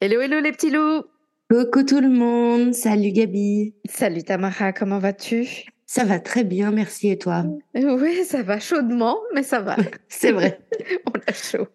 Hello, 0.00 0.20
hello 0.20 0.38
les 0.38 0.52
petits 0.52 0.70
loups 0.70 1.02
Coucou 1.50 1.82
tout 1.82 1.98
le 2.00 2.08
monde, 2.08 2.72
salut 2.72 3.10
Gabi. 3.10 3.74
Salut 3.84 4.22
Tamara, 4.22 4.72
comment 4.72 5.00
vas-tu? 5.00 5.64
Ça 5.86 6.04
va 6.04 6.20
très 6.20 6.44
bien, 6.44 6.70
merci 6.70 7.08
et 7.08 7.18
toi? 7.18 7.44
Oui, 7.74 8.24
ça 8.24 8.44
va 8.44 8.60
chaudement, 8.60 9.18
mais 9.34 9.42
ça 9.42 9.58
va. 9.60 9.74
C'est 10.08 10.30
vrai. 10.30 10.60
On 11.06 11.18
a 11.26 11.32
chaud. 11.32 11.66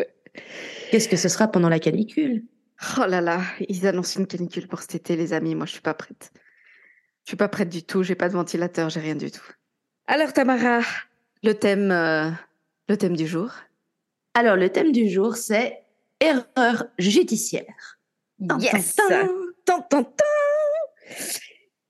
Qu'est-ce 0.90 1.10
que 1.10 1.18
ce 1.18 1.28
sera 1.28 1.50
pendant 1.50 1.68
la 1.68 1.80
canicule? 1.80 2.46
Oh 2.98 3.06
là 3.06 3.20
là, 3.20 3.42
ils 3.68 3.86
annoncent 3.86 4.18
une 4.18 4.28
canicule 4.28 4.70
pour 4.70 4.80
cet 4.80 4.96
été, 4.96 5.18
les 5.18 5.34
amis. 5.34 5.54
Moi, 5.54 5.66
je 5.66 5.74
suis 5.74 5.82
pas 5.82 5.94
prête. 5.94 6.32
Je 7.26 7.32
suis 7.32 7.38
pas 7.38 7.50
prête 7.50 7.68
du 7.68 7.84
tout. 7.84 8.04
J'ai 8.04 8.16
pas 8.16 8.30
de 8.30 8.36
ventilateur, 8.36 8.90
j'ai 8.90 9.02
rien 9.02 9.16
du 9.16 9.32
tout. 9.32 9.52
Alors, 10.08 10.32
Tamara, 10.32 10.80
le 11.44 11.56
thème, 11.56 11.92
euh, 11.92 12.30
le 12.88 12.96
thème 12.96 13.18
du 13.18 13.28
jour? 13.28 13.52
Alors, 14.34 14.56
le 14.56 14.70
thème 14.70 14.94
du 14.94 15.10
jour, 15.10 15.36
c'est 15.36 15.84
erreur 16.22 16.86
judiciaire. 16.98 17.93
Yes. 18.60 18.96
Tan, 19.66 19.82
tan, 19.90 20.04
tan. 20.04 20.04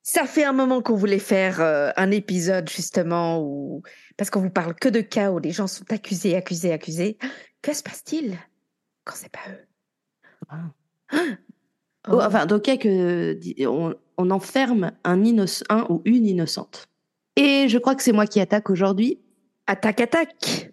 Ça 0.01 0.25
fait 0.25 0.43
un 0.43 0.53
moment 0.53 0.81
qu'on 0.81 0.95
voulait 0.95 1.17
faire 1.19 1.61
euh, 1.61 1.91
un 1.95 2.11
épisode 2.11 2.69
justement 2.69 3.41
où 3.41 3.81
parce 4.17 4.29
qu'on 4.29 4.41
vous 4.41 4.49
parle 4.49 4.75
que 4.75 4.89
de 4.89 5.01
cas 5.01 5.31
où 5.31 5.39
les 5.39 5.51
gens 5.51 5.67
sont 5.67 5.91
accusés, 5.91 6.35
accusés, 6.35 6.71
accusés. 6.71 7.17
Que 7.61 7.73
se 7.73 7.81
passe-t-il 7.81 8.37
quand 9.05 9.15
c'est 9.15 9.31
pas 9.31 9.39
eux? 9.49 11.19
Oh, 12.09 12.19
enfin, 12.21 12.45
donc, 12.45 12.63
que 12.63 13.65
on, 13.65 13.95
on 14.17 14.29
enferme 14.31 14.91
un, 15.03 15.23
innocent, 15.23 15.63
un 15.69 15.85
ou 15.89 16.01
une 16.05 16.27
innocente. 16.27 16.85
Et 17.35 17.67
je 17.69 17.77
crois 17.77 17.95
que 17.95 18.03
c'est 18.03 18.11
moi 18.11 18.27
qui 18.27 18.39
attaque 18.39 18.69
aujourd'hui. 18.69 19.19
Attaque, 19.67 20.01
attaque. 20.01 20.71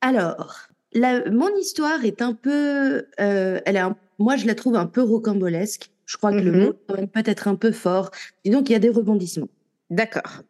Alors, 0.00 0.68
la, 0.92 1.30
mon 1.30 1.54
histoire 1.56 2.04
est 2.04 2.22
un 2.22 2.32
peu, 2.32 3.06
euh, 3.20 3.60
elle 3.64 3.76
est 3.76 3.80
un- 3.80 3.96
moi 4.22 4.36
je 4.36 4.46
la 4.46 4.54
trouve 4.54 4.76
un 4.76 4.86
peu 4.86 5.02
rocambolesque. 5.02 5.90
Je 6.06 6.16
crois 6.16 6.32
que 6.32 6.38
le 6.38 6.52
Mhm. 6.52 6.60
mot 6.64 6.70
est 6.72 6.76
quand 6.88 6.96
même 6.96 7.08
peut-être 7.08 7.48
un 7.48 7.54
peu 7.54 7.72
fort. 7.72 8.10
Et 8.44 8.50
donc 8.50 8.68
il 8.68 8.72
y 8.72 8.76
a 8.76 8.78
des 8.80 8.88
rebondissements. 8.90 9.48
D'accord. 9.90 10.42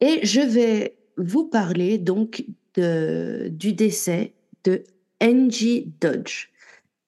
Et 0.00 0.24
je 0.24 0.40
vais 0.40 0.96
vous 1.16 1.44
parler 1.44 1.98
donc 1.98 2.44
de, 2.74 3.48
du 3.50 3.72
décès 3.74 4.32
de 4.64 4.82
Angie 5.22 5.92
Dodge. 6.00 6.48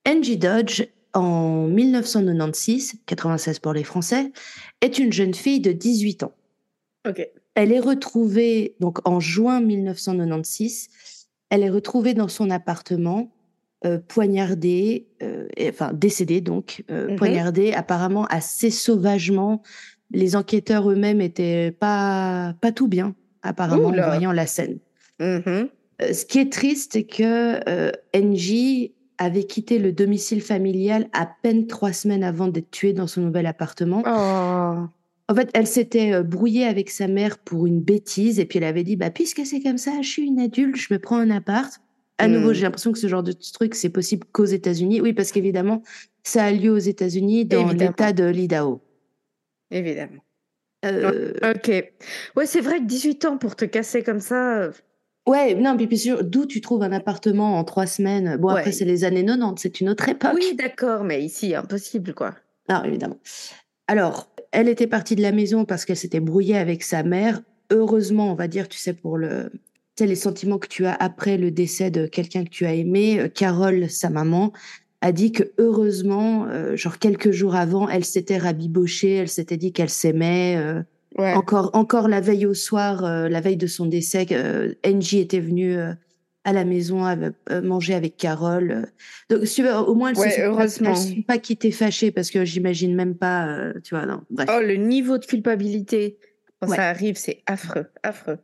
Angie 0.07 0.37
Dodge, 0.37 0.83
en 1.15 1.67
1996, 1.69 2.95
96 3.07 3.59
pour 3.61 3.73
les 3.73 3.85
Français, 3.85 4.31
est 4.81 4.99
une 4.99 5.13
jeune 5.13 5.35
fille 5.35 5.61
de 5.61 5.73
18 5.73 6.23
ans. 6.25 6.33
Ok. 7.09 7.27
Elle 7.55 7.73
est 7.73 7.81
retrouvée, 7.81 8.75
donc 8.81 8.99
en 9.09 9.21
juin 9.21 9.61
1996, 9.61 10.89
elle 11.51 11.63
est 11.63 11.71
retrouvée 11.71 12.15
dans 12.15 12.29
son 12.29 12.51
appartement, 12.51 13.34
euh, 13.85 13.99
poignardée, 14.07 15.07
euh, 15.23 15.47
et- 15.57 15.69
enfin 15.69 15.93
décédée 15.93 16.41
donc, 16.41 16.85
euh, 16.91 17.11
Mhm. 17.11 17.17
poignardée 17.17 17.73
apparemment 17.73 18.25
assez 18.27 18.71
sauvagement. 18.71 19.63
Les 20.11 20.37
enquêteurs 20.37 20.91
eux-mêmes 20.91 21.21
étaient 21.21 21.71
pas, 21.79 22.55
pas 22.61 22.73
tout 22.73 22.89
bien, 22.89 23.15
apparemment, 23.43 23.89
en 23.89 23.93
voyant 23.93 24.33
la 24.33 24.47
scène. 24.47 24.79
Mhm. 25.21 25.69
Ce 26.13 26.25
qui 26.25 26.39
est 26.39 26.53
triste, 26.53 26.93
c'est 26.95 27.05
que 27.05 27.91
Angie 28.17 28.93
avait 29.19 29.45
quitté 29.45 29.79
le 29.79 29.93
domicile 29.93 30.41
familial 30.41 31.09
à 31.13 31.29
peine 31.43 31.67
trois 31.67 31.93
semaines 31.93 32.25
avant 32.25 32.49
d'être 32.49 32.71
tuée 32.71 32.93
dans 32.93 33.07
son 33.07 33.21
nouvel 33.23 33.47
appartement. 33.47 34.03
Oh. 34.07 34.87
En 35.29 35.35
fait, 35.35 35.49
elle 35.55 35.67
s'était 35.67 36.23
brouillée 36.23 36.67
avec 36.67 36.91
sa 36.91 37.07
mère 37.09 37.39
pour 37.39 37.67
une 37.67 37.81
bêtise 37.81 38.41
et 38.41 38.45
puis 38.45 38.59
elle 38.59 38.65
avait 38.65 38.83
dit 38.83 38.97
bah 38.97 39.11
puisque 39.11 39.47
c'est 39.47 39.61
comme 39.61 39.79
ça, 39.79 39.93
je 40.03 40.09
suis 40.09 40.23
une 40.27 40.41
adulte, 40.41 40.77
je 40.77 40.93
me 40.93 40.99
prends 40.99 41.17
un 41.19 41.31
appart. 41.31 41.81
À 42.19 42.29
nouveau, 42.29 42.51
Hmm. 42.51 42.55
j'ai 42.55 42.63
l'impression 42.63 42.93
que 42.93 42.99
ce 42.99 43.09
genre 43.09 43.23
de 43.25 43.33
truc 43.33 43.75
c'est 43.75 43.89
possible 43.91 44.25
qu'aux 44.33 44.45
États-Unis. 44.45 45.01
Oui, 45.01 45.13
parce 45.13 45.33
qu'évidemment, 45.33 45.83
ça 46.23 46.45
a 46.45 46.53
lieu 46.53 46.71
aux 46.71 46.79
États-Unis 46.79 47.45
dans 47.45 47.69
l'État 47.73 48.13
de 48.13 48.25
l'Idaho. 48.25 48.81
Évidemment. 49.71 50.23
Euh, 50.85 51.33
Ok. 51.43 51.71
Ouais, 52.37 52.47
c'est 52.47 52.61
vrai 52.61 52.79
que 52.79 52.85
18 52.85 53.25
ans 53.25 53.39
pour 53.39 53.57
te 53.57 53.65
casser 53.65 54.03
comme 54.03 54.21
ça. 54.21 54.59
euh, 54.63 54.73
ouais, 55.27 55.55
non, 55.55 55.77
puis, 55.77 55.87
puis 55.87 55.99
sûr, 55.99 56.23
d'où 56.23 56.47
tu 56.47 56.61
trouves 56.61 56.83
un 56.83 56.93
appartement 56.93 57.59
en 57.59 57.65
trois 57.65 57.87
semaines? 57.87 58.37
Bon, 58.37 58.49
après 58.51 58.71
c'est 58.73 58.85
les 58.85 59.05
années 59.05 59.25
90, 59.25 59.61
c'est 59.61 59.81
une 59.81 59.89
autre 59.89 60.09
époque. 60.09 60.33
Oui, 60.35 60.55
d'accord, 60.55 61.03
mais 61.05 61.23
ici, 61.25 61.55
impossible, 61.55 62.15
quoi. 62.15 62.35
Non, 62.69 62.85
évidemment. 62.85 63.19
Alors, 63.89 64.31
elle 64.53 64.69
était 64.69 64.87
partie 64.87 65.17
de 65.17 65.23
la 65.23 65.33
maison 65.33 65.65
parce 65.65 65.85
qu'elle 65.85 65.97
s'était 65.97 66.21
brouillée 66.21 66.57
avec 66.57 66.83
sa 66.83 67.03
mère. 67.03 67.41
Heureusement, 67.71 68.31
on 68.31 68.35
va 68.35 68.47
dire, 68.47 68.69
tu 68.69 68.79
sais, 68.79 68.93
pour 68.93 69.17
le, 69.19 69.51
sais, 69.97 70.07
les 70.07 70.15
sentiments 70.17 70.59
que 70.59 70.69
tu 70.69 70.87
as 70.87 70.95
après 70.95 71.37
le 71.37 71.51
décès 71.51 71.91
de 71.91 72.07
quelqu'un 72.07 72.45
que 72.45 72.51
tu 72.51 72.67
as 72.67 72.75
aimé, 72.75 73.21
euh, 73.21 73.29
Carole, 73.29 73.89
sa 73.91 74.11
maman, 74.11 74.53
a 75.01 75.13
dit 75.13 75.33
que 75.33 75.45
heureusement, 75.59 76.47
euh, 76.49 76.77
genre 76.77 76.99
quelques 76.99 77.31
jours 77.31 77.55
avant, 77.55 77.89
elle 77.89 78.05
s'était 78.05 78.39
rabibochée, 78.39 79.13
elle 79.17 79.29
s'était 79.29 79.57
dit 79.57 79.73
qu'elle 79.73 79.91
s'aimait. 79.91 80.57
euh, 80.57 80.83
Ouais. 81.17 81.33
encore, 81.35 81.71
encore 81.75 82.09
la 82.09 82.21
veille 82.21 82.45
au 82.45 82.55
soir, 82.55 83.05
euh, 83.05 83.29
la 83.29 83.41
veille 83.41 83.57
de 83.57 83.69
son 83.69 83.87
décès, 83.87 84.27
Angie 84.85 85.21
était 85.21 85.39
venue 85.39 85.77
à 86.43 86.53
la 86.53 86.65
maison 86.65 87.05
manger 87.63 87.95
avec 87.95 88.17
Carole. 88.17 88.87
Donc, 89.31 89.47
si 89.47 89.63
au 89.63 89.95
moins, 89.95 90.11
elles 90.11 90.19
Ouais, 90.19 90.31
se 90.31 90.35
sont 90.35 90.41
pas- 90.43 90.47
heureusement. 90.49 90.91
elles 90.91 90.97
se 90.97 91.15
sont 91.15 91.23
pas 91.23 91.39
quittées 91.39 91.71
fâchées 91.71 92.11
parce 92.11 92.33
que 92.33 92.45
j'imagine 92.45 92.97
même 92.97 93.15
pas, 93.15 93.73
tu 93.85 93.95
vois, 93.95 94.07
non, 94.07 94.23
bref. 94.29 94.49
Oh, 94.53 94.59
le 94.61 94.75
niveau 94.75 95.17
de 95.19 95.25
culpabilité 95.25 96.19
quand 96.61 96.69
Ouais. 96.69 96.77
ça 96.77 96.89
arrive, 96.89 97.15
c'est 97.17 97.43
affreux, 97.47 97.87
affreux. 98.03 98.39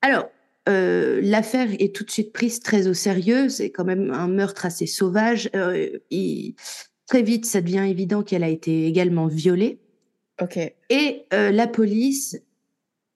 Alors, 0.00 0.28
euh, 0.68 1.20
l'affaire 1.22 1.68
est 1.78 1.94
tout 1.94 2.04
de 2.04 2.10
suite 2.10 2.32
prise 2.32 2.60
très 2.60 2.86
au 2.86 2.94
sérieux. 2.94 3.48
C'est 3.48 3.70
quand 3.70 3.84
même 3.84 4.10
un 4.10 4.28
meurtre 4.28 4.66
assez 4.66 4.86
sauvage. 4.86 5.50
Euh, 5.54 5.90
il- 6.10 6.54
Très 7.06 7.22
vite, 7.22 7.44
ça 7.44 7.60
devient 7.60 7.84
évident 7.86 8.22
qu'elle 8.22 8.42
a 8.42 8.48
été 8.48 8.86
également 8.86 9.26
violée. 9.26 9.78
Ok. 10.40 10.56
Et 10.88 11.24
euh, 11.34 11.50
la 11.50 11.66
police 11.66 12.40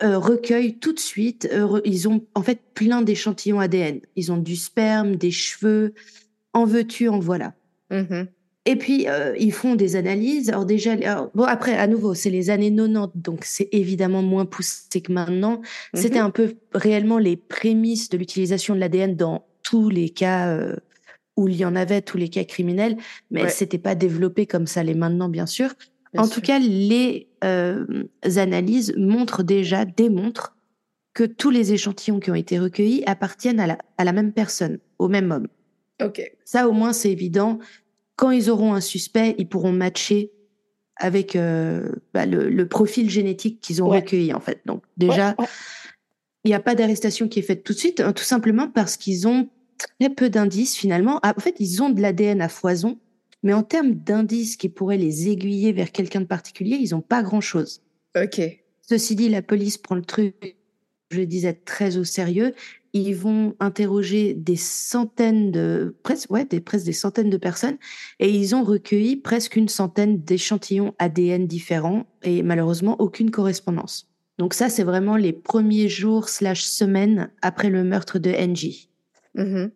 recueille 0.03 0.79
tout 0.79 0.93
de 0.93 0.99
suite. 1.01 1.49
re- 1.51 1.81
ils 1.87 2.07
ont 2.07 2.25
en 2.35 2.43
fait 2.43 2.61
plein 2.75 3.01
d'échantillons 3.03 3.61
ADN. 3.61 4.01
Ils 4.15 4.31
ont 4.31 4.37
du 4.37 4.57
sperme, 4.57 5.17
des 5.17 5.31
cheveux. 5.31 5.95
En 6.53 6.67
veux-tu, 6.67 7.09
en 7.09 7.19
voilà. 7.19 7.55
Mhm. 7.91 8.29
Et 8.65 8.77
puis, 8.77 9.09
euh, 9.09 9.35
ils 9.39 9.53
font 9.53 9.77
des 9.77 9.97
analyses. 9.97 10.51
Alors 10.51 10.67
déjà, 10.67 10.93
alors, 10.93 11.31
bon, 11.35 11.45
après, 11.45 11.75
à 11.77 11.87
nouveau, 11.87 12.15
c'est 12.15 12.29
les 12.31 12.51
années 12.51 12.71
90, 12.75 13.13
donc 13.15 13.45
c'est 13.45 13.69
évidemment 13.73 14.23
moins 14.23 14.45
poussé 14.45 15.01
que 15.01 15.11
maintenant. 15.13 15.63
C'était 15.95 16.19
Mhm. 16.19 16.27
un 16.27 16.31
peu 16.31 16.55
réellement 16.75 17.19
les 17.19 17.37
prémices 17.37 18.11
de 18.11 18.19
l'utilisation 18.19 18.75
de 18.75 18.81
l'ADN 18.81 19.17
dans 19.17 19.47
tous 19.63 19.89
les 19.89 20.11
cas 20.11 20.49
euh, 20.51 20.77
où 21.37 21.49
il 21.49 21.57
y 21.57 21.65
en 21.65 21.77
avait, 21.77 22.03
tous 22.03 22.19
les 22.19 22.29
cas 22.29 22.45
criminels, 22.45 22.97
mais 23.31 23.41
Ouais. 23.41 23.47
elle 23.47 23.53
s'était 23.53 23.79
pas 23.79 23.95
développée 23.95 24.45
comme 24.47 24.67
ça 24.67 24.83
l'est 24.83 24.95
maintenant, 24.95 25.29
bien 25.29 25.47
sûr. 25.47 25.73
Bien 26.13 26.23
en 26.23 26.27
sûr. 26.27 26.35
tout 26.35 26.41
cas, 26.43 26.59
les 26.59 27.29
euh, 27.45 27.87
analyses 28.37 28.93
montrent 28.97 29.43
déjà, 29.45 29.85
démontrent 29.85 30.57
que 31.15 31.25
tous 31.25 31.51
les 31.51 31.73
échantillons 31.73 32.21
qui 32.21 32.31
ont 32.31 32.35
été 32.35 32.59
recueillis 32.59 33.03
appartiennent 33.07 33.61
à 33.61 33.67
la, 33.67 33.79
à 33.99 34.05
la 34.05 34.13
même 34.13 34.33
personne, 34.33 34.79
au 34.99 35.09
même 35.09 35.31
homme. 35.33 35.49
Ok. 36.03 36.21
Ça, 36.45 36.69
au 36.69 36.73
moins, 36.73 36.93
c'est 36.93 37.11
évident. 37.11 37.59
Quand 38.19 38.33
ils 38.33 38.51
auront 38.51 38.75
un 38.75 38.81
suspect, 38.83 39.35
ils 39.39 39.49
pourront 39.49 39.73
matcher 39.73 40.33
avec 40.97 41.37
euh, 41.37 41.93
bah, 42.13 42.27
le, 42.27 42.51
le 42.51 42.69
profil 42.69 43.09
génétique 43.09 43.61
qu'ils 43.61 43.81
ont 43.83 43.89
Ouais. 43.89 44.01
recueilli, 44.01 44.35
en 44.35 44.41
fait. 44.41 44.61
Donc, 44.67 44.83
déjà, 44.97 45.37
ouais. 45.39 45.47
il 46.45 46.49
n'y 46.49 46.55
a 46.55 46.61
pas 46.61 46.75
d'arrestation 46.75 47.29
qui 47.29 47.39
est 47.39 47.43
faite 47.43 47.63
tout 47.63 47.73
de 47.73 47.79
suite, 47.79 48.01
hein, 48.01 48.13
tout 48.13 48.25
simplement 48.25 48.69
parce 48.69 48.97
qu'ils 48.97 49.29
ont 49.29 49.49
très 49.79 50.11
peu 50.11 50.29
d'indices, 50.29 50.77
finalement. 50.77 51.21
Ah, 51.23 51.33
En 51.37 51.41
fait, 51.41 51.55
ils 51.61 51.81
ont 51.83 51.91
de 51.91 52.01
l'ADN 52.03 52.41
à 52.43 52.49
foison, 52.49 52.99
mais 53.45 53.53
en 53.53 53.63
termes 53.63 53.95
d'indices 53.95 54.57
qui 54.57 54.69
pourraient 54.69 54.97
les 54.97 55.29
aiguiller 55.29 55.73
vers 55.73 55.93
quelqu'un 55.93 56.21
de 56.21 56.27
particulier, 56.27 56.77
ils 56.81 56.91
n'ont 56.91 57.01
pas 57.01 57.23
grand-chose. 57.23 57.83
Ok. 58.21 58.41
Ceci 58.83 59.15
dit, 59.15 59.29
la 59.29 59.43
police 59.43 59.79
prend 59.79 59.95
le 59.95 60.03
truc, 60.03 60.57
je 61.13 61.19
le 61.19 61.27
disais, 61.27 61.53
très 61.55 61.97
au 61.97 62.03
sérieux. 62.03 62.55
Ils 62.93 63.15
vont 63.15 63.55
interroger 63.61 64.35
des 64.35 64.57
centaines 64.57 65.51
de, 65.51 65.97
presque, 66.03 66.31
ouais, 66.31 66.45
des, 66.45 66.61
presque 66.61 66.87
des 66.87 66.93
centaines 66.93 67.31
de 67.31 67.37
personnes, 67.37 67.77
et 68.19 68.31
ils 68.31 68.55
ont 68.55 68.65
recueilli 68.65 69.17
presque 69.17 69.57
une 69.57 69.69
centaine 69.69 70.23
d'échantillons 70.23 70.95
ADN 70.99 71.47
différents, 71.47 72.07
et 72.23 72.43
malheureusement, 72.43 73.01
aucune 73.01 73.31
correspondance. 73.31 74.09
Donc 74.39 74.55
ça, 74.55 74.69
c'est 74.69 74.85
vraiment 74.85 75.17
les 75.17 75.33
premiers 75.33 75.89
jours 75.89 76.29
slash 76.29 76.63
semaines 76.63 77.31
après 77.43 77.71
le 77.71 77.85
meurtre 77.85 78.19
de 78.19 78.31
Angie. 78.31 78.89
Mhm. 79.35 79.71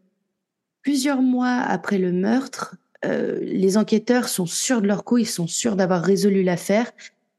Plusieurs 0.82 1.22
mois 1.22 1.56
après 1.58 1.98
le 1.98 2.12
meurtre, 2.12 2.76
euh, 3.04 3.38
les 3.42 3.76
enquêteurs 3.76 4.28
sont 4.28 4.46
sûrs 4.46 4.80
de 4.80 4.86
leur 4.86 5.04
coup, 5.04 5.18
ils 5.18 5.26
sont 5.26 5.46
sûrs 5.46 5.76
d'avoir 5.76 6.02
résolu 6.02 6.42
l'affaire 6.42 6.92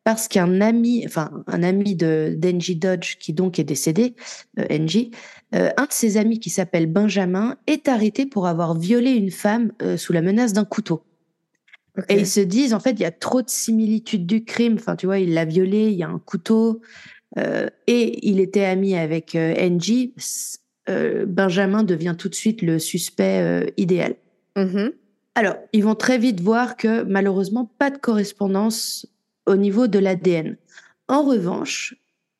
parce 0.03 0.27
qu'un 0.27 0.59
ami, 0.59 1.03
enfin 1.05 1.31
un 1.47 1.63
ami 1.63 1.95
de 1.95 2.35
d'Engie 2.37 2.75
Dodge 2.75 3.17
qui 3.17 3.33
donc 3.33 3.59
est 3.59 3.63
décédé, 3.63 4.15
euh, 4.59 4.65
euh, 5.53 5.69
un 5.77 5.85
de 5.85 5.91
ses 5.91 6.17
amis 6.17 6.39
qui 6.39 6.49
s'appelle 6.49 6.87
Benjamin 6.87 7.57
est 7.67 7.87
arrêté 7.87 8.25
pour 8.25 8.47
avoir 8.47 8.77
violé 8.77 9.11
une 9.11 9.31
femme 9.31 9.71
euh, 9.81 9.97
sous 9.97 10.13
la 10.13 10.21
menace 10.21 10.53
d'un 10.53 10.65
couteau. 10.65 11.03
Et 12.09 12.15
ils 12.15 12.27
se 12.27 12.39
disent 12.39 12.73
en 12.73 12.79
fait 12.79 12.91
il 12.91 13.01
y 13.01 13.05
a 13.05 13.11
trop 13.11 13.43
de 13.43 13.49
similitudes 13.49 14.25
du 14.25 14.45
crime. 14.45 14.75
Enfin 14.79 14.95
tu 14.95 15.05
vois 15.05 15.19
il 15.19 15.35
l'a 15.35 15.45
violé, 15.45 15.89
il 15.89 15.97
y 15.97 16.03
a 16.03 16.09
un 16.09 16.19
couteau 16.19 16.81
et 17.87 18.27
il 18.27 18.39
était 18.39 18.65
ami 18.65 18.95
avec 18.95 19.35
Angie. 19.35 20.15
Benjamin 20.87 21.83
devient 21.83 22.15
tout 22.17 22.29
de 22.29 22.35
suite 22.35 22.63
le 22.63 22.79
suspect 22.79 23.71
idéal. 23.77 24.15
Mm-hmm. 24.55 24.91
Alors, 25.35 25.55
ils 25.71 25.83
vont 25.83 25.95
très 25.95 26.17
vite 26.17 26.41
voir 26.41 26.77
que 26.77 27.03
malheureusement, 27.03 27.71
pas 27.77 27.89
de 27.89 27.97
correspondance 27.97 29.07
au 29.45 29.55
niveau 29.55 29.87
de 29.87 29.99
l'ADN. 29.99 30.57
En 31.07 31.23
revanche, 31.23 31.95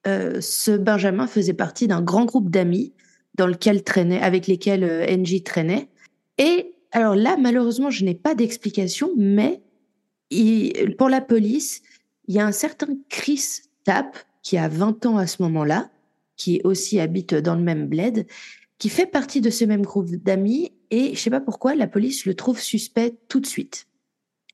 euh, 0.05 0.39
ce 0.41 0.71
Benjamin 0.71 1.27
faisait 1.27 1.53
partie 1.53 1.87
d'un 1.87 2.01
grand 2.01 2.25
groupe 2.25 2.49
d'amis 2.49 2.93
dans 3.35 3.47
lequel 3.47 3.83
traînait, 3.83 4.21
avec 4.21 4.47
lesquels 4.47 4.83
euh, 4.83 5.05
NJ 5.05 5.43
traînait. 5.43 5.89
Et 6.37 6.75
alors 6.91 7.15
là, 7.15 7.37
malheureusement, 7.39 7.89
je 7.89 8.05
n'ai 8.05 8.15
pas 8.15 8.35
d'explication, 8.35 9.11
mais 9.17 9.61
pour 10.97 11.09
la 11.09 11.21
police, 11.21 11.81
il 12.27 12.35
y 12.35 12.39
a 12.39 12.45
un 12.45 12.51
certain 12.51 12.87
Chris 13.09 13.61
Tapp 13.83 14.17
qui 14.41 14.57
a 14.57 14.67
20 14.67 15.05
ans 15.05 15.17
à 15.17 15.27
ce 15.27 15.41
moment-là, 15.43 15.89
qui 16.35 16.61
aussi 16.63 16.99
habite 16.99 17.33
dans 17.33 17.55
le 17.55 17.61
même 17.61 17.87
bled, 17.87 18.25
qui 18.77 18.89
fait 18.89 19.05
partie 19.05 19.41
de 19.41 19.49
ce 19.49 19.65
même 19.65 19.83
groupe 19.83 20.09
d'amis 20.09 20.71
et 20.91 21.15
je 21.15 21.19
sais 21.19 21.29
pas 21.29 21.39
pourquoi 21.39 21.75
la 21.75 21.87
police 21.87 22.25
le 22.25 22.35
trouve 22.35 22.59
suspect 22.59 23.15
tout 23.27 23.39
de 23.39 23.45
suite. 23.45 23.87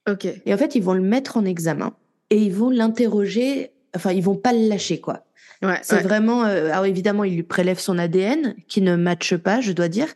Ok. 0.09 0.25
Et 0.45 0.53
en 0.53 0.57
fait, 0.57 0.75
ils 0.75 0.83
vont 0.83 0.93
le 0.93 1.01
mettre 1.01 1.37
en 1.37 1.45
examen 1.45 1.95
et 2.29 2.37
ils 2.37 2.53
vont 2.53 2.69
l'interroger. 2.69 3.71
Enfin, 3.95 4.11
ils 4.11 4.23
vont 4.23 4.35
pas 4.35 4.53
le 4.53 4.67
lâcher, 4.67 4.99
quoi. 4.99 5.25
Ouais, 5.61 5.79
c'est 5.81 6.01
vraiment. 6.01 6.45
Euh, 6.45 6.71
alors 6.71 6.85
évidemment, 6.85 7.23
ils 7.23 7.35
lui 7.35 7.43
prélèvent 7.43 7.79
son 7.79 7.97
ADN 7.97 8.55
qui 8.67 8.81
ne 8.81 8.95
matche 8.95 9.35
pas, 9.35 9.61
je 9.61 9.71
dois 9.71 9.89
dire. 9.89 10.07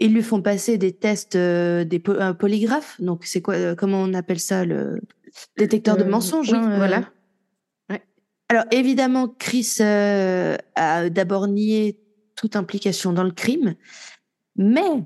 Ils 0.00 0.12
lui 0.12 0.22
font 0.22 0.42
passer 0.42 0.78
des 0.78 0.92
tests, 0.92 1.36
euh, 1.36 1.84
des 1.84 2.02
un 2.18 2.34
polygraphe. 2.34 3.00
Donc 3.00 3.24
c'est 3.24 3.42
quoi 3.42 3.54
euh, 3.54 3.74
Comment 3.74 4.02
on 4.02 4.14
appelle 4.14 4.40
ça 4.40 4.64
le 4.64 5.00
détecteur 5.56 5.96
de 5.96 6.04
mensonges 6.04 6.52
oui, 6.52 6.58
hein, 6.58 6.76
Voilà. 6.76 7.04
Alors 8.50 8.64
évidemment, 8.70 9.28
Chris 9.28 9.78
a 9.80 11.10
d'abord 11.10 11.48
nié 11.48 11.98
toute 12.36 12.56
implication 12.56 13.12
dans 13.12 13.24
le 13.24 13.30
crime, 13.32 13.74
mais 14.56 15.02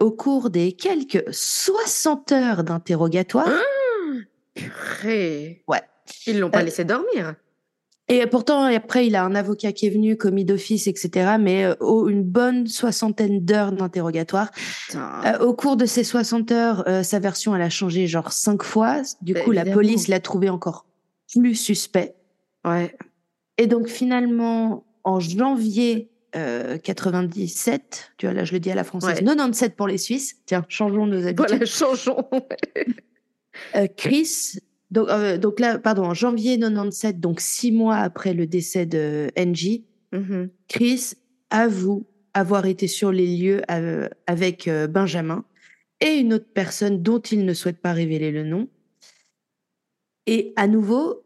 au 0.00 0.10
cours 0.10 0.50
des 0.50 0.72
quelques 0.72 1.22
60 1.30 2.32
heures 2.32 2.64
d'interrogatoire, 2.64 3.46
ah, 3.46 3.78
ouais, 5.68 5.82
ils 6.26 6.38
l'ont 6.38 6.50
pas 6.50 6.60
euh, 6.60 6.64
laissé 6.64 6.84
dormir. 6.84 7.34
Et 8.10 8.26
pourtant, 8.26 8.62
après, 8.64 9.06
il 9.06 9.16
a 9.16 9.24
un 9.24 9.34
avocat 9.34 9.72
qui 9.72 9.86
est 9.86 9.90
venu, 9.90 10.16
commis 10.16 10.44
d'office, 10.44 10.86
etc. 10.86 11.36
Mais 11.38 11.64
euh, 11.64 11.74
une 12.08 12.22
bonne 12.22 12.66
soixantaine 12.66 13.44
d'heures 13.44 13.72
d'interrogatoire. 13.72 14.50
Euh, 14.94 15.38
au 15.40 15.52
cours 15.52 15.76
de 15.76 15.84
ces 15.84 16.04
60 16.04 16.50
heures, 16.52 17.04
sa 17.04 17.18
version, 17.18 17.54
elle 17.54 17.62
a 17.62 17.70
changé 17.70 18.06
genre 18.06 18.32
cinq 18.32 18.62
fois. 18.62 19.02
Du 19.20 19.34
bah, 19.34 19.40
coup, 19.42 19.50
la 19.50 19.66
police 19.66 20.08
l'a 20.08 20.20
trouvé 20.20 20.48
encore 20.48 20.86
plus 21.34 21.54
suspect. 21.54 22.14
Ouais. 22.64 22.96
Et 23.58 23.66
donc, 23.66 23.88
finalement, 23.88 24.86
en 25.04 25.20
janvier 25.20 26.10
97, 26.32 28.12
tu 28.16 28.26
vois, 28.26 28.34
là, 28.34 28.44
je 28.44 28.52
le 28.52 28.60
dis 28.60 28.70
à 28.70 28.74
la 28.74 28.84
française, 28.84 29.18
97 29.18 29.76
pour 29.76 29.86
les 29.86 29.98
Suisses. 29.98 30.36
Tiens, 30.46 30.64
changeons 30.68 31.06
nos 31.06 31.26
habitudes. 31.26 31.46
Voilà, 31.46 31.64
changeons. 31.66 32.24
Chris 33.96 34.60
donc, 34.90 35.08
euh, 35.08 35.38
donc 35.38 35.60
là, 35.60 35.78
pardon, 35.78 36.04
en 36.04 36.14
janvier 36.14 36.58
97, 36.58 37.20
donc 37.20 37.40
six 37.40 37.72
mois 37.72 37.96
après 37.96 38.32
le 38.32 38.46
décès 38.46 38.86
de 38.86 39.30
Angie, 39.38 39.84
mm-hmm. 40.12 40.48
Chris 40.68 41.12
avoue 41.50 42.06
avoir 42.34 42.66
été 42.66 42.86
sur 42.86 43.12
les 43.12 43.26
lieux 43.26 43.62
euh, 43.70 44.08
avec 44.26 44.68
euh, 44.68 44.86
Benjamin 44.86 45.44
et 46.00 46.14
une 46.14 46.34
autre 46.34 46.48
personne 46.54 47.02
dont 47.02 47.18
il 47.18 47.44
ne 47.44 47.54
souhaite 47.54 47.78
pas 47.78 47.92
révéler 47.92 48.30
le 48.30 48.44
nom. 48.44 48.68
Et 50.26 50.52
à 50.56 50.68
nouveau, 50.68 51.24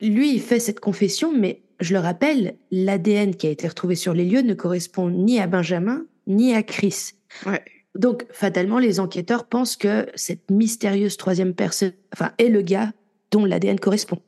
lui, 0.00 0.34
il 0.34 0.40
fait 0.40 0.60
cette 0.60 0.80
confession, 0.80 1.32
mais 1.34 1.62
je 1.80 1.94
le 1.94 1.98
rappelle, 1.98 2.56
l'ADN 2.70 3.34
qui 3.34 3.46
a 3.46 3.50
été 3.50 3.66
retrouvé 3.66 3.94
sur 3.94 4.12
les 4.12 4.26
lieux 4.26 4.42
ne 4.42 4.52
correspond 4.52 5.08
ni 5.08 5.40
à 5.40 5.46
Benjamin 5.46 6.04
ni 6.26 6.54
à 6.54 6.62
Chris. 6.62 7.12
Ouais. 7.46 7.64
Donc, 7.94 8.26
fatalement, 8.30 8.78
les 8.78 9.00
enquêteurs 9.00 9.46
pensent 9.46 9.76
que 9.76 10.06
cette 10.14 10.50
mystérieuse 10.50 11.16
troisième 11.16 11.54
personne, 11.54 11.92
enfin, 12.12 12.32
est 12.38 12.48
le 12.48 12.62
gars 12.62 12.92
dont 13.30 13.44
l'ADN 13.44 13.78
correspond. 13.78 14.20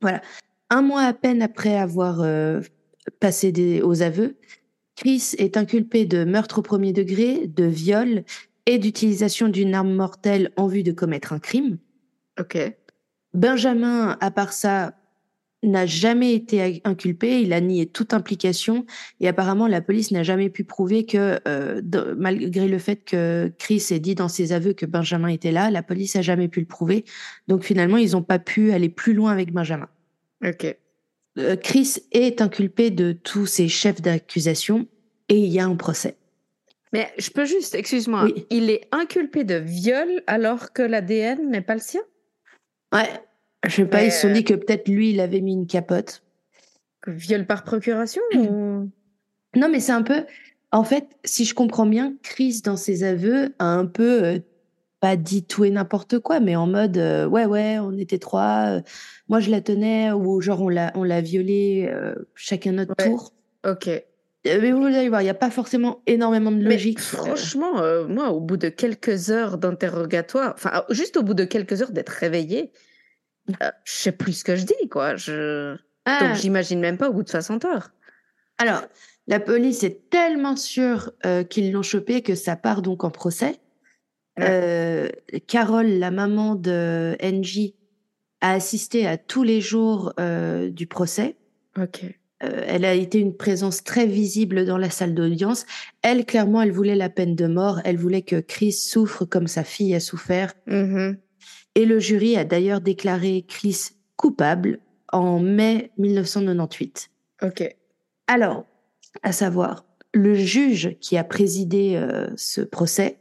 Voilà. 0.00 0.20
Un 0.70 0.82
mois 0.82 1.02
à 1.02 1.12
peine 1.12 1.42
après 1.42 1.76
avoir 1.76 2.20
euh, 2.20 2.60
passé 3.20 3.52
des, 3.52 3.82
aux 3.82 4.02
aveux, 4.02 4.36
Chris 4.96 5.34
est 5.38 5.56
inculpé 5.56 6.04
de 6.04 6.24
meurtre 6.24 6.58
au 6.58 6.62
premier 6.62 6.92
degré, 6.92 7.46
de 7.46 7.64
viol 7.64 8.24
et 8.66 8.78
d'utilisation 8.78 9.48
d'une 9.48 9.74
arme 9.74 9.94
mortelle 9.94 10.52
en 10.56 10.66
vue 10.66 10.82
de 10.82 10.92
commettre 10.92 11.32
un 11.32 11.38
crime. 11.38 11.78
Ok. 12.40 12.58
Benjamin, 13.34 14.16
à 14.20 14.30
part 14.30 14.52
ça, 14.52 14.94
n'a 15.70 15.86
jamais 15.86 16.34
été 16.34 16.80
inculpé, 16.84 17.40
il 17.40 17.52
a 17.52 17.60
nié 17.60 17.86
toute 17.86 18.14
implication 18.14 18.84
et 19.20 19.28
apparemment 19.28 19.68
la 19.68 19.80
police 19.80 20.10
n'a 20.10 20.22
jamais 20.22 20.50
pu 20.50 20.64
prouver 20.64 21.06
que 21.06 21.38
euh, 21.46 21.80
malgré 22.16 22.66
le 22.66 22.78
fait 22.78 22.96
que 23.04 23.52
Chris 23.58 23.86
ait 23.90 24.00
dit 24.00 24.14
dans 24.14 24.28
ses 24.28 24.52
aveux 24.52 24.72
que 24.72 24.86
Benjamin 24.86 25.28
était 25.28 25.52
là, 25.52 25.70
la 25.70 25.82
police 25.82 26.16
a 26.16 26.22
jamais 26.22 26.48
pu 26.48 26.60
le 26.60 26.66
prouver. 26.66 27.04
Donc 27.46 27.62
finalement, 27.62 27.96
ils 27.96 28.12
n'ont 28.12 28.22
pas 28.22 28.40
pu 28.40 28.72
aller 28.72 28.88
plus 28.88 29.14
loin 29.14 29.30
avec 29.30 29.52
Benjamin. 29.52 29.88
OK. 30.44 30.76
Euh, 31.38 31.56
Chris 31.56 31.96
est 32.10 32.42
inculpé 32.42 32.90
de 32.90 33.12
tous 33.12 33.46
ses 33.46 33.68
chefs 33.68 34.02
d'accusation 34.02 34.86
et 35.28 35.38
il 35.38 35.50
y 35.52 35.60
a 35.60 35.64
un 35.64 35.76
procès. 35.76 36.16
Mais 36.92 37.10
je 37.16 37.30
peux 37.30 37.46
juste, 37.46 37.74
excuse-moi, 37.74 38.28
il 38.50 38.68
est 38.68 38.86
inculpé 38.92 39.44
de 39.44 39.54
viol 39.54 40.22
alors 40.26 40.72
que 40.74 40.82
l'ADN 40.82 41.48
n'est 41.48 41.62
pas 41.62 41.74
le 41.74 41.80
sien? 41.80 42.02
Ouais, 42.92 43.08
je 43.66 43.70
sais 43.70 43.84
pas, 43.84 44.04
ils 44.04 44.12
se 44.12 44.22
sont 44.22 44.32
dit 44.32 44.44
que 44.44 44.54
peut-être 44.54 44.88
lui, 44.88 45.10
il 45.10 45.20
avait 45.20 45.40
mis 45.40 45.52
une 45.52 45.66
capote. 45.66 46.22
Viol 47.06 47.46
par 47.46 47.64
procuration 47.64 48.22
ou... 48.34 48.90
Non, 49.54 49.68
mais 49.68 49.80
c'est 49.80 49.92
un 49.92 50.02
peu. 50.02 50.24
En 50.72 50.84
fait, 50.84 51.06
si 51.24 51.44
je 51.44 51.54
comprends 51.54 51.86
bien, 51.86 52.14
Chris, 52.22 52.62
dans 52.64 52.76
ses 52.76 53.04
aveux, 53.04 53.54
a 53.58 53.66
un 53.66 53.84
peu 53.84 54.24
euh, 54.24 54.38
pas 55.00 55.16
dit 55.16 55.44
tout 55.44 55.64
et 55.64 55.70
n'importe 55.70 56.18
quoi, 56.18 56.40
mais 56.40 56.56
en 56.56 56.66
mode 56.66 56.96
euh, 56.96 57.26
ouais, 57.26 57.44
ouais, 57.44 57.78
on 57.78 57.96
était 57.98 58.18
trois, 58.18 58.78
euh, 58.78 58.80
moi 59.28 59.40
je 59.40 59.50
la 59.50 59.60
tenais, 59.60 60.12
ou 60.12 60.40
genre 60.40 60.62
on 60.62 60.70
l'a, 60.70 60.90
on 60.94 61.04
l'a 61.04 61.20
violée 61.20 61.92
chacun 62.34 62.72
notre 62.72 62.94
tour. 62.96 63.32
Ok. 63.66 63.88
Mais 64.44 64.72
vous 64.72 64.86
allez 64.86 65.08
voir, 65.08 65.20
il 65.20 65.24
n'y 65.24 65.30
a 65.30 65.34
pas 65.34 65.50
forcément 65.50 66.02
énormément 66.06 66.50
de 66.50 66.64
logique. 66.64 66.98
Mais 66.98 67.18
franchement, 67.18 67.74
moi, 68.08 68.30
au 68.30 68.40
bout 68.40 68.56
de 68.56 68.70
quelques 68.70 69.30
heures 69.30 69.56
d'interrogatoire, 69.56 70.54
enfin, 70.56 70.84
juste 70.90 71.16
au 71.16 71.22
bout 71.22 71.34
de 71.34 71.44
quelques 71.44 71.80
heures 71.80 71.92
d'être 71.92 72.08
réveillé, 72.08 72.72
euh, 73.50 73.70
je 73.84 73.92
sais 73.92 74.12
plus 74.12 74.32
ce 74.34 74.44
que 74.44 74.56
je 74.56 74.64
dis, 74.64 74.88
quoi. 74.90 75.16
Je... 75.16 75.76
Ah. 76.04 76.18
Donc, 76.20 76.36
j'imagine 76.36 76.80
même 76.80 76.98
pas 76.98 77.08
au 77.08 77.12
bout 77.12 77.22
de 77.22 77.28
60 77.28 77.64
heures. 77.64 77.90
Alors, 78.58 78.82
la 79.26 79.40
police 79.40 79.82
est 79.84 80.10
tellement 80.10 80.56
sûre 80.56 81.10
euh, 81.26 81.44
qu'ils 81.44 81.72
l'ont 81.72 81.82
chopé 81.82 82.22
que 82.22 82.34
ça 82.34 82.56
part 82.56 82.82
donc 82.82 83.04
en 83.04 83.10
procès. 83.10 83.60
Euh, 84.40 85.08
Carole, 85.46 85.86
la 85.86 86.10
maman 86.10 86.54
de 86.54 87.16
NJ, 87.22 87.74
a 88.40 88.54
assisté 88.54 89.06
à 89.06 89.18
tous 89.18 89.42
les 89.42 89.60
jours 89.60 90.14
du 90.18 90.86
procès. 90.88 91.36
Ok. 91.78 92.04
elle 92.40 92.84
a 92.84 92.94
été 92.94 93.18
une 93.18 93.36
présence 93.36 93.84
très 93.84 94.06
visible 94.06 94.66
dans 94.66 94.78
la 94.78 94.90
salle 94.90 95.14
d'audience. 95.14 95.64
Elle, 96.02 96.24
clairement, 96.26 96.60
elle 96.60 96.72
voulait 96.72 96.96
la 96.96 97.08
peine 97.08 97.36
de 97.36 97.46
mort. 97.46 97.80
Elle 97.84 97.98
voulait 97.98 98.22
que 98.22 98.40
Chris 98.40 98.72
souffre 98.72 99.24
comme 99.24 99.46
sa 99.46 99.62
fille 99.62 99.94
a 99.94 100.00
souffert. 100.00 100.54
Mm-hmm. 100.66 101.18
Et 101.74 101.86
le 101.86 101.98
jury 101.98 102.36
a 102.36 102.44
d'ailleurs 102.44 102.80
déclaré 102.80 103.44
Chris 103.48 103.90
coupable 104.16 104.80
en 105.12 105.38
mai 105.38 105.90
1998. 105.98 107.10
Ok. 107.42 107.76
Alors, 108.26 108.64
à 109.22 109.32
savoir, 109.32 109.84
le 110.14 110.34
juge 110.34 110.96
qui 111.00 111.16
a 111.16 111.24
présidé 111.24 111.96
euh, 111.96 112.28
ce 112.36 112.60
procès 112.60 113.18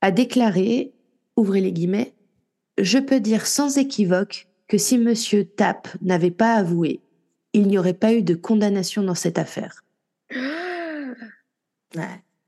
a 0.00 0.10
déclaré, 0.10 0.92
ouvrez 1.36 1.60
les 1.60 1.72
guillemets, 1.72 2.14
je 2.78 2.98
peux 2.98 3.20
dire 3.20 3.46
sans 3.46 3.78
équivoque 3.78 4.48
que 4.68 4.78
si 4.78 4.98
Monsieur 4.98 5.44
Tapp 5.44 5.88
n'avait 6.00 6.30
pas 6.30 6.54
avoué, 6.54 7.00
il 7.52 7.66
n'y 7.68 7.78
aurait 7.78 7.92
pas 7.92 8.12
eu 8.14 8.22
de 8.22 8.34
condamnation 8.34 9.02
dans 9.02 9.14
cette 9.14 9.38
affaire. 9.38 9.84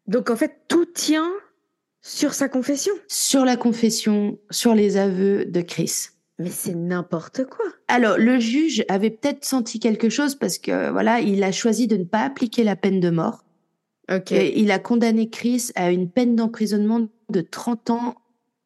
Donc 0.07 0.31
en 0.31 0.37
fait, 0.37 0.63
tout 0.69 0.87
tient 0.87 1.33
sur 2.07 2.35
sa 2.35 2.51
confession 2.51 2.93
Sur 3.09 3.47
la 3.47 3.57
confession, 3.57 4.39
sur 4.51 4.75
les 4.75 4.99
aveux 4.99 5.47
de 5.47 5.63
Chris. 5.63 6.09
Mais 6.39 6.51
c'est 6.51 6.75
n'importe 6.75 7.45
quoi. 7.45 7.65
Alors, 7.89 8.19
le 8.19 8.39
juge 8.39 8.85
avait 8.91 9.09
peut-être 9.09 9.45
senti 9.45 9.81
quelque 9.81 10.11
chose 10.11 10.35
parce 10.35 10.59
que, 10.59 10.91
voilà, 10.91 11.21
il 11.21 11.43
a 11.43 11.51
choisi 11.51 11.87
de 11.87 11.97
ne 11.97 12.05
pas 12.05 12.21
appliquer 12.21 12.63
la 12.63 12.77
peine 12.77 13.01
de 13.01 13.09
mort. 13.09 13.45
Ok. 14.13 14.33
il 14.33 14.71
a 14.71 14.79
condamné 14.79 15.31
Chris 15.31 15.71
à 15.77 15.91
une 15.91 16.11
peine 16.11 16.37
d'emprisonnement 16.37 17.09
de 17.31 17.41
30 17.41 17.89
ans 17.89 18.17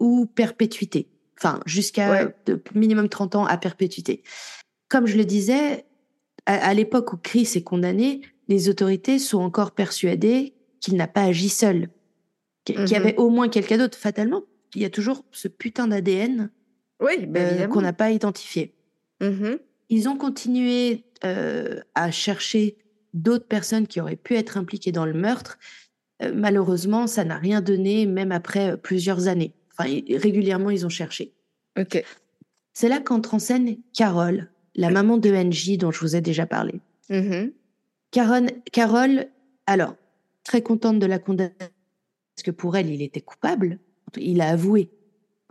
ou 0.00 0.26
perpétuité. 0.26 1.06
Enfin, 1.38 1.60
jusqu'à 1.64 2.32
minimum 2.74 3.08
30 3.08 3.36
ans 3.36 3.46
à 3.46 3.56
perpétuité. 3.56 4.24
Comme 4.88 5.06
je 5.06 5.16
le 5.16 5.24
disais, 5.24 5.84
à, 6.46 6.74
l'époque 6.74 7.12
où 7.12 7.16
Chris 7.16 7.48
est 7.54 7.62
condamné, 7.62 8.22
les 8.48 8.68
autorités 8.68 9.20
sont 9.20 9.38
encore 9.38 9.70
persuadées 9.70 10.54
qu'il 10.80 10.96
n'a 10.96 11.06
pas 11.06 11.22
agi 11.22 11.48
seul, 11.48 11.88
qu'il 12.74 12.88
y 12.88 12.94
mhm. 12.94 13.06
avait 13.06 13.16
au 13.16 13.30
moins 13.30 13.48
quelqu'un 13.48 13.78
d'autre. 13.78 13.98
Fatalement, 13.98 14.42
il 14.74 14.82
y 14.82 14.84
a 14.84 14.90
toujours 14.90 15.24
ce 15.32 15.48
putain 15.48 15.88
d'ADN 15.88 16.50
oui, 17.00 17.26
ben 17.26 17.60
euh, 17.60 17.66
qu'on 17.68 17.80
n'a 17.80 17.92
pas 17.92 18.10
identifié. 18.10 18.74
Mhm. 19.20 19.58
Ils 19.88 20.08
ont 20.08 20.16
continué 20.16 21.04
euh, 21.24 21.80
à 21.94 22.10
chercher 22.10 22.76
d'autres 23.14 23.46
personnes 23.46 23.86
qui 23.86 24.00
auraient 24.00 24.16
pu 24.16 24.34
être 24.34 24.58
impliquées 24.58 24.92
dans 24.92 25.06
le 25.06 25.14
meurtre. 25.14 25.58
Euh, 26.22 26.32
malheureusement, 26.34 27.06
ça 27.06 27.24
n'a 27.24 27.38
rien 27.38 27.60
donné, 27.60 28.06
même 28.06 28.32
après 28.32 28.76
plusieurs 28.76 29.28
années. 29.28 29.54
Enfin, 29.72 29.88
régulièrement, 30.08 30.70
ils 30.70 30.84
ont 30.84 30.90
cherché. 30.90 31.32
Ok. 31.78 32.04
C'est 32.72 32.88
là 32.88 33.00
qu'entre 33.00 33.34
en 33.34 33.38
scène 33.38 33.76
Carole, 33.92 34.50
la 34.74 34.90
maman 34.90 35.18
de 35.18 35.30
NJ 35.30 35.78
dont 35.78 35.90
je 35.90 36.00
vous 36.00 36.16
ai 36.16 36.20
déjà 36.20 36.46
parlé. 36.46 36.80
Mm 37.08 37.48
Carole, 38.10 39.26
alors, 39.66 39.94
très 40.42 40.62
contente 40.62 40.98
de 40.98 41.04
la 41.04 41.18
condamnation, 41.18 41.68
parce 42.38 42.44
que 42.44 42.50
pour 42.52 42.76
elle, 42.76 42.88
il 42.88 43.02
était 43.02 43.20
coupable. 43.20 43.80
Il 44.16 44.40
a 44.40 44.50
avoué. 44.50 44.92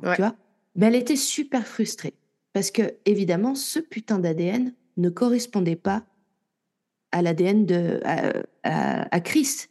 Tu 0.01 0.21
vois? 0.21 0.37
Mais 0.75 0.85
elle 0.85 0.95
était 0.95 1.17
super 1.17 1.67
frustrée. 1.67 2.13
Parce 2.53 2.71
que, 2.71 2.95
évidemment, 3.05 3.55
ce 3.55 3.79
putain 3.79 4.19
d'ADN 4.19 4.73
ne 4.95 5.09
correspondait 5.09 5.75
pas 5.75 6.05
à 7.11 7.21
l'ADN 7.21 7.65
de 7.65 7.99
à, 8.63 9.19
Chris. 9.19 9.65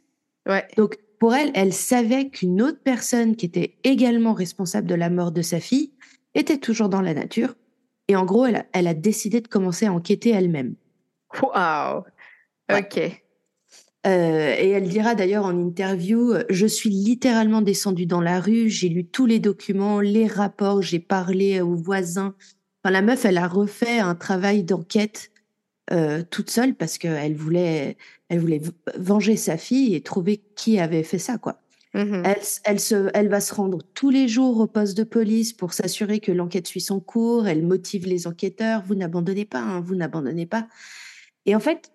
Ouais. 0.47 0.69
Donc, 0.77 0.99
pour 1.19 1.35
elle, 1.35 1.53
elle 1.55 1.73
savait 1.73 2.29
qu'une 2.29 2.61
autre 2.61 2.81
personne 2.85 3.35
qui 3.35 3.47
était 3.47 3.79
également 3.83 4.35
responsable 4.35 4.87
de 4.87 4.95
la 4.95 5.09
mort 5.09 5.33
de 5.33 5.41
sa 5.41 5.59
fille 5.59 5.95
était 6.35 6.59
toujours 6.59 6.91
dans 6.91 7.01
la 7.01 7.15
nature. 7.15 7.55
Et 8.09 8.17
en 8.17 8.27
gros, 8.27 8.45
elle 8.45 8.57
a, 8.57 8.67
elle 8.75 8.89
a 8.89 8.95
décidé 8.95 9.41
de 9.41 9.49
commencer 9.49 9.87
à 9.87 9.93
enquêter 9.95 10.33
elle-même. 10.33 10.75
Waouh 11.43 12.05
Ok. 12.71 13.26
Euh, 14.07 14.55
et 14.59 14.71
elle 14.71 14.89
dira 14.89 15.15
d'ailleurs 15.15 15.47
en 15.47 15.59
interview, 15.59 16.35
je 16.49 16.67
suis 16.67 16.91
littéralement 16.91 17.61
descendue 17.61 18.07
dans 18.07 18.21
la 18.21 18.41
rue, 18.41 18.71
j'ai 18.71 18.89
lu 18.89 19.05
tous 19.05 19.27
les 19.27 19.41
documents, 19.41 20.01
les 20.01 20.27
rapports, 20.27 20.81
j'ai 20.81 21.01
parlé 21.01 21.61
aux 21.61 21.75
voisins. 21.75 22.35
Enfin, 22.83 22.93
la 22.93 23.03
meuf, 23.03 23.25
elle 23.25 23.39
a 23.39 23.49
refait 23.49 23.99
un 23.99 24.15
travail 24.15 24.63
d'enquête 24.63 25.33
euh, 25.93 26.23
toute 26.31 26.51
seule 26.51 26.75
parce 26.75 26.99
qu'elle 26.99 27.35
voulait, 27.35 27.97
elle 28.29 28.39
voulait 28.39 28.63
venger 28.97 29.37
sa 29.37 29.57
fille 29.57 29.95
et 29.95 30.03
trouver 30.03 30.41
qui 30.55 30.79
avait 30.79 31.03
fait 31.03 31.19
ça, 31.19 31.39
quoi. 31.39 31.61
Mmh 31.95 32.23
elle, 32.27 32.43
elle, 32.65 32.81
se, 32.81 33.09
elle 33.15 33.29
va 33.29 33.41
se 33.41 33.55
rendre 33.55 33.79
tous 33.95 34.11
les 34.11 34.29
jours 34.29 34.61
au 34.61 34.67
poste 34.67 34.99
de 34.99 35.03
police 35.03 35.55
pour 35.55 35.73
s'assurer 35.73 36.21
que 36.21 36.31
l'enquête 36.31 36.67
suit 36.67 36.83
son 36.83 37.01
cours. 37.01 37.49
Elle 37.49 37.65
motive 37.65 38.07
les 38.07 38.27
enquêteurs. 38.27 38.83
Vous 38.87 38.95
n'abandonnez 38.95 39.47
pas, 39.47 39.61
hein, 39.61 39.81
vous 39.81 39.95
n'abandonnez 39.95 40.45
pas. 40.45 40.69
Et 41.47 41.55
en 41.57 41.61
fait, 41.61 41.91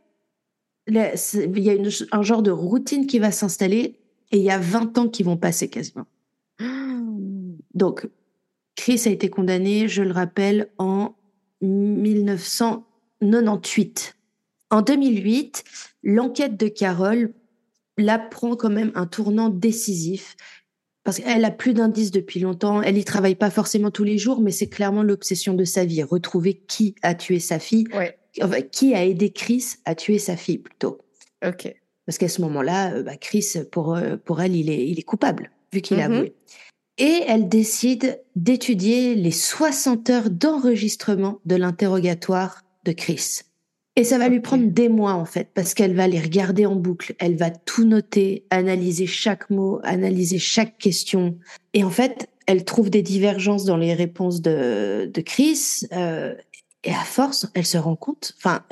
il 0.87 1.59
y 1.59 1.69
a 1.69 1.75
un 2.11 2.21
genre 2.23 2.43
de 2.43 2.51
routine 2.51 3.07
qui 3.07 3.19
va 3.19 3.31
s'installer 3.31 3.99
et 4.31 4.37
il 4.37 4.43
y 4.43 4.51
a 4.51 4.57
20 4.57 4.97
ans 4.97 5.07
qui 5.07 5.23
vont 5.23 5.37
passer 5.37 5.69
quasiment. 5.69 6.07
Donc, 7.73 8.07
Chris 8.75 9.03
a 9.05 9.09
été 9.09 9.29
condamné, 9.29 9.87
je 9.87 10.01
le 10.01 10.11
rappelle, 10.11 10.69
en 10.77 11.15
1900. 11.61 12.85
98. 13.21 14.15
En 14.69 14.81
2008, 14.81 15.63
l'enquête 16.03 16.57
de 16.57 16.67
Carole 16.67 17.33
la 17.97 18.17
prend 18.17 18.55
quand 18.55 18.69
même 18.69 18.91
un 18.95 19.05
tournant 19.05 19.49
décisif 19.49 20.35
parce 21.03 21.19
qu'elle 21.19 21.45
a 21.45 21.51
plus 21.51 21.73
d'indices 21.73 22.11
depuis 22.11 22.39
longtemps. 22.39 22.81
Elle 22.81 22.97
y 22.97 23.03
travaille 23.03 23.35
pas 23.35 23.49
forcément 23.49 23.91
tous 23.91 24.03
les 24.03 24.17
jours, 24.17 24.39
mais 24.39 24.51
c'est 24.51 24.69
clairement 24.69 25.03
l'obsession 25.03 25.53
de 25.53 25.65
sa 25.65 25.83
vie. 25.83 26.03
Retrouver 26.03 26.53
qui 26.67 26.95
a 27.01 27.15
tué 27.15 27.39
sa 27.39 27.59
fille, 27.59 27.85
qui 28.71 28.93
a 28.93 29.05
aidé 29.05 29.31
Chris 29.31 29.75
à 29.85 29.95
tuer 29.95 30.19
sa 30.19 30.37
fille 30.37 30.59
plutôt? 30.59 30.99
Ok. 31.45 31.73
Parce 32.05 32.17
qu'à 32.17 32.27
ce 32.27 32.41
moment-là, 32.41 32.93
euh, 32.93 33.03
bah, 33.03 33.17
Chris, 33.17 33.53
pour, 33.71 33.95
euh, 33.95 34.17
pour 34.17 34.41
elle, 34.41 34.55
il 34.55 34.69
est, 34.69 34.87
il 34.87 34.99
est 34.99 35.03
coupable, 35.03 35.51
vu 35.71 35.81
qu'il 35.81 35.99
a 35.99 36.07
mm-hmm. 36.07 36.13
avoué. 36.13 36.33
Et 36.97 37.23
elle 37.27 37.47
décide 37.47 38.21
d'étudier 38.35 39.15
les 39.15 39.31
60 39.31 40.09
heures 40.09 40.29
d'enregistrement 40.29 41.39
de 41.45 41.55
l'interrogatoire 41.55 42.63
de 42.85 42.91
Chris. 42.91 43.41
Et 43.97 44.03
ça 44.03 44.17
va 44.17 44.29
lui 44.29 44.39
prendre 44.39 44.67
des 44.67 44.87
mois 44.87 45.13
en 45.13 45.25
fait, 45.25 45.49
parce 45.53 45.73
qu'elle 45.73 45.95
va 45.95 46.07
les 46.07 46.19
regarder 46.19 46.65
en 46.65 46.75
boucle, 46.75 47.13
elle 47.19 47.35
va 47.35 47.49
tout 47.49 47.85
noter, 47.85 48.45
analyser 48.49 49.05
chaque 49.05 49.49
mot, 49.49 49.79
analyser 49.83 50.39
chaque 50.39 50.77
question. 50.77 51.37
Et 51.73 51.83
en 51.83 51.89
fait, 51.89 52.29
elle 52.47 52.63
trouve 52.63 52.89
des 52.89 53.01
divergences 53.01 53.65
dans 53.65 53.77
les 53.77 53.93
réponses 53.93 54.41
de, 54.41 55.11
de 55.13 55.21
Chris. 55.21 55.81
Euh, 55.91 56.35
et 56.83 56.91
à 56.91 57.03
force, 57.03 57.47
elle 57.53 57.65
se 57.65 57.77
rend 57.77 57.95
compte, 57.95 58.33
enfin, 58.37 58.63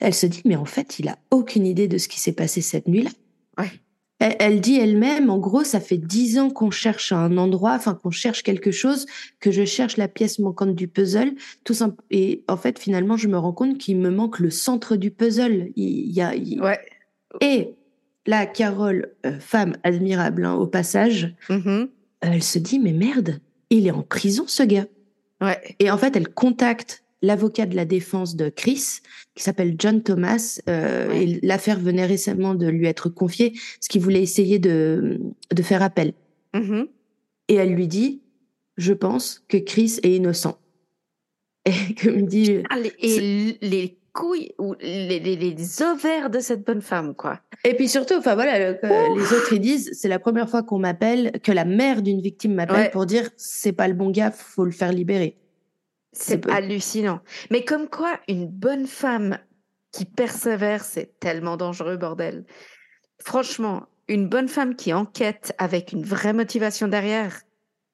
elle 0.00 0.14
se 0.14 0.26
dit, 0.26 0.42
mais 0.44 0.56
en 0.56 0.64
fait, 0.64 0.98
il 0.98 1.08
a 1.08 1.18
aucune 1.30 1.66
idée 1.66 1.88
de 1.88 1.98
ce 1.98 2.08
qui 2.08 2.20
s'est 2.20 2.32
passé 2.32 2.60
cette 2.60 2.88
nuit-là. 2.88 3.10
Ouais. 3.58 3.70
Elle, 4.20 4.60
dit 4.60 4.76
elle-même, 4.76 5.28
en 5.28 5.38
gros, 5.38 5.64
ça 5.64 5.80
fait 5.80 5.98
dix 5.98 6.38
ans 6.38 6.48
qu'on 6.48 6.70
cherche 6.70 7.12
un 7.12 7.36
endroit, 7.36 7.74
enfin 7.74 7.94
qu'on 7.94 8.10
cherche 8.10 8.42
quelque 8.42 8.70
chose, 8.70 9.06
que 9.38 9.50
je 9.50 9.64
cherche 9.64 9.98
la 9.98 10.08
pièce 10.08 10.38
manquante 10.38 10.74
du 10.74 10.88
puzzle. 10.88 11.34
Tout 11.64 11.74
simple. 11.74 12.02
Et 12.10 12.42
en 12.48 12.56
fait, 12.56 12.78
finalement, 12.78 13.16
je 13.16 13.28
me 13.28 13.36
rends 13.36 13.52
compte 13.52 13.76
qu'il 13.76 13.98
me 13.98 14.10
manque 14.10 14.38
le 14.38 14.50
centre 14.50 14.96
du 14.96 15.10
puzzle. 15.10 15.70
Il, 15.76 16.10
y 16.10 16.22
a. 16.22 16.30
Ouais. 16.30 16.80
Et 17.42 17.74
la 18.26 18.46
Carole, 18.46 19.12
euh, 19.26 19.38
femme 19.40 19.76
admirable 19.82 20.46
hein, 20.46 20.54
au 20.54 20.66
passage, 20.66 21.34
mm-hmm. 21.50 21.88
elle 22.20 22.42
se 22.42 22.58
dit 22.58 22.78
mais 22.78 22.92
merde, 22.92 23.40
il 23.68 23.86
est 23.86 23.90
en 23.90 24.02
prison 24.02 24.44
ce 24.46 24.62
gars. 24.62 24.86
Ouais. 25.42 25.76
Et 25.80 25.90
en 25.90 25.98
fait, 25.98 26.16
elle 26.16 26.28
contacte 26.28 27.03
l'avocat 27.24 27.66
de 27.66 27.74
la 27.74 27.84
défense 27.84 28.36
de 28.36 28.48
Chris, 28.48 29.00
qui 29.34 29.42
s'appelle 29.42 29.74
John 29.78 30.02
Thomas. 30.02 30.60
Euh, 30.68 31.10
et 31.12 31.40
l'affaire 31.42 31.80
venait 31.80 32.06
récemment 32.06 32.54
de 32.54 32.66
lui 32.66 32.86
être 32.86 33.08
confiée, 33.08 33.54
ce 33.80 33.88
qu'il 33.88 34.02
voulait 34.02 34.22
essayer 34.22 34.58
de, 34.58 35.20
de 35.52 35.62
faire 35.62 35.82
appel. 35.82 36.12
Mm-hmm. 36.54 36.88
Et 37.48 37.54
elle 37.54 37.74
lui 37.74 37.88
dit, 37.88 38.22
je 38.76 38.92
pense 38.92 39.44
que 39.48 39.56
Chris 39.56 39.98
est 40.02 40.14
innocent. 40.14 40.58
Et 41.66 41.94
comme 41.94 42.26
dit... 42.26 42.58
Ah, 42.70 42.76
et 43.00 43.58
les 43.62 43.98
couilles 44.12 44.52
ou 44.58 44.74
les, 44.80 45.18
les, 45.18 45.82
ovaires 45.82 46.30
de 46.30 46.38
cette 46.38 46.64
bonne 46.64 46.82
femme, 46.82 47.14
quoi. 47.14 47.40
Et 47.64 47.74
puis 47.74 47.88
surtout, 47.88 48.14
enfin 48.14 48.34
voilà, 48.34 48.58
les 48.58 49.32
autres 49.32 49.52
ils 49.52 49.60
disent, 49.60 49.90
c'est 49.92 50.08
la 50.08 50.20
première 50.20 50.48
fois 50.48 50.62
qu'on 50.62 50.78
m'appelle, 50.78 51.32
que 51.42 51.50
la 51.50 51.64
mère 51.64 52.00
d'une 52.00 52.20
victime 52.20 52.54
m'appelle 52.54 52.90
pour 52.90 53.06
dire, 53.06 53.28
c'est 53.36 53.72
pas 53.72 53.88
le 53.88 53.94
bon 53.94 54.10
gars, 54.10 54.30
faut 54.30 54.64
le 54.64 54.70
faire 54.70 54.92
libérer. 54.92 55.36
C'est 56.14 56.48
hallucinant. 56.48 57.20
Mais 57.50 57.64
comme 57.64 57.88
quoi, 57.88 58.18
une 58.28 58.46
bonne 58.46 58.86
femme 58.86 59.38
qui 59.92 60.04
persévère, 60.04 60.84
c'est 60.84 61.18
tellement 61.20 61.56
dangereux, 61.56 61.96
bordel. 61.96 62.44
Franchement, 63.20 63.86
une 64.08 64.28
bonne 64.28 64.48
femme 64.48 64.76
qui 64.76 64.92
enquête 64.92 65.54
avec 65.58 65.92
une 65.92 66.04
vraie 66.04 66.32
motivation 66.32 66.88
derrière, 66.88 67.42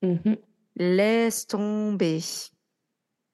mmh 0.03 0.35
laisse 0.77 1.47
tomber. 1.47 2.21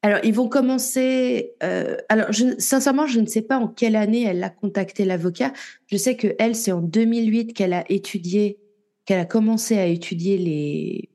Alors, 0.02 0.18
ils 0.24 0.34
vont 0.34 0.48
commencer. 0.48 1.54
Euh, 1.62 1.96
alors, 2.08 2.28
sincèrement, 2.58 3.06
je 3.06 3.20
ne 3.20 3.26
sais 3.26 3.42
pas 3.42 3.58
en 3.58 3.68
quelle 3.68 3.94
année 3.94 4.24
elle 4.24 4.42
a 4.42 4.50
contacté 4.50 5.04
l'avocat. 5.04 5.52
Je 5.86 5.96
sais 5.96 6.16
que 6.16 6.34
elle, 6.38 6.56
c'est 6.56 6.72
en 6.72 6.80
2008 6.80 7.52
qu'elle 7.52 7.72
a 7.72 7.84
étudié, 7.90 8.58
qu'elle 9.04 9.20
a 9.20 9.26
commencé 9.26 9.78
à 9.78 9.86
étudier 9.86 10.38
les 10.38 11.08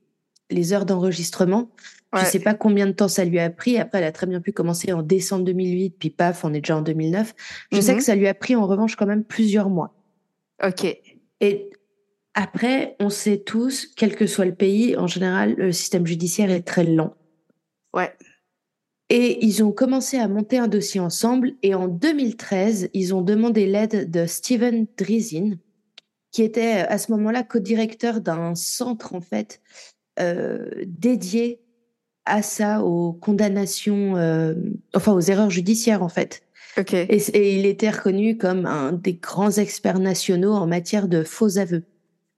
les 0.52 0.72
heures 0.72 0.86
d'enregistrement. 0.86 1.70
Je 2.14 2.20
ne 2.20 2.26
sais 2.26 2.40
pas 2.40 2.52
combien 2.52 2.86
de 2.86 2.92
temps 2.92 3.08
ça 3.08 3.24
lui 3.24 3.38
a 3.38 3.48
pris. 3.48 3.78
Après, 3.78 3.98
elle 3.98 4.04
a 4.04 4.12
très 4.12 4.26
bien 4.26 4.40
pu 4.40 4.52
commencer 4.52 4.92
en 4.92 5.02
décembre 5.02 5.44
2008, 5.44 5.96
puis 5.98 6.10
paf, 6.10 6.44
on 6.44 6.52
est 6.52 6.60
déjà 6.60 6.76
en 6.76 6.82
2009. 6.82 7.34
Je 7.72 7.80
sais 7.80 7.92
mhm. 7.92 7.98
que 7.98 8.04
ça 8.04 8.14
lui 8.14 8.28
a 8.28 8.34
pris 8.34 8.54
en 8.54 8.66
revanche 8.66 8.96
quand 8.96 9.06
même 9.06 9.24
plusieurs 9.24 9.70
mois. 9.70 9.94
Ok. 10.62 10.84
Et 11.40 11.70
après, 12.34 12.96
on 13.00 13.08
sait 13.08 13.38
tous, 13.38 13.86
quel 13.86 14.14
que 14.14 14.26
soit 14.26 14.44
le 14.44 14.54
pays, 14.54 14.96
en 14.96 15.06
général, 15.06 15.54
le 15.56 15.72
système 15.72 16.06
judiciaire 16.06 16.50
est 16.50 16.62
très 16.62 16.84
lent. 16.84 17.14
Ouais. 17.94 18.12
Et 19.08 19.44
ils 19.44 19.62
ont 19.62 19.72
commencé 19.72 20.18
à 20.18 20.28
monter 20.28 20.58
un 20.58 20.68
dossier 20.68 21.00
ensemble. 21.00 21.52
Et 21.62 21.74
en 21.74 21.88
2013, 21.88 22.90
ils 22.94 23.14
ont 23.14 23.22
demandé 23.22 23.66
l'aide 23.66 24.10
de 24.10 24.26
Steven 24.26 24.86
Drizin, 24.96 25.56
qui 26.30 26.42
était 26.42 26.86
à 26.88 26.96
ce 26.96 27.12
moment-là 27.12 27.42
co-directeur 27.42 28.20
d'un 28.20 28.54
centre, 28.54 29.14
en 29.14 29.20
fait, 29.20 29.60
euh, 30.20 30.68
dédié 30.86 31.60
à 32.24 32.42
ça, 32.42 32.82
aux 32.82 33.12
condamnations, 33.12 34.16
euh, 34.16 34.54
enfin 34.94 35.12
aux 35.12 35.20
erreurs 35.20 35.50
judiciaires 35.50 36.02
en 36.02 36.08
fait. 36.08 36.42
Et, 36.92 37.58
il 37.58 37.66
était 37.66 37.90
reconnu 37.90 38.38
comme 38.38 38.64
un 38.64 38.92
des 38.92 39.14
grands 39.14 39.50
experts 39.50 39.98
nationaux 39.98 40.52
en 40.52 40.66
matière 40.66 41.08
de 41.08 41.22
faux 41.22 41.58
aveux. 41.58 41.84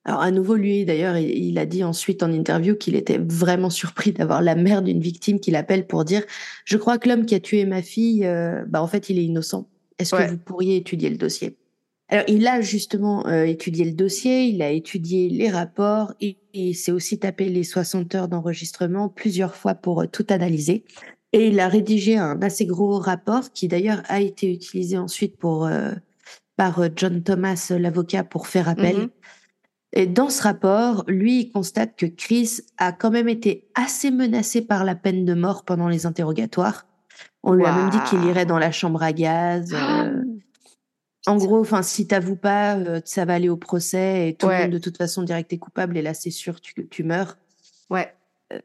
Alors 0.04 0.20
à 0.20 0.30
nouveau, 0.30 0.54
lui 0.54 0.84
d'ailleurs, 0.84 1.16
il, 1.16 1.56
a 1.58 1.66
dit 1.66 1.84
ensuite 1.84 2.22
en 2.22 2.32
interview 2.32 2.74
qu'il 2.74 2.94
était 2.96 3.18
vraiment 3.18 3.70
surpris 3.70 4.12
d'avoir 4.12 4.42
la 4.42 4.54
mère 4.54 4.82
d'une 4.82 5.00
victime 5.00 5.40
qui 5.40 5.50
l'appelle 5.50 5.86
pour 5.86 6.04
dire 6.04 6.22
«Je 6.64 6.76
crois 6.76 6.98
que 6.98 7.08
l'homme 7.08 7.26
qui 7.26 7.34
a 7.34 7.40
tué 7.40 7.64
ma 7.64 7.80
fille, 7.80 8.26
euh, 8.26 8.64
bah 8.66 8.82
en 8.82 8.86
fait, 8.86 9.08
il 9.08 9.18
est 9.18 9.24
innocent. 9.24 9.68
Est-ce 9.98 10.14
que 10.14 10.30
vous 10.30 10.38
pourriez 10.38 10.76
étudier 10.76 11.10
le 11.10 11.16
dossier?» 11.16 11.56
Alors, 12.08 12.24
il 12.28 12.46
a 12.46 12.60
justement 12.60 13.26
euh, 13.26 13.44
étudié 13.44 13.84
le 13.84 13.92
dossier, 13.92 14.44
il 14.44 14.62
a 14.62 14.70
étudié 14.70 15.28
les 15.30 15.50
rapports, 15.50 16.12
et 16.20 16.36
il 16.52 16.74
s'est 16.74 16.92
aussi 16.92 17.18
tapé 17.18 17.48
les 17.48 17.64
60 17.64 18.14
heures 18.14 18.28
d'enregistrement 18.28 19.08
plusieurs 19.08 19.54
fois 19.54 19.74
pour 19.74 20.02
euh, 20.02 20.06
tout 20.06 20.26
analyser. 20.28 20.84
Et 21.32 21.48
il 21.48 21.58
a 21.60 21.68
rédigé 21.68 22.16
un 22.16 22.40
assez 22.42 22.66
gros 22.66 22.98
rapport 22.98 23.52
qui 23.52 23.68
d'ailleurs 23.68 24.02
a 24.06 24.20
été 24.20 24.52
utilisé 24.52 24.98
ensuite 24.98 25.36
pour, 25.36 25.66
euh, 25.66 25.92
par 26.56 26.80
John 26.94 27.22
Thomas, 27.22 27.72
l'avocat, 27.76 28.22
pour 28.22 28.46
faire 28.46 28.68
appel. 28.68 28.96
Mm-hmm. 28.96 29.10
Et 29.96 30.06
dans 30.06 30.28
ce 30.28 30.42
rapport, 30.42 31.04
lui, 31.08 31.40
il 31.40 31.52
constate 31.52 31.96
que 31.96 32.06
Chris 32.06 32.60
a 32.78 32.92
quand 32.92 33.10
même 33.10 33.28
été 33.28 33.68
assez 33.74 34.10
menacé 34.10 34.60
par 34.60 34.84
la 34.84 34.94
peine 34.94 35.24
de 35.24 35.34
mort 35.34 35.64
pendant 35.64 35.88
les 35.88 36.04
interrogatoires. 36.04 36.86
On 37.42 37.52
lui 37.52 37.64
a 37.64 37.74
même 37.74 37.90
dit 37.90 37.98
qu'il 38.08 38.24
irait 38.24 38.46
dans 38.46 38.58
la 38.58 38.72
chambre 38.72 39.02
à 39.02 39.12
gaz. 39.12 39.74
En 41.26 41.36
gros, 41.36 41.58
enfin, 41.58 41.82
si 41.82 42.06
t'avoues 42.06 42.36
pas, 42.36 42.76
euh, 42.76 43.00
ça 43.04 43.24
va 43.24 43.34
aller 43.34 43.48
au 43.48 43.56
procès 43.56 44.28
et 44.28 44.34
tout 44.34 44.48
le 44.48 44.58
monde 44.58 44.70
de 44.70 44.78
toute 44.78 44.98
façon 44.98 45.24
que 45.24 45.42
t'es 45.42 45.58
coupable 45.58 45.96
et 45.96 46.02
là 46.02 46.12
c'est 46.12 46.30
sûr 46.30 46.60
tu, 46.60 46.86
tu 46.88 47.02
meurs. 47.02 47.38
Ouais. 47.88 48.12
Euh, 48.52 48.58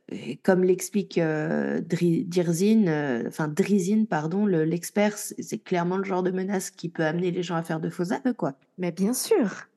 comme 0.44 0.66
l'explique 0.66 1.18
euh, 1.18 1.80
Dirzine, 1.80 3.24
enfin 3.28 3.48
Drizine, 3.48 4.08
pardon, 4.08 4.46
l'expert, 4.46 5.18
c'est 5.18 5.64
clairement 5.64 5.98
le 5.98 6.04
genre 6.04 6.22
de 6.22 6.32
menace 6.32 6.70
qui 6.70 6.90
peut 6.90 7.06
amener 7.06 7.32
les 7.32 7.44
gens 7.44 7.56
à 7.56 7.64
faire 7.64 7.80
de 7.80 7.90
faux 7.90 8.12
aveux, 8.12 8.34
quoi. 8.34 8.56
Mais 8.78 8.92
bien 8.92 9.14
sûr. 9.14 9.68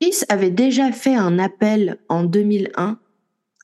Chris 0.00 0.24
avait 0.28 0.50
déjà 0.50 0.90
fait 0.90 1.14
un 1.14 1.38
appel 1.38 1.98
en 2.08 2.24
2001, 2.24 2.98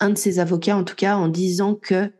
un 0.01 0.11
de 0.11 0.17
ses 0.17 0.39
avocats 0.39 0.77
en 0.77 0.85
tout 0.85 0.95
cas, 0.95 1.17
en 1.17 1.29
disant 1.29 1.75
que 1.75 2.11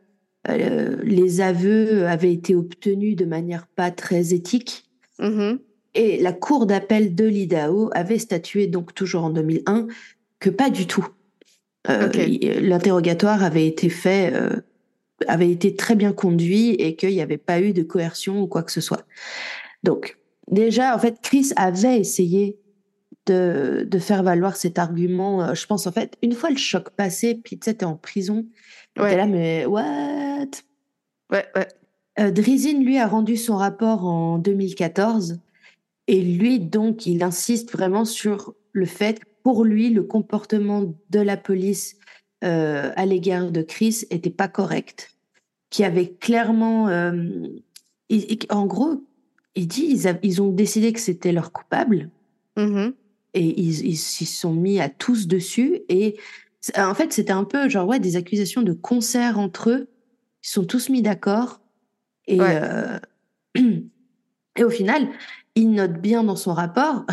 les 0.45 1.39
aveux 1.39 2.05
avaient 2.05 2.33
été 2.33 2.53
obtenus 2.53 3.15
de 3.15 3.23
manière 3.23 3.65
pas 3.65 3.91
très 3.91 4.33
éthique. 4.33 4.89
Mmh 5.19 5.53
et 5.95 6.17
la 6.21 6.33
Cour 6.33 6.65
d'appel 6.65 7.15
de 7.15 7.25
l'IDAO 7.25 7.89
avait 7.93 8.19
statué, 8.19 8.67
donc 8.67 8.93
toujours 8.93 9.25
en 9.25 9.29
2001, 9.29 9.87
que 10.39 10.49
pas 10.49 10.69
du 10.69 10.87
tout. 10.87 11.07
Euh, 11.89 12.09
l'interrogatoire 12.61 13.43
avait 13.43 13.67
été 13.67 13.89
fait, 13.89 14.33
euh, 14.33 14.55
avait 15.27 15.51
été 15.51 15.75
très 15.75 15.95
bien 15.95 16.13
conduit 16.13 16.71
et 16.71 16.95
qu'il 16.95 17.09
n'y 17.09 17.21
avait 17.21 17.37
pas 17.37 17.59
eu 17.59 17.73
de 17.73 17.83
coercion 17.83 18.41
ou 18.41 18.47
quoi 18.47 18.63
que 18.63 18.71
ce 18.71 18.81
soit. 18.81 19.05
Donc, 19.83 20.17
déjà, 20.49 20.95
en 20.95 20.99
fait, 20.99 21.17
Chris 21.21 21.51
avait 21.55 21.99
essayé 21.99 22.57
de, 23.25 23.85
de 23.89 23.99
faire 23.99 24.23
valoir 24.23 24.55
cet 24.55 24.79
argument. 24.79 25.43
Euh, 25.43 25.53
je 25.53 25.65
pense, 25.65 25.85
en 25.87 25.91
fait, 25.91 26.17
une 26.21 26.33
fois 26.33 26.49
le 26.49 26.57
choc 26.57 26.89
passé, 26.91 27.35
puis 27.35 27.57
tu 27.59 27.65
sais, 27.65 27.75
t'es 27.75 27.85
en 27.85 27.95
prison, 27.95 28.45
ouais. 28.97 29.09
t'es 29.09 29.17
là, 29.17 29.27
mais 29.27 29.65
what? 29.65 30.47
Ouais, 31.31 31.45
ouais. 31.55 31.67
Euh, 32.19 32.31
Drizin, 32.31 32.79
lui, 32.79 32.97
a 32.97 33.07
rendu 33.07 33.37
son 33.37 33.57
rapport 33.57 34.05
en 34.05 34.37
2014 34.37 35.39
et 36.07 36.21
lui, 36.21 36.59
donc, 36.59 37.05
il 37.05 37.23
insiste 37.23 37.71
vraiment 37.71 38.05
sur 38.05 38.55
le 38.71 38.85
fait 38.85 39.19
que 39.19 39.25
pour 39.43 39.63
lui, 39.63 39.89
le 39.89 40.03
comportement 40.03 40.93
de 41.09 41.19
la 41.19 41.37
police 41.37 41.97
euh, 42.43 42.91
à 42.95 43.05
l'égard 43.05 43.51
de 43.51 43.61
Chris 43.61 44.05
était 44.09 44.29
pas 44.29 44.47
correct, 44.47 45.11
qui 45.69 45.83
avait 45.83 46.09
clairement, 46.09 46.87
euh, 46.89 47.47
en 48.49 48.65
gros, 48.65 49.03
il 49.55 49.67
dit 49.67 49.85
ils, 49.85 50.19
ils 50.23 50.41
ont 50.41 50.51
décidé 50.51 50.93
que 50.93 50.99
c'était 50.99 51.31
leur 51.31 51.51
coupable. 51.51 52.09
Mm-hmm. 52.55 52.93
et 53.33 53.61
ils 53.61 53.97
s'y 53.97 54.27
sont 54.27 54.53
mis 54.53 54.79
à 54.79 54.87
tous 54.87 55.27
dessus. 55.27 55.81
Et 55.89 56.17
en 56.77 56.93
fait 56.93 57.11
c'était 57.11 57.31
un 57.31 57.43
peu 57.43 57.67
genre 57.67 57.87
ouais 57.87 57.99
des 57.99 58.15
accusations 58.15 58.61
de 58.61 58.73
concert 58.73 59.39
entre 59.39 59.71
eux, 59.71 59.89
ils 60.43 60.49
sont 60.49 60.65
tous 60.65 60.89
mis 60.89 61.01
d'accord. 61.01 61.61
Et 62.27 62.39
euh, 62.39 62.99
et 63.55 64.63
au 64.63 64.69
final 64.69 65.07
il 65.55 65.71
note 65.71 65.93
bien 65.93 66.23
dans 66.23 66.35
son 66.35 66.53
rapport, 66.53 67.05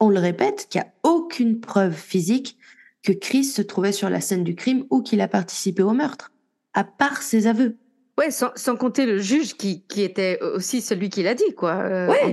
on 0.00 0.08
le 0.08 0.18
répète, 0.18 0.66
qu'il 0.70 0.80
n'y 0.80 0.86
a 0.86 0.92
aucune 1.02 1.60
preuve 1.60 1.94
physique 1.94 2.56
que 3.02 3.12
Chris 3.12 3.44
se 3.44 3.62
trouvait 3.62 3.92
sur 3.92 4.10
la 4.10 4.20
scène 4.20 4.44
du 4.44 4.54
crime 4.54 4.84
ou 4.90 5.02
qu'il 5.02 5.20
a 5.20 5.28
participé 5.28 5.82
au 5.82 5.92
meurtre, 5.92 6.32
à 6.74 6.84
part 6.84 7.22
ses 7.22 7.46
aveux. 7.46 7.76
Ouais, 8.18 8.30
sans, 8.30 8.76
compter 8.76 9.06
le 9.06 9.18
juge 9.18 9.54
qui, 9.54 9.82
qui, 9.82 10.02
était 10.02 10.38
aussi 10.42 10.80
celui 10.80 11.08
qui 11.08 11.22
l'a 11.22 11.34
dit, 11.34 11.54
quoi. 11.56 11.74
Euh, 11.74 12.08
ouais, 12.08 12.32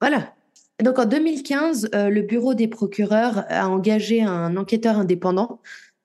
voilà. 0.00 0.34
Donc 0.82 0.98
en 0.98 1.04
2015, 1.04 1.90
euh, 1.94 2.08
le 2.08 2.22
bureau 2.22 2.54
des 2.54 2.68
procureurs 2.68 3.44
a 3.48 3.68
engagé 3.68 4.22
un 4.22 4.56
enquêteur 4.56 4.98
indépendant 4.98 5.60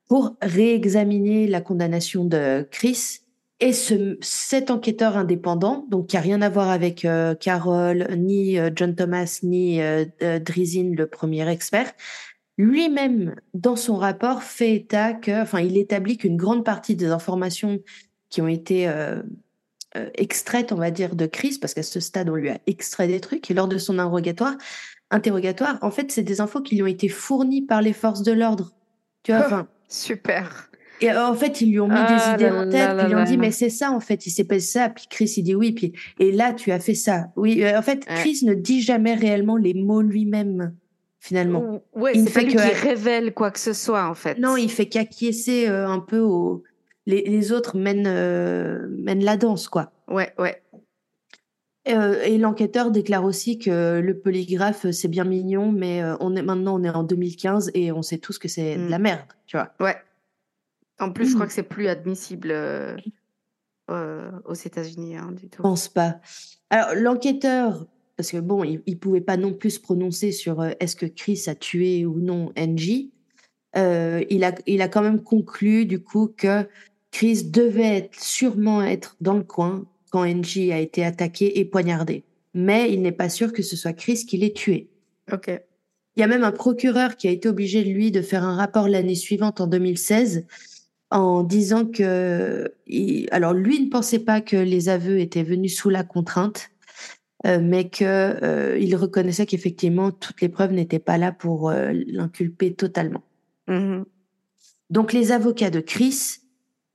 pour 0.08 0.36
réexaminer 0.42 1.48
la 1.48 1.62
condamnation 1.62 2.26
de 2.26 2.68
Chris 2.72 3.22
et 3.60 3.74
ce, 3.74 4.18
cet 4.22 4.70
enquêteur 4.70 5.16
indépendant, 5.16 5.86
donc 5.90 6.08
qui 6.08 6.18
a 6.18 6.22
rien 6.22 6.42
à 6.42 6.50
voir 6.50 6.70
avec 6.70 7.06
euh, 7.06 7.36
Carole, 7.36 8.08
ni 8.18 8.60
euh, 8.60 8.70
John 8.76 8.96
Thomas, 8.96 9.40
ni 9.44 9.82
euh, 9.82 10.06
Drizin, 10.40 10.92
le 10.96 11.08
premier 11.08 11.48
expert, 11.50 11.94
lui-même, 12.58 13.36
dans 13.54 13.76
son 13.76 13.96
rapport, 13.96 14.44
fait 14.44 14.76
état 14.76 15.14
que, 15.14 15.42
enfin, 15.42 15.60
il 15.60 15.78
établit 15.78 16.18
qu'une 16.18 16.38
grande 16.38 16.66
partie 16.66 16.96
des 16.96 17.08
informations 17.08 17.80
qui 18.30 18.42
ont 18.42 18.48
été 18.48 18.90
extraites, 20.14 20.72
on 20.72 20.78
va 20.78 20.90
dire, 20.90 21.18
de 21.18 21.26
Chris, 21.26 21.58
parce 21.60 21.74
qu'à 21.74 21.84
ce 21.84 22.00
stade, 22.00 22.30
on 22.30 22.36
lui 22.36 22.50
a 22.50 22.58
extrait 22.66 23.08
des 23.08 23.20
trucs, 23.20 23.52
et 23.52 23.54
lors 23.54 23.68
de 23.68 23.78
son 23.78 24.00
interrogatoire, 24.00 24.56
interrogatoire 25.12 25.78
en 25.82 25.92
fait, 25.92 26.14
c'est 26.14 26.24
des 26.24 26.40
infos 26.40 26.62
qui 26.62 26.76
lui 26.76 26.84
ont 26.84 26.88
été 26.88 27.10
fournies 27.10 27.62
par 27.62 27.82
les 27.82 27.94
forces 27.94 28.24
de 28.24 28.32
l'ordre. 28.32 28.72
Tu 29.24 29.34
vois, 29.34 29.46
enfin. 29.46 29.68
Super. 29.90 30.70
Et 31.02 31.12
euh, 31.12 31.28
en 31.28 31.34
fait, 31.34 31.62
ils 31.62 31.72
lui 31.72 31.80
ont 31.80 31.88
mis 31.88 31.94
des 31.94 32.00
ah 32.00 32.34
idées 32.36 32.50
en 32.50 32.70
tête, 32.70 32.98
puis 32.98 33.06
ils 33.06 33.10
lui 33.10 33.16
ont 33.16 33.24
dit, 33.24 33.38
mais 33.38 33.52
c'est 33.52 33.70
ça, 33.70 33.92
en 33.92 34.00
fait, 34.00 34.26
il 34.26 34.32
s'est 34.32 34.44
passé 34.46 34.62
ça. 34.62 34.90
Puis 34.90 35.06
Chris, 35.10 35.34
il 35.38 35.44
dit 35.44 35.56
oui, 35.56 35.72
puis, 35.72 35.94
et 36.20 36.32
là, 36.32 36.54
tu 36.54 36.72
as 36.72 36.80
fait 36.80 36.94
ça. 36.94 37.28
Oui, 37.36 37.64
euh, 37.64 37.78
en 37.78 37.82
fait, 37.82 38.06
Chris 38.06 38.40
ne 38.44 38.54
dit 38.54 38.82
jamais 38.82 39.14
réellement 39.14 39.58
les 39.58 39.74
mots 39.74 40.02
lui-même, 40.02 40.74
finalement. 41.20 41.82
Oui, 41.96 42.12
c'est 42.16 42.34
pas 42.34 42.42
lui 42.42 42.52
qui 42.52 42.58
révèle 42.58 43.34
quoi 43.34 43.52
que 43.52 43.60
ce 43.60 43.74
soit, 43.74 44.08
en 44.08 44.16
fait. 44.16 44.40
Non, 44.40 44.58
il 44.58 44.72
fait 44.72 44.88
qu'acquiescer 44.88 45.68
euh, 45.68 45.88
un 45.88 46.00
peu 46.00 46.20
au. 46.20 46.64
Les, 47.08 47.22
les 47.24 47.52
autres 47.52 47.78
mènent, 47.78 48.10
mènent 49.04 49.24
la 49.24 49.38
danse, 49.38 49.68
quoi. 49.68 49.92
Ouais, 50.08 50.34
ouais. 50.40 50.60
et 51.86 52.38
l'enquêteur 52.40 52.90
déclare 52.90 53.24
aussi 53.24 53.60
que 53.60 54.00
le 54.00 54.18
polygraphe, 54.18 54.90
c'est 54.90 55.08
bien 55.08 55.24
mignon, 55.24 55.72
mais 55.72 56.02
on 56.20 56.36
est, 56.36 56.42
maintenant, 56.42 56.80
on 56.80 56.84
est 56.84 56.90
en 56.90 57.04
2015 57.04 57.70
et 57.76 57.92
on 57.92 58.02
sait 58.02 58.18
tous 58.18 58.40
que 58.40 58.48
c'est 58.48 58.78
de 58.78 58.86
mm. 58.86 58.90
la 58.90 58.98
merde, 58.98 59.28
tu 59.46 59.56
vois. 59.58 59.72
Ouais. 59.80 59.96
En 61.00 61.12
plus, 61.12 61.30
je 61.30 61.34
crois 61.34 61.46
mmh. 61.46 61.50
que 61.50 61.54
c'est 61.54 61.64
plus 61.64 61.88
admissible 61.88 62.50
euh, 62.52 62.96
euh, 63.90 64.32
aux 64.46 64.54
États-Unis 64.54 65.18
hein, 65.18 65.32
du 65.32 65.50
tout. 65.50 65.58
Je 65.58 65.62
pense 65.64 65.88
pas. 65.88 66.20
Alors, 66.70 66.96
l'enquêteur, 66.96 67.86
parce 68.18 68.32
que 68.32 68.38
bon, 68.38 68.64
il, 68.64 68.82
ne 68.88 68.96
pouvait 68.96 69.22
pas 69.22 69.38
non 69.38 69.54
plus 69.54 69.72
se 69.72 69.80
prononcer 69.80 70.32
sur 70.32 70.62
euh, 70.62 70.72
est-ce 70.80 70.96
que 70.96 71.06
Chris 71.06 71.44
a 71.48 71.56
tué 71.56 72.06
ou 72.06 72.20
non 72.20 72.54
NJ. 72.58 73.10
il 73.76 74.44
a, 74.44 74.56
il 74.68 74.82
a 74.82 74.88
quand 74.88 75.02
même 75.02 75.22
conclu 75.22 75.86
du 75.86 76.02
coup 76.02 76.32
que 76.36 76.66
Chris 77.12 77.44
devait 77.44 77.98
être, 77.98 78.20
sûrement 78.20 78.82
être 78.82 79.18
dans 79.20 79.36
le 79.36 79.44
coin 79.44 79.86
quand 80.12 80.26
NJ 80.26 80.70
a 80.72 80.80
été 80.80 81.04
attaqué 81.04 81.60
et 81.60 81.66
poignardé. 81.66 82.24
Mais 82.54 82.94
il 82.94 83.02
n'est 83.02 83.12
pas 83.12 83.28
sûr 83.28 83.52
que 83.52 83.64
ce 83.64 83.76
soit 83.76 83.92
Chris 83.92 84.26
qui 84.26 84.38
l'ait 84.38 84.54
tué. 84.54 84.90
Ok. 85.32 85.52
Il 86.16 86.22
y 86.22 86.24
a 86.24 86.28
même 86.28 86.46
un 86.46 86.54
procureur 86.54 87.18
qui 87.18 87.28
a 87.28 87.32
été 87.32 87.50
obligé, 87.50 87.84
lui, 87.84 88.12
de 88.12 88.22
faire 88.22 88.44
un 88.44 88.56
rapport 88.56 88.88
l'année 88.88 89.16
suivante, 89.16 89.60
en 89.60 89.68
2016, 89.68 90.46
en 91.16 91.44
disant 91.44 91.86
que, 91.86 92.74
alors 93.32 93.54
lui 93.54 93.80
ne 93.80 93.90
pensait 93.90 94.20
pas 94.20 94.42
que 94.42 94.58
les 94.58 94.90
aveux 94.90 95.20
étaient 95.20 95.44
venus 95.44 95.78
sous 95.78 95.90
la 95.90 96.04
contrainte, 96.04 96.72
euh, 97.46 97.60
mais 97.62 97.90
que 97.90 98.04
euh, 98.04 98.78
il 98.78 98.98
reconnaissait 98.98 99.46
qu'effectivement 99.46 100.12
toutes 100.12 100.42
les 100.42 100.50
preuves 100.50 100.74
n'étaient 100.74 101.00
pas 101.00 101.18
là 101.18 101.32
pour 101.32 101.70
euh, 101.70 101.94
l'inculper 102.08 102.74
totalement. 102.74 103.24
Mm-hmm. 103.70 104.04
Donc 104.90 105.14
les 105.14 105.32
avocats 105.32 105.70
de 105.70 105.80
Chris, 105.80 106.40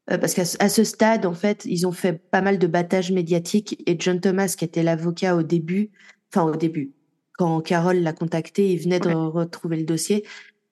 parce 0.06 0.35
qu'à 0.35 0.44
ce 0.44 0.85
stade 0.85 1.24
en 1.24 1.35
fait 1.35 1.64
ils 1.64 1.87
ont 1.87 1.92
fait 1.92 2.12
pas 2.12 2.42
mal 2.42 2.59
de 2.59 2.66
battages 2.66 3.12
médiatiques 3.12 3.83
et 3.87 3.96
John 3.98 4.20
Thomas 4.20 4.54
qui 4.59 4.66
était 4.66 4.83
l'avocat 4.83 5.35
au 5.35 5.42
début, 5.42 5.92
enfin 6.30 6.44
au 6.44 6.56
début, 6.56 6.92
quand 7.38 7.62
Carole 7.62 8.00
l'a 8.00 8.12
contacté, 8.12 8.70
il 8.70 8.80
venait 8.80 9.00
de 9.00 9.09
retrouver 9.09 9.78
le 9.78 9.85
dossier, 9.85 10.26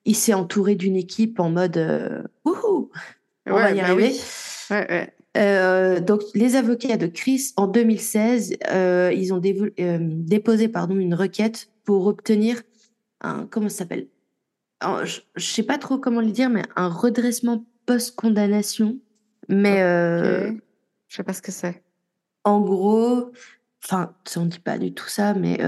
il 0.05 0.15
s'est 0.15 0.35
entouré 0.35 0.75
d'une 0.75 0.95
équipe 0.95 1.39
en 1.39 1.49
mode 1.49 2.29
wouhou 2.45 2.91
on 3.45 3.53
va 3.53 3.71
y 3.71 3.77
bah 3.77 3.83
arriver. 3.85 4.13
Euh, 5.37 5.99
donc, 5.99 6.21
les 6.33 6.55
avocats 6.55 6.97
de 6.97 7.07
Chris, 7.07 7.53
en 7.55 7.67
2016, 7.67 8.57
euh, 8.71 9.11
ils 9.15 9.33
ont 9.33 9.41
euh, 9.43 9.97
déposé 10.01 10.67
pardon, 10.67 10.97
une 10.97 11.13
requête 11.13 11.69
pour 11.83 12.07
obtenir 12.07 12.61
un, 13.21 13.45
comment 13.45 13.69
ça 13.69 13.79
s'appelle? 13.79 14.07
Je 14.81 15.19
ne 15.35 15.41
sais 15.41 15.63
pas 15.63 15.77
trop 15.77 15.97
comment 15.97 16.21
le 16.21 16.31
dire, 16.31 16.49
mais 16.49 16.63
un 16.75 16.87
redressement 16.87 17.65
post-condamnation. 17.85 18.97
Mais. 19.49 19.83
Okay. 19.83 20.57
Je 21.07 21.15
sais 21.15 21.23
pas 21.23 21.33
ce 21.33 21.41
que 21.41 21.51
c'est. 21.51 21.83
En 22.43 22.61
gros, 22.61 23.31
enfin, 23.83 24.13
on 24.37 24.45
ne 24.45 24.49
dit 24.49 24.59
pas 24.59 24.77
du 24.77 24.93
tout 24.93 25.09
ça, 25.09 25.33
mais 25.33 25.59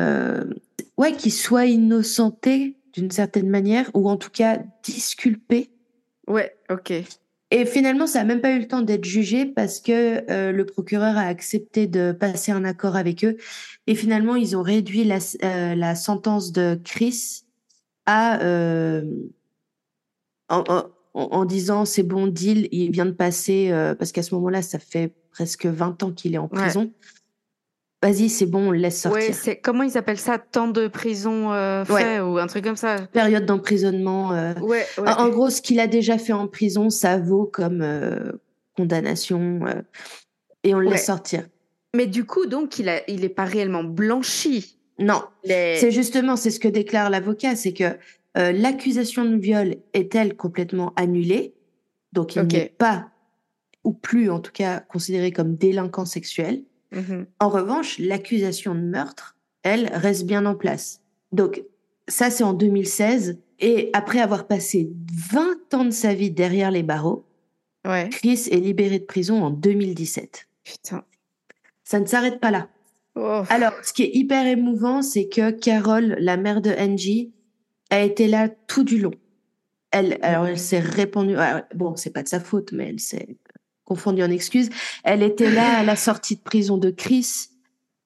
ouais, 0.98 1.14
qu'il 1.14 1.34
soit 1.34 1.66
innocenté 1.66 2.78
d'une 2.94 3.12
certaine 3.12 3.50
manière, 3.50 3.90
ou 3.94 4.10
en 4.10 4.18
tout 4.18 4.30
cas 4.30 4.60
disculpé. 4.84 5.72
Ouais, 6.28 6.56
ok 6.70 6.94
Et 7.54 7.66
finalement, 7.66 8.08
ça 8.08 8.20
n'a 8.20 8.26
même 8.26 8.40
pas 8.40 8.52
eu 8.52 8.60
le 8.60 8.68
temps 8.68 8.82
d'être 8.82 9.04
jugé 9.04 9.46
parce 9.46 9.82
que 9.82 10.24
euh, 10.32 10.54
le 10.54 10.66
procureur 10.66 11.18
a 11.18 11.24
accepté 11.24 11.86
de 11.86 12.14
passer 12.14 12.54
un 12.54 12.64
accord 12.64 12.96
avec 12.96 13.26
eux. 13.26 13.36
Et 13.88 13.96
finalement, 13.96 14.38
ils 14.38 14.56
ont 14.56 14.62
réduit 14.62 15.04
la, 15.04 15.20
euh, 15.44 15.76
la 15.76 15.96
sentence 15.96 16.54
de 16.54 16.80
Chris 16.82 17.44
à 18.06 18.42
euh, 18.42 19.04
en, 20.48 20.64
en, 20.70 20.84
en, 21.14 21.46
disant 21.46 21.84
c'est 21.84 22.04
bon 22.04 22.28
deal, 22.28 22.70
il 22.72 22.92
vient 22.92 23.06
de 23.06 23.12
passer 23.12 23.70
parce 24.00 24.14
qu'à 24.14 24.24
ce 24.24 24.34
moment-là, 24.36 24.62
ça 24.62 24.80
fait 24.80 25.14
presque 25.32 25.66
20 25.66 26.04
ans 26.04 26.12
qu'il 26.12 26.36
est 26.36 26.40
en 26.40 26.48
prison. 26.48 26.92
Vas-y, 28.04 28.30
c'est 28.30 28.48
bon, 28.48 28.70
on 28.70 28.72
le 28.72 28.80
laisse 28.80 29.00
sortir. 29.00 29.22
Ouais, 29.22 29.32
c'est 29.34 29.58
comment 29.58 29.84
ils 29.84 29.96
appellent 29.96 30.18
ça, 30.18 30.40
temps 30.40 30.68
de 30.68 30.88
prison 30.88 31.54
euh, 31.54 31.86
fait 31.86 32.20
ou 32.20 32.40
un 32.40 32.48
truc 32.48 32.64
comme 32.64 32.76
ça. 32.76 32.96
Période 33.12 33.46
d'emprisonnement. 33.46 34.34
Euh. 34.34 34.54
Ouais, 34.56 34.86
En, 34.98 35.30
gros, 35.30 35.52
ce 35.52 35.62
qu'il 35.62 35.80
a 35.80 35.86
déjà 35.86 36.18
fait 36.18 36.34
en 36.34 36.48
prison, 36.48 36.90
ça 36.90 37.20
vaut 37.20 37.46
comme 37.46 37.82
euh, 37.84 38.32
condamnation 38.76 39.60
et 40.64 40.74
on 40.74 40.80
le 40.80 40.90
laisse 40.90 41.06
sortir. 41.06 41.48
Mais 41.96 42.08
du 42.08 42.26
coup, 42.26 42.48
donc, 42.48 42.80
il 42.80 42.90
a, 42.90 43.08
il 43.08 43.24
est 43.24 43.30
pas 43.30 43.46
réellement 43.46 43.84
blanchi. 43.84 44.80
Non. 44.98 45.22
C'est 45.44 45.92
justement, 45.92 46.36
c'est 46.36 46.52
ce 46.52 46.60
que 46.60 46.68
déclare 46.68 47.12
l'avocat, 47.12 47.56
c'est 47.56 47.74
que 47.74 47.98
l'accusation 48.36 49.26
de 49.26 49.36
viol 49.36 49.76
est-elle 49.94 50.36
complètement 50.36 50.94
annulée, 50.96 51.54
donc 52.14 52.36
il 52.36 52.48
n'est 52.48 52.74
pas 52.76 53.10
ou 53.84 53.94
plus 53.94 54.30
en 54.30 54.40
tout 54.40 54.52
cas 54.52 54.80
considéré 54.80 55.32
comme 55.32 55.56
délinquant 55.56 56.06
sexuel. 56.06 56.64
Mmh 56.92 57.24
en 57.40 57.50
revanche, 57.50 58.00
l'accusation 58.00 58.76
de 58.76 58.82
meurtre, 58.82 59.38
elle, 59.64 59.90
reste 59.94 60.26
bien 60.26 60.46
en 60.46 60.56
place. 60.56 61.02
Donc, 61.32 61.64
ça, 62.08 62.30
c'est 62.30 62.44
en 62.44 62.54
2016. 62.54 63.40
Et 63.60 63.90
après 63.94 64.20
avoir 64.20 64.48
passé 64.48 64.92
20 65.32 65.74
ans 65.76 65.86
de 65.86 65.92
sa 65.92 66.14
vie 66.14 66.32
derrière 66.32 66.72
les 66.72 66.84
barreaux, 66.84 67.26
Chris 68.12 68.48
est 68.52 68.60
libéré 68.60 69.00
de 69.00 69.06
prison 69.06 69.44
en 69.44 69.50
2017. 69.52 70.48
Putain. 70.64 71.04
Ça 71.84 72.00
ne 72.00 72.06
s'arrête 72.06 72.40
pas 72.40 72.52
là. 72.52 72.70
Oh. 73.16 73.44
Alors, 73.50 73.74
ce 73.84 73.94
qui 73.94 74.04
est 74.04 74.16
hyper 74.16 74.46
émouvant, 74.46 75.02
c'est 75.02 75.28
que 75.28 75.52
Carole, 75.52 76.16
la 76.20 76.38
mère 76.38 76.62
de 76.62 76.72
Angie, 76.72 77.34
a 77.90 78.02
été 78.02 78.28
là 78.28 78.50
tout 78.50 78.84
du 78.84 79.00
long. 79.00 79.14
Elle, 79.92 80.18
alors, 80.22 80.48
elle 80.48 80.60
s'est 80.60 80.80
répandue. 80.80 81.36
Bon, 81.76 81.96
c'est 81.96 82.12
pas 82.12 82.24
de 82.24 82.30
sa 82.30 82.40
faute, 82.40 82.72
mais 82.72 82.90
elle 82.90 83.00
s'est 83.00 83.36
confondue 83.92 84.24
en 84.24 84.32
excuses. 84.32 84.70
Elle 85.04 85.22
était 85.22 85.52
là 85.52 85.80
à 85.80 85.84
la 85.84 85.98
sortie 85.98 86.38
de 86.38 86.42
prison 86.42 86.78
de 86.78 86.92
Chris. 86.92 87.50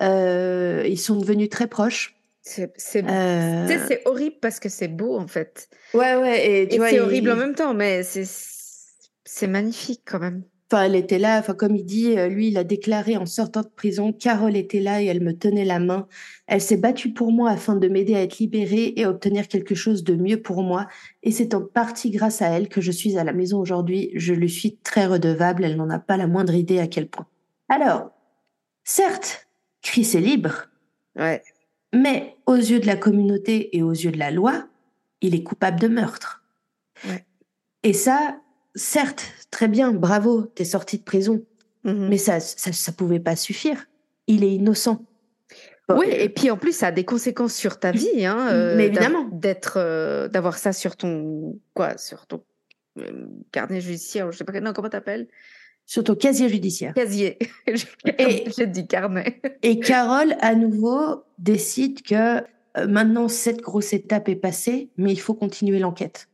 Euh, 0.01 0.83
ils 0.87 0.99
sont 0.99 1.15
devenus 1.15 1.49
très 1.49 1.67
proches. 1.67 2.15
C'est 2.41 2.71
euh... 2.95 3.97
horrible 4.05 4.37
parce 4.41 4.59
que 4.59 4.69
c'est 4.69 4.87
beau 4.87 5.17
en 5.17 5.27
fait. 5.27 5.69
Ouais, 5.93 6.15
ouais. 6.15 6.47
Et, 6.47 6.75
et 6.75 6.79
c'est 6.79 6.99
horrible 6.99 7.29
en 7.31 7.35
même 7.35 7.53
temps, 7.53 7.75
mais 7.75 8.01
c'est 8.03 9.47
magnifique 9.47 10.01
quand 10.05 10.19
même. 10.19 10.43
Enfin, 10.71 10.83
elle 10.83 10.95
était 10.95 11.19
là. 11.19 11.39
Enfin, 11.39 11.53
comme 11.53 11.75
il 11.75 11.85
dit, 11.85 12.17
euh, 12.17 12.27
lui, 12.27 12.47
il 12.47 12.57
a 12.57 12.63
déclaré 12.63 13.17
en 13.17 13.27
sortant 13.27 13.61
de 13.61 13.67
prison, 13.67 14.11
Carole 14.11 14.55
était 14.55 14.79
là 14.79 15.01
et 15.01 15.05
elle 15.05 15.21
me 15.21 15.37
tenait 15.37 15.65
la 15.65 15.79
main. 15.79 16.07
Elle 16.47 16.61
s'est 16.61 16.77
battue 16.77 17.13
pour 17.13 17.31
moi 17.31 17.51
afin 17.51 17.75
de 17.75 17.87
m'aider 17.87 18.15
à 18.15 18.23
être 18.23 18.39
libérée 18.39 18.93
et 18.95 19.03
à 19.03 19.09
obtenir 19.11 19.47
quelque 19.47 19.75
chose 19.75 20.03
de 20.03 20.15
mieux 20.15 20.41
pour 20.41 20.63
moi. 20.63 20.87
Et 21.21 21.31
c'est 21.31 21.53
en 21.53 21.61
partie 21.61 22.09
grâce 22.09 22.41
à 22.41 22.47
elle 22.47 22.67
que 22.67 22.81
je 22.81 22.91
suis 22.91 23.17
à 23.17 23.23
la 23.23 23.33
maison 23.33 23.59
aujourd'hui. 23.59 24.09
Je 24.15 24.33
lui 24.33 24.49
suis 24.49 24.77
très 24.77 25.05
redevable. 25.05 25.63
Elle 25.63 25.75
n'en 25.75 25.89
a 25.91 25.99
pas 25.99 26.17
la 26.17 26.27
moindre 26.27 26.55
idée 26.55 26.79
à 26.79 26.87
quel 26.87 27.07
point. 27.07 27.27
Alors, 27.69 28.11
certes, 28.83 29.47
Chris 29.83 30.11
est 30.15 30.21
libre. 30.21 30.67
Ouais. 31.15 31.43
Mais 31.93 32.35
aux 32.47 32.55
yeux 32.55 32.79
de 32.79 32.87
la 32.87 32.95
communauté 32.95 33.75
et 33.77 33.83
aux 33.83 33.91
yeux 33.91 34.11
de 34.11 34.19
la 34.19 34.31
loi, 34.31 34.67
il 35.21 35.35
est 35.35 35.43
coupable 35.43 35.79
de 35.79 35.87
meurtre. 35.87 36.43
Ouais. 37.07 37.23
Et 37.83 37.93
ça, 37.93 38.39
certes, 38.75 39.25
très 39.51 39.67
bien, 39.67 39.91
bravo, 39.91 40.43
t'es 40.43 40.65
sorti 40.65 40.97
de 40.97 41.03
prison. 41.03 41.43
Mhm. 41.83 42.09
Mais 42.09 42.17
ça, 42.17 42.39
ça, 42.39 42.71
ça 42.71 42.91
pouvait 42.91 43.19
pas 43.19 43.35
suffire. 43.35 43.85
Il 44.27 44.43
est 44.43 44.55
innocent. 44.55 45.05
oui, 45.89 46.07
et 46.09 46.29
puis 46.29 46.49
en 46.49 46.57
plus, 46.57 46.75
ça 46.75 46.87
a 46.87 46.91
des 46.91 47.05
conséquences 47.05 47.53
sur 47.53 47.79
ta 47.79 47.91
vie, 47.91 48.25
hein, 48.25 48.49
euh, 48.51 48.75
Mais 48.75 48.87
évidemment. 48.87 49.29
D'être, 49.31 49.77
euh, 49.77 50.27
d'avoir 50.27 50.57
ça 50.57 50.73
sur 50.73 50.95
ton, 50.97 51.59
quoi, 51.73 51.97
sur 51.97 52.25
ton 52.25 52.43
euh, 52.97 53.27
carnet 53.51 53.81
judiciaire, 53.81 54.31
je 54.31 54.37
sais 54.37 54.43
pas, 54.43 54.59
non, 54.59 54.73
comment 54.73 54.89
t'appelles? 54.89 55.27
Sur 55.85 56.03
ton 56.03 56.15
casier 56.15 56.49
judiciaire. 56.49 56.95
Casier. 56.95 57.37
et 58.17 58.45
j'ai 58.57 58.65
dit 58.65 58.87
carnet. 58.87 59.39
et 59.61 59.79
Carole, 59.79 60.35
à 60.41 60.55
nouveau, 60.55 61.23
décide 61.37 62.01
que 62.01 62.41
maintenant 62.87 63.27
cette 63.27 63.61
grosse 63.61 63.93
étape 63.93 64.27
est 64.27 64.35
passée, 64.35 64.89
mais 64.97 65.11
il 65.11 65.19
faut 65.19 65.35
continuer 65.35 65.77
l'enquête. 65.77 66.27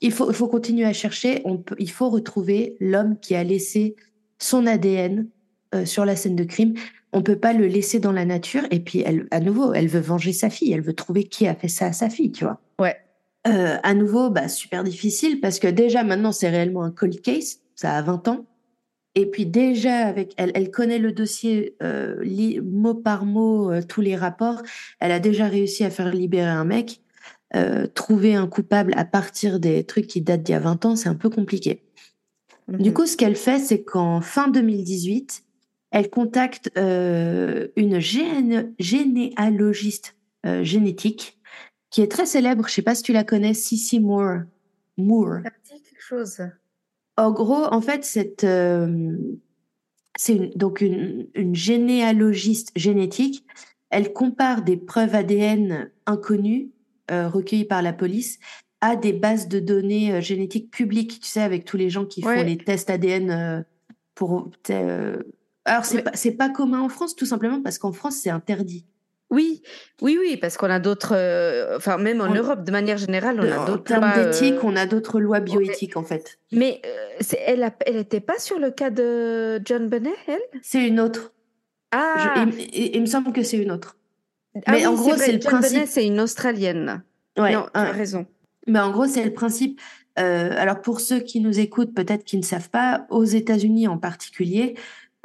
Il 0.00 0.12
faut, 0.12 0.30
il 0.30 0.34
faut 0.34 0.48
continuer 0.48 0.84
à 0.84 0.92
chercher. 0.92 1.40
On 1.44 1.58
peut, 1.58 1.76
il 1.78 1.90
faut 1.90 2.10
retrouver 2.10 2.76
l'homme 2.80 3.18
qui 3.18 3.34
a 3.34 3.44
laissé 3.44 3.96
son 4.38 4.66
ADN 4.66 5.28
euh, 5.74 5.84
sur 5.84 6.04
la 6.04 6.16
scène 6.16 6.36
de 6.36 6.44
crime. 6.44 6.74
On 7.12 7.22
peut 7.22 7.38
pas 7.38 7.52
le 7.52 7.66
laisser 7.66 8.00
dans 8.00 8.12
la 8.12 8.24
nature. 8.24 8.62
Et 8.70 8.80
puis, 8.80 9.02
elle, 9.06 9.26
à 9.30 9.40
nouveau, 9.40 9.72
elle 9.72 9.88
veut 9.88 10.00
venger 10.00 10.32
sa 10.32 10.50
fille. 10.50 10.72
Elle 10.72 10.82
veut 10.82 10.94
trouver 10.94 11.24
qui 11.24 11.46
a 11.46 11.54
fait 11.54 11.68
ça 11.68 11.86
à 11.86 11.92
sa 11.92 12.10
fille, 12.10 12.32
tu 12.32 12.44
vois. 12.44 12.60
Ouais. 12.80 12.96
Euh, 13.46 13.76
à 13.82 13.94
nouveau, 13.94 14.30
bah, 14.30 14.48
super 14.48 14.84
difficile 14.84 15.40
parce 15.40 15.58
que 15.58 15.68
déjà 15.68 16.02
maintenant, 16.02 16.32
c'est 16.32 16.48
réellement 16.48 16.82
un 16.82 16.90
cold 16.90 17.20
case. 17.20 17.60
Ça 17.74 17.96
a 17.96 18.02
20 18.02 18.28
ans. 18.28 18.46
Et 19.14 19.26
puis 19.26 19.46
déjà, 19.46 20.06
avec 20.06 20.32
elle, 20.36 20.50
elle 20.54 20.70
connaît 20.70 20.98
le 20.98 21.12
dossier 21.12 21.76
euh, 21.82 22.16
mot 22.62 22.94
par 22.94 23.24
mot, 23.24 23.70
euh, 23.70 23.80
tous 23.86 24.00
les 24.00 24.16
rapports. 24.16 24.62
Elle 24.98 25.12
a 25.12 25.20
déjà 25.20 25.46
réussi 25.46 25.84
à 25.84 25.90
faire 25.90 26.12
libérer 26.12 26.48
un 26.48 26.64
mec. 26.64 27.00
Euh, 27.54 27.86
trouver 27.86 28.34
un 28.34 28.48
coupable 28.48 28.92
à 28.96 29.04
partir 29.04 29.60
des 29.60 29.84
trucs 29.84 30.08
qui 30.08 30.20
datent 30.20 30.42
d'il 30.42 30.52
y 30.52 30.56
a 30.56 30.60
20 30.60 30.84
ans, 30.86 30.96
c'est 30.96 31.08
un 31.08 31.14
peu 31.14 31.30
compliqué. 31.30 31.84
Du 32.66 32.92
coup, 32.92 33.06
ce 33.06 33.16
qu'elle 33.16 33.36
fait, 33.36 33.60
c'est 33.60 33.84
qu'en 33.84 34.20
fin 34.20 34.48
2018, 34.48 35.44
elle 35.92 36.10
contacte 36.10 36.72
euh, 36.76 37.68
une 37.76 38.00
généalogiste 38.00 40.16
euh, 40.46 40.64
génétique 40.64 41.38
qui 41.90 42.00
est 42.00 42.10
très 42.10 42.26
célèbre. 42.26 42.66
Je 42.66 42.74
sais 42.74 42.82
pas 42.82 42.96
si 42.96 43.04
tu 43.04 43.12
la 43.12 43.22
connais, 43.22 43.54
Cissy 43.54 44.00
Moore. 44.00 44.40
Moore. 44.96 45.42
Ça 45.44 45.50
quelque 45.74 46.00
chose. 46.00 46.40
En 47.16 47.30
gros, 47.30 47.72
en 47.72 47.80
fait, 47.80 48.04
c'est 48.04 48.44
donc 50.56 50.80
une, 50.80 51.28
une 51.34 51.54
généalogiste 51.54 52.72
génétique. 52.74 53.46
Elle 53.90 54.12
compare 54.12 54.62
des 54.62 54.76
preuves 54.76 55.14
ADN 55.14 55.92
inconnues 56.06 56.73
recueillis 57.10 57.64
par 57.64 57.82
la 57.82 57.92
police 57.92 58.38
à 58.84 58.96
des 58.96 59.14
bases 59.14 59.48
de 59.48 59.60
données 59.60 60.12
euh, 60.12 60.20
génétiques 60.20 60.70
publiques, 60.70 61.20
tu 61.20 61.26
sais, 61.26 61.40
avec 61.40 61.64
tous 61.64 61.78
les 61.78 61.88
gens 61.88 62.04
qui 62.04 62.20
font 62.20 62.42
les 62.42 62.58
tests 62.58 62.90
ADN 62.90 63.30
euh, 63.30 63.62
pour. 64.14 64.50
alors, 65.64 65.84
c'est 65.86 66.02
pas, 66.02 66.48
pas 66.48 66.48
commun 66.50 66.80
en 66.80 66.90
France, 66.90 67.16
tout 67.16 67.24
simplement 67.24 67.62
parce 67.62 67.78
qu'en 67.78 67.92
France, 67.92 68.16
c'est 68.22 68.28
interdit. 68.28 68.84
Oui, 69.30 69.62
oui, 70.02 70.18
oui, 70.20 70.36
parce 70.36 70.58
qu'on 70.58 70.68
a 70.68 70.78
d'autres, 70.78 71.14
enfin 71.76 71.96
même 71.96 72.20
en 72.20 72.28
Europe 72.28 72.62
de 72.62 72.70
manière 72.70 72.98
générale, 72.98 73.40
on 73.40 73.50
a 73.50 73.64
d'autres. 73.64 73.94
En 73.94 74.00
termes 74.00 74.12
d'éthique, 74.14 74.62
on 74.62 74.76
a 74.76 74.84
d'autres 74.86 75.18
lois 75.18 75.40
bioéthiques 75.40 75.96
en 75.96 76.04
fait. 76.04 76.38
Mais 76.52 76.82
elle, 77.44 77.72
elle 77.86 77.96
était 77.96 78.20
pas 78.20 78.38
sur 78.38 78.58
le 78.60 78.70
cas 78.70 78.90
de 78.90 79.60
John 79.64 79.88
Benet, 79.88 80.14
elle? 80.28 80.42
C'est 80.62 80.86
une 80.86 81.00
autre. 81.00 81.32
Ah. 81.90 82.46
il, 82.74 83.00
me 83.00 83.06
semble 83.06 83.32
que 83.32 83.42
c'est 83.42 83.56
une 83.56 83.72
autre. 83.72 83.96
Ah 84.66 84.72
mais 84.72 84.86
en 84.86 84.94
gros, 84.94 85.16
c'est 85.16 85.32
le 85.32 85.38
principe. 85.38 85.84
C'est 85.86 86.06
une 86.06 86.20
Australienne. 86.20 87.02
Ouais, 87.38 87.52
non, 87.52 87.66
tu 87.72 87.80
as 87.80 87.90
raison. 87.90 88.26
Mais 88.66 88.78
en 88.78 88.90
gros, 88.90 89.06
c'est 89.06 89.24
le 89.24 89.32
principe. 89.32 89.80
Euh, 90.18 90.54
alors 90.56 90.80
pour 90.80 91.00
ceux 91.00 91.18
qui 91.18 91.40
nous 91.40 91.58
écoutent, 91.58 91.92
peut-être 91.92 92.24
qui 92.24 92.36
ne 92.36 92.42
savent 92.42 92.70
pas, 92.70 93.06
aux 93.10 93.24
États-Unis 93.24 93.88
en 93.88 93.98
particulier, 93.98 94.76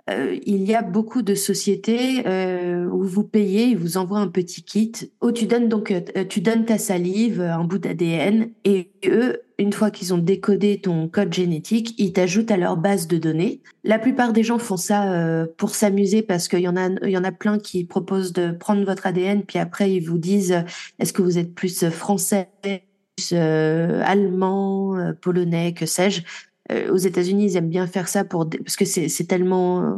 euh, 0.09 0.37
il 0.45 0.63
y 0.63 0.75
a 0.75 0.81
beaucoup 0.81 1.21
de 1.21 1.35
sociétés 1.35 2.23
euh, 2.25 2.85
où 2.87 3.03
vous 3.03 3.23
payez, 3.23 3.65
ils 3.65 3.77
vous 3.77 3.97
envoient 3.97 4.19
un 4.19 4.27
petit 4.27 4.63
kit 4.63 4.91
où 5.21 5.31
tu 5.31 5.45
donnes 5.45 5.69
donc 5.69 5.91
euh, 5.91 6.01
tu 6.27 6.41
donnes 6.41 6.65
ta 6.65 6.77
salive, 6.77 7.41
un 7.41 7.63
bout 7.63 7.77
d'ADN 7.77 8.49
et 8.65 8.91
eux, 9.05 9.41
une 9.57 9.73
fois 9.73 9.91
qu'ils 9.91 10.13
ont 10.13 10.17
décodé 10.17 10.79
ton 10.79 11.07
code 11.07 11.33
génétique, 11.33 11.93
ils 11.97 12.13
t'ajoutent 12.13 12.51
à 12.51 12.57
leur 12.57 12.77
base 12.77 13.07
de 13.07 13.17
données. 13.17 13.61
La 13.83 13.99
plupart 13.99 14.31
des 14.31 14.43
gens 14.43 14.57
font 14.57 14.77
ça 14.77 15.45
pour 15.57 15.75
s'amuser 15.75 16.21
parce 16.21 16.47
qu'il 16.47 16.61
y 16.61 16.67
en 16.67 16.77
a 16.77 16.89
y 17.07 17.17
en 17.17 17.23
a 17.23 17.31
plein 17.31 17.59
qui 17.59 17.83
proposent 17.83 18.31
de 18.31 18.51
prendre 18.51 18.85
votre 18.85 19.05
ADN 19.05 19.43
puis 19.43 19.59
après 19.59 19.91
ils 19.91 19.99
vous 19.99 20.17
disent 20.17 20.63
est-ce 20.97 21.11
que 21.11 21.21
vous 21.21 21.37
êtes 21.37 21.53
plus 21.53 21.89
français, 21.89 22.49
plus 22.61 23.33
allemand, 23.33 25.13
polonais, 25.21 25.73
que 25.73 25.85
sais-je. 25.85 26.21
Euh, 26.71 26.91
aux 26.93 26.97
États-Unis, 26.97 27.45
ils 27.45 27.57
aiment 27.57 27.69
bien 27.69 27.87
faire 27.87 28.07
ça 28.07 28.23
pour 28.23 28.49
parce 28.49 28.75
que 28.75 28.85
c'est 28.85 29.27
tellement 29.27 29.83
euh, 29.83 29.97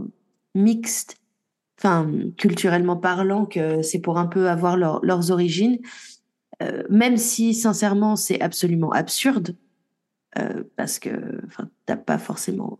mixte, 0.55 1.17
enfin 1.79 2.09
culturellement 2.37 2.97
parlant, 2.97 3.45
que 3.45 3.81
c'est 3.81 3.99
pour 3.99 4.17
un 4.17 4.27
peu 4.27 4.49
avoir 4.49 4.77
leurs 4.77 5.31
origines. 5.31 5.79
Euh, 6.61 6.83
même 6.89 7.17
si 7.17 7.53
sincèrement 7.53 8.15
c'est 8.15 8.39
absolument 8.41 8.91
absurde, 8.91 9.55
parce 10.77 10.97
que 10.97 11.41
t'as 11.85 11.97
pas 11.97 12.17
forcément, 12.17 12.79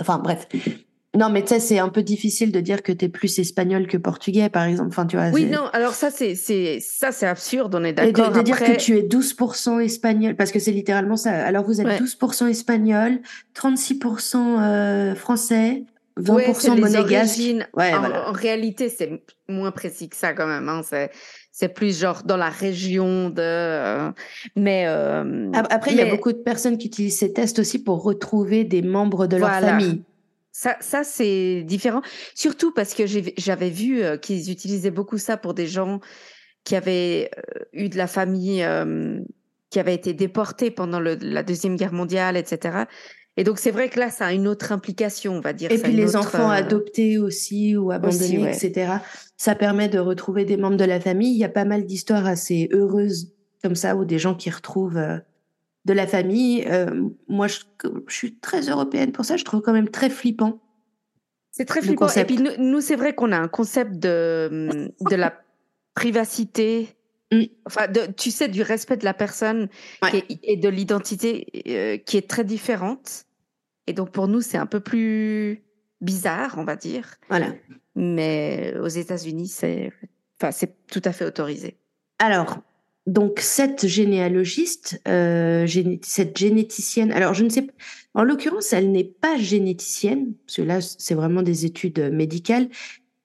enfin 0.00 0.18
bref. 0.18 0.46
Non, 1.16 1.30
mais 1.30 1.42
tu 1.42 1.48
sais, 1.48 1.60
c'est 1.60 1.78
un 1.78 1.88
peu 1.88 2.02
difficile 2.02 2.52
de 2.52 2.60
dire 2.60 2.82
que 2.82 2.92
tu 2.92 3.06
es 3.06 3.08
plus 3.08 3.38
espagnol 3.38 3.86
que 3.86 3.96
portugais, 3.96 4.48
par 4.48 4.64
exemple. 4.64 4.88
Enfin, 4.90 5.06
tu 5.06 5.16
vois, 5.16 5.30
oui, 5.30 5.46
non, 5.46 5.66
alors 5.72 5.92
ça, 5.92 6.10
c'est, 6.10 6.34
c'est, 6.34 6.78
ça, 6.80 7.12
c'est 7.12 7.26
absurde, 7.26 7.74
on 7.74 7.84
est 7.84 7.92
d'accord. 7.92 8.30
Et 8.34 8.38
de, 8.38 8.42
dire 8.42 8.58
que 8.58 8.76
tu 8.76 8.98
es 8.98 9.02
12% 9.02 9.80
espagnol, 9.80 10.36
parce 10.36 10.52
que 10.52 10.58
c'est 10.58 10.72
littéralement 10.72 11.16
ça. 11.16 11.32
Alors, 11.32 11.64
vous 11.64 11.80
êtes 11.80 12.00
12% 12.00 12.48
espagnol, 12.48 13.20
36% 13.54 14.36
euh, 14.36 15.14
français, 15.14 15.84
20% 16.20 16.80
monégasque. 16.80 17.38
Ouais, 17.74 17.94
en, 17.94 18.04
en, 18.04 18.32
réalité, 18.32 18.88
c'est 18.88 19.22
moins 19.48 19.70
précis 19.70 20.08
que 20.08 20.16
ça 20.16 20.32
quand 20.32 20.46
même. 20.46 20.68
Hein. 20.68 20.82
C'est, 20.84 21.10
c'est 21.52 21.68
plus 21.68 21.98
genre 21.98 22.22
dans 22.24 22.36
la 22.36 22.50
région 22.50 23.30
de. 23.30 23.40
Euh, 23.40 24.10
mais 24.56 24.84
euh, 24.86 25.50
après, 25.54 25.92
il 25.92 25.96
y 25.96 26.02
a 26.02 26.10
beaucoup 26.10 26.32
de 26.32 26.38
personnes 26.38 26.76
qui 26.76 26.88
utilisent 26.88 27.18
ces 27.18 27.32
tests 27.32 27.58
aussi 27.58 27.82
pour 27.82 28.02
retrouver 28.02 28.64
des 28.64 28.82
membres 28.82 29.26
de 29.26 29.36
leur 29.36 29.50
famille. 29.50 30.02
Ça, 30.58 30.76
ça 30.80 31.04
c'est 31.04 31.62
différent. 31.64 32.00
Surtout 32.34 32.72
parce 32.72 32.94
que 32.94 33.04
j'avais 33.06 33.68
vu 33.68 34.02
qu'ils 34.22 34.50
utilisaient 34.50 34.90
beaucoup 34.90 35.18
ça 35.18 35.36
pour 35.36 35.52
des 35.52 35.66
gens 35.66 36.00
qui 36.64 36.76
avaient 36.76 37.30
eu 37.74 37.90
de 37.90 37.98
la 37.98 38.06
famille 38.06 38.66
qui 39.68 39.78
avait 39.78 39.94
été 39.94 40.14
déportée 40.14 40.70
pendant 40.70 40.98
le, 40.98 41.18
la 41.20 41.42
deuxième 41.42 41.76
guerre 41.76 41.92
mondiale, 41.92 42.38
etc. 42.38 42.84
Et 43.36 43.44
donc 43.44 43.58
c'est 43.58 43.70
vrai 43.70 43.90
que 43.90 44.00
là, 44.00 44.08
ça 44.08 44.26
a 44.26 44.32
une 44.32 44.48
autre 44.48 44.72
implication, 44.72 45.34
on 45.34 45.40
va 45.40 45.52
dire. 45.52 45.70
Et 45.70 45.78
puis 45.78 45.92
les 45.92 46.16
enfants 46.16 46.48
adoptés 46.48 47.18
aussi 47.18 47.76
ou 47.76 47.90
abandonnés, 47.90 48.50
etc 48.50 48.98
ça 49.36 49.54
permet 49.54 49.88
de 49.88 49.98
retrouver 49.98 50.44
des 50.44 50.56
membres 50.56 50.76
de 50.76 50.84
la 50.84 51.00
famille. 51.00 51.32
Il 51.32 51.38
y 51.38 51.44
a 51.44 51.48
pas 51.48 51.64
mal 51.64 51.84
d'histoires 51.84 52.26
assez 52.26 52.68
heureuses 52.72 53.32
comme 53.62 53.74
ça, 53.74 53.96
où 53.96 54.04
des 54.04 54.18
gens 54.18 54.34
qui 54.34 54.50
retrouvent 54.50 55.20
de 55.86 55.92
la 55.92 56.06
famille. 56.06 56.66
Euh, 56.66 57.08
moi, 57.28 57.46
je, 57.46 57.60
suis 58.08 58.34
très 58.34 58.62
européenne 58.62 59.12
pour 59.12 59.24
ça. 59.24 59.36
Je 59.36 59.44
trouve 59.44 59.62
quand 59.62 59.72
même 59.72 59.88
très 59.88 60.10
flippant. 60.10 60.60
C'est 61.52 61.64
très 61.64 61.80
flippant. 61.80 62.08
Et 62.08 62.24
puis 62.24 62.38
nous, 62.58 62.80
c'est 62.80 62.96
vrai 62.96 63.14
qu'on 63.14 63.32
a 63.32 63.38
un 63.38 63.48
concept 63.48 63.92
de, 63.92 64.92
de 65.00 65.16
la 65.16 65.32
privacité. 65.94 66.88
Mm. 67.32 67.44
Enfin, 67.64 67.86
de, 67.86 68.00
tu 68.16 68.30
sais, 68.30 68.48
du 68.48 68.62
respect 68.62 68.96
de 68.96 69.04
la 69.04 69.14
personne 69.14 69.68
et 70.42 70.56
de 70.56 70.68
l'identité 70.68 71.46
euh, 71.68 71.96
qui 71.98 72.16
est 72.16 72.28
très 72.28 72.44
différente. 72.44 73.24
Et 73.86 73.92
donc, 73.92 74.10
pour 74.10 74.26
nous, 74.26 74.40
c'est 74.40 74.58
un 74.58 74.66
peu 74.66 74.80
plus 74.80 75.62
bizarre, 76.00 76.56
on 76.58 76.64
va 76.64 76.74
dire. 76.74 77.14
Voilà. 77.28 77.54
Mais 77.94 78.74
aux 78.80 78.88
États-Unis, 78.88 79.48
c'est 79.48 79.92
enfin, 80.42 80.66
tout 80.90 81.02
à 81.04 81.12
fait 81.12 81.24
autorisé. 81.24 81.78
Alors, 82.18 82.58
donc 83.06 83.38
cette 83.40 83.86
généalogiste, 83.86 85.00
euh, 85.06 85.66
cette 86.02 86.36
généticienne, 86.36 87.12
alors 87.12 87.34
je 87.34 87.44
ne 87.44 87.48
sais 87.48 87.62
pas, 87.62 87.72
en 88.14 88.24
l'occurrence, 88.24 88.72
elle 88.72 88.90
n'est 88.90 89.04
pas 89.04 89.36
généticienne, 89.36 90.32
parce 90.46 90.56
que 90.56 90.62
là, 90.62 90.80
c'est 90.80 91.14
vraiment 91.14 91.42
des 91.42 91.66
études 91.66 92.10
médicales. 92.12 92.68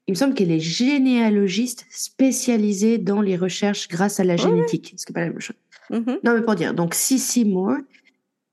Il 0.08 0.12
me 0.12 0.16
semble 0.18 0.34
qu'elle 0.34 0.52
est 0.52 0.60
généalogiste 0.60 1.86
spécialisée 1.90 2.98
dans 2.98 3.22
les 3.22 3.38
recherches 3.38 3.88
grâce 3.88 4.20
à 4.20 4.24
la 4.24 4.36
génétique. 4.36 4.94
Ce 4.98 5.06
n'est 5.08 5.14
pas 5.14 5.22
la 5.22 5.30
même 5.30 5.40
chose. 5.40 5.56
Mm-hmm. 5.92 6.20
Non, 6.24 6.34
mais 6.36 6.42
pour 6.42 6.56
dire, 6.56 6.74
donc 6.74 6.94
Sissy 6.94 7.46
Moore, 7.46 7.78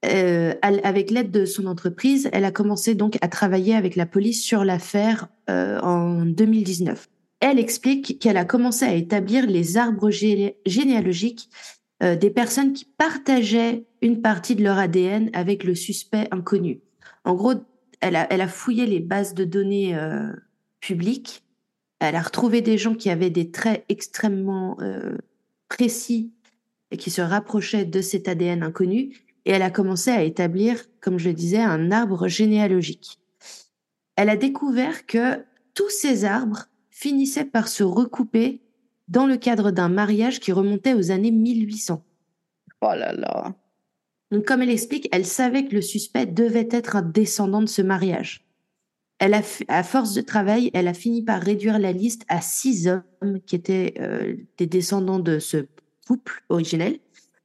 euh, 0.04 0.54
avec 0.62 1.10
l'aide 1.10 1.32
de 1.32 1.44
son 1.44 1.66
entreprise, 1.66 2.28
elle 2.32 2.44
a 2.44 2.52
commencé 2.52 2.94
donc 2.94 3.18
à 3.20 3.26
travailler 3.26 3.74
avec 3.74 3.96
la 3.96 4.06
police 4.06 4.42
sur 4.44 4.64
l'affaire 4.64 5.28
euh, 5.50 5.80
en 5.80 6.24
2019. 6.24 7.08
Elle 7.40 7.58
explique 7.58 8.18
qu'elle 8.18 8.36
a 8.36 8.44
commencé 8.44 8.84
à 8.84 8.94
établir 8.94 9.46
les 9.46 9.76
arbres 9.76 10.10
généalogiques 10.10 11.48
euh, 12.02 12.16
des 12.16 12.30
personnes 12.30 12.72
qui 12.72 12.84
partageaient 12.84 13.84
une 14.02 14.22
partie 14.22 14.56
de 14.56 14.62
leur 14.62 14.78
ADN 14.78 15.30
avec 15.32 15.64
le 15.64 15.74
suspect 15.74 16.28
inconnu. 16.30 16.80
En 17.24 17.34
gros, 17.34 17.54
elle 18.00 18.16
a, 18.16 18.48
fouillé 18.48 18.86
les 18.86 19.00
bases 19.00 19.34
de 19.34 19.44
données 19.44 19.96
euh, 19.96 20.32
publiques. 20.80 21.42
Elle 21.98 22.14
a 22.14 22.22
retrouvé 22.22 22.60
des 22.60 22.78
gens 22.78 22.94
qui 22.94 23.10
avaient 23.10 23.30
des 23.30 23.50
traits 23.50 23.84
extrêmement 23.88 24.76
euh, 24.80 25.16
précis 25.68 26.32
et 26.90 26.96
qui 26.96 27.10
se 27.10 27.20
rapprochaient 27.20 27.84
de 27.84 28.00
cet 28.00 28.28
ADN 28.28 28.62
inconnu 28.62 29.12
et 29.48 29.52
elle 29.52 29.62
a 29.62 29.70
commencé 29.70 30.10
à 30.10 30.22
établir, 30.22 30.84
comme 31.00 31.18
je 31.18 31.30
le 31.30 31.34
disais, 31.34 31.58
un 31.58 31.90
arbre 31.90 32.28
généalogique. 32.28 33.18
Elle 34.14 34.28
a 34.28 34.36
découvert 34.36 35.06
que 35.06 35.42
tous 35.72 35.88
ces 35.88 36.26
arbres 36.26 36.66
finissaient 36.98 37.44
par 37.44 37.68
se 37.68 37.84
recouper 37.84 38.60
dans 39.06 39.26
le 39.26 39.36
cadre 39.36 39.70
d'un 39.70 39.88
mariage 39.88 40.40
qui 40.40 40.50
remontait 40.50 40.94
aux 40.94 41.12
années 41.12 41.30
1800. 41.30 42.04
Oh 42.80 42.86
là 42.86 43.12
là. 43.12 43.54
Donc, 44.32 44.44
comme 44.44 44.62
elle 44.62 44.70
explique, 44.70 45.08
elle 45.12 45.24
savait 45.24 45.64
que 45.64 45.76
le 45.76 45.80
suspect 45.80 46.26
devait 46.26 46.68
être 46.72 46.96
un 46.96 47.02
descendant 47.02 47.62
de 47.62 47.68
ce 47.68 47.82
mariage. 47.82 48.44
Elle 49.20 49.34
a, 49.34 49.42
à 49.68 49.84
force 49.84 50.12
de 50.12 50.20
travail, 50.22 50.70
elle 50.74 50.88
a 50.88 50.94
fini 50.94 51.22
par 51.22 51.40
réduire 51.40 51.78
la 51.78 51.92
liste 51.92 52.24
à 52.28 52.40
six 52.40 52.88
hommes 52.88 53.40
qui 53.46 53.54
étaient 53.54 53.94
euh, 54.00 54.34
des 54.58 54.66
descendants 54.66 55.20
de 55.20 55.38
ce 55.38 55.66
couple 56.06 56.42
originel. 56.48 56.98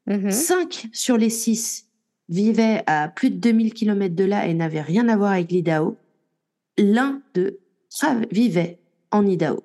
Mm-hmm. 0.07 0.31
Cinq 0.31 0.87
sur 0.93 1.17
les 1.17 1.29
six 1.29 1.87
vivait 2.27 2.83
à 2.87 3.07
plus 3.07 3.29
de 3.29 3.37
2000 3.37 3.73
km 3.73 4.15
de 4.15 4.23
là 4.23 4.47
et 4.47 4.53
n'avait 4.55 4.81
rien 4.81 5.07
à 5.09 5.15
voir 5.15 5.33
avec 5.33 5.51
l'Idaho. 5.51 5.95
L'un 6.77 7.21
d'eux 7.35 7.59
vivait 8.31 8.79
en 9.13 9.25
Idaho. 9.25 9.63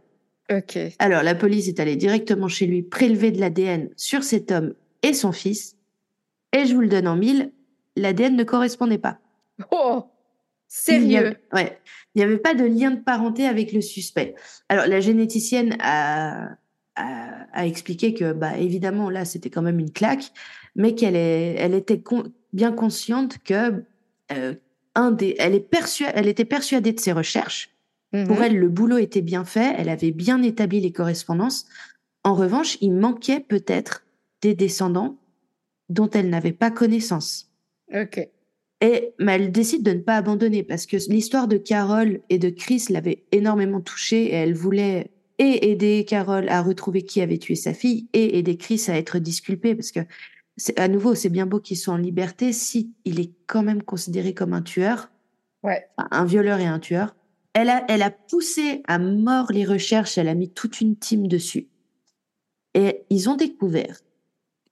Ok. 0.51 0.79
Alors 0.99 1.23
la 1.23 1.35
police 1.35 1.69
est 1.69 1.81
allée 1.81 1.97
directement 1.97 2.49
chez 2.49 2.67
lui 2.67 2.83
prélever 2.83 3.33
de 3.33 3.41
l'ADN 3.41 3.91
sur 3.97 4.23
cet 4.23 4.51
homme 4.51 4.75
et 5.03 5.13
son 5.13 5.33
fils. 5.33 5.77
Et 6.53 6.65
je 6.65 6.75
vous 6.75 6.81
le 6.81 6.89
donne 6.89 7.09
en 7.09 7.17
mille, 7.17 7.53
l'ADN 7.97 8.37
ne 8.37 8.45
correspondait 8.45 8.99
pas. 8.99 9.19
Oh 9.71 10.05
Sérieux 10.69 11.35
il 11.53 11.57
Ouais. 11.57 11.79
Il 12.15 12.19
n'y 12.19 12.25
avait 12.25 12.39
pas 12.39 12.55
de 12.55 12.65
lien 12.65 12.91
de 12.91 13.01
parenté 13.01 13.47
avec 13.47 13.73
le 13.73 13.81
suspect. 13.81 14.35
Alors 14.69 14.87
la 14.87 15.01
généticienne 15.01 15.77
a, 15.81 16.51
a, 16.97 17.67
expliqué 17.67 18.15
que, 18.15 18.33
bah, 18.33 18.59
évidemment, 18.59 19.11
là, 19.11 19.25
c'était 19.25 19.51
quand 19.51 19.63
même 19.63 19.79
une 19.79 19.93
claque, 19.93 20.33
mais 20.75 20.95
qu'elle 20.95 21.17
elle 21.17 21.75
était 21.75 22.03
bien 22.53 22.73
consciente 22.73 23.39
que 23.45 23.85
euh, 24.33 24.55
un 24.95 25.11
des, 25.11 25.37
elle, 25.39 25.55
est 25.55 25.69
elle 26.15 26.29
était 26.29 26.45
persuadée 26.45 26.93
de 26.93 27.01
ses 27.01 27.13
recherches. 27.13 27.71
Pour 28.13 28.37
mhm. 28.37 28.43
elle, 28.43 28.59
le 28.59 28.69
boulot 28.69 28.99
était 28.99 29.23
bien 29.23 29.45
fait, 29.45 29.75
elle 29.77 29.89
avait 29.89 30.13
bien 30.13 30.43
établi 30.43 30.81
les 30.81 30.93
correspondances. 30.93 31.67
En 32.25 32.35
revanche, 32.35 32.79
il 32.81 32.93
manquait 32.93 33.41
peut-être 33.41 34.05
des 34.41 34.55
descendants 34.55 35.19
dont 35.89 36.09
elle 36.11 36.31
n'avait 36.31 36.53
pas 36.53 36.71
connaissance. 36.71 37.51
Ok. 37.95 38.29
Et 38.81 39.13
mais 39.19 39.33
elle 39.33 39.51
décide 39.51 39.83
de 39.83 39.93
ne 39.93 40.01
pas 40.01 40.17
abandonner 40.17 40.63
parce 40.63 40.87
que 40.87 40.97
l'histoire 41.09 41.49
de 41.49 41.57
Carole 41.57 42.21
et 42.31 42.39
de 42.39 42.49
Chris 42.49 42.85
l'avait 42.91 43.25
énormément 43.33 43.81
touchée 43.81 44.27
et 44.27 44.35
elle 44.35 44.55
voulait 44.55 45.11
et 45.39 45.71
aider 45.71 46.05
Carole 46.07 46.49
à 46.49 46.63
retrouver 46.63 47.03
qui 47.03 47.21
avait 47.21 47.39
tué 47.39 47.57
sa 47.57 47.75
fille 47.75 48.09
et 48.13 48.39
aider 48.39 48.57
Chris 48.57 48.85
à 48.89 48.97
être 48.97 49.19
disculpé 49.19 49.75
parce 49.75 49.91
que 49.91 50.01
à 50.77 50.89
nouveau, 50.89 51.15
c'est 51.15 51.29
bien 51.29 51.47
beau 51.47 51.61
qu'ils 51.61 51.77
soient 51.77 51.95
en 51.95 51.99
liberté 51.99 52.53
si 52.53 52.93
il 53.05 53.21
est 53.21 53.33
quand 53.47 53.63
même 53.63 53.83
considéré 53.83 54.35
comme 54.35 54.53
un 54.53 54.63
tueur, 54.63 55.11
ouais. 55.63 55.87
un 55.97 56.25
violeur 56.25 56.59
et 56.59 56.67
un 56.67 56.81
tueur. 56.81 57.15
Elle 57.59 58.03
a, 58.03 58.11
poussé 58.11 58.83
à 58.87 58.99
mort 58.99 59.51
les 59.51 59.65
recherches, 59.65 60.19
elle 60.19 60.29
a 60.29 60.35
mis 60.35 60.51
toute 60.51 60.81
une 60.81 60.97
team 60.97 61.27
dessus. 61.27 61.69
Et 62.75 63.03
ils 63.11 63.29
ont 63.29 63.37
découvert 63.37 64.01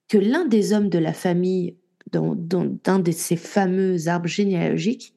que 0.08 0.18
l'un 0.18 0.44
des 0.44 0.72
hommes 0.72 0.88
de 0.88 0.98
la 0.98 1.12
famille, 1.12 1.76
dans, 2.12 2.34
dans, 2.36 2.98
de 2.98 3.10
ces 3.10 3.36
fameux 3.36 4.08
arbres 4.08 4.28
généalogiques, 4.28 5.14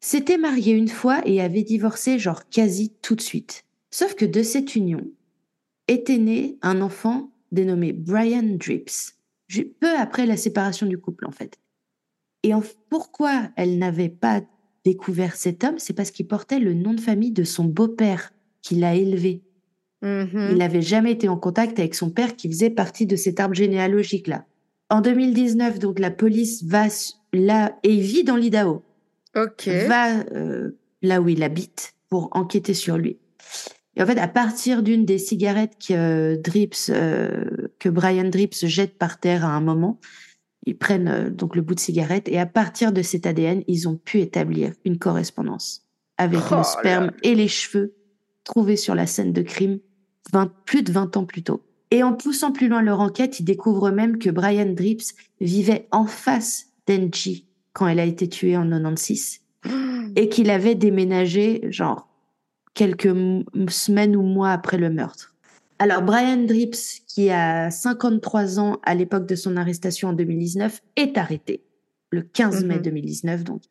s'était 0.00 0.38
marié 0.38 0.72
une 0.72 0.88
fois 0.88 1.20
et 1.26 1.40
avait 1.40 1.62
divorcé 1.62 2.18
genre 2.18 2.48
quasi 2.48 2.94
tout 3.02 3.14
de 3.14 3.20
suite. 3.20 3.64
Sauf 3.90 4.14
que 4.14 4.24
de 4.24 4.42
cette 4.42 4.76
union 4.76 5.06
était 5.88 6.18
né 6.18 6.58
un 6.62 6.80
enfant 6.80 7.30
dénommé 7.52 7.92
Brian 7.92 8.56
Drips 8.56 9.16
peu 9.80 9.96
après 9.96 10.26
la 10.26 10.36
séparation 10.36 10.86
du 10.86 10.98
couple, 10.98 11.26
en 11.26 11.32
fait. 11.32 11.58
Et 12.42 12.52
pourquoi 12.90 13.50
elle 13.56 13.78
n'avait 13.78 14.08
pas 14.08 14.42
découvert 14.86 15.34
cet 15.34 15.64
homme 15.64 15.78
C'est 15.78 15.92
parce 15.92 16.10
qu'il 16.10 16.26
portait 16.26 16.60
le 16.60 16.72
nom 16.72 16.94
de 16.94 17.00
famille 17.00 17.32
de 17.32 17.44
son 17.44 17.64
beau-père 17.64 18.32
qui 18.62 18.76
l'a 18.76 18.94
élevé. 18.94 19.42
Mm-hmm. 20.02 20.52
Il 20.52 20.58
n'avait 20.58 20.82
jamais 20.82 21.12
été 21.12 21.28
en 21.28 21.36
contact 21.36 21.78
avec 21.78 21.94
son 21.94 22.10
père 22.10 22.36
qui 22.36 22.48
faisait 22.48 22.70
partie 22.70 23.06
de 23.06 23.16
cet 23.16 23.40
arbre 23.40 23.54
généalogique-là. 23.54 24.44
En 24.88 25.00
2019, 25.00 25.80
donc 25.80 25.98
la 25.98 26.12
police 26.12 26.62
va 26.62 26.86
là 27.32 27.76
et 27.82 27.98
vit 27.98 28.22
dans 28.22 28.36
l'Idaho. 28.36 28.84
Ok. 29.34 29.68
Va 29.88 30.20
euh, 30.32 30.78
là 31.02 31.20
où 31.20 31.28
il 31.28 31.42
habite 31.42 31.94
pour 32.08 32.28
enquêter 32.32 32.72
sur 32.72 32.96
lui. 32.96 33.18
Et 33.96 34.02
en 34.02 34.06
fait, 34.06 34.18
à 34.18 34.28
partir 34.28 34.82
d'une 34.82 35.04
des 35.04 35.18
cigarettes 35.18 35.76
que 35.84 35.94
euh, 35.94 36.36
Drips, 36.36 36.90
euh, 36.90 37.68
que 37.80 37.88
Brian 37.88 38.28
Drips 38.28 38.66
jette 38.66 38.98
par 38.98 39.18
terre 39.18 39.44
à 39.44 39.48
un 39.48 39.60
moment, 39.60 39.98
ils 40.66 40.76
prennent 40.76 41.08
euh, 41.08 41.30
donc 41.30 41.56
le 41.56 41.62
bout 41.62 41.74
de 41.74 41.80
cigarette 41.80 42.28
et 42.28 42.38
à 42.38 42.46
partir 42.46 42.92
de 42.92 43.02
cet 43.02 43.26
ADN, 43.26 43.62
ils 43.68 43.88
ont 43.88 43.96
pu 43.96 44.20
établir 44.20 44.72
une 44.84 44.98
correspondance 44.98 45.86
avec 46.18 46.38
le 46.50 46.58
oh 46.58 46.62
sperme 46.62 47.10
et 47.22 47.34
les 47.34 47.48
cheveux 47.48 47.94
trouvés 48.44 48.76
sur 48.76 48.94
la 48.94 49.06
scène 49.06 49.32
de 49.32 49.42
crime 49.42 49.78
20, 50.32 50.50
plus 50.64 50.82
de 50.82 50.92
20 50.92 51.16
ans 51.16 51.24
plus 51.24 51.42
tôt. 51.42 51.62
Et 51.90 52.02
en 52.02 52.14
poussant 52.14 52.52
plus 52.52 52.68
loin 52.68 52.82
leur 52.82 53.00
enquête, 53.00 53.38
ils 53.38 53.44
découvrent 53.44 53.90
même 53.90 54.18
que 54.18 54.30
Brian 54.30 54.72
Drips 54.72 55.14
vivait 55.40 55.86
en 55.92 56.06
face 56.06 56.66
d'Angie 56.86 57.46
quand 57.72 57.86
elle 57.86 58.00
a 58.00 58.04
été 58.04 58.28
tuée 58.28 58.56
en 58.56 58.68
96 58.68 59.40
et 60.16 60.28
qu'il 60.28 60.50
avait 60.50 60.74
déménagé, 60.74 61.62
genre, 61.70 62.08
quelques 62.74 63.14
semaines 63.68 64.16
ou 64.16 64.22
mois 64.22 64.50
après 64.50 64.78
le 64.78 64.90
meurtre. 64.90 65.34
Alors, 65.78 66.02
Brian 66.02 66.44
Drips, 66.44 67.02
qui 67.16 67.30
a 67.30 67.70
53 67.70 68.60
ans 68.60 68.78
à 68.82 68.94
l'époque 68.94 69.26
de 69.26 69.36
son 69.36 69.56
arrestation 69.56 70.10
en 70.10 70.12
2019, 70.12 70.82
est 70.96 71.16
arrêté 71.16 71.62
le 72.10 72.20
15 72.20 72.66
mai 72.66 72.78
2019, 72.78 73.38
mhm. 73.40 73.44
donc, 73.44 73.62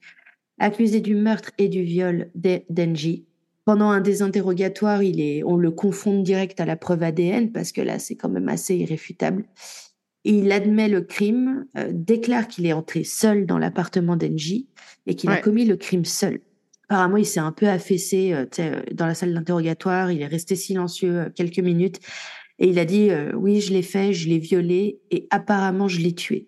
accusé 0.57 0.99
du 0.99 1.13
meurtre 1.13 1.51
et 1.59 1.69
du 1.69 1.83
viol 1.83 2.31
d'Enji. 2.33 3.27
Pendant 3.63 3.91
un 3.91 4.01
des 4.01 4.23
interrogatoires, 4.23 5.03
il 5.03 5.21
est, 5.21 5.43
on 5.43 5.57
le 5.57 5.69
confond 5.69 6.23
direct 6.23 6.59
à 6.59 6.65
la 6.65 6.75
preuve 6.75 7.03
ADN 7.03 7.51
parce 7.51 7.71
que 7.71 7.81
là, 7.81 7.99
c'est 7.99 8.15
quand 8.15 8.29
même 8.29 8.49
assez 8.49 8.77
irréfutable. 8.77 9.45
Il 10.23 10.51
admet 10.51 10.87
le 10.87 11.01
crime, 11.01 11.67
euh, 11.77 11.91
déclare 11.93 12.47
qu'il 12.47 12.65
est 12.65 12.73
entré 12.73 13.03
seul 13.03 13.45
dans 13.45 13.59
l'appartement 13.59 14.15
d'Enji 14.15 14.69
et 15.05 15.13
qu'il 15.13 15.29
a 15.29 15.37
commis 15.37 15.65
le 15.65 15.77
crime 15.77 16.05
seul. 16.05 16.39
Apparemment, 16.89 17.17
il 17.17 17.27
s'est 17.27 17.39
un 17.39 17.51
peu 17.51 17.67
affaissé 17.67 18.33
euh, 18.33 18.47
euh, 18.57 18.81
dans 18.91 19.05
la 19.05 19.13
salle 19.13 19.35
d'interrogatoire. 19.35 20.11
Il 20.11 20.23
est 20.23 20.27
resté 20.27 20.55
silencieux 20.55 21.31
quelques 21.35 21.59
minutes 21.59 21.99
et 22.59 22.69
il 22.69 22.79
a 22.79 22.85
dit 22.85 23.09
oui, 23.35 23.61
je 23.61 23.73
l'ai 23.73 23.81
fait, 23.81 24.13
je 24.13 24.29
l'ai 24.29 24.39
violé 24.39 24.99
et 25.11 25.27
apparemment 25.29 25.87
je 25.87 25.99
l'ai 25.99 26.13
tué. 26.13 26.47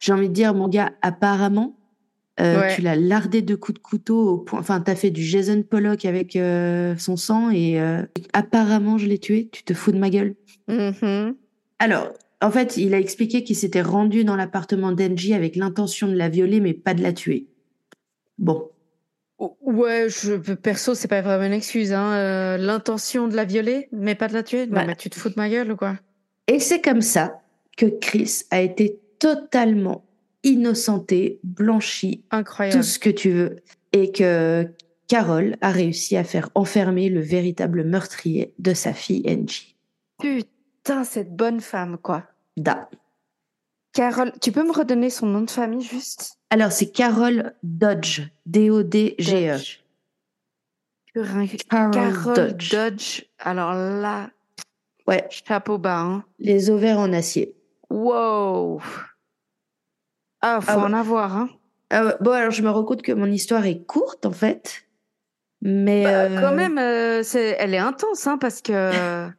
J'ai 0.00 0.12
envie 0.12 0.28
de 0.28 0.34
dire, 0.34 0.54
mon 0.54 0.66
gars, 0.66 0.92
apparemment, 1.02 1.76
euh, 2.40 2.74
tu 2.74 2.80
l'as 2.80 2.96
lardé 2.96 3.42
de 3.42 3.54
coups 3.54 3.78
de 3.78 3.82
couteau 3.82 4.30
au 4.30 4.38
point. 4.38 4.58
Enfin, 4.58 4.80
t'as 4.80 4.94
fait 4.94 5.10
du 5.10 5.22
Jason 5.22 5.62
Pollock 5.62 6.06
avec 6.06 6.36
euh, 6.36 6.96
son 6.96 7.16
sang 7.16 7.50
et 7.50 7.78
euh, 7.78 8.02
apparemment 8.32 8.96
je 8.96 9.06
l'ai 9.06 9.18
tué. 9.18 9.50
Tu 9.52 9.62
te 9.62 9.74
fous 9.74 9.92
de 9.92 9.98
ma 9.98 10.08
gueule. 10.08 10.34
Mm-hmm. 10.68 11.34
Alors, 11.78 12.12
en 12.40 12.50
fait, 12.50 12.78
il 12.78 12.94
a 12.94 12.98
expliqué 12.98 13.44
qu'il 13.44 13.56
s'était 13.56 13.82
rendu 13.82 14.24
dans 14.24 14.36
l'appartement 14.36 14.92
d'Angie 14.92 15.34
avec 15.34 15.54
l'intention 15.54 16.08
de 16.08 16.14
la 16.14 16.30
violer, 16.30 16.60
mais 16.60 16.72
pas 16.72 16.94
de 16.94 17.02
la 17.02 17.12
tuer. 17.12 17.46
Bon. 18.38 18.70
Ouais, 19.60 20.08
je, 20.08 20.34
perso, 20.54 20.94
c'est 20.94 21.08
pas 21.08 21.22
vraiment 21.22 21.46
une 21.46 21.52
excuse. 21.52 21.92
Hein. 21.92 22.58
l'intention 22.58 23.26
de 23.26 23.34
la 23.34 23.44
violer, 23.44 23.88
mais 23.90 24.14
pas 24.14 24.28
de 24.28 24.34
la 24.34 24.42
tuer. 24.42 24.66
Non, 24.66 24.84
mais 24.86 24.96
tu 24.96 25.08
te 25.08 25.18
fous 25.18 25.30
de 25.30 25.34
ma 25.36 25.48
gueule 25.48 25.72
ou 25.72 25.76
quoi? 25.76 25.96
Et 26.46 26.58
c'est 26.58 26.80
comme 26.80 27.00
ça 27.00 27.40
que 27.76 27.86
Chris 27.86 28.42
a 28.50 28.60
été 28.60 29.00
totalement 29.18 30.04
innocenté, 30.42 31.40
blanchi, 31.44 32.24
Incroyable. 32.30 32.78
tout 32.78 32.82
ce 32.82 32.98
que 32.98 33.10
tu 33.10 33.30
veux, 33.30 33.56
et 33.92 34.12
que 34.12 34.68
Carole 35.06 35.56
a 35.60 35.70
réussi 35.70 36.16
à 36.16 36.24
faire 36.24 36.50
enfermer 36.54 37.08
le 37.08 37.20
véritable 37.20 37.84
meurtrier 37.84 38.54
de 38.58 38.74
sa 38.74 38.92
fille 38.92 39.24
Angie. 39.28 39.76
Putain, 40.18 41.04
cette 41.04 41.34
bonne 41.34 41.60
femme, 41.60 41.98
quoi. 41.98 42.24
Da. 42.56 42.88
Carole, 43.92 44.32
tu 44.40 44.52
peux 44.52 44.64
me 44.64 44.72
redonner 44.72 45.10
son 45.10 45.26
nom 45.26 45.42
de 45.42 45.50
famille 45.50 45.82
juste? 45.82 46.39
Alors, 46.50 46.72
c'est 46.72 46.90
Carole 46.90 47.54
Dodge. 47.62 48.22
D-O-D-G-E. 48.46 49.58
Carole 51.68 52.34
Dodge. 52.34 52.70
Dodge. 52.70 53.24
Alors 53.38 53.74
là, 53.74 54.30
ouais. 55.06 55.26
chapeau 55.30 55.78
bas. 55.78 56.00
Hein. 56.00 56.24
Les 56.40 56.70
ovaires 56.70 56.98
en 56.98 57.12
acier. 57.12 57.54
Wow. 57.88 58.80
Ah, 60.40 60.60
faut 60.60 60.72
ah 60.72 60.78
en 60.78 60.92
avoir, 60.92 61.36
hein. 61.36 61.50
Ah 61.90 62.16
bon, 62.20 62.30
alors 62.30 62.52
je 62.52 62.62
me 62.62 62.70
rends 62.70 62.84
compte 62.84 63.02
que 63.02 63.12
mon 63.12 63.26
histoire 63.26 63.66
est 63.66 63.84
courte, 63.84 64.26
en 64.26 64.32
fait. 64.32 64.84
Mais. 65.60 66.04
Bah, 66.04 66.28
quand 66.28 66.52
euh, 66.52 66.56
même, 66.56 66.78
euh, 66.78 67.22
elle 67.58 67.74
est 67.74 67.78
intense, 67.78 68.26
hein, 68.26 68.38
parce 68.38 68.62
que. 68.62 68.72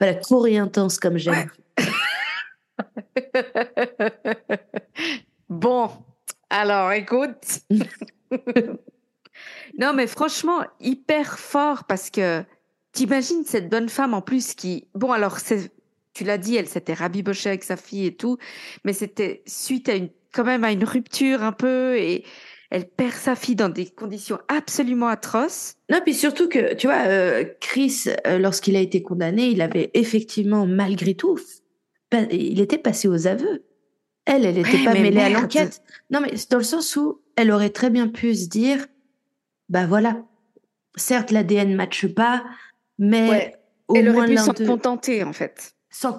voilà, 0.00 0.14
courte 0.14 0.48
et 0.48 0.58
intense, 0.58 0.98
comme 0.98 1.16
j'aime. 1.16 1.50
bon, 5.48 5.90
alors 6.52 6.92
écoute. 6.92 7.60
non, 9.78 9.94
mais 9.94 10.06
franchement, 10.06 10.60
hyper 10.80 11.38
fort 11.38 11.84
parce 11.84 12.10
que 12.10 12.44
t'imagines 12.92 13.44
cette 13.44 13.70
bonne 13.70 13.88
femme 13.88 14.12
en 14.12 14.20
plus 14.20 14.54
qui. 14.54 14.86
Bon, 14.94 15.12
alors, 15.12 15.38
tu 16.12 16.24
l'as 16.24 16.36
dit, 16.36 16.56
elle 16.56 16.68
s'était 16.68 16.92
rabibochée 16.92 17.48
avec 17.48 17.64
sa 17.64 17.76
fille 17.76 18.06
et 18.06 18.14
tout, 18.14 18.36
mais 18.84 18.92
c'était 18.92 19.42
suite 19.46 19.88
à 19.88 19.94
une, 19.94 20.10
quand 20.34 20.44
même 20.44 20.62
à 20.62 20.72
une 20.72 20.84
rupture 20.84 21.42
un 21.42 21.52
peu 21.52 21.96
et 21.96 22.24
elle 22.70 22.86
perd 22.86 23.14
sa 23.14 23.34
fille 23.34 23.56
dans 23.56 23.70
des 23.70 23.86
conditions 23.86 24.38
absolument 24.48 25.08
atroces. 25.08 25.76
Non, 25.90 26.00
puis 26.04 26.12
surtout 26.14 26.50
que, 26.50 26.74
tu 26.74 26.86
vois, 26.86 27.06
euh, 27.06 27.44
Chris, 27.60 28.04
euh, 28.26 28.38
lorsqu'il 28.38 28.76
a 28.76 28.80
été 28.80 29.02
condamné, 29.02 29.46
il 29.46 29.62
avait 29.62 29.90
effectivement, 29.94 30.66
malgré 30.66 31.14
tout, 31.14 31.38
il 32.30 32.60
était 32.60 32.78
passé 32.78 33.08
aux 33.08 33.26
aveux. 33.26 33.64
Elle, 34.24 34.46
elle 34.46 34.54
n'était 34.54 34.84
pas 34.84 34.94
mêlée 34.94 35.20
à 35.20 35.28
l'enquête. 35.30 35.82
Non, 36.10 36.20
mais 36.20 36.32
dans 36.50 36.58
le 36.58 36.64
sens 36.64 36.94
où 36.96 37.20
elle 37.36 37.50
aurait 37.50 37.70
très 37.70 37.90
bien 37.90 38.08
pu 38.08 38.34
se 38.34 38.48
dire, 38.48 38.86
bah 39.68 39.86
voilà, 39.86 40.24
certes 40.96 41.30
l'ADN 41.30 41.74
matche 41.74 42.06
pas, 42.06 42.44
mais 42.98 43.54
au 43.88 43.96
elle 43.96 44.08
aurait 44.10 44.28
pu 44.28 44.36
s'en 44.36 44.54
contenter 44.54 45.24
en 45.24 45.32
fait. 45.32 45.74
Sans, 45.90 46.12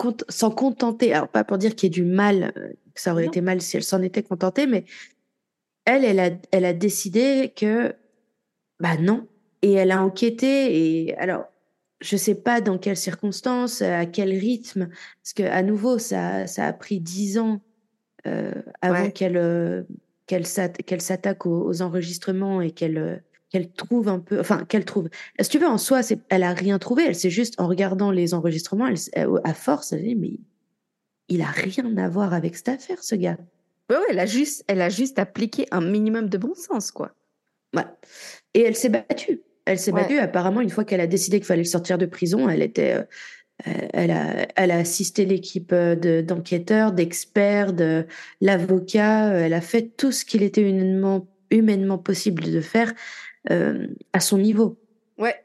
contenter, 0.52 1.14
alors 1.14 1.30
pas 1.30 1.44
pour 1.44 1.58
dire 1.58 1.76
qu'il 1.76 1.88
y 1.88 1.92
ait 1.92 2.04
du 2.04 2.04
mal, 2.04 2.54
euh, 2.58 2.70
que 2.94 3.02
ça 3.02 3.12
aurait 3.12 3.26
été 3.26 3.42
mal 3.42 3.60
si 3.60 3.76
elle 3.76 3.84
s'en 3.84 4.04
était 4.04 4.22
contentée, 4.22 4.68
mais 4.68 4.86
elle, 5.86 6.06
elle 6.06 6.20
a, 6.20 6.30
elle 6.52 6.66
a 6.66 6.74
décidé 6.74 7.52
que, 7.56 7.96
bah 8.80 8.98
non, 8.98 9.28
et 9.64 9.72
elle 9.72 9.90
a 9.90 10.04
enquêté, 10.04 11.08
et 11.08 11.16
alors, 11.18 11.46
je 12.02 12.18
sais 12.18 12.36
pas 12.36 12.62
dans 12.62 12.78
quelles 12.78 12.98
circonstances, 12.98 13.82
à 13.82 14.06
quel 14.06 14.30
rythme, 14.30 14.90
parce 15.24 15.34
que 15.34 15.44
à 15.44 15.64
nouveau, 15.64 15.98
ça, 15.98 16.46
ça 16.46 16.68
a 16.68 16.74
pris 16.74 17.00
dix 17.00 17.40
ans 17.40 17.62
euh, 18.28 18.54
avant 18.82 19.10
qu'elle 19.10 19.38
euh, 19.38 19.84
qu'elle 20.26 20.46
s'attaque 20.46 21.46
aux, 21.46 21.68
aux, 21.68 21.82
enregistrements 21.82 22.62
et 22.62 22.72
qu'elle 22.72 23.24
qu'elle 23.50 23.72
trouve 23.72 24.08
un 24.08 24.20
peu, 24.20 24.40
enfin 24.40 24.66
qu'elle 24.66 24.86
trouve. 24.86 25.10
Si 25.40 25.50
tu 25.50 25.60
veux, 25.60 25.68
en 25.68 25.78
soi, 25.78 26.02
elle 26.30 26.44
a 26.44 26.54
rien 26.54 26.80
trouvé. 26.80 27.04
Elle 27.06 27.16
s'est 27.16 27.30
juste 27.30 27.60
en 27.60 27.68
regardant 27.68 28.10
les 28.10 28.34
enregistrements, 28.34 28.88
elle, 28.88 29.28
à 29.44 29.54
force, 29.54 29.94
elle 29.94 30.04
dit 30.04 30.16
mais 30.16 30.40
il 31.30 31.42
a 31.42 31.48
rien 31.48 31.96
à 31.98 32.10
voir 32.10 32.34
avec 32.34 32.56
cette 32.56 32.70
affaire, 32.70 33.04
ce 33.04 33.16
gars. 33.16 33.38
Oui, 33.90 33.98
elle 34.10 34.20
a 34.20 34.26
juste, 34.26 34.64
elle 34.68 34.82
a 34.82 34.90
juste 34.90 35.20
appliqué 35.20 35.68
un 35.72 35.82
minimum 35.82 36.30
de 36.30 36.38
bon 36.38 36.56
sens, 36.56 36.92
quoi. 36.92 37.14
Ouais. 37.76 37.84
Et 38.54 38.62
elle 38.62 38.76
s'est 38.76 38.90
battue. 38.90 39.42
Elle 39.66 39.80
s'est 39.80 39.92
battue. 39.92 40.20
Apparemment, 40.20 40.62
une 40.62 40.70
fois 40.70 40.84
qu'elle 40.84 41.02
a 41.02 41.08
décidé 41.08 41.40
qu'il 41.40 41.46
fallait 41.46 41.64
le 41.64 41.68
sortir 41.68 41.98
de 41.98 42.06
prison, 42.06 42.50
elle 42.50 42.62
était, 42.62 42.94
euh, 42.94 43.04
elle 43.66 44.12
a, 44.12 44.48
elle 44.56 44.72
a 44.72 44.78
assisté 44.78 45.26
l'équipe 45.26 45.72
euh, 45.72 45.96
de, 45.96 46.22
d'enquêteurs, 46.22 46.92
d'experts, 46.92 47.74
de 47.74 48.06
l'avocat. 48.42 49.30
Elle 49.34 49.54
a 49.54 49.62
fait 49.62 49.96
tout 49.96 50.12
ce 50.12 50.26
qu'il 50.26 50.44
était 50.44 50.62
humainement, 50.62 51.28
humainement 51.52 51.98
possible 51.98 52.44
de 52.44 52.62
faire 52.62 52.94
euh, 53.52 53.88
à 54.12 54.20
son 54.20 54.38
niveau. 54.38 54.80
Ouais. 55.18 55.36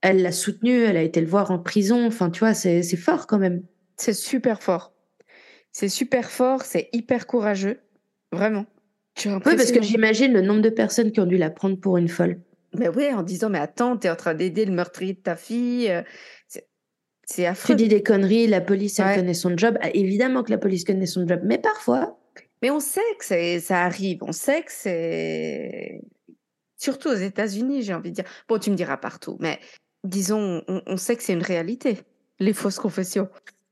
Elle 0.00 0.22
l'a 0.22 0.32
soutenu, 0.32 0.82
elle 0.82 0.96
a 0.96 1.02
été 1.02 1.20
le 1.20 1.28
voir 1.28 1.50
en 1.50 1.58
prison. 1.58 2.06
Enfin, 2.06 2.30
tu 2.30 2.40
vois, 2.40 2.54
c'est 2.54 2.82
fort 2.96 3.26
quand 3.26 3.38
même. 3.38 3.62
C'est 3.96 4.14
super 4.14 4.62
fort. 4.62 4.92
C'est 5.70 5.88
super 5.88 6.30
fort, 6.30 6.62
c'est 6.62 6.88
hyper 6.92 7.26
courageux. 7.26 7.78
Vraiment. 8.32 8.66
Oui, 9.24 9.40
parce 9.44 9.72
que 9.72 9.82
j'imagine 9.82 10.32
le 10.32 10.40
nombre 10.40 10.62
de 10.62 10.70
personnes 10.70 11.12
qui 11.12 11.20
ont 11.20 11.26
dû 11.26 11.36
la 11.36 11.50
prendre 11.50 11.78
pour 11.78 11.98
une 11.98 12.08
folle. 12.08 12.40
Mais 12.74 12.88
oui, 12.88 13.08
en 13.12 13.22
disant, 13.22 13.50
mais 13.50 13.58
attends, 13.58 13.96
t'es 13.96 14.10
en 14.10 14.16
train 14.16 14.34
d'aider 14.34 14.64
le 14.64 14.72
meurtrier 14.72 15.12
de 15.12 15.20
ta 15.20 15.36
fille. 15.36 15.92
C'est 17.32 17.46
affreux. 17.46 17.74
Tu 17.74 17.82
dis 17.82 17.88
des 17.88 18.02
conneries, 18.02 18.46
la 18.46 18.60
police, 18.60 18.98
elle 18.98 19.16
connaît 19.16 19.32
son 19.32 19.56
job. 19.56 19.78
Ah, 19.80 19.88
évidemment 19.94 20.42
que 20.42 20.50
la 20.50 20.58
police 20.58 20.84
connaît 20.84 21.06
son 21.06 21.26
job, 21.26 21.40
mais 21.44 21.56
parfois. 21.56 22.18
Mais 22.60 22.70
on 22.70 22.78
sait 22.78 23.00
que 23.18 23.58
ça 23.58 23.82
arrive, 23.82 24.18
on 24.22 24.32
sait 24.32 24.62
que 24.62 24.70
c'est 24.70 26.02
surtout 26.76 27.08
aux 27.08 27.14
États-Unis, 27.14 27.82
j'ai 27.82 27.94
envie 27.94 28.10
de 28.10 28.16
dire. 28.16 28.24
Bon, 28.48 28.58
tu 28.58 28.70
me 28.70 28.76
diras 28.76 28.98
partout, 28.98 29.38
mais 29.40 29.58
disons, 30.04 30.62
on, 30.68 30.96
sait 30.98 31.16
que 31.16 31.22
c'est 31.22 31.32
une 31.32 31.42
réalité, 31.42 31.98
les 32.38 32.52
fausses 32.52 32.78
confessions. 32.78 33.28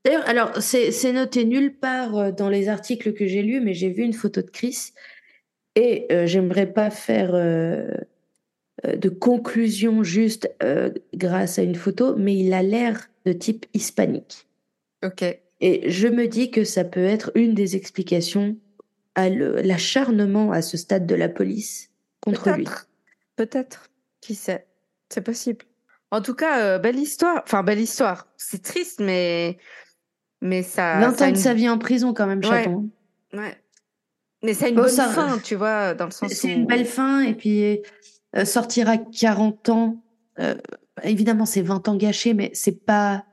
D'ailleurs, 0.06 0.26
alors, 0.26 0.56
c'est 0.62 1.12
noté 1.12 1.44
nulle 1.44 1.76
part 1.76 2.16
euh, 2.16 2.32
dans 2.32 2.48
les 2.48 2.70
articles 2.70 3.12
que 3.12 3.26
j'ai 3.26 3.42
lus, 3.42 3.60
mais 3.60 3.74
j'ai 3.74 3.90
vu 3.90 4.04
une 4.04 4.14
photo 4.14 4.40
de 4.40 4.50
Chris 4.50 4.92
et 5.74 6.06
euh, 6.10 6.26
j'aimerais 6.26 6.72
pas 6.72 6.88
faire 6.88 7.32
euh, 7.34 7.90
de 8.96 9.10
conclusion 9.10 10.02
juste 10.02 10.50
grâce 11.14 11.58
à 11.58 11.62
une 11.62 11.74
photo, 11.74 12.16
mais 12.16 12.34
il 12.34 12.54
a 12.54 12.62
l'air 12.62 13.09
de 13.26 13.32
type 13.32 13.66
hispanique. 13.74 14.48
Ok. 15.04 15.22
Et 15.60 15.90
je 15.90 16.08
me 16.08 16.26
dis 16.26 16.50
que 16.50 16.64
ça 16.64 16.84
peut 16.84 17.04
être 17.04 17.32
une 17.34 17.54
des 17.54 17.76
explications 17.76 18.56
à 19.14 19.28
l'acharnement 19.28 20.52
à 20.52 20.62
ce 20.62 20.76
stade 20.76 21.06
de 21.06 21.14
la 21.14 21.28
police 21.28 21.90
contre 22.20 22.50
lui. 22.50 22.66
Peut-être. 23.36 23.90
Qui 24.20 24.34
sait? 24.34 24.66
C'est 25.08 25.22
possible. 25.22 25.64
En 26.10 26.20
tout 26.20 26.34
cas, 26.34 26.60
euh, 26.60 26.78
belle 26.78 26.98
histoire. 26.98 27.42
Enfin, 27.44 27.62
belle 27.62 27.80
histoire. 27.80 28.28
C'est 28.36 28.62
triste, 28.62 29.00
mais. 29.00 29.58
Mais 30.40 30.62
ça. 30.62 30.98
20 31.00 31.22
ans 31.22 31.30
de 31.32 31.36
sa 31.36 31.54
vie 31.54 31.68
en 31.68 31.78
prison, 31.78 32.14
quand 32.14 32.26
même, 32.26 32.42
chaton. 32.42 32.90
Ouais. 33.32 33.56
Mais 34.42 34.54
ça 34.54 34.66
a 34.66 34.68
une 34.68 34.76
bonne 34.76 34.88
fin, 34.88 35.38
tu 35.38 35.54
vois, 35.54 35.94
dans 35.94 36.06
le 36.06 36.10
sens 36.10 36.32
C'est 36.32 36.52
une 36.52 36.66
belle 36.66 36.86
fin, 36.86 37.20
et 37.20 37.34
puis 37.34 37.82
euh, 38.36 38.44
sortir 38.44 38.88
à 38.88 38.96
40 38.96 39.68
ans, 39.68 40.02
euh, 40.38 40.54
évidemment, 41.04 41.46
c'est 41.46 41.62
20 41.62 41.88
ans 41.88 41.96
gâchés, 41.96 42.34
mais 42.34 42.50
c'est 42.54 42.84
pas. 42.84 43.24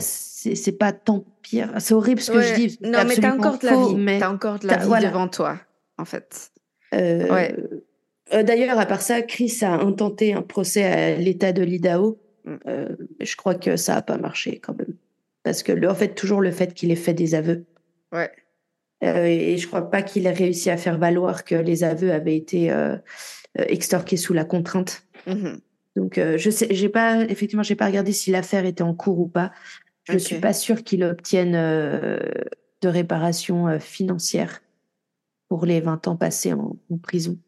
c'est 0.00 0.78
pas 0.78 0.92
tant 0.92 1.24
pire. 1.42 1.72
C'est 1.78 1.94
horrible 1.94 2.20
ce 2.20 2.30
que 2.30 2.40
je 2.40 2.54
dis. 2.54 2.78
Non, 2.82 3.04
mais 3.06 3.16
t'as 3.16 3.34
encore 3.34 3.58
de 3.58 3.66
la 3.66 3.76
vie. 3.76 4.18
T'as 4.18 4.30
encore 4.30 4.58
de 4.58 4.66
la 4.66 4.78
vie 4.78 5.06
devant 5.06 5.28
toi, 5.28 5.58
en 5.98 6.04
fait. 6.04 6.52
ouais 6.92 7.56
D'ailleurs, 8.32 8.78
à 8.78 8.86
part 8.86 9.02
ça, 9.02 9.20
Chris 9.22 9.58
a 9.62 9.74
intenté 9.74 10.32
un 10.32 10.42
procès 10.42 10.84
à 10.84 11.16
l'État 11.16 11.52
de 11.52 11.62
l'Idaho. 11.62 12.18
Mm. 12.44 12.56
je 13.20 13.36
crois 13.36 13.54
que 13.54 13.76
ça 13.76 13.94
n'a 13.94 14.02
pas 14.02 14.18
marché 14.18 14.60
quand 14.60 14.76
même. 14.76 14.96
Parce 15.44 15.62
que, 15.62 15.72
le, 15.72 15.88
en 15.88 15.94
fait, 15.94 16.14
toujours 16.14 16.40
le 16.40 16.50
fait 16.50 16.74
qu'il 16.74 16.90
ait 16.90 16.96
fait 16.96 17.14
des 17.14 17.34
aveux. 17.34 17.64
Ouais. 18.12 18.30
et 19.02 19.56
je 19.58 19.66
crois 19.66 19.90
pas 19.90 20.02
qu'il 20.02 20.26
ait 20.26 20.32
réussi 20.32 20.70
à 20.70 20.76
faire 20.76 20.98
valoir 20.98 21.44
que 21.44 21.54
les 21.54 21.84
aveux 21.84 22.12
avaient 22.12 22.36
été 22.36 22.72
extorqués 23.56 24.16
sous 24.16 24.32
la 24.32 24.44
contrainte. 24.44 25.02
Mm-hmm. 25.26 25.58
Donc, 25.96 26.18
je 26.18 26.50
sais, 26.50 26.68
j'ai 26.70 26.88
pas, 26.88 27.22
effectivement, 27.22 27.62
j'ai 27.62 27.76
pas 27.76 27.86
regardé 27.86 28.12
si 28.12 28.30
l'affaire 28.30 28.64
était 28.64 28.82
en 28.82 28.94
cours 28.94 29.20
ou 29.20 29.28
pas. 29.28 29.52
Je 30.04 30.14
ne 30.14 30.18
suis 30.18 30.38
pas 30.38 30.52
sûre 30.52 30.82
qu'il 30.82 31.04
obtienne 31.04 31.52
de 31.52 32.88
réparation 32.88 33.78
financière 33.78 34.60
pour 35.48 35.66
les 35.66 35.80
20 35.80 36.08
ans 36.08 36.16
passés 36.16 36.52
en, 36.52 36.76
prison. 37.02 37.38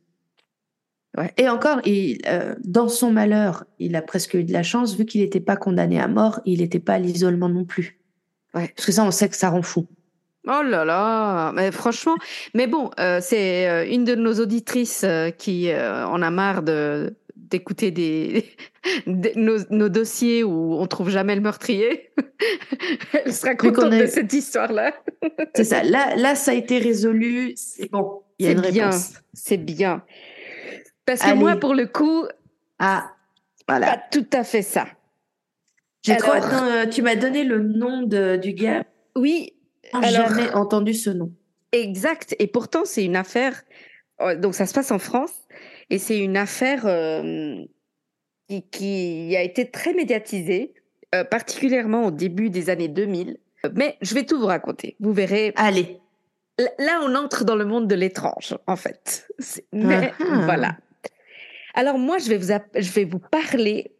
Ouais. 1.19 1.33
Et 1.39 1.49
encore, 1.49 1.81
il, 1.85 2.19
dans 2.65 2.89
son 2.89 3.11
malheur, 3.11 3.65
il 3.79 3.97
a 3.97 4.03
presque 4.03 4.35
eu 4.35 4.45
de 4.45 4.53
la 4.53 4.63
chance, 4.63 4.97
vu 4.97 5.07
qu'il 5.07 5.23
n'était 5.23 5.41
pas 5.41 5.57
condamné 5.57 5.99
à 5.99 6.07
mort, 6.07 6.41
il 6.45 6.61
n'était 6.61 6.79
pas 6.79 6.95
à 6.95 6.99
l'isolement 6.99 7.49
non 7.49 7.65
plus. 7.65 7.99
Ouais. 8.55 8.73
Parce 8.77 8.87
que 8.87 8.93
ça, 8.93 9.05
on 9.05 9.11
sait 9.11 9.29
que 9.29 9.37
ça 9.37 9.51
rend 9.51 9.63
fou. 9.63 9.87
Oh 10.47 10.63
là 10.63 10.85
là, 10.85 11.51
mais 11.53 11.73
franchement, 11.73 12.15
mais 12.55 12.69
bon, 12.69 12.91
c'est 13.21 13.93
une 13.93 14.05
de 14.05 14.15
nos 14.15 14.35
auditrices 14.35 15.05
qui 15.39 15.75
en 15.75 16.23
a 16.23 16.31
marre 16.31 16.63
de, 16.63 17.17
d'écouter 17.51 17.91
des, 17.91 18.45
nos, 19.07 19.89
dossiers 19.89 20.45
où 20.45 20.75
on 20.75 20.87
trouve 20.87 21.11
jamais 21.11 21.35
le 21.35 21.41
meurtrier. 21.41 22.11
Elle 23.25 23.33
sera 23.33 23.55
contente 23.55 23.93
de 23.93 24.07
cette 24.07 24.33
histoire-là. 24.33 24.95
c'est 25.55 25.65
ça. 25.65 25.83
Là, 25.83 26.17
là, 26.17 26.35
ça 26.35 26.53
a 26.53 26.55
été 26.55 26.79
résolu. 26.79 27.53
C'est 27.57 27.91
bon. 27.91 28.23
Il 28.39 28.47
y 28.47 28.49
a 28.49 28.53
une 28.53 28.61
bien. 28.71 28.91
C'est 29.33 29.57
bien. 29.57 30.03
Parce 31.05 31.23
que 31.23 31.35
moi, 31.35 31.57
pour 31.57 31.75
le 31.75 31.87
coup, 31.87 32.25
ah, 32.79 33.13
voilà. 33.69 33.87
pas 33.87 34.03
tout 34.11 34.27
à 34.33 34.45
fait 34.45 34.63
ça. 34.63 34.87
J'ai 36.03 36.17
trop 36.17 36.33
tu 36.93 37.03
m'as 37.03 37.17
donné 37.17 37.45
le 37.45 37.63
nom 37.63 38.03
de, 38.03 38.37
du 38.37 38.53
gars. 38.53 38.85
Oui. 39.17 39.53
J'ai 40.03 40.11
jamais 40.11 40.53
entendu 40.53 40.95
ce 40.95 41.11
nom. 41.11 41.33
Exact. 41.73 42.35
Et 42.39 42.47
pourtant, 42.47 42.85
c'est 42.85 43.05
une 43.05 43.17
affaire. 43.17 43.63
Oh, 44.21 44.35
donc, 44.35 44.55
ça 44.55 44.67
se 44.67 44.75
passe 44.75 44.91
en 44.91 44.99
France. 44.99 45.33
Et 45.91 45.99
c'est 45.99 46.19
une 46.19 46.37
affaire 46.37 46.87
euh, 46.87 47.65
qui, 48.71 49.35
a 49.37 49.43
été 49.43 49.71
très 49.71 49.95
médiatisée, 49.95 50.75
euh, 51.15 51.25
particulièrement 51.25 52.07
au 52.07 52.11
début 52.11 52.51
des 52.51 52.71
années 52.71 52.89
2000. 52.89 53.39
Mais 53.75 53.97
je 54.01 54.15
vais 54.15 54.25
tout 54.25 54.39
vous 54.39 54.47
raconter. 54.47 54.97
Vous 55.01 55.13
verrez. 55.13 55.53
Allez. 55.57 55.99
Là, 56.59 57.01
on 57.03 57.15
entre 57.15 57.45
dans 57.45 57.57
le 57.57 57.65
monde 57.65 57.87
de 57.89 57.95
l'étrange, 57.95 58.57
en 58.67 58.77
fait. 58.77 59.29
Mais 59.73 60.13
ah. 60.21 60.41
voilà. 60.45 60.77
Alors 61.75 61.99
moi, 61.99 62.19
je 62.19 62.31
vais 62.31 62.39
vous, 62.39 62.53
je 62.75 62.91
vais 62.93 63.05
vous 63.05 63.19
parler 63.19 63.93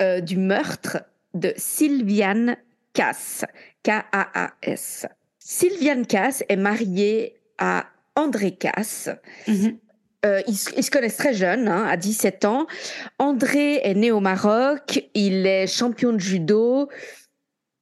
euh, 0.00 0.20
du 0.20 0.36
meurtre 0.36 0.98
de 1.34 1.52
Sylviane 1.56 2.56
Cass, 2.92 3.44
K-A-A-S. 3.82 5.06
Sylviane 5.40 6.06
Cass 6.06 6.44
est 6.48 6.56
mariée 6.56 7.36
à 7.58 7.86
André 8.14 8.52
Cass. 8.52 9.10
Mm-hmm. 9.48 9.76
Euh, 10.24 10.40
ils, 10.46 10.56
se 10.56 10.90
connaissent 10.90 11.16
très 11.16 11.34
jeunes, 11.34 11.68
hein, 11.68 11.84
à 11.86 11.96
17 11.96 12.44
ans. 12.44 12.66
André 13.18 13.80
est 13.82 13.94
né 13.94 14.10
au 14.10 14.20
Maroc, 14.20 15.08
il 15.14 15.46
est 15.46 15.66
champion 15.66 16.12
de 16.12 16.18
judo. 16.18 16.88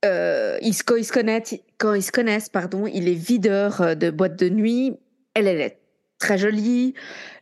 Euh, 0.04 0.58
ils, 0.62 0.74
se, 0.74 0.82
connaissent, 0.82 1.54
quand 1.78 1.94
ils 1.94 2.02
se 2.02 2.10
connaissent, 2.10 2.48
pardon, 2.48 2.86
il 2.86 3.08
est 3.08 3.14
videur 3.14 3.80
euh, 3.80 3.94
de 3.94 4.10
boîte 4.10 4.36
de 4.36 4.48
nuit. 4.48 4.96
Elle, 5.34 5.46
elle 5.46 5.60
est 5.60 5.78
très 6.18 6.38
jolie. 6.38 6.94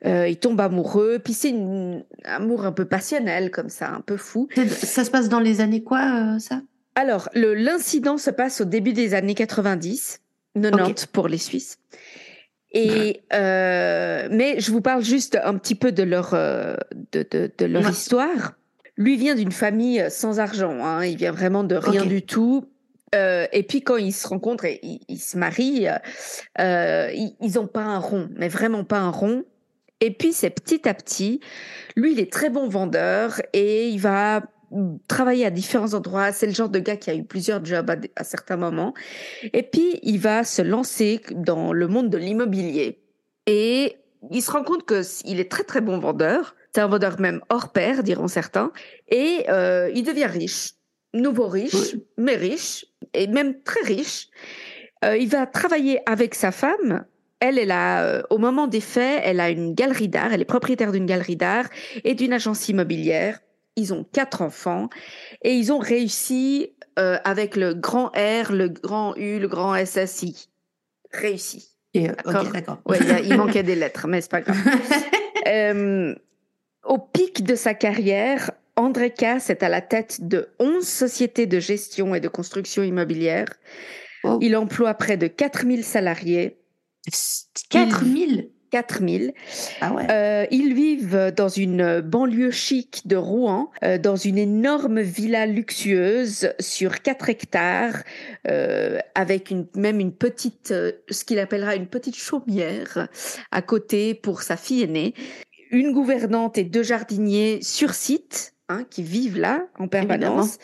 Euh, 0.04 0.28
il 0.28 0.36
tombe 0.36 0.60
amoureux. 0.60 1.18
Puis 1.22 1.32
c'est 1.32 1.52
un 1.52 2.02
amour 2.24 2.66
un 2.66 2.72
peu 2.72 2.84
passionnel, 2.84 3.50
comme 3.50 3.70
ça, 3.70 3.90
un 3.90 4.00
peu 4.00 4.16
fou. 4.18 4.48
Ça 4.68 5.04
se 5.04 5.10
passe 5.10 5.28
dans 5.28 5.40
les 5.40 5.60
années 5.60 5.82
quoi, 5.82 6.38
ça? 6.38 6.60
Alors, 6.96 7.30
l'incident 7.34 8.18
se 8.18 8.30
passe 8.30 8.60
au 8.60 8.64
début 8.64 8.92
des 8.92 9.14
années 9.14 9.34
90, 9.34 10.20
90 10.60 11.06
pour 11.06 11.28
les 11.28 11.38
Suisses. 11.38 11.78
Et 12.72 13.22
euh, 13.32 14.28
mais 14.30 14.60
je 14.60 14.70
vous 14.70 14.80
parle 14.80 15.02
juste 15.02 15.38
un 15.42 15.56
petit 15.56 15.74
peu 15.74 15.90
de 15.92 16.02
leur 16.02 16.34
euh, 16.34 16.74
de, 17.12 17.26
de, 17.28 17.50
de, 17.56 17.66
leur 17.66 17.88
histoire. 17.88 18.52
Lui 18.96 19.16
vient 19.16 19.34
d'une 19.34 19.52
famille 19.52 20.04
sans 20.08 20.38
argent. 20.38 20.84
Hein, 20.84 21.04
il 21.04 21.16
vient 21.16 21.32
vraiment 21.32 21.64
de 21.64 21.74
rien 21.74 22.04
du 22.04 22.22
tout. 22.22 22.64
Euh, 23.14 23.46
et 23.52 23.64
puis 23.64 23.82
quand 23.82 23.96
ils 23.96 24.12
se 24.12 24.28
rencontrent 24.28 24.66
et 24.66 24.80
ils, 25.08 25.18
se 25.18 25.36
marient, 25.36 25.88
euh, 26.60 27.10
ils, 27.12 27.34
ils 27.40 27.58
ont 27.58 27.66
pas 27.66 27.82
un 27.82 27.98
rond, 27.98 28.28
mais 28.36 28.48
vraiment 28.48 28.84
pas 28.84 28.98
un 28.98 29.10
rond. 29.10 29.44
Et 30.00 30.12
puis 30.12 30.32
c'est 30.32 30.50
petit 30.50 30.88
à 30.88 30.94
petit. 30.94 31.40
Lui, 31.96 32.12
il 32.12 32.20
est 32.20 32.32
très 32.32 32.50
bon 32.50 32.68
vendeur 32.68 33.40
et 33.52 33.88
il 33.88 33.98
va 33.98 34.42
travailler 35.08 35.46
à 35.46 35.50
différents 35.50 35.94
endroits. 35.94 36.32
C'est 36.32 36.46
le 36.46 36.52
genre 36.52 36.68
de 36.68 36.78
gars 36.78 36.96
qui 36.96 37.10
a 37.10 37.14
eu 37.14 37.24
plusieurs 37.24 37.64
jobs 37.64 37.90
à, 38.16 38.24
certains 38.24 38.56
moments. 38.56 38.94
Et 39.52 39.62
puis, 39.62 39.98
il 40.02 40.18
va 40.18 40.44
se 40.44 40.62
lancer 40.62 41.20
dans 41.30 41.72
le 41.72 41.88
monde 41.88 42.10
de 42.10 42.18
l'immobilier. 42.18 43.02
Et 43.46 43.96
il 44.30 44.42
se 44.42 44.50
rend 44.50 44.62
compte 44.62 44.86
qu'il 44.86 45.40
est 45.40 45.50
très, 45.50 45.64
très 45.64 45.80
bon 45.80 45.98
vendeur. 45.98 46.54
C'est 46.74 46.80
un 46.80 46.86
vendeur 46.86 47.18
même 47.20 47.40
hors 47.48 47.72
pair, 47.72 48.02
diront 48.02 48.28
certains. 48.28 48.72
Et 49.08 49.46
euh, 49.48 49.90
il 49.94 50.04
devient 50.04 50.26
riche. 50.26 50.72
Nouveau 51.12 51.48
riche, 51.48 51.96
mais 52.16 52.36
riche. 52.36 52.86
Et 53.14 53.26
même 53.26 53.62
très 53.62 53.82
riche. 53.82 54.28
Euh, 55.04 55.16
il 55.16 55.28
va 55.28 55.46
travailler 55.46 56.00
avec 56.08 56.34
sa 56.34 56.52
femme 56.52 57.04
elle, 57.40 57.58
elle 57.58 57.70
a, 57.70 58.04
euh, 58.04 58.22
au 58.28 58.36
moment 58.36 58.66
des 58.66 58.82
faits, 58.82 59.22
elle 59.24 59.40
a 59.40 59.48
une 59.48 59.74
galerie 59.74 60.08
d'art, 60.08 60.32
elle 60.32 60.42
est 60.42 60.44
propriétaire 60.44 60.92
d'une 60.92 61.06
galerie 61.06 61.36
d'art 61.36 61.64
et 62.04 62.14
d'une 62.14 62.34
agence 62.34 62.68
immobilière 62.68 63.40
ils 63.76 63.92
ont 63.94 64.04
quatre 64.04 64.42
enfants 64.42 64.88
et 65.42 65.54
ils 65.54 65.72
ont 65.72 65.78
réussi 65.78 66.72
euh, 66.98 67.18
avec 67.24 67.56
le 67.56 67.74
grand 67.74 68.08
R, 68.08 68.52
le 68.52 68.68
grand 68.68 69.14
U, 69.16 69.38
le 69.38 69.48
grand 69.48 69.74
SSI. 69.84 70.48
Réussi. 71.12 71.68
D'accord? 71.94 72.46
il 73.24 73.36
manquait 73.36 73.62
des 73.62 73.74
lettres, 73.74 74.06
mais 74.06 74.20
c'est 74.20 74.30
pas 74.30 74.40
grave. 74.40 74.56
Euh, 75.46 76.14
au 76.84 76.98
pic 76.98 77.42
de 77.42 77.54
sa 77.54 77.72
carrière, 77.72 78.50
André 78.76 79.10
Cass 79.10 79.48
est 79.48 79.62
à 79.62 79.70
la 79.70 79.80
tête 79.80 80.28
de 80.28 80.50
11 80.58 80.86
sociétés 80.86 81.46
de 81.46 81.58
gestion 81.58 82.14
et 82.14 82.20
de 82.20 82.28
construction 82.28 82.82
immobilière. 82.82 83.46
Oh. 84.22 84.38
Il 84.42 84.54
emploie 84.54 84.92
près 84.92 85.16
de 85.16 85.28
4000 85.28 85.82
salariés. 85.82 86.58
4000 87.70 88.50
4000. 88.70 89.34
Ah 89.80 89.94
euh, 90.10 90.46
ils 90.50 90.74
vivent 90.74 91.32
dans 91.36 91.48
une 91.48 92.00
banlieue 92.00 92.50
chic 92.50 93.02
de 93.06 93.16
Rouen, 93.16 93.70
euh, 93.82 93.98
dans 93.98 94.16
une 94.16 94.38
énorme 94.38 95.00
villa 95.00 95.46
luxueuse 95.46 96.52
sur 96.58 97.02
4 97.02 97.28
hectares, 97.28 98.02
euh, 98.48 98.98
avec 99.14 99.50
une, 99.50 99.66
même 99.74 100.00
une 100.00 100.12
petite, 100.12 100.68
ce 100.68 101.24
qu'il 101.24 101.38
appellera 101.38 101.74
une 101.74 101.86
petite 101.86 102.16
chaumière 102.16 103.08
à 103.50 103.62
côté 103.62 104.14
pour 104.14 104.42
sa 104.42 104.56
fille 104.56 104.82
aînée. 104.82 105.14
Une 105.70 105.92
gouvernante 105.92 106.58
et 106.58 106.64
deux 106.64 106.82
jardiniers 106.82 107.60
sur 107.62 107.94
site, 107.94 108.54
hein, 108.68 108.84
qui 108.90 109.02
vivent 109.02 109.38
là 109.38 109.66
en 109.78 109.88
permanence. 109.88 110.58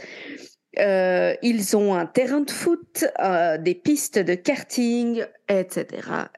Euh, 0.79 1.35
ils 1.43 1.77
ont 1.77 1.95
un 1.95 2.07
terrain 2.07 2.41
de 2.41 2.51
foot, 2.51 3.05
euh, 3.19 3.57
des 3.57 3.75
pistes 3.75 4.19
de 4.19 4.35
karting, 4.35 5.25
etc., 5.49 5.87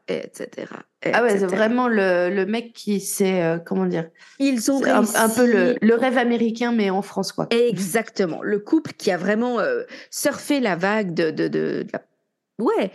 etc. 0.06 0.66
Ah 1.04 1.22
ouais, 1.22 1.38
c'est 1.38 1.46
vraiment 1.46 1.86
le, 1.86 2.28
le, 2.28 2.44
mec 2.44 2.72
qui 2.72 3.00
sait, 3.00 3.42
euh, 3.42 3.58
comment 3.58 3.86
dire. 3.86 4.08
Ils 4.40 4.70
ont 4.70 4.82
un, 4.84 5.28
peu 5.28 5.46
le, 5.46 5.76
le, 5.80 5.94
rêve 5.94 6.18
américain, 6.18 6.72
mais 6.72 6.90
en 6.90 7.02
France, 7.02 7.30
quoi. 7.30 7.46
Exactement. 7.50 8.42
Le 8.42 8.58
couple 8.58 8.92
qui 8.94 9.12
a 9.12 9.16
vraiment 9.16 9.60
euh, 9.60 9.84
surfé 10.10 10.58
la 10.58 10.74
vague 10.74 11.14
de, 11.14 11.30
de, 11.30 11.46
de, 11.46 11.86
ouais. 12.58 12.90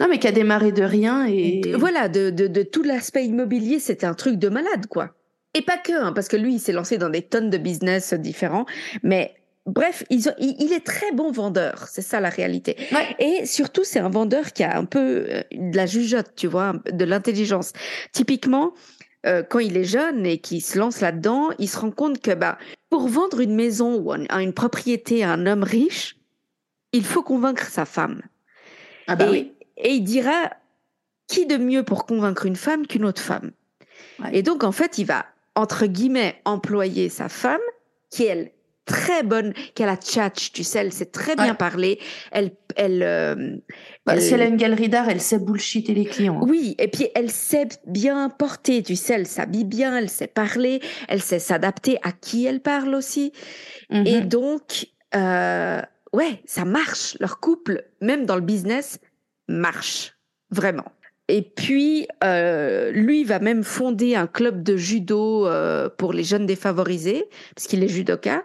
Non, 0.00 0.08
mais 0.08 0.18
qui 0.18 0.28
a 0.28 0.32
démarré 0.32 0.72
de 0.72 0.82
rien 0.82 1.26
et. 1.26 1.60
Voilà, 1.78 2.08
de, 2.08 2.30
de, 2.30 2.46
de 2.46 2.62
tout 2.62 2.82
l'aspect 2.82 3.26
immobilier, 3.26 3.78
c'était 3.80 4.06
un 4.06 4.14
truc 4.14 4.36
de 4.36 4.48
malade, 4.48 4.86
quoi. 4.88 5.10
Et 5.54 5.60
pas 5.60 5.76
que, 5.76 5.92
hein, 5.92 6.12
parce 6.14 6.28
que 6.28 6.36
lui, 6.36 6.54
il 6.54 6.60
s'est 6.60 6.72
lancé 6.72 6.96
dans 6.96 7.10
des 7.10 7.22
tonnes 7.22 7.50
de 7.50 7.58
business 7.58 8.14
différents, 8.14 8.64
mais 9.02 9.34
Bref, 9.64 10.02
il, 10.10 10.26
est 10.72 10.84
très 10.84 11.12
bon 11.12 11.30
vendeur, 11.30 11.86
c'est 11.88 12.02
ça 12.02 12.18
la 12.18 12.30
réalité. 12.30 12.76
Et 13.20 13.46
surtout, 13.46 13.84
c'est 13.84 14.00
un 14.00 14.08
vendeur 14.08 14.52
qui 14.52 14.64
a 14.64 14.76
un 14.76 14.84
peu 14.84 15.26
euh, 15.28 15.42
de 15.52 15.76
la 15.76 15.86
jugeote, 15.86 16.32
tu 16.34 16.48
vois, 16.48 16.74
de 16.90 17.04
l'intelligence. 17.04 17.72
Typiquement, 18.10 18.72
euh, 19.24 19.44
quand 19.48 19.60
il 19.60 19.76
est 19.76 19.84
jeune 19.84 20.26
et 20.26 20.38
qu'il 20.38 20.62
se 20.62 20.78
lance 20.78 21.00
là-dedans, 21.00 21.50
il 21.60 21.68
se 21.68 21.78
rend 21.78 21.92
compte 21.92 22.20
que 22.20 22.32
bah, 22.32 22.58
pour 22.90 23.06
vendre 23.06 23.38
une 23.40 23.54
maison 23.54 23.96
ou 23.96 24.12
une 24.12 24.52
propriété 24.52 25.22
à 25.22 25.30
un 25.30 25.46
homme 25.46 25.62
riche, 25.62 26.16
il 26.92 27.04
faut 27.04 27.22
convaincre 27.22 27.68
sa 27.68 27.84
femme. 27.84 28.20
Ah 29.06 29.14
bah 29.14 29.26
et, 29.26 29.30
oui. 29.30 29.52
et 29.76 29.90
il 29.90 30.02
dira, 30.02 30.50
qui 31.28 31.46
de 31.46 31.56
mieux 31.56 31.84
pour 31.84 32.04
convaincre 32.04 32.46
une 32.46 32.56
femme 32.56 32.86
qu'une 32.86 33.04
autre 33.04 33.22
femme? 33.22 33.52
Et 34.32 34.42
donc, 34.42 34.64
en 34.64 34.72
fait, 34.72 34.98
il 34.98 35.04
va, 35.04 35.26
entre 35.54 35.86
guillemets, 35.86 36.40
employer 36.44 37.08
sa 37.08 37.28
femme, 37.28 37.60
qui, 38.10 38.24
elle, 38.24 38.50
très 38.84 39.22
bonne, 39.22 39.52
qu'elle 39.74 39.88
a 39.88 39.96
tchatch, 39.96 40.52
tu 40.52 40.64
sais, 40.64 40.80
elle 40.80 40.92
sait 40.92 41.06
très 41.06 41.36
bien 41.36 41.54
parler. 41.54 41.98
Elle, 42.30 42.52
elle, 42.76 43.02
euh, 43.02 43.56
bah, 44.04 44.20
Si 44.20 44.34
elle 44.34 44.42
a 44.42 44.46
une 44.46 44.56
galerie 44.56 44.88
d'art, 44.88 45.08
elle 45.08 45.20
sait 45.20 45.38
bullshiter 45.38 45.94
les 45.94 46.04
clients. 46.04 46.40
Oui, 46.42 46.74
et 46.78 46.88
puis 46.88 47.08
elle 47.14 47.30
sait 47.30 47.68
bien 47.86 48.28
porter, 48.28 48.82
tu 48.82 48.96
sais, 48.96 49.14
elle 49.14 49.26
s'habille 49.26 49.64
bien, 49.64 49.96
elle 49.96 50.10
sait 50.10 50.26
parler, 50.26 50.80
elle 51.08 51.22
sait 51.22 51.38
s'adapter 51.38 51.98
à 52.02 52.12
qui 52.12 52.46
elle 52.46 52.60
parle 52.60 52.94
aussi. 52.94 53.32
Et 53.90 54.20
mhm. 54.20 54.28
donc, 54.28 54.88
euh, 55.14 55.80
ouais, 56.12 56.42
ça 56.44 56.64
marche. 56.64 57.16
Leur 57.20 57.40
couple, 57.40 57.84
même 58.00 58.26
dans 58.26 58.36
le 58.36 58.42
business, 58.42 58.98
marche 59.48 60.16
vraiment. 60.50 60.86
Et 61.32 61.40
puis, 61.40 62.06
euh, 62.22 62.90
lui 62.92 63.24
va 63.24 63.38
même 63.38 63.64
fonder 63.64 64.16
un 64.16 64.26
club 64.26 64.62
de 64.62 64.76
judo 64.76 65.46
euh, 65.46 65.88
pour 65.88 66.12
les 66.12 66.24
jeunes 66.24 66.44
défavorisés, 66.44 67.24
parce 67.56 67.66
qu'il 67.66 67.82
est 67.82 67.88
judoka. 67.88 68.44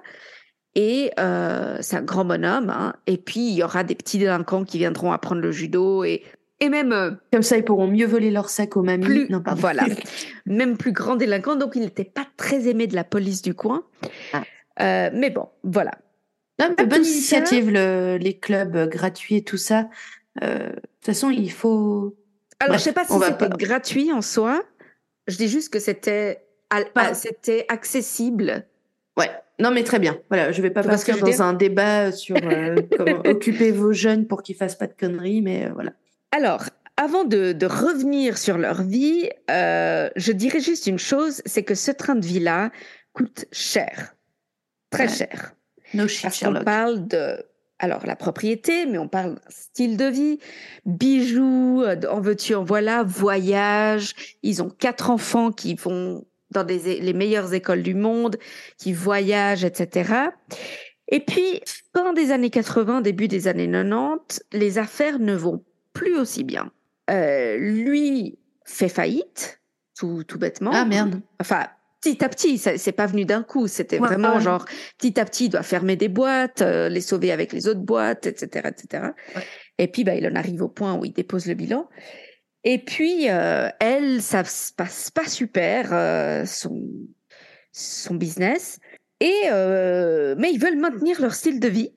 Et 0.73 1.11
euh, 1.19 1.79
c'est 1.81 1.97
un 1.97 2.01
grand 2.01 2.23
bonhomme. 2.23 2.69
Hein. 2.69 2.93
Et 3.05 3.17
puis, 3.17 3.41
il 3.41 3.55
y 3.55 3.61
aura 3.61 3.83
des 3.83 3.93
petits 3.93 4.19
délinquants 4.19 4.63
qui 4.63 4.77
viendront 4.77 5.11
apprendre 5.11 5.41
le 5.41 5.51
judo. 5.51 6.05
Et, 6.05 6.23
et 6.61 6.69
même... 6.69 7.17
Comme 7.33 7.41
ça, 7.41 7.57
ils 7.57 7.65
pourront 7.65 7.89
mieux 7.89 8.05
voler 8.05 8.31
leur 8.31 8.47
sac 8.47 8.77
aux 8.77 8.83
mamies. 8.83 9.03
Plus, 9.03 9.29
non, 9.29 9.41
pardon. 9.41 9.59
Voilà. 9.59 9.83
même 10.45 10.77
plus 10.77 10.93
grand 10.93 11.17
délinquant. 11.17 11.57
Donc, 11.57 11.73
il 11.75 11.81
n'était 11.81 12.05
pas 12.05 12.25
très 12.37 12.69
aimé 12.69 12.87
de 12.87 12.95
la 12.95 13.03
police 13.03 13.41
du 13.41 13.53
coin. 13.53 13.83
Ah. 14.31 15.09
mais 15.11 15.29
bon, 15.29 15.49
voilà. 15.61 15.91
Non, 16.57 16.73
mais 16.77 16.85
bonne 16.85 17.03
initiative, 17.03 17.69
le, 17.69 18.15
les 18.15 18.39
clubs 18.39 18.87
gratuits 18.87 19.35
et 19.35 19.43
tout 19.43 19.57
ça. 19.57 19.89
de 20.41 20.69
toute 20.69 21.05
façon, 21.05 21.29
il 21.31 21.51
faut 21.51 22.15
alors, 22.59 22.77
je 22.77 22.83
sais 22.83 22.93
pas 22.93 23.05
si 23.05 23.13
c'était 23.19 23.49
gratuit 23.49 24.11
en 24.11 24.21
soi. 24.21 24.63
Je 25.27 25.37
dis 25.37 25.47
juste 25.47 25.71
que 25.71 25.79
c'était 25.79 26.43
c'était 27.13 27.65
accessible. 27.69 28.65
Ouais. 29.17 29.29
Non, 29.59 29.71
mais 29.71 29.83
très 29.83 29.99
bien. 29.99 30.19
Voilà, 30.29 30.51
je 30.51 30.61
vais 30.61 30.69
pas 30.69 30.83
partir 30.83 31.17
dans 31.17 31.41
un 31.41 31.53
débat 31.53 32.11
sur 32.11 32.35
euh, 32.35 32.75
comment 32.97 33.21
occuper 33.25 33.71
vos 33.71 33.91
jeunes 33.91 34.27
pour 34.27 34.43
qu'ils 34.43 34.55
fassent 34.55 34.75
pas 34.75 34.87
de 34.87 34.93
conneries, 34.93 35.41
mais 35.41 35.65
euh, 35.65 35.71
voilà. 35.73 35.93
Alors, 36.31 36.65
avant 36.95 37.23
de, 37.23 37.53
de, 37.53 37.65
revenir 37.65 38.37
sur 38.37 38.57
leur 38.57 38.83
vie, 38.83 39.29
euh, 39.49 40.09
je 40.15 40.31
dirais 40.31 40.59
juste 40.59 40.85
une 40.85 40.99
chose, 40.99 41.41
c'est 41.45 41.63
que 41.63 41.73
ce 41.73 41.91
train 41.91 42.15
de 42.15 42.25
vie-là 42.25 42.71
coûte 43.13 43.45
cher, 43.51 44.15
très 44.91 45.07
cher. 45.07 45.53
No 45.93 46.07
shit, 46.07 46.23
Parce 46.23 46.39
qu'on 46.39 46.63
parle 46.63 47.07
de 47.07 47.43
alors 47.79 48.05
la 48.05 48.15
propriété, 48.15 48.85
mais 48.85 48.97
on 48.97 49.07
parle 49.07 49.39
style 49.49 49.97
de 49.97 50.05
vie, 50.05 50.39
bijoux, 50.85 51.83
euh, 51.83 51.95
en 52.09 52.21
veux-tu, 52.21 52.55
en 52.55 52.63
voilà, 52.63 53.03
voyage. 53.03 54.13
Ils 54.43 54.63
ont 54.63 54.69
quatre 54.69 55.09
enfants 55.09 55.51
qui 55.51 55.75
vont 55.75 56.25
dans 56.51 56.65
les 56.65 57.13
meilleures 57.13 57.53
écoles 57.53 57.83
du 57.83 57.93
monde, 57.93 58.37
qui 58.77 58.93
voyagent, 58.93 59.65
etc. 59.65 60.29
Et 61.09 61.19
puis, 61.19 61.61
fin 61.93 62.13
des 62.13 62.31
années 62.31 62.49
80, 62.49 63.01
début 63.01 63.27
des 63.27 63.47
années 63.47 63.69
90, 63.69 64.43
les 64.53 64.77
affaires 64.77 65.19
ne 65.19 65.33
vont 65.33 65.63
plus 65.93 66.17
aussi 66.17 66.43
bien. 66.43 66.71
Euh, 67.09 67.57
lui 67.57 68.39
fait 68.65 68.89
faillite, 68.89 69.61
tout, 69.97 70.23
tout 70.23 70.39
bêtement. 70.39 70.71
Ah 70.73 70.85
merde. 70.85 71.21
Enfin, 71.39 71.67
petit 72.01 72.23
à 72.23 72.29
petit, 72.29 72.57
c'est 72.57 72.91
pas 72.91 73.05
venu 73.05 73.25
d'un 73.25 73.43
coup. 73.43 73.67
C'était 73.67 73.97
vraiment 73.97 74.39
genre 74.39 74.65
petit 74.97 75.19
à 75.19 75.25
petit, 75.25 75.45
il 75.45 75.49
doit 75.49 75.63
fermer 75.63 75.95
des 75.95 76.07
boîtes, 76.07 76.61
euh, 76.61 76.89
les 76.89 77.01
sauver 77.01 77.31
avec 77.31 77.53
les 77.53 77.67
autres 77.67 77.81
boîtes, 77.81 78.25
etc., 78.25 78.69
etc. 78.69 79.03
Et 79.77 79.87
puis, 79.87 80.03
bah, 80.03 80.15
il 80.15 80.27
en 80.27 80.35
arrive 80.35 80.61
au 80.61 80.69
point 80.69 80.95
où 80.95 81.05
il 81.05 81.13
dépose 81.13 81.45
le 81.45 81.53
bilan. 81.53 81.87
Et 82.63 82.79
puis, 82.79 83.29
euh, 83.29 83.69
elle, 83.79 84.21
ça 84.21 84.43
se 84.43 84.73
passe 84.73 85.11
pas 85.11 85.27
super 85.27 85.93
euh, 85.93 86.45
son 86.45 86.81
son 87.71 88.15
business. 88.15 88.79
Et 89.19 89.49
mais 89.49 90.51
ils 90.51 90.59
veulent 90.59 90.77
maintenir 90.77 91.21
leur 91.21 91.33
style 91.33 91.59
de 91.59 91.67
vie. 91.67 91.91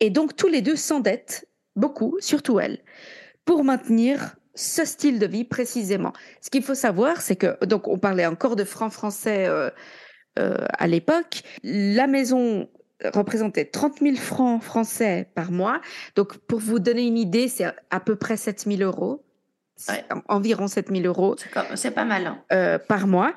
Et 0.00 0.10
donc 0.10 0.36
tous 0.36 0.48
les 0.48 0.62
deux 0.62 0.76
s'endettent 0.76 1.48
beaucoup, 1.76 2.16
surtout 2.20 2.60
elle, 2.60 2.78
pour 3.44 3.64
maintenir 3.64 4.37
ce 4.58 4.84
style 4.84 5.20
de 5.20 5.26
vie 5.26 5.44
précisément. 5.44 6.12
Ce 6.40 6.50
qu'il 6.50 6.64
faut 6.64 6.74
savoir, 6.74 7.20
c'est 7.20 7.36
que, 7.36 7.64
donc 7.64 7.86
on 7.86 7.96
parlait 7.96 8.26
encore 8.26 8.56
de 8.56 8.64
francs 8.64 8.92
français 8.92 9.46
euh, 9.46 9.70
euh, 10.38 10.66
à 10.76 10.88
l'époque, 10.88 11.42
la 11.62 12.08
maison 12.08 12.68
représentait 13.04 13.66
30 13.66 14.00
000 14.00 14.16
francs 14.16 14.60
français 14.60 15.28
par 15.36 15.52
mois. 15.52 15.80
Donc 16.16 16.38
pour 16.38 16.58
vous 16.58 16.80
donner 16.80 17.06
une 17.06 17.18
idée, 17.18 17.46
c'est 17.46 17.66
à 17.90 18.00
peu 18.00 18.16
près 18.16 18.36
7 18.36 18.64
000 18.66 18.82
euros. 18.82 19.24
Environ 20.26 20.66
7 20.66 20.88
000 20.88 21.06
euros. 21.06 21.36
C'est 21.76 21.92
pas 21.92 22.04
mal. 22.04 22.26
Hein. 22.26 22.42
Euh, 22.52 22.78
par 22.78 23.06
mois. 23.06 23.34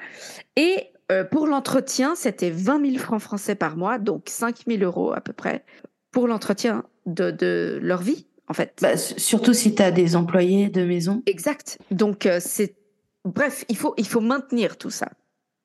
Et 0.55 0.87
pour 1.29 1.45
l'entretien, 1.45 2.15
c'était 2.15 2.49
20 2.49 2.91
000 2.91 2.97
francs 2.97 3.21
français 3.21 3.53
par 3.53 3.75
mois, 3.75 3.97
donc 3.97 4.29
5 4.29 4.63
000 4.65 4.81
euros 4.81 5.11
à 5.11 5.19
peu 5.19 5.33
près, 5.33 5.65
pour 6.09 6.25
l'entretien 6.25 6.85
de, 7.05 7.31
de 7.31 7.79
leur 7.81 8.01
vie 8.01 8.27
en 8.51 8.53
fait. 8.53 8.77
Bah, 8.81 8.97
surtout 8.97 9.53
si 9.53 9.73
tu 9.73 9.81
as 9.81 9.91
des 9.91 10.17
employés 10.17 10.69
de 10.69 10.83
maison. 10.83 11.23
Exact. 11.25 11.79
Donc, 11.89 12.25
euh, 12.25 12.39
c'est. 12.41 12.75
Bref, 13.23 13.63
il 13.69 13.77
faut, 13.77 13.93
il 13.97 14.05
faut 14.05 14.19
maintenir 14.19 14.77
tout 14.77 14.89
ça. 14.89 15.09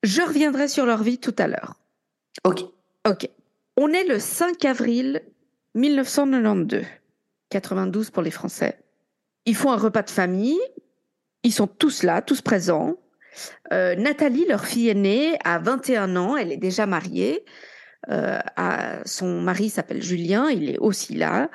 Je 0.05 0.23
reviendrai 0.23 0.69
sur 0.69 0.87
leur 0.87 1.03
vie 1.03 1.19
tout 1.19 1.35
à 1.37 1.49
l'heure. 1.49 1.75
Ok. 2.45 2.61
Ok. 3.09 3.29
On 3.77 3.89
est 3.89 4.05
le 4.05 4.21
5 4.21 4.65
avril 4.65 5.21
1992. 5.75 6.85
92 7.51 8.11
pour 8.11 8.23
les 8.23 8.31
Français. 8.31 8.79
Ils 9.47 9.57
font 9.57 9.73
un 9.73 9.77
repas 9.77 10.03
de 10.03 10.11
famille. 10.11 10.61
Ils 11.43 11.53
sont 11.53 11.67
tous 11.67 12.05
là, 12.05 12.23
tous 12.23 12.41
présents. 12.41 12.95
Euh, 13.73 13.97
Nathalie, 13.97 14.47
leur 14.47 14.65
fille 14.65 14.89
aînée, 14.91 15.37
a 15.45 15.59
21 15.59 16.15
ans. 16.15 16.37
Elle 16.37 16.53
est 16.53 16.57
déjà 16.57 16.87
mariée. 16.87 17.45
Euh, 18.11 18.39
son 19.05 19.41
mari 19.41 19.71
s'appelle 19.71 20.03
Julien. 20.03 20.49
Il 20.51 20.71
est 20.71 20.79
aussi 20.79 21.15
là. 21.15 21.51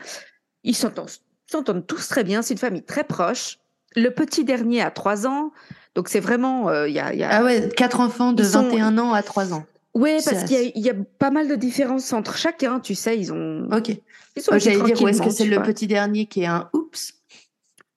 Ils 0.64 0.76
s'entendent 0.76 1.88
tous 1.88 2.08
très 2.08 2.24
bien. 2.24 2.42
C'est 2.42 2.54
une 2.54 2.60
famille 2.60 2.84
très 2.84 3.04
proche. 3.04 3.60
Le 3.96 4.10
petit 4.10 4.46
dernier 4.46 4.82
a 4.82 4.92
3 4.92 5.28
ans. 5.28 5.52
Donc 5.96 6.08
c'est 6.08 6.20
vraiment. 6.20 6.70
Euh, 6.70 6.88
il 6.88 6.96
y, 6.96 7.00
a, 7.00 7.14
y, 7.14 7.24
a, 7.24 7.30
Ah 7.30 7.44
ouais, 7.44 7.70
quatre 7.76 8.00
enfants 8.00 8.32
de 8.32 8.44
21 8.44 8.98
ans 8.98 9.14
à 9.14 9.24
3 9.24 9.54
ans. 9.54 9.66
Oui, 9.94 10.20
parce 10.24 10.46
qu'il 10.46 10.72
y, 10.76 10.90
a 10.90 10.94
pas 11.20 11.32
mal 11.32 11.50
de 11.50 11.56
différences 11.56 12.14
entre 12.14 12.38
chacun, 12.38 12.80
tu 12.80 12.96
sais, 12.96 13.20
ils 13.20 13.34
ont. 13.34 13.68
Ok. 13.74 13.90
Ils 14.38 14.42
sont 14.42 14.58
J'allais 14.58 14.82
dire, 14.82 15.08
est-ce 15.08 15.22
que 15.22 15.30
c'est 15.30 15.46
le 15.46 15.62
petit 15.62 15.88
dernier 15.88 16.28
qui 16.28 16.44
est 16.44 16.48
un 16.48 16.70
oups? 16.74 17.16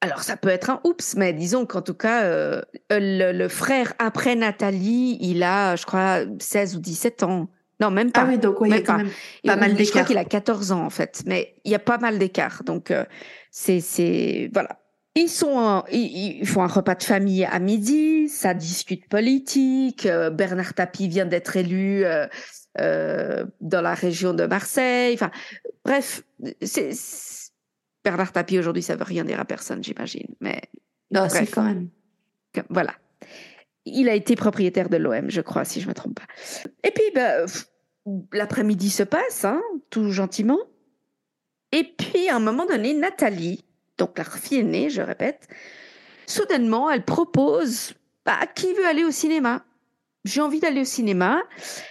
Alors 0.01 0.23
ça 0.23 0.37
peut 0.37 0.49
être 0.49 0.69
un 0.71 0.81
oups, 0.85 1.15
mais 1.17 1.33
disons 1.33 1.65
qu'en 1.65 1.81
tout 1.81 1.95
cas, 1.95 2.25
euh, 2.25 2.61
le, 2.91 3.49
frère 3.49 3.95
après 3.99 4.35
Nathalie, 4.35 5.17
il 5.21 5.43
a, 5.43 5.77
je 5.77 5.87
crois, 5.87 6.25
16 6.39 6.77
ou 6.77 6.81
17 6.81 7.23
ans. 7.23 7.49
Non, 7.81 7.91
même 7.91 8.13
pas. 8.13 8.23
Ah 8.23 8.27
oui, 8.29 8.39
donc 8.39 8.57
il 8.63 8.71
y 8.71 8.75
a 8.75 8.81
quand 8.81 8.99
même 8.99 9.11
pas 9.45 9.57
mal 9.57 9.75
d'écart. 9.75 9.87
Je 9.87 9.91
crois 9.91 10.05
qu'il 10.05 10.19
a 10.19 10.25
14 10.25 10.73
ans 10.73 10.85
en 10.85 10.91
fait, 10.91 11.23
mais 11.27 11.55
il 11.65 11.73
y 11.73 11.75
a 11.75 11.81
pas 11.81 11.99
mal 11.99 12.19
d'écart. 12.19 12.63
Donc 12.65 12.91
euh, 12.91 13.05
c'est 13.51 13.81
c'est 13.81 14.51
voilà. 14.53 14.79
Ils 15.17 15.29
sont 15.29 15.85
ils, 15.93 16.45
font 16.47 16.63
un 16.63 16.69
repas 16.69 16.95
de 16.97 17.03
famille 17.03 17.45
à 17.45 17.59
midi, 17.59 18.29
ça 18.29 18.55
discute 18.55 19.09
politique. 19.09 20.07
Euh, 20.07 20.31
Bernard 20.31 20.75
Tapie 20.75 21.09
vient 21.09 21.27
d'être 21.27 21.57
élu 21.57 22.05
euh, 22.05 23.45
dans 23.61 23.81
la 23.81 23.95
région 23.95 24.35
de 24.35 24.47
Marseille. 24.47 25.15
Enfin 25.15 25.31
bref, 25.85 26.25
c'est 26.63 26.91
Bernard 28.05 28.33
Tapie 28.33 28.59
aujourd'hui 28.59 28.83
ça 28.83 28.97
veut 28.97 29.05
rien 29.05 29.25
dire 29.25 29.41
à 29.41 29.45
personne, 29.45 29.83
j'imagine. 29.83 30.35
Mais 30.41 30.61
non, 31.11 31.29
c'est 31.29 31.47
quand 31.47 31.63
même. 31.63 31.89
Voilà. 32.69 32.95
Il 33.87 34.09
a 34.09 34.15
été 34.15 34.35
propriétaire 34.37 34.89
de 34.89 34.97
l'OM, 34.97 35.31
je 35.31 35.41
crois, 35.41 35.65
si 35.65 35.81
je 35.81 35.89
me 35.89 35.95
trompe 35.95 36.19
pas. 36.19 36.27
Et 36.83 36.91
puis, 36.91 37.05
bah, 37.15 37.45
l'après-midi 38.33 38.91
se 38.91 39.03
passe, 39.03 39.45
hein, 39.45 39.63
tout 39.91 40.11
gentiment. 40.11 40.61
Et 41.73 41.85
puis, 41.85 42.29
à 42.29 42.37
un 42.37 42.41
moment 42.41 42.67
donné, 42.67 42.95
Nathalie, 42.95 43.65
donc 43.99 44.19
la 44.19 44.25
fille 44.25 44.59
aînée, 44.59 44.91
je 44.91 45.03
répète, 45.03 45.49
soudainement, 46.27 46.91
elle 46.91 47.05
propose 47.05 47.93
bah, 48.25 48.39
qui 48.55 48.73
veut 48.73 48.87
aller 48.87 49.05
au 49.05 49.11
cinéma? 49.11 49.65
J'ai 50.25 50.41
envie 50.41 50.61
d'aller 50.61 50.81
au 50.81 50.87
cinéma. 50.87 51.43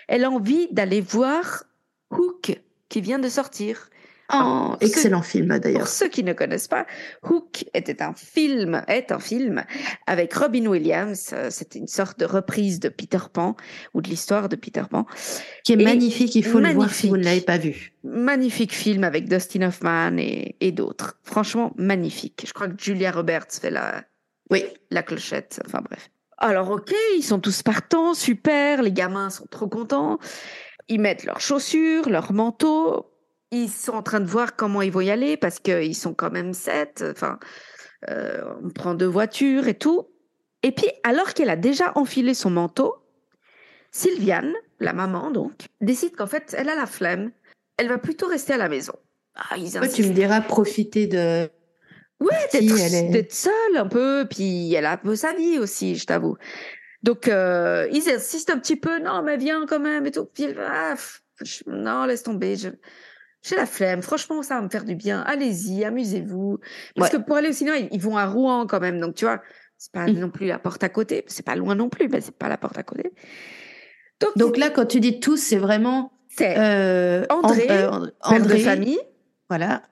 Elle 0.07 0.23
a 0.23 0.31
envie 0.31 0.67
d'aller 0.71 1.01
voir 1.01 1.63
Hook, 2.09 2.59
qui 2.89 3.01
vient 3.01 3.19
de 3.19 3.29
sortir. 3.29 3.89
Oh, 4.33 4.75
excellent 4.79 5.21
film 5.21 5.59
d'ailleurs. 5.59 5.81
Pour 5.81 5.87
ceux 5.87 6.07
qui 6.07 6.23
ne 6.23 6.33
connaissent 6.33 6.67
pas, 6.67 6.85
Hook 7.23 7.65
était 7.73 8.01
un 8.01 8.13
film, 8.13 8.83
est 8.87 9.11
un 9.11 9.19
film 9.19 9.63
avec 10.07 10.33
Robin 10.33 10.65
Williams. 10.65 11.31
Euh, 11.33 11.49
c'était 11.49 11.79
une 11.79 11.87
sorte 11.87 12.19
de 12.19 12.25
reprise 12.25 12.79
de 12.79 12.89
Peter 12.89 13.19
Pan 13.31 13.55
ou 13.93 14.01
de 14.01 14.09
l'histoire 14.09 14.49
de 14.49 14.55
Peter 14.55 14.83
Pan. 14.89 15.05
Qui 15.63 15.73
est 15.73 15.77
magnifique, 15.77 16.35
il 16.35 16.45
faut 16.45 16.59
le 16.59 16.71
voir 16.71 16.93
si 16.93 17.09
vous 17.09 17.17
ne 17.17 17.23
l'avez 17.23 17.41
pas 17.41 17.57
vu. 17.57 17.93
Magnifique 18.03 18.73
film 18.73 19.03
avec 19.03 19.27
Dustin 19.27 19.63
Hoffman 19.63 20.17
et, 20.17 20.55
et 20.61 20.71
d'autres. 20.71 21.19
Franchement, 21.23 21.73
magnifique. 21.77 22.45
Je 22.47 22.53
crois 22.53 22.67
que 22.67 22.81
Julia 22.81 23.11
Roberts 23.11 23.51
fait 23.61 23.71
la, 23.71 24.03
oui. 24.49 24.63
la 24.89 25.03
clochette. 25.03 25.61
Enfin 25.65 25.81
bref. 25.81 26.09
Alors 26.37 26.71
ok, 26.71 26.93
ils 27.15 27.23
sont 27.23 27.39
tous 27.39 27.61
partants, 27.61 28.13
super, 28.13 28.81
les 28.81 28.91
gamins 28.91 29.29
sont 29.29 29.45
trop 29.49 29.67
contents. 29.67 30.19
Ils 30.89 30.99
mettent 30.99 31.23
leurs 31.23 31.39
chaussures, 31.39 32.09
leurs 32.09 32.33
manteaux, 32.33 33.12
ils 33.53 33.69
sont 33.69 33.93
en 33.93 34.03
train 34.03 34.19
de 34.19 34.25
voir 34.25 34.55
comment 34.55 34.81
ils 34.81 34.91
vont 34.91 35.01
y 35.01 35.11
aller 35.11 35.37
parce 35.37 35.59
qu'ils 35.59 35.95
sont 35.95 36.13
quand 36.13 36.31
même 36.31 36.53
sept. 36.53 37.03
Enfin, 37.11 37.39
euh, 38.09 38.41
on 38.63 38.69
prend 38.69 38.95
deux 38.95 39.07
voitures 39.07 39.67
et 39.67 39.75
tout. 39.75 40.07
Et 40.63 40.71
puis, 40.71 40.87
alors 41.03 41.33
qu'elle 41.33 41.49
a 41.49 41.55
déjà 41.55 41.91
enfilé 41.95 42.33
son 42.33 42.49
manteau, 42.49 42.95
Sylviane, 43.91 44.53
la 44.79 44.93
maman 44.93 45.29
donc, 45.29 45.53
décide 45.81 46.15
qu'en 46.15 46.27
fait, 46.27 46.55
elle 46.57 46.69
a 46.69 46.75
la 46.75 46.85
flemme. 46.85 47.31
Elle 47.77 47.89
va 47.89 47.97
plutôt 47.97 48.27
rester 48.27 48.53
à 48.53 48.57
la 48.57 48.69
maison. 48.69 48.93
Ah, 49.35 49.55
tu 49.55 50.03
me 50.03 50.13
diras 50.13 50.41
profiter 50.41 51.07
de. 51.07 51.49
Ouais, 52.19 53.09
d'être 53.09 53.33
seule 53.33 53.75
un 53.75 53.87
peu, 53.87 54.25
puis 54.29 54.73
elle 54.73 54.85
a 54.85 54.93
un 54.93 54.97
peu 54.97 55.15
sa 55.15 55.33
vie 55.33 55.59
aussi, 55.59 55.95
je 55.95 56.05
t'avoue. 56.05 56.37
Donc, 57.01 57.27
euh, 57.27 57.87
ils 57.91 58.09
insistent 58.09 58.51
un 58.51 58.59
petit 58.59 58.77
peu, 58.77 58.99
non, 58.99 59.23
mais 59.23 59.35
viens 59.35 59.65
quand 59.65 59.79
même 59.79 60.05
et 60.05 60.11
tout. 60.11 60.25
Puis 60.25 60.47
ah, 60.57 60.95
non, 61.67 62.05
laisse 62.05 62.23
tomber. 62.23 62.55
J'ai 63.43 63.55
la 63.57 63.65
flemme. 63.65 64.01
Franchement, 64.01 64.41
ça 64.41 64.55
va 64.55 64.61
me 64.61 64.69
faire 64.69 64.85
du 64.85 64.95
bien. 64.95 65.21
Allez-y, 65.21 65.83
amusez-vous. 65.83 66.59
Parce 66.95 67.11
que 67.11 67.17
pour 67.17 67.35
aller 67.35 67.49
au 67.49 67.53
cinéma, 67.53 67.77
ils 67.91 68.01
vont 68.01 68.17
à 68.17 68.25
Rouen 68.25 68.65
quand 68.65 68.79
même. 68.79 68.99
Donc, 68.99 69.15
tu 69.15 69.25
vois, 69.25 69.41
c'est 69.77 69.91
pas 69.91 70.07
mmh. 70.07 70.13
non 70.13 70.29
plus 70.29 70.47
la 70.47 70.59
porte 70.59 70.83
à 70.83 70.89
côté. 70.89 71.25
C'est 71.27 71.45
pas 71.45 71.55
loin 71.55 71.75
non 71.75 71.89
plus, 71.89 72.07
mais 72.07 72.21
c'est 72.21 72.35
pas 72.35 72.47
la 72.47 72.57
porte 72.57 72.77
à 72.77 72.83
côté. 72.83 73.11
Donc, 74.37 74.55
là, 74.55 74.69
quand 74.69 74.85
tu 74.85 75.01
dis 75.01 75.19
tous, 75.19 75.37
c'est 75.37 75.57
vraiment. 75.57 76.13
C'est 76.29 76.57
euh, 76.57 77.25
André, 77.29 77.67
euh, 77.69 78.07
André, 78.21 78.57
de 78.57 78.63
famille. 78.63 78.99
Voilà. 79.49 79.83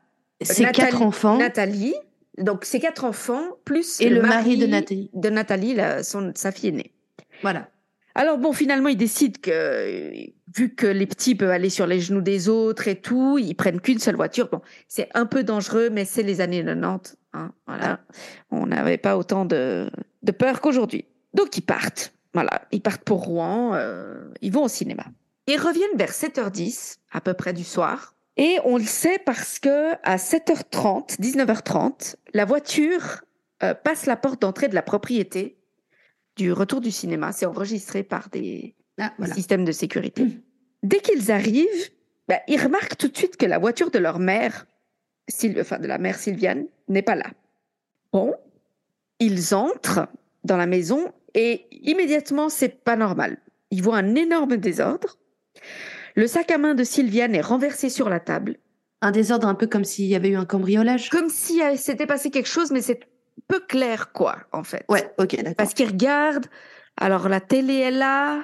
C'est 0.41 0.71
quatre 0.71 1.01
enfants. 1.01 1.37
Nathalie. 1.37 1.93
Donc, 2.37 2.63
c'est 2.63 2.79
quatre 2.79 3.03
enfants, 3.03 3.43
plus 3.65 3.99
et 3.99 4.09
le, 4.09 4.21
mari, 4.21 4.57
de 4.57 4.65
Nathalie. 4.65 5.11
De 5.13 5.29
Nathalie, 5.29 5.77
son, 6.03 6.31
sa 6.33 6.53
fille 6.53 6.69
aînée. 6.69 6.93
Voilà. 7.41 7.67
Alors 8.15 8.37
bon, 8.37 8.53
finalement, 8.53 8.89
ils 8.89 8.97
décident 8.97 9.39
que, 9.41 10.11
vu 10.55 10.73
que 10.73 10.87
les 10.87 11.05
petits 11.05 11.35
peuvent 11.35 11.51
aller 11.51 11.69
sur 11.69 11.87
les 11.87 11.99
genoux 11.99 12.21
des 12.21 12.49
autres 12.49 12.87
et 12.87 12.99
tout, 12.99 13.37
ils 13.37 13.55
prennent 13.55 13.81
qu'une 13.81 13.99
seule 13.99 14.15
voiture. 14.15 14.49
Bon, 14.51 14.61
c'est 14.87 15.09
un 15.13 15.25
peu 15.25 15.43
dangereux, 15.43 15.89
mais 15.91 16.05
c'est 16.05 16.23
les 16.23 16.41
années 16.41 16.63
90. 16.63 17.17
Hein, 17.33 17.51
voilà. 17.67 18.01
On 18.49 18.67
n'avait 18.67 18.97
pas 18.97 19.17
autant 19.17 19.45
de, 19.45 19.89
de 20.23 20.31
peur 20.31 20.61
qu'aujourd'hui. 20.61 21.05
Donc 21.33 21.57
ils 21.57 21.61
partent. 21.61 22.13
Voilà, 22.33 22.61
ils 22.71 22.81
partent 22.81 23.03
pour 23.03 23.23
Rouen, 23.25 23.73
euh, 23.73 24.29
ils 24.41 24.51
vont 24.51 24.63
au 24.63 24.69
cinéma. 24.69 25.03
Ils 25.47 25.59
reviennent 25.59 25.97
vers 25.97 26.11
7h10, 26.11 26.97
à 27.11 27.19
peu 27.19 27.33
près 27.33 27.51
du 27.51 27.63
soir. 27.63 28.15
Et 28.37 28.57
on 28.63 28.77
le 28.77 28.85
sait 28.85 29.19
parce 29.25 29.59
que 29.59 29.93
à 30.03 30.15
7h30, 30.15 31.19
19h30, 31.19 32.15
la 32.33 32.45
voiture 32.45 33.21
euh, 33.63 33.73
passe 33.73 34.05
la 34.05 34.15
porte 34.15 34.41
d'entrée 34.41 34.69
de 34.69 34.75
la 34.75 34.81
propriété 34.81 35.57
du 36.37 36.53
retour 36.53 36.79
du 36.79 36.91
cinéma. 36.91 37.33
C'est 37.33 37.45
enregistré 37.45 38.03
par 38.03 38.29
des 38.29 38.75
ah, 39.01 39.25
systèmes 39.33 39.65
de 39.65 39.71
sécurité. 39.71 40.23
Mmh. 40.23 40.41
Dès 40.83 40.99
qu'ils 40.99 41.31
arrivent, 41.31 41.91
bah, 42.27 42.39
ils 42.47 42.61
remarquent 42.61 42.97
tout 42.97 43.07
de 43.07 43.17
suite 43.17 43.37
que 43.37 43.45
la 43.45 43.59
voiture 43.59 43.91
de 43.91 43.99
leur 43.99 44.19
mère, 44.19 44.65
enfin 45.59 45.79
de 45.79 45.87
la 45.87 45.97
mère 45.97 46.17
Sylviane, 46.17 46.65
n'est 46.87 47.01
pas 47.01 47.15
là. 47.15 47.31
Bon, 48.13 48.33
ils 49.19 49.53
entrent 49.53 50.07
dans 50.43 50.57
la 50.57 50.65
maison 50.65 51.11
et 51.33 51.67
immédiatement, 51.71 52.49
c'est 52.49 52.83
pas 52.83 52.95
normal. 52.95 53.37
Ils 53.69 53.81
voient 53.81 53.97
un 53.97 54.15
énorme 54.15 54.57
désordre. 54.57 55.17
Le 56.15 56.27
sac 56.27 56.51
à 56.51 56.57
main 56.57 56.73
de 56.73 56.83
Sylviane 56.83 57.35
est 57.35 57.41
renversé 57.41 57.89
sur 57.89 58.09
la 58.09 58.19
table. 58.19 58.57
Un 59.01 59.11
désordre 59.11 59.47
un 59.47 59.55
peu 59.55 59.67
comme 59.67 59.85
s'il 59.85 60.05
y 60.05 60.15
avait 60.15 60.29
eu 60.29 60.35
un 60.35 60.45
cambriolage 60.45 61.09
Comme 61.09 61.29
si 61.29 61.61
euh, 61.61 61.75
s'était 61.75 62.05
passé 62.05 62.29
quelque 62.29 62.49
chose, 62.49 62.71
mais 62.71 62.81
c'est 62.81 62.99
peu 63.47 63.59
clair, 63.59 64.11
quoi, 64.11 64.37
en 64.51 64.63
fait. 64.63 64.85
Ouais, 64.89 65.11
ok, 65.17 65.35
d'accord. 65.37 65.55
Parce 65.55 65.73
qu'ils 65.73 65.87
regardent, 65.87 66.47
alors 66.97 67.29
la 67.29 67.39
télé 67.39 67.75
est 67.75 67.91
là, 67.91 68.43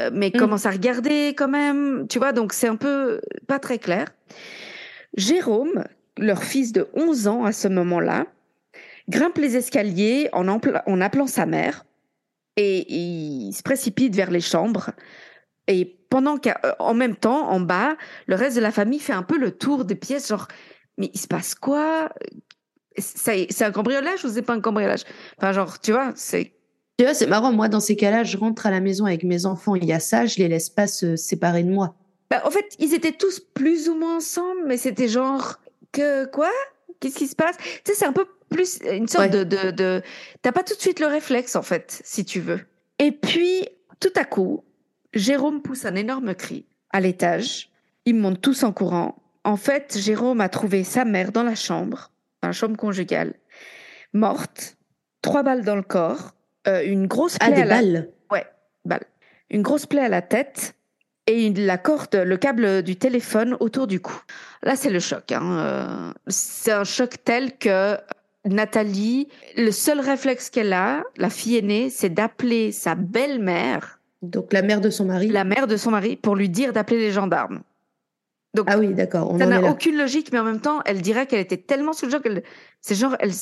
euh, 0.00 0.10
mais 0.12 0.28
mmh. 0.28 0.38
commence 0.38 0.66
à 0.66 0.70
regarder 0.70 1.34
quand 1.36 1.48
même, 1.48 2.06
tu 2.08 2.18
vois, 2.18 2.32
donc 2.32 2.52
c'est 2.52 2.68
un 2.68 2.76
peu 2.76 3.20
pas 3.46 3.58
très 3.58 3.78
clair. 3.78 4.06
Jérôme, 5.16 5.84
leur 6.18 6.42
fils 6.42 6.72
de 6.72 6.88
11 6.94 7.28
ans 7.28 7.44
à 7.44 7.52
ce 7.52 7.68
moment-là, 7.68 8.26
grimpe 9.08 9.38
les 9.38 9.56
escaliers 9.56 10.28
en, 10.32 10.48
en 10.48 11.00
appelant 11.00 11.26
sa 11.26 11.46
mère 11.46 11.84
et 12.56 12.92
il 12.92 13.52
se 13.52 13.62
précipite 13.62 14.14
vers 14.14 14.30
les 14.30 14.40
chambres. 14.40 14.90
Et 15.68 15.98
pendant 16.10 16.38
qu'en 16.38 16.94
même 16.94 17.16
temps, 17.16 17.48
en 17.50 17.60
bas, 17.60 17.96
le 18.26 18.36
reste 18.36 18.56
de 18.56 18.62
la 18.62 18.70
famille 18.70 19.00
fait 19.00 19.12
un 19.12 19.22
peu 19.22 19.36
le 19.36 19.50
tour 19.50 19.84
des 19.84 19.94
pièces, 19.94 20.28
genre, 20.28 20.48
mais 20.98 21.10
il 21.12 21.20
se 21.20 21.26
passe 21.26 21.54
quoi? 21.54 22.08
C'est 22.98 23.62
un 23.62 23.72
cambriolage 23.72 24.24
ou 24.24 24.28
c'est 24.28 24.42
pas 24.42 24.54
un 24.54 24.60
cambriolage? 24.60 25.02
Enfin, 25.36 25.52
genre, 25.52 25.78
tu 25.80 25.92
vois, 25.92 26.12
c'est. 26.14 26.55
Tu 26.98 27.04
vois, 27.04 27.14
c'est 27.14 27.26
marrant. 27.26 27.52
Moi, 27.52 27.68
dans 27.68 27.80
ces 27.80 27.96
cas-là, 27.96 28.24
je 28.24 28.36
rentre 28.36 28.66
à 28.66 28.70
la 28.70 28.80
maison 28.80 29.04
avec 29.04 29.22
mes 29.22 29.44
enfants. 29.44 29.74
Il 29.74 29.84
y 29.84 29.92
a 29.92 30.00
ça, 30.00 30.26
je 30.26 30.38
les 30.38 30.48
laisse 30.48 30.70
pas 30.70 30.86
se 30.86 31.16
séparer 31.16 31.62
de 31.62 31.70
moi. 31.70 31.94
Bah, 32.30 32.42
en 32.44 32.50
fait, 32.50 32.74
ils 32.78 32.94
étaient 32.94 33.12
tous 33.12 33.40
plus 33.40 33.88
ou 33.88 33.94
moins 33.94 34.16
ensemble, 34.16 34.62
mais 34.66 34.76
c'était 34.76 35.08
genre 35.08 35.60
que 35.92 36.24
quoi? 36.26 36.50
Qu'est-ce 37.00 37.16
qui 37.16 37.26
se 37.26 37.36
passe? 37.36 37.56
Tu 37.58 37.64
sais, 37.84 37.94
c'est 37.94 38.06
un 38.06 38.12
peu 38.12 38.26
plus 38.48 38.78
une 38.90 39.08
sorte 39.08 39.30
de, 39.30 39.44
de, 39.44 39.70
de... 39.70 40.02
T'as 40.40 40.52
pas 40.52 40.62
tout 40.62 40.74
de 40.74 40.80
suite 40.80 41.00
le 41.00 41.06
réflexe, 41.06 41.56
en 41.56 41.62
fait, 41.62 42.00
si 42.04 42.24
tu 42.24 42.40
veux. 42.40 42.60
Et 42.98 43.12
puis, 43.12 43.68
tout 44.00 44.12
à 44.16 44.24
coup, 44.24 44.64
Jérôme 45.12 45.62
pousse 45.62 45.84
un 45.84 45.94
énorme 45.94 46.34
cri 46.34 46.64
à 46.90 47.00
l'étage. 47.00 47.70
Ils 48.06 48.14
montent 48.14 48.40
tous 48.40 48.62
en 48.62 48.72
courant. 48.72 49.16
En 49.44 49.56
fait, 49.56 49.98
Jérôme 49.98 50.40
a 50.40 50.48
trouvé 50.48 50.84
sa 50.84 51.04
mère 51.04 51.32
dans 51.32 51.42
la 51.42 51.54
chambre, 51.54 52.10
dans 52.42 52.48
la 52.48 52.52
chambre 52.52 52.76
conjugale, 52.76 53.34
morte, 54.12 54.76
trois 55.22 55.42
balles 55.42 55.64
dans 55.64 55.76
le 55.76 55.82
corps, 55.82 56.32
euh, 56.68 56.84
une 56.84 57.06
grosse 57.06 57.36
ah, 57.40 57.46
plaie. 57.46 57.54
Ah, 57.58 57.62
des 57.62 57.68
balles 57.68 58.08
Ouais, 58.30 58.46
balles. 58.84 59.04
Une 59.50 59.62
grosse 59.62 59.86
plaie 59.86 60.00
à 60.00 60.08
la 60.08 60.22
tête 60.22 60.74
et 61.26 61.52
la 61.52 61.78
corde, 61.78 62.14
le 62.14 62.36
câble 62.36 62.82
du 62.82 62.96
téléphone 62.96 63.56
autour 63.60 63.86
du 63.86 64.00
cou. 64.00 64.16
Là, 64.62 64.76
c'est 64.76 64.90
le 64.90 65.00
choc. 65.00 65.32
Hein. 65.32 65.58
Euh, 65.58 66.12
c'est 66.28 66.72
un 66.72 66.84
choc 66.84 67.16
tel 67.24 67.56
que 67.58 67.96
Nathalie, 68.44 69.28
le 69.56 69.70
seul 69.70 70.00
réflexe 70.00 70.50
qu'elle 70.50 70.72
a, 70.72 71.02
la 71.16 71.30
fille 71.30 71.56
aînée, 71.56 71.90
c'est 71.90 72.10
d'appeler 72.10 72.72
sa 72.72 72.94
belle-mère. 72.94 74.00
Donc 74.22 74.52
la 74.52 74.62
mère 74.62 74.80
de 74.80 74.90
son 74.90 75.04
mari. 75.04 75.28
La 75.28 75.44
mère 75.44 75.66
de 75.66 75.76
son 75.76 75.90
mari 75.90 76.16
pour 76.16 76.36
lui 76.36 76.48
dire 76.48 76.72
d'appeler 76.72 76.98
les 76.98 77.12
gendarmes. 77.12 77.62
Donc, 78.54 78.68
ah 78.70 78.78
oui, 78.78 78.94
d'accord. 78.94 79.36
Ça 79.38 79.44
n'a 79.44 79.70
aucune 79.70 79.98
logique, 79.98 80.32
mais 80.32 80.38
en 80.38 80.44
même 80.44 80.62
temps, 80.62 80.80
elle 80.86 81.02
dirait 81.02 81.26
qu'elle 81.26 81.40
était 81.40 81.58
tellement 81.58 81.92
sous 81.92 82.06
le 82.06 82.12
choc. 82.12 82.26
C'est 82.80 82.94
genre, 82.94 83.14
elle, 83.20 83.32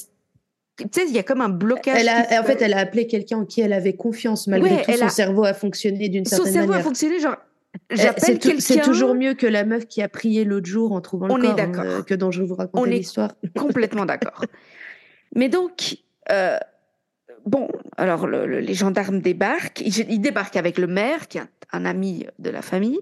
tu 0.77 0.87
sais, 0.91 1.07
il 1.07 1.15
y 1.15 1.19
a 1.19 1.23
comme 1.23 1.41
un 1.41 1.49
blocage. 1.49 1.97
Elle 1.99 2.09
a, 2.09 2.41
en 2.41 2.45
fait, 2.45 2.61
elle 2.61 2.75
a 2.75 2.79
appelé 2.79 3.07
quelqu'un 3.07 3.39
en 3.39 3.45
qui 3.45 3.61
elle 3.61 3.73
avait 3.73 3.93
confiance, 3.95 4.47
malgré 4.47 4.83
tout. 4.83 4.93
Son 4.93 5.09
cerveau 5.09 5.45
a 5.45 5.55
fonctionné 5.55 6.09
d'une 6.09 6.25
certaine 6.25 6.47
manière. 6.47 6.63
Son 6.63 6.69
cerveau 6.69 6.81
a 6.81 6.83
fonctionné, 6.83 7.21
genre, 7.21 7.37
eh, 7.91 7.97
j'appelle 7.97 8.39
quelqu'un. 8.39 8.61
C'est 8.61 8.81
toujours 8.81 9.15
mieux 9.15 9.35
que 9.35 9.47
la 9.47 9.65
meuf 9.65 9.87
qui 9.87 10.03
a 10.03 10.09
prié 10.09 10.45
l'autre 10.45 10.67
jour 10.67 10.93
en 10.93 11.01
trouvant 11.01 11.27
le 11.27 11.35
corps. 11.35 11.43
On 11.43 11.57
est 11.57 11.61
hein, 11.61 11.69
d'accord. 11.69 12.05
que 12.05 12.15
dont 12.15 12.31
je 12.31 12.43
vous 12.43 12.55
raconter 12.55 12.91
l'histoire. 12.91 13.35
Complètement 13.57 14.07
d'accord. 14.07 14.45
Mais 15.35 15.49
donc, 15.49 15.99
euh, 16.31 16.59
bon, 17.47 17.69
alors 17.97 18.27
les 18.27 18.75
gendarmes 18.75 19.21
débarquent. 19.21 19.81
Ils, 19.81 20.21
débarquent 20.21 20.57
avec 20.57 20.79
le 20.79 20.87
maire, 20.87 21.29
qui 21.29 21.39
est 21.39 21.43
un, 21.73 21.85
ami 21.85 22.27
de 22.39 22.51
la 22.51 22.63
famille, 22.63 23.01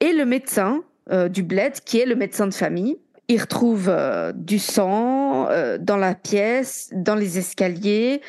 et 0.00 0.12
le 0.12 0.24
médecin 0.24 0.84
euh, 1.10 1.28
du 1.28 1.42
bled, 1.42 1.80
qui 1.84 1.98
est 2.00 2.06
le 2.06 2.14
médecin 2.14 2.46
de 2.46 2.54
famille. 2.54 2.98
Ils 3.28 3.40
retrouvent 3.40 3.88
euh, 3.88 4.32
du 4.32 4.58
sang 4.58 5.48
dans 5.78 5.96
la 5.96 6.14
pièce, 6.14 6.90
dans 6.92 7.14
les 7.14 7.38
escaliers. 7.38 8.20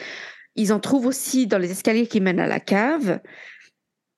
Ils 0.55 0.71
en 0.71 0.79
trouvent 0.79 1.07
aussi 1.07 1.47
dans 1.47 1.57
les 1.57 1.71
escaliers 1.71 2.07
qui 2.07 2.21
mènent 2.21 2.39
à 2.39 2.47
la 2.47 2.59
cave. 2.59 3.19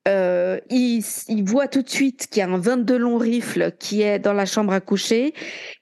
ils, 0.06 1.04
ils, 1.28 1.44
voient 1.44 1.68
tout 1.68 1.82
de 1.82 1.90
suite 1.90 2.28
qu'il 2.28 2.40
y 2.40 2.42
a 2.42 2.48
un 2.48 2.58
22 2.58 2.96
long 2.96 3.18
rifle 3.18 3.72
qui 3.78 4.02
est 4.02 4.18
dans 4.18 4.32
la 4.32 4.46
chambre 4.46 4.72
à 4.72 4.80
coucher, 4.80 5.34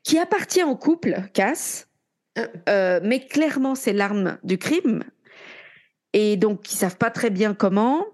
qui 0.03 0.19
appartient 0.19 0.65
au 0.65 0.77
couple, 0.77 1.17
Cass, 1.35 1.87
euh, 2.69 3.01
mais 3.03 3.21
clairement, 3.21 3.75
c'est 3.75 3.93
l'arme 3.93 4.39
du 4.43 4.59
crime. 4.59 5.05
Et 6.13 6.37
donc, 6.37 6.73
ils 6.73 6.77
savent 6.77 6.97
pas 6.97 7.11
très 7.11 7.31
bien 7.31 7.55
comment. 7.55 8.07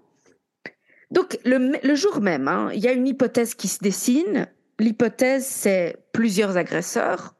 Donc, 1.11 1.37
le, 1.45 1.95
jour 1.95 2.21
même, 2.21 2.47
hein, 2.47 2.69
il 2.73 2.79
y 2.79 2.87
a 2.87 2.91
une 2.91 3.07
hypothèse 3.07 3.53
qui 3.53 3.67
se 3.67 3.79
dessine. 3.79 4.47
L'hypothèse, 4.79 5.45
c'est 5.45 5.97
plusieurs 6.11 6.57
agresseurs 6.57 7.35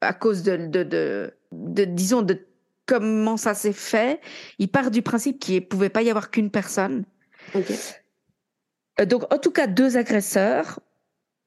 à 0.00 0.12
cause 0.12 0.42
de, 0.42 0.56
de, 0.56 1.32
disons, 1.84 2.22
de 2.22 2.46
comment 2.86 3.36
ça 3.36 3.54
s'est 3.54 3.72
fait. 3.72 4.20
Il 4.58 4.68
part 4.68 4.90
du 4.90 5.02
principe 5.02 5.38
qu'il 5.38 5.56
ne 5.56 5.60
pouvait 5.60 5.90
pas 5.90 6.02
y 6.02 6.10
avoir 6.10 6.30
qu'une 6.30 6.50
personne. 6.50 7.04
Euh, 7.54 9.06
donc, 9.06 9.32
en 9.32 9.38
tout 9.38 9.50
cas, 9.50 9.66
deux 9.66 9.96
agresseurs. 9.96 10.80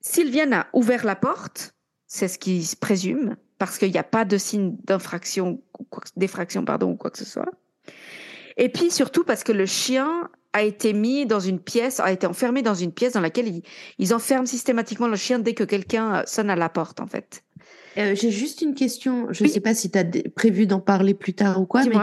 Sylviane 0.01 0.53
a 0.53 0.67
ouvert 0.73 1.03
la 1.03 1.15
porte, 1.15 1.73
c'est 2.07 2.27
ce 2.27 2.37
qui 2.37 2.63
se 2.63 2.75
présume 2.75 3.35
parce 3.57 3.77
qu'il 3.77 3.91
n'y 3.91 3.97
a 3.97 4.03
pas 4.03 4.25
de 4.25 4.37
signe 4.37 4.75
d'infraction, 4.83 5.61
d'effraction, 6.15 6.63
pardon, 6.63 6.91
ou 6.91 6.95
quoi 6.95 7.09
que 7.09 7.17
ce 7.17 7.25
soit. 7.25 7.49
Et 8.57 8.69
puis 8.69 8.91
surtout 8.91 9.23
parce 9.23 9.43
que 9.43 9.51
le 9.51 9.65
chien 9.65 10.29
a 10.55 10.63
été 10.63 10.93
mis 10.93 11.25
dans 11.25 11.41
une 11.41 11.59
pièce, 11.59 11.99
a 11.99 12.13
été 12.13 12.25
enfermé 12.25 12.61
dans 12.61 12.73
une 12.73 12.93
pièce 12.93 13.11
dans 13.11 13.19
laquelle 13.19 13.61
ils, 13.99 14.13
enferment 14.13 14.45
systématiquement 14.45 15.09
le 15.09 15.17
chien 15.17 15.37
dès 15.37 15.53
que 15.53 15.65
quelqu'un 15.65 16.23
sonne 16.25 16.49
à 16.49 16.55
la 16.55 16.69
porte, 16.69 17.01
en 17.01 17.07
fait. 17.07 17.43
Euh, 17.97 18.15
j'ai 18.15 18.31
juste 18.31 18.61
une 18.61 18.73
question. 18.73 19.27
Je 19.31 19.43
ne 19.43 19.49
sais 19.49 19.59
pas 19.59 19.73
si 19.73 19.91
tu 19.91 19.99
as 19.99 20.05
prévu 20.33 20.65
d'en 20.65 20.79
parler 20.79 21.13
plus 21.13 21.33
tard 21.33 21.59
ou 21.59 21.65
quoi, 21.65 21.83
mais 21.83 21.97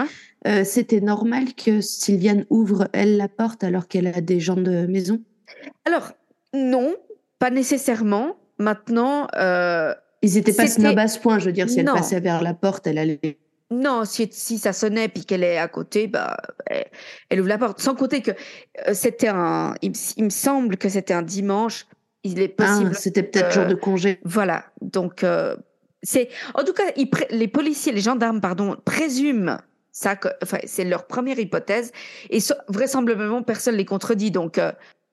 euh, 0.47 0.65
c'était 0.65 1.01
normal 1.01 1.55
que 1.55 1.81
Sylviane 1.81 2.45
ouvre, 2.51 2.89
elle, 2.93 3.17
la 3.17 3.29
porte 3.29 3.65
alors 3.65 3.89
qu'elle 3.89 4.07
a 4.07 4.21
des 4.21 4.39
gens 4.39 4.57
de 4.57 4.87
maison? 4.87 5.23
Alors, 5.87 6.13
non, 6.53 6.95
pas 7.39 7.51
nécessairement. 7.51 8.37
Maintenant, 8.59 9.29
euh, 9.35 9.95
ils 10.21 10.35
n'étaient 10.35 10.53
pas 10.53 10.65
à 10.65 11.09
ce 11.09 11.19
point, 11.19 11.39
je 11.39 11.47
veux 11.47 11.53
dire, 11.53 11.71
si 11.71 11.81
elle 11.81 11.87
passait 11.87 12.21
vers 12.21 12.43
la 12.43 12.53
porte, 12.53 12.87
elle 12.87 12.99
allait. 12.99 13.39
Non, 13.73 14.05
si, 14.05 14.29
si 14.31 14.59
ça 14.59 14.75
sonnait 14.75 15.09
puis 15.09 15.25
qu'elle 15.25 15.43
est 15.43 15.57
à 15.57 15.67
côté, 15.67 16.07
bah, 16.07 16.37
elle, 16.67 17.41
ouvre 17.41 17.49
la 17.49 17.57
porte. 17.57 17.81
Sans 17.81 17.95
compter 17.95 18.21
que 18.21 18.33
euh, 18.87 18.93
c'était 18.93 19.29
un. 19.29 19.75
Il, 19.81 19.93
me 20.19 20.31
semble 20.31 20.77
que 20.77 20.91
c'était 20.91 21.15
un 21.15 21.23
dimanche. 21.23 21.87
Il 22.23 22.41
est 22.41 22.55
ah, 22.59 22.65
possible. 22.65 22.95
c'était 22.95 23.23
peut-être 23.23 23.51
jour 23.51 23.67
de 23.67 23.75
congé. 23.75 24.21
Voilà. 24.25 24.67
Donc, 24.83 25.25
euh, 25.25 25.57
c'est. 26.03 26.29
En 26.55 26.65
tout 26.65 26.75
cas, 26.75 26.85
les 27.31 27.49
policiers, 27.49 27.93
les 27.93 28.03
gendarmes, 28.03 28.43
pardon, 28.43 28.77
présument 28.85 29.59
ça. 29.91 30.17
Enfin, 30.43 30.59
c'est 30.67 30.85
leur 30.85 31.07
première 31.07 31.39
hypothèse. 31.39 31.91
Et 32.29 32.41
vraisemblablement, 32.69 33.43
personne 33.43 33.75
ne 33.75 33.79
les 33.79 33.87
contredit. 33.87 34.31
Donc, 34.31 34.59
euh, 34.59 34.73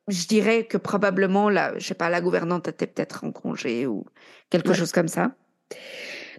je 0.10 0.28
dirais 0.28 0.66
que 0.66 0.78
probablement, 0.78 1.50
la, 1.50 1.78
je 1.80 1.88
sais 1.88 1.94
pas, 1.94 2.10
la 2.10 2.20
gouvernante 2.20 2.68
était 2.68 2.88
peut-être 2.88 3.24
en 3.24 3.32
congé 3.32 3.88
ou 3.88 4.06
quelque 4.50 4.74
chose 4.74 4.92
comme 4.92 5.08
ça. 5.08 5.32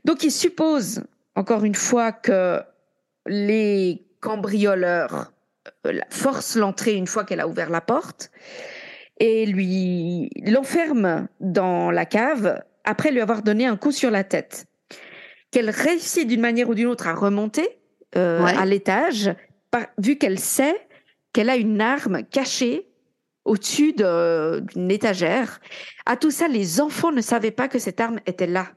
Donc, 0.05 0.23
ils 0.23 0.33
supposent 0.33 1.03
encore 1.35 1.65
une 1.65 1.75
fois 1.75 2.13
que 2.13 2.61
les 3.27 4.07
cambrioleurs 4.21 5.33
euh, 5.87 5.99
forcent 6.11 6.57
l'entrée 6.57 6.95
une 6.95 7.07
fois 7.07 7.25
qu'elle 7.25 7.41
a 7.41 7.49
ouvert 7.49 7.71
la 7.71 7.81
porte 7.81 8.31
et 9.19 9.47
lui 9.47 10.31
l'enferment 10.45 11.27
dans 11.41 11.91
la 11.91 12.07
cave 12.07 12.63
après 12.85 13.11
lui 13.11 13.21
avoir 13.21 13.43
donné 13.43 13.67
un 13.67 13.77
coup 13.77 13.93
sur 13.93 14.11
la 14.11 14.25
tête. 14.25 14.67
Qu'elle 15.51 15.71
réussit 15.71 16.27
d'une 16.27 16.41
manière 16.41 16.69
ou 16.69 16.75
d'une 16.75 16.87
autre 16.87 17.09
à 17.09 17.15
remonter 17.15 17.69
euh, 18.17 18.45
à 18.45 18.65
l'étage, 18.65 19.35
vu 19.99 20.17
qu'elle 20.17 20.39
sait 20.39 20.77
qu'elle 21.33 21.51
a 21.51 21.57
une 21.57 21.81
arme 21.81 22.25
cachée 22.25 22.89
au-dessus 23.45 23.93
d'une 23.93 24.91
étagère. 24.91 25.61
À 26.07 26.17
tout 26.17 26.31
ça, 26.31 26.49
les 26.49 26.81
enfants 26.81 27.13
ne 27.13 27.21
savaient 27.21 27.51
pas 27.51 27.69
que 27.69 27.79
cette 27.79 28.01
arme 28.01 28.21
était 28.27 28.47
là. 28.47 28.69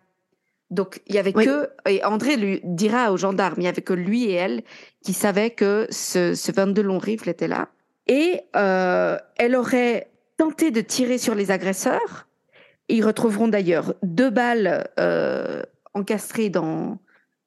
Donc, 0.74 1.01
il 1.05 1.13
y 1.13 1.19
avait 1.19 1.34
que, 1.34 1.69
et 1.88 2.03
André 2.03 2.36
lui 2.36 2.59
dira 2.63 3.11
aux 3.11 3.17
gendarmes, 3.17 3.55
il 3.59 3.63
y 3.63 3.67
avait 3.67 3.84
que 3.84 3.93
lui 3.93 4.26
et 4.26 4.34
elle 4.34 4.63
qui 5.03 5.13
savaient 5.13 5.51
que 5.51 5.86
ce, 5.91 6.34
ce 6.34 6.51
22 6.51 6.82
long 6.82 6.97
rifle 6.97 7.30
était 7.30 7.47
là. 7.47 7.69
Et 8.07 8.41
euh, 8.55 9.17
elle 9.38 9.55
aurait 9.55 10.09
tenté 10.38 10.71
de 10.71 10.82
tirer 10.82 11.19
sur 11.19 11.36
les 11.36 11.51
agresseurs. 11.51 12.28
Ils 12.89 13.05
retrouveront 13.05 13.47
d'ailleurs 13.47 13.93
deux 14.01 14.32
balles 14.32 14.89
euh, 14.99 15.61
encastrées 15.93 16.49
dans, 16.49 16.97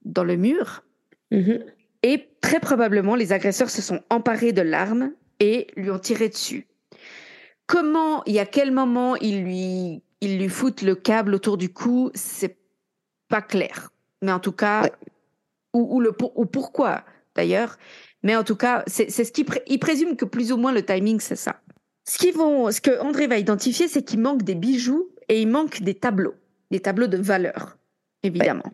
dans 0.04 0.24
le 0.24 0.36
mur. 0.36 0.84
Mm-hmm. 1.32 1.64
Et 2.04 2.28
très 2.40 2.60
probablement, 2.60 3.16
les 3.16 3.32
agresseurs 3.32 3.70
se 3.70 3.82
sont 3.82 4.02
emparés 4.08 4.52
de 4.52 4.62
l'arme 4.62 5.10
et 5.40 5.66
lui 5.76 5.90
ont 5.90 5.98
tiré 5.98 6.28
dessus. 6.28 6.68
Comment, 7.66 8.22
et 8.24 8.38
à 8.38 8.46
quel 8.46 8.70
moment 8.70 9.16
ils 9.16 9.42
lui, 9.42 10.04
ils 10.20 10.38
lui 10.38 10.48
foutent 10.48 10.82
le 10.82 10.94
câble 10.94 11.34
autour 11.34 11.56
du 11.56 11.72
cou, 11.72 12.12
c'est 12.14 12.56
pas 13.28 13.42
clair. 13.42 13.90
Mais 14.22 14.32
en 14.32 14.40
tout 14.40 14.52
cas, 14.52 14.90
ou, 15.72 16.00
le, 16.00 16.12
ou 16.34 16.46
pourquoi 16.46 17.04
d'ailleurs. 17.34 17.78
Mais 18.22 18.34
en 18.34 18.44
tout 18.44 18.56
cas, 18.56 18.82
c'est 18.86 19.10
ce 19.10 19.30
qu'il 19.30 19.46
il 19.66 19.78
présume 19.78 20.16
que 20.16 20.24
plus 20.24 20.52
ou 20.52 20.56
moins 20.56 20.72
le 20.72 20.84
timing, 20.84 21.20
c'est 21.20 21.36
ça. 21.36 21.60
Ce, 22.04 22.18
qu'ils 22.18 22.34
vont, 22.34 22.70
ce 22.70 22.80
que 22.80 23.00
André 23.00 23.26
va 23.26 23.38
identifier, 23.38 23.88
c'est 23.88 24.02
qu'il 24.02 24.20
manque 24.20 24.42
des 24.42 24.54
bijoux 24.54 25.10
et 25.28 25.40
il 25.42 25.48
manque 25.48 25.82
des 25.82 25.94
tableaux, 25.94 26.34
des 26.70 26.80
tableaux 26.80 27.08
de 27.08 27.16
valeur, 27.16 27.76
évidemment. 28.22 28.72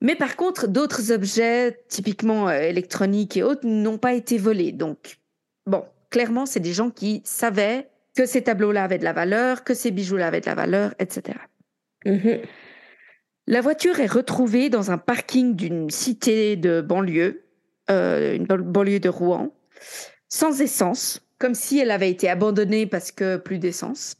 Mais 0.00 0.16
par 0.16 0.36
contre, 0.36 0.68
d'autres 0.68 1.12
objets, 1.12 1.82
typiquement 1.88 2.48
euh, 2.48 2.60
électroniques 2.60 3.36
et 3.36 3.42
autres, 3.42 3.66
n'ont 3.66 3.98
pas 3.98 4.12
été 4.12 4.38
volés. 4.38 4.72
Donc, 4.72 5.18
bon, 5.66 5.84
clairement, 6.10 6.46
c'est 6.46 6.60
des 6.60 6.72
gens 6.72 6.90
qui 6.90 7.22
savaient 7.24 7.88
que 8.16 8.26
ces 8.26 8.42
tableaux-là 8.42 8.84
avaient 8.84 8.98
de 8.98 9.04
la 9.04 9.12
valeur, 9.12 9.64
que 9.64 9.72
ces 9.74 9.90
bijoux-là 9.90 10.26
avaient 10.26 10.40
de 10.40 10.46
la 10.46 10.54
valeur, 10.54 10.94
etc. 10.98 11.38
La 13.46 13.60
voiture 13.60 14.00
est 14.00 14.10
retrouvée 14.10 14.70
dans 14.70 14.90
un 14.90 14.98
parking 14.98 15.54
d'une 15.54 15.90
cité 15.90 16.56
de 16.56 16.80
banlieue, 16.80 17.44
euh, 17.90 18.34
une 18.34 18.46
banlieue 18.46 19.00
de 19.00 19.10
Rouen, 19.10 19.54
sans 20.28 20.62
essence, 20.62 21.20
comme 21.38 21.54
si 21.54 21.78
elle 21.78 21.90
avait 21.90 22.10
été 22.10 22.28
abandonnée 22.30 22.86
parce 22.86 23.12
que 23.12 23.36
plus 23.36 23.58
d'essence. 23.58 24.16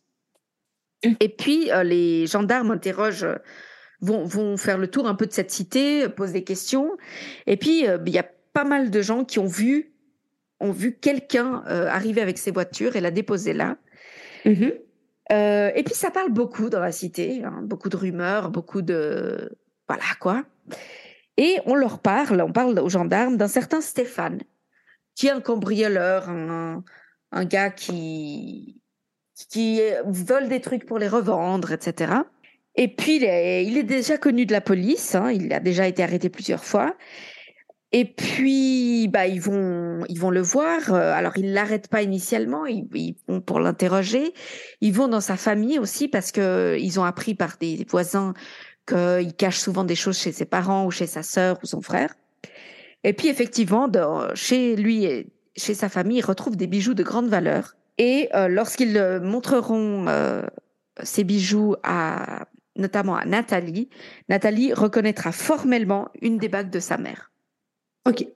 Et 1.20 1.28
puis, 1.28 1.70
euh, 1.70 1.82
les 1.82 2.26
gendarmes 2.26 2.70
interrogent, 2.70 3.26
vont, 4.00 4.24
vont, 4.24 4.58
faire 4.58 4.76
le 4.76 4.88
tour 4.88 5.06
un 5.06 5.14
peu 5.14 5.26
de 5.26 5.32
cette 5.32 5.50
cité, 5.50 6.08
posent 6.10 6.32
des 6.32 6.44
questions. 6.44 6.90
Et 7.46 7.56
puis, 7.56 7.88
euh, 7.88 7.98
il 8.06 8.12
y 8.12 8.18
a 8.18 8.28
pas 8.52 8.64
mal 8.64 8.90
de 8.90 9.02
gens 9.02 9.24
qui 9.24 9.38
ont 9.38 9.46
vu, 9.46 9.94
ont 10.60 10.70
vu 10.70 10.96
quelqu'un 10.96 11.62
arriver 11.66 12.20
avec 12.20 12.38
ses 12.38 12.52
voitures 12.52 12.94
et 12.94 13.00
la 13.00 13.10
déposer 13.10 13.52
là. 13.52 13.76
Mm-hmm. 14.44 14.83
Euh, 15.32 15.70
et 15.74 15.82
puis 15.82 15.94
ça 15.94 16.10
parle 16.10 16.30
beaucoup 16.30 16.68
dans 16.68 16.80
la 16.80 16.92
cité, 16.92 17.42
hein, 17.44 17.60
beaucoup 17.62 17.88
de 17.88 17.96
rumeurs, 17.96 18.50
beaucoup 18.50 18.82
de 18.82 19.56
voilà 19.88 20.04
quoi. 20.20 20.44
Et 21.36 21.58
on 21.66 21.74
leur 21.74 21.98
parle, 22.00 22.40
on 22.42 22.52
parle 22.52 22.78
aux 22.78 22.88
gendarmes 22.88 23.36
d'un 23.36 23.48
certain 23.48 23.80
Stéphane, 23.80 24.42
qui 25.14 25.26
est 25.26 25.30
un 25.30 25.40
cambrioleur, 25.40 26.28
un, 26.28 26.84
gars 27.44 27.70
qui 27.70 28.80
qui 29.50 29.80
vole 30.06 30.48
des 30.48 30.60
trucs 30.60 30.86
pour 30.86 30.98
les 30.98 31.08
revendre, 31.08 31.72
etc. 31.72 32.12
Et 32.76 32.88
puis 32.88 33.16
il 33.16 33.24
est, 33.24 33.64
il 33.64 33.76
est 33.76 33.82
déjà 33.82 34.18
connu 34.18 34.46
de 34.46 34.52
la 34.52 34.60
police, 34.60 35.14
hein, 35.14 35.30
il 35.32 35.52
a 35.52 35.60
déjà 35.60 35.88
été 35.88 36.02
arrêté 36.02 36.28
plusieurs 36.28 36.64
fois. 36.64 36.94
Et 37.96 38.06
puis, 38.06 39.06
bah, 39.06 39.28
ils 39.28 39.40
vont, 39.40 40.04
ils 40.08 40.18
vont 40.18 40.30
le 40.30 40.40
voir. 40.40 40.92
Euh, 40.92 41.12
alors, 41.12 41.38
ils 41.38 41.52
l'arrêtent 41.52 41.86
pas 41.86 42.02
initialement. 42.02 42.66
Ils, 42.66 43.14
vont 43.28 43.40
pour 43.40 43.60
l'interroger. 43.60 44.34
Ils 44.80 44.92
vont 44.92 45.06
dans 45.06 45.20
sa 45.20 45.36
famille 45.36 45.78
aussi 45.78 46.08
parce 46.08 46.32
que 46.32 46.76
ils 46.80 46.98
ont 46.98 47.04
appris 47.04 47.36
par 47.36 47.56
des 47.60 47.86
voisins 47.88 48.34
qu'il 48.88 49.32
cache 49.38 49.58
souvent 49.58 49.84
des 49.84 49.94
choses 49.94 50.18
chez 50.18 50.32
ses 50.32 50.44
parents 50.44 50.86
ou 50.86 50.90
chez 50.90 51.06
sa 51.06 51.22
sœur 51.22 51.60
ou 51.62 51.66
son 51.66 51.82
frère. 51.82 52.12
Et 53.04 53.12
puis, 53.12 53.28
effectivement, 53.28 53.88
chez 54.34 54.74
lui 54.74 55.04
et 55.04 55.28
chez 55.54 55.74
sa 55.74 55.88
famille, 55.88 56.18
ils 56.18 56.26
retrouvent 56.26 56.56
des 56.56 56.66
bijoux 56.66 56.94
de 56.94 57.04
grande 57.04 57.28
valeur. 57.28 57.76
Et 57.98 58.28
euh, 58.34 58.48
lorsqu'ils 58.48 59.20
montreront 59.22 60.06
euh, 60.08 60.42
ces 61.04 61.22
bijoux 61.22 61.76
à, 61.84 62.48
notamment 62.74 63.14
à 63.14 63.24
Nathalie, 63.24 63.88
Nathalie 64.28 64.72
reconnaîtra 64.74 65.30
formellement 65.30 66.08
une 66.22 66.38
des 66.38 66.48
bagues 66.48 66.70
de 66.70 66.80
sa 66.80 66.98
mère. 66.98 67.30
Ok. 68.06 68.26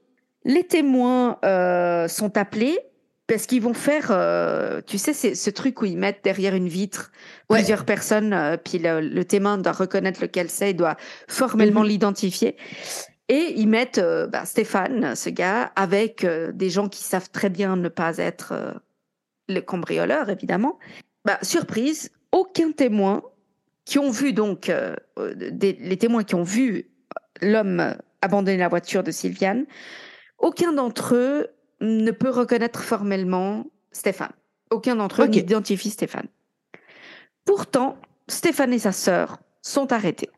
Les 0.45 0.65
témoins 0.65 1.39
euh, 1.45 2.09
sont 2.09 2.37
appelés 2.37 2.79
parce 3.27 3.47
qu'ils 3.47 3.61
vont 3.61 3.75
faire, 3.75 4.09
euh, 4.11 4.81
tu 4.87 4.97
sais, 4.97 5.13
c'est 5.13 5.35
ce 5.35 5.51
truc 5.51 5.83
où 5.83 5.85
ils 5.85 5.99
mettent 5.99 6.25
derrière 6.25 6.55
une 6.55 6.69
vitre 6.69 7.13
plusieurs 7.51 7.85
personnes, 7.85 8.33
euh, 8.33 8.57
puis 8.57 8.79
le, 8.79 9.23
témoin 9.25 9.59
doit 9.59 9.73
reconnaître 9.73 10.23
lequel 10.23 10.49
c'est, 10.49 10.71
il 10.71 10.77
doit 10.77 10.97
formellement 11.29 11.83
mhm. 11.83 11.89
l'identifier. 11.89 12.57
Et 13.29 13.53
ils 13.57 13.69
mettent 13.69 14.01
bah, 14.31 14.47
Stéphane, 14.47 15.15
ce 15.15 15.29
gars, 15.29 15.71
avec 15.77 16.25
des 16.25 16.71
gens 16.71 16.89
qui 16.89 17.05
savent 17.05 17.29
très 17.29 17.51
bien 17.51 17.77
ne 17.77 17.91
pas 17.91 18.17
être 18.17 18.81
le 19.49 19.61
cambrioleur, 19.61 20.31
évidemment. 20.31 20.79
Bah, 21.27 21.39
surprise, 21.43 22.11
aucun 22.33 22.73
témoin 22.73 23.23
qui 23.85 23.99
ont 23.99 24.11
vu 24.11 24.33
donc, 24.33 24.73
les 25.19 25.97
témoins 25.99 26.25
qui 26.25 26.37
ont 26.37 26.43
vu 26.43 26.89
l'homme 27.43 27.95
abandonner 28.23 28.57
la 28.57 28.69
voiture 28.69 29.03
de 29.03 29.11
Sylviane, 29.11 29.67
aucun 30.39 30.73
d'entre 30.73 31.15
eux 31.15 31.49
ne 31.81 32.11
peut 32.11 32.31
reconnaître 32.31 32.83
formellement 32.83 33.67
Stéphane. 33.93 34.33
Aucun 34.71 34.97
d'entre 34.97 35.23
eux 35.23 35.27
n'identifie 35.27 35.91
Stéphane. 35.91 36.29
Pourtant, 37.45 37.97
Stéphane 38.29 38.73
et 38.73 38.79
sa 38.79 38.93
sœur 38.93 39.39
sont 39.63 39.93
arrêtés 39.93 40.31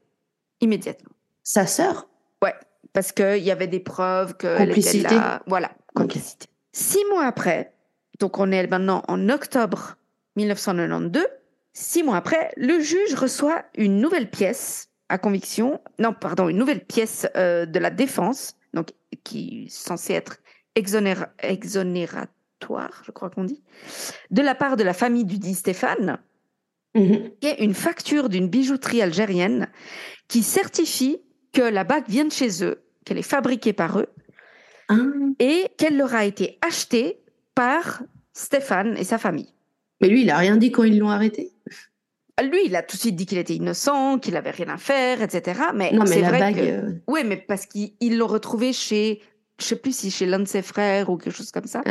immédiatement. 0.61 1.11
Sa 1.43 1.67
sœur? 1.67 2.09
Ouais, 2.43 2.55
parce 2.93 3.13
qu'il 3.13 3.39
y 3.39 3.51
avait 3.51 3.67
des 3.67 3.81
preuves 3.81 4.37
que 4.37 4.59
complicité. 4.59 5.15
Là. 5.15 5.43
Voilà, 5.47 5.73
complicité. 5.95 6.47
Six 6.73 7.05
mois 7.11 7.25
après, 7.25 7.73
donc 8.19 8.39
on 8.39 8.53
est 8.53 8.67
maintenant 8.67 9.03
en 9.09 9.29
octobre 9.29 9.97
1992, 10.37 11.27
six 11.73 12.03
mois 12.03 12.17
après, 12.17 12.53
le 12.57 12.79
juge 12.81 13.15
reçoit 13.15 13.65
une 13.77 14.01
nouvelle 14.01 14.31
pièce 14.31 14.90
à 15.11 15.19
conviction, 15.19 15.81
non, 15.99 16.15
pardon, 16.15 16.49
une 16.49 16.57
nouvelle 16.57 16.85
pièce 16.85 17.27
euh, 17.37 17.67
de 17.67 17.79
la 17.79 17.91
défense, 17.91 18.57
donc 18.73 18.93
qui 19.25 19.65
est 19.67 19.69
censée 19.69 20.15
être 20.15 20.39
exonératoire, 20.77 23.03
je 23.05 23.11
crois 23.11 23.29
qu'on 23.29 23.45
dit, 23.45 23.63
de 24.31 24.41
la 24.41 24.55
part 24.55 24.77
de 24.77 24.85
la 24.85 24.95
famille 24.95 25.25
du 25.25 25.39
dit 25.39 25.55
Stéphane, 25.55 26.19
mm-hmm. 26.95 27.39
qui 27.41 27.47
est 27.47 27.65
une 27.65 27.75
facture 27.75 28.29
d'une 28.29 28.49
bijouterie 28.49 29.03
algérienne 29.03 29.69
qui 30.29 30.45
certifie 30.45 31.21
que 31.53 31.63
la 31.63 31.83
bague 31.83 32.09
vient 32.09 32.25
de 32.25 32.33
chez 32.33 32.65
eux, 32.65 32.85
qu'elle 33.05 33.19
est 33.19 33.23
fabriquée 33.23 33.73
par 33.73 33.99
eux, 33.99 34.09
ah. 34.89 34.97
et 35.41 35.67
qu'elle 35.77 35.97
leur 35.97 36.15
a 36.15 36.25
été 36.25 36.59
achetée 36.63 37.21
par 37.57 38.03
Stéphane 38.33 38.97
et 38.97 39.05
sa 39.05 39.19
famille. 39.19 39.53
Mais 40.01 40.09
lui, 40.09 40.21
il 40.21 40.29
n'a 40.29 40.39
rien 40.39 40.57
dit 40.57 40.71
quand 40.71 40.85
ils 40.85 40.99
l'ont 40.99 41.11
arrêté 41.11 41.53
lui, 42.43 42.59
il 42.67 42.77
a 42.77 42.83
tout 42.83 42.97
de 42.97 43.01
suite 43.01 43.17
dit 43.17 43.27
qu'il 43.27 43.39
était 43.39 43.55
innocent, 43.55 44.19
qu'il 44.19 44.37
avait 44.37 44.51
rien 44.51 44.69
à 44.69 44.77
faire, 44.77 45.23
etc. 45.23 45.61
Mais 45.75 45.93
non, 45.93 46.05
mais 46.09 46.21
la 46.21 46.29
vrai 46.29 46.39
bague. 46.39 46.57
Que... 46.57 46.61
Euh, 46.61 46.93
oui, 47.07 47.21
mais 47.25 47.37
parce 47.37 47.67
qu'ils 47.67 48.17
l'ont 48.17 48.27
retrouvé 48.27 48.73
chez, 48.73 49.21
je 49.59 49.65
sais 49.65 49.77
plus 49.77 49.95
si 49.95 50.11
chez 50.11 50.27
l'un 50.27 50.39
de 50.39 50.49
ses 50.49 50.63
frères 50.63 51.11
ou 51.11 51.17
quelque 51.17 51.35
chose 51.35 51.51
comme 51.51 51.67
ça. 51.67 51.83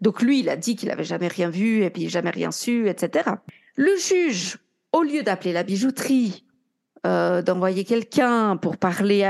Donc 0.00 0.22
lui, 0.22 0.40
il 0.40 0.48
a 0.48 0.56
dit 0.56 0.76
qu'il 0.76 0.90
avait 0.90 1.04
jamais 1.04 1.28
rien 1.28 1.50
vu 1.50 1.82
et 1.84 1.90
puis 1.90 2.08
jamais 2.08 2.30
rien 2.30 2.50
su, 2.50 2.88
etc. 2.88 3.30
Le 3.76 3.96
juge, 3.96 4.58
au 4.92 5.02
lieu 5.02 5.22
d'appeler 5.22 5.52
la 5.52 5.62
bijouterie, 5.62 6.44
euh, 7.06 7.42
d'envoyer 7.42 7.84
quelqu'un 7.84 8.56
pour 8.56 8.76
parler 8.76 9.24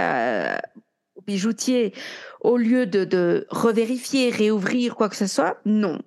bijoutier, 1.29 1.93
au 2.41 2.57
lieu 2.57 2.87
de, 2.87 3.05
de 3.05 3.47
revérifier, 3.51 4.31
réouvrir 4.31 4.97
quoi 4.97 5.09
que 5.09 5.17
ce 5.17 5.27
soit, 5.27 5.61
non. 5.67 6.01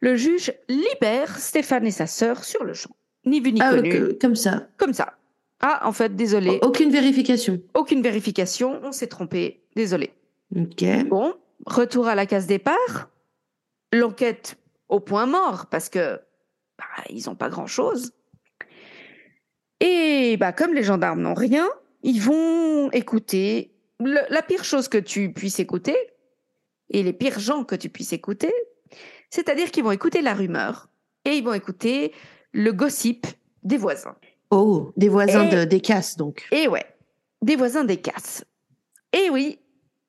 Le 0.00 0.16
juge 0.16 0.52
libère 0.68 1.38
Stéphane 1.38 1.86
et 1.86 1.90
sa 1.90 2.06
sœur 2.06 2.44
sur 2.44 2.64
le 2.64 2.72
champ. 2.72 2.94
Ni 3.28 3.40
vu 3.40 3.52
ni 3.52 3.60
Ah, 3.62 3.70
connu. 3.74 4.16
comme 4.20 4.34
ça. 4.36 4.68
Comme 4.76 4.92
ça. 4.94 5.14
Ah, 5.60 5.86
en 5.86 5.92
fait, 5.92 6.14
désolé. 6.16 6.58
Aucune 6.62 6.90
vérification. 6.90 7.60
Aucune 7.74 8.00
vérification. 8.02 8.80
On 8.82 8.92
s'est 8.92 9.08
trompé. 9.08 9.62
Désolé. 9.76 10.12
Ok. 10.56 10.84
Bon, 11.08 11.34
retour 11.66 12.06
à 12.08 12.14
la 12.14 12.26
case 12.26 12.46
départ. 12.46 13.10
L'enquête 13.92 14.56
au 14.88 15.00
point 15.00 15.26
mort 15.26 15.66
parce 15.66 15.88
que 15.88 16.20
bah, 16.78 16.84
ils 17.10 17.24
n'ont 17.26 17.34
pas 17.34 17.48
grand-chose. 17.48 18.12
Et 19.80 20.36
bah, 20.38 20.52
comme 20.52 20.74
les 20.74 20.82
gendarmes 20.82 21.20
n'ont 21.22 21.34
rien, 21.34 21.68
ils 22.02 22.20
vont 22.20 22.90
écouter 22.92 23.72
le- 24.00 24.20
la 24.28 24.42
pire 24.42 24.64
chose 24.64 24.88
que 24.88 24.98
tu 24.98 25.32
puisses 25.32 25.60
écouter 25.60 25.96
et 26.90 27.02
les 27.02 27.12
pires 27.12 27.38
gens 27.38 27.64
que 27.64 27.74
tu 27.74 27.88
puisses 27.88 28.12
écouter. 28.12 28.52
C'est-à-dire 29.30 29.70
qu'ils 29.70 29.84
vont 29.84 29.90
écouter 29.92 30.22
la 30.22 30.34
rumeur 30.34 30.88
et 31.24 31.36
ils 31.36 31.44
vont 31.44 31.52
écouter 31.52 32.12
le 32.52 32.72
gossip 32.72 33.26
des 33.62 33.76
voisins. 33.76 34.16
Oh, 34.50 34.92
des 34.96 35.08
voisins 35.08 35.48
Et- 35.48 35.56
de, 35.56 35.64
des 35.64 35.80
casses, 35.80 36.16
donc. 36.16 36.46
Et 36.52 36.68
ouais, 36.68 36.84
des 37.42 37.56
voisins 37.56 37.84
des 37.84 37.98
casses. 37.98 38.44
Et 39.12 39.30
oui, 39.30 39.58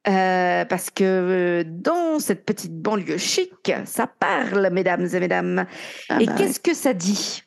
euh, 0.07 0.65
parce 0.65 0.89
que 0.89 1.03
euh, 1.03 1.63
dans 1.65 2.19
cette 2.19 2.45
petite 2.45 2.73
banlieue 2.73 3.17
chic, 3.17 3.71
ça 3.85 4.07
parle, 4.07 4.69
mesdames 4.71 5.07
et 5.13 5.19
mesdames. 5.19 5.65
Ah 6.09 6.21
et 6.21 6.25
bah 6.25 6.35
qu'est-ce 6.37 6.59
que 6.59 6.73
ça 6.73 6.93
dit? 6.93 7.43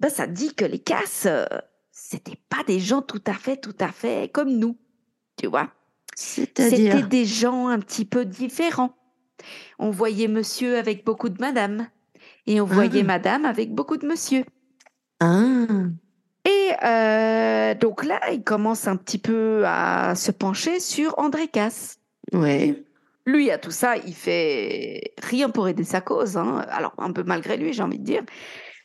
Ben, 0.00 0.08
Ça 0.10 0.26
dit 0.26 0.54
que 0.54 0.64
les 0.64 0.78
casses, 0.78 1.26
euh, 1.26 1.44
c'était 1.92 2.38
pas 2.48 2.62
des 2.66 2.80
gens 2.80 3.02
tout 3.02 3.22
à 3.26 3.34
fait, 3.34 3.56
tout 3.58 3.76
à 3.80 3.88
fait 3.92 4.30
comme 4.32 4.56
nous, 4.56 4.76
tu 5.38 5.46
vois. 5.48 5.70
C'était 6.14 7.02
des 7.02 7.24
gens 7.26 7.68
un 7.68 7.78
petit 7.78 8.06
peu 8.06 8.24
différents. 8.24 8.94
On 9.78 9.90
voyait 9.90 10.28
monsieur 10.28 10.78
avec 10.78 11.04
beaucoup 11.04 11.28
de 11.28 11.38
madame. 11.40 11.88
Et 12.46 12.60
on 12.60 12.64
voyait 12.64 13.00
Ah. 13.02 13.04
madame 13.04 13.44
avec 13.44 13.72
beaucoup 13.74 13.96
de 13.96 14.06
monsieur. 14.06 14.44
Ah. 15.20 15.66
Et 16.44 16.70
euh, 16.84 17.74
donc 17.74 18.04
là, 18.04 18.20
il 18.32 18.42
commence 18.44 18.86
un 18.86 18.96
petit 18.96 19.18
peu 19.18 19.62
à 19.66 20.14
se 20.14 20.30
pencher 20.30 20.78
sur 20.80 21.18
André 21.18 21.48
Casse. 21.48 21.98
Ouais. 22.32 22.82
Lui, 23.24 23.50
à 23.50 23.58
tout 23.58 23.72
ça, 23.72 23.96
il 23.96 24.14
fait 24.14 25.12
rien 25.22 25.50
pour 25.50 25.66
aider 25.68 25.82
sa 25.82 26.00
cause. 26.00 26.36
hein. 26.36 26.64
Alors, 26.70 26.94
un 26.98 27.10
peu 27.12 27.24
malgré 27.24 27.56
lui, 27.56 27.72
j'ai 27.72 27.82
envie 27.82 27.98
de 27.98 28.04
dire. 28.04 28.22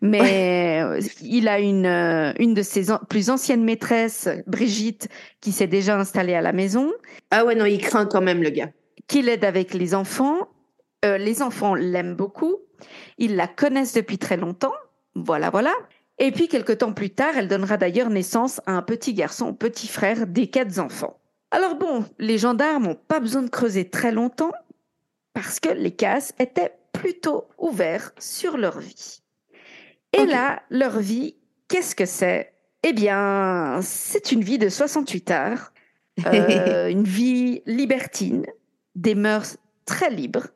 Mais 0.01 0.81
il 1.21 1.47
a 1.47 1.59
une, 1.59 1.85
euh, 1.85 2.33
une 2.39 2.55
de 2.55 2.63
ses 2.63 2.89
an- 2.91 3.01
plus 3.07 3.29
anciennes 3.29 3.63
maîtresses, 3.63 4.27
Brigitte, 4.47 5.07
qui 5.41 5.51
s'est 5.51 5.67
déjà 5.67 5.95
installée 5.99 6.33
à 6.33 6.41
la 6.41 6.53
maison, 6.53 6.91
Ah 7.29 7.45
ouais, 7.45 7.53
non, 7.53 7.65
il 7.65 7.77
craint 7.79 8.07
quand 8.07 8.21
même, 8.21 8.41
le 8.41 8.49
gars. 8.49 8.71
qui 9.07 9.21
l'aide 9.21 9.45
avec 9.45 9.75
les 9.75 9.93
enfants. 9.93 10.47
Euh, 11.03 11.17
les 11.17 11.41
enfants 11.41 11.75
l'aiment 11.75 12.15
beaucoup. 12.15 12.57
Ils 13.17 13.35
la 13.35 13.47
connaissent 13.47 13.93
depuis 13.93 14.17
très 14.17 14.37
longtemps. 14.37 14.73
Voilà, 15.15 15.49
voilà. 15.49 15.73
Et 16.19 16.31
puis, 16.31 16.47
quelque 16.47 16.73
temps 16.73 16.93
plus 16.93 17.09
tard, 17.09 17.33
elle 17.35 17.47
donnera 17.47 17.77
d'ailleurs 17.77 18.09
naissance 18.09 18.61
à 18.65 18.73
un 18.73 18.81
petit 18.81 19.13
garçon, 19.13 19.53
petit 19.53 19.87
frère 19.87 20.27
des 20.27 20.47
quatre 20.47 20.79
enfants. 20.79 21.17
Alors 21.51 21.75
bon, 21.75 22.05
les 22.17 22.37
gendarmes 22.37 22.85
n'ont 22.87 22.95
pas 22.95 23.19
besoin 23.19 23.41
de 23.41 23.49
creuser 23.49 23.89
très 23.89 24.11
longtemps 24.11 24.53
parce 25.33 25.59
que 25.59 25.69
les 25.69 25.91
cases 25.91 26.33
étaient 26.39 26.73
plutôt 26.93 27.45
ouverts 27.57 28.13
sur 28.19 28.57
leur 28.57 28.79
vie. 28.79 29.21
Et 30.13 30.25
là, 30.25 30.61
leur 30.69 30.99
vie, 30.99 31.35
qu'est-ce 31.67 31.95
que 31.95 32.05
c'est? 32.05 32.53
Eh 32.83 32.93
bien, 32.93 33.79
c'est 33.81 34.31
une 34.31 34.43
vie 34.43 34.57
de 34.57 34.69
68 34.69 35.31
heures, 35.31 35.73
euh, 36.25 36.87
une 36.87 37.03
vie 37.03 37.61
libertine, 37.65 38.45
des 38.95 39.15
mœurs 39.15 39.57
très 39.85 40.09
libres. 40.09 40.47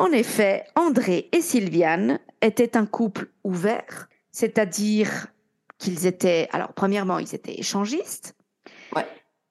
En 0.00 0.12
effet, 0.12 0.64
André 0.76 1.28
et 1.30 1.42
Sylviane 1.42 2.20
étaient 2.40 2.78
un 2.78 2.86
couple 2.86 3.28
ouvert, 3.44 4.08
c'est-à-dire 4.32 5.26
qu'ils 5.76 6.06
étaient, 6.06 6.48
alors 6.52 6.72
premièrement, 6.72 7.18
ils 7.18 7.34
étaient 7.34 7.60
échangistes. 7.60 8.34
Ouais. 8.96 9.06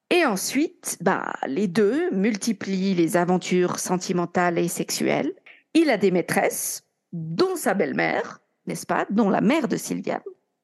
Et 0.10 0.26
ensuite, 0.26 0.98
bah, 1.02 1.34
les 1.46 1.68
deux 1.68 2.10
multiplient 2.10 2.96
les 2.96 3.16
aventures 3.16 3.78
sentimentales 3.78 4.58
et 4.58 4.68
sexuelles. 4.68 5.34
Il 5.76 5.92
a 5.92 5.98
des 5.98 6.10
maîtresses, 6.10 6.84
dont 7.14 7.56
sa 7.56 7.76
belle-mère, 7.76 8.42
n'est-ce 8.66 8.88
pas, 8.88 9.06
dont 9.12 9.30
la 9.30 9.42
mère 9.42 9.68
de 9.68 9.78
Sylviane. 9.78 10.24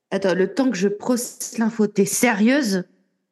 Attends, 0.09 0.33
le 0.33 0.51
temps 0.51 0.71
que 0.71 0.77
je 0.77 0.87
processe 0.87 1.59
l'info, 1.59 1.85
t'es 1.85 2.05
sérieuse? 2.05 2.85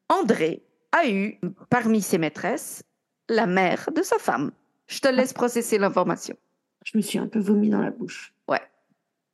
André 0.07 0.63
a 0.91 1.09
eu, 1.09 1.39
parmi 1.71 2.03
ses 2.03 2.19
maîtresses, 2.19 2.83
la 3.27 3.47
mère 3.47 3.89
de 3.95 4.03
sa 4.03 4.19
femme. 4.19 4.51
Je 4.93 4.99
te 4.99 5.07
laisse 5.07 5.33
processer 5.33 5.79
l'information. 5.79 6.35
Je 6.85 6.95
me 6.97 7.01
suis 7.01 7.17
un 7.17 7.27
peu 7.27 7.39
vomi 7.39 7.69
dans 7.69 7.81
la 7.81 7.89
bouche. 7.89 8.33
Ouais. 8.47 8.61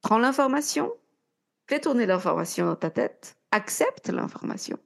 Prends 0.01 0.17
l'information, 0.19 0.89
fais 1.67 1.79
tourner 1.79 2.05
l'information 2.05 2.65
dans 2.65 2.75
ta 2.77 2.89
tête, 2.89 3.35
accepte 3.51 4.07
l'information, 4.09 4.77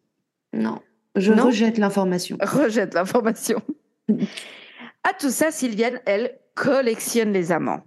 Non. 0.53 0.81
Je 1.15 1.31
Non. 1.31 1.45
rejette 1.45 1.77
l'information. 1.77 2.37
rejette 2.41 2.95
l'information. 2.95 3.61
à 5.03 5.13
tout 5.19 5.29
ça, 5.29 5.51
Sylviane, 5.51 5.99
elle, 6.07 6.39
collectionne 6.55 7.33
les 7.33 7.51
amants. 7.51 7.83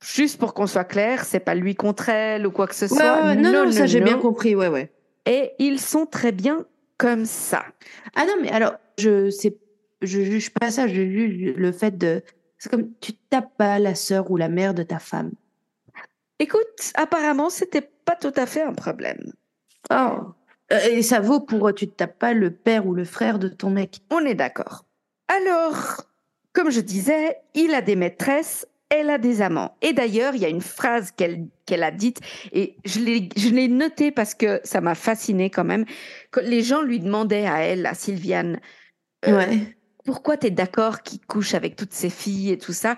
Juste 0.00 0.38
pour 0.38 0.54
qu'on 0.54 0.68
soit 0.68 0.84
clair, 0.84 1.24
c'est 1.24 1.40
pas 1.40 1.54
lui 1.56 1.74
contre 1.74 2.08
elle 2.10 2.46
ou 2.46 2.52
quoi 2.52 2.68
que 2.68 2.74
ce 2.76 2.84
Ouais, 2.84 2.96
soit. 2.96 3.24
ouais, 3.24 3.34
non, 3.36 3.52
non, 3.52 3.72
ça 3.72 3.86
j'ai 3.86 4.00
bien 4.00 4.18
compris, 4.18 4.54
ouais, 4.54 4.68
ouais. 4.68 4.92
Et 5.26 5.50
ils 5.58 5.80
sont 5.80 6.06
très 6.06 6.30
bien 6.32 6.64
comme 6.96 7.24
ça. 7.24 7.64
Ah 8.14 8.24
non, 8.26 8.34
mais 8.40 8.50
alors, 8.52 8.74
je 8.98 9.30
sais, 9.30 9.56
je 10.02 10.20
juge 10.20 10.50
pas 10.50 10.70
ça, 10.70 10.86
je 10.86 10.94
juge 10.94 11.54
le 11.56 11.72
fait 11.72 11.96
de. 11.96 12.22
C'est 12.58 12.70
comme 12.70 12.90
tu 13.00 13.14
tapes 13.14 13.56
pas 13.56 13.78
la 13.78 13.94
sœur 13.94 14.30
ou 14.30 14.36
la 14.36 14.48
mère 14.48 14.74
de 14.74 14.82
ta 14.82 14.98
femme. 14.98 15.32
Écoute, 16.38 16.92
apparemment, 16.94 17.50
c'était 17.50 17.88
pas 18.04 18.16
tout 18.16 18.32
à 18.36 18.46
fait 18.46 18.62
un 18.62 18.72
problème. 18.74 19.32
Oh. 19.90 20.34
Et 20.90 21.02
ça 21.02 21.20
vaut 21.20 21.40
pour 21.40 21.68
euh, 21.68 21.72
tu 21.72 21.88
tapes 21.88 22.18
pas 22.18 22.32
le 22.32 22.50
père 22.50 22.86
ou 22.86 22.94
le 22.94 23.04
frère 23.04 23.38
de 23.38 23.48
ton 23.48 23.70
mec. 23.70 24.00
On 24.10 24.24
est 24.24 24.34
d'accord. 24.34 24.84
Alors, 25.28 26.04
comme 26.52 26.70
je 26.70 26.80
disais, 26.80 27.36
il 27.54 27.74
a 27.74 27.82
des 27.82 27.96
maîtresses, 27.96 28.66
elle 28.88 29.10
a 29.10 29.18
des 29.18 29.42
amants. 29.42 29.76
Et 29.82 29.92
d'ailleurs, 29.92 30.34
il 30.34 30.42
y 30.42 30.44
a 30.44 30.48
une 30.48 30.60
phrase 30.60 31.12
qu'elle 31.12 31.46
qu'elle 31.66 31.82
a 31.82 31.90
dite, 31.90 32.20
et 32.52 32.76
je 32.84 33.50
l'ai 33.50 33.68
notée 33.68 34.10
parce 34.10 34.34
que 34.34 34.60
ça 34.64 34.80
m'a 34.80 34.96
fascinée 34.96 35.50
quand 35.50 35.64
même, 35.64 35.84
les 36.42 36.62
gens 36.62 36.82
lui 36.82 36.98
demandaient 36.98 37.46
à 37.46 37.60
elle, 37.60 37.86
à 37.86 37.94
Sylviane, 37.94 38.60
Euh, 39.26 39.36
ouais. 39.36 39.76
Pourquoi 40.10 40.36
tu 40.36 40.48
es 40.48 40.50
d'accord 40.50 41.02
qu'il 41.02 41.20
couche 41.20 41.54
avec 41.54 41.76
toutes 41.76 41.92
ces 41.92 42.10
filles 42.10 42.50
et 42.50 42.58
tout 42.58 42.72
ça 42.72 42.96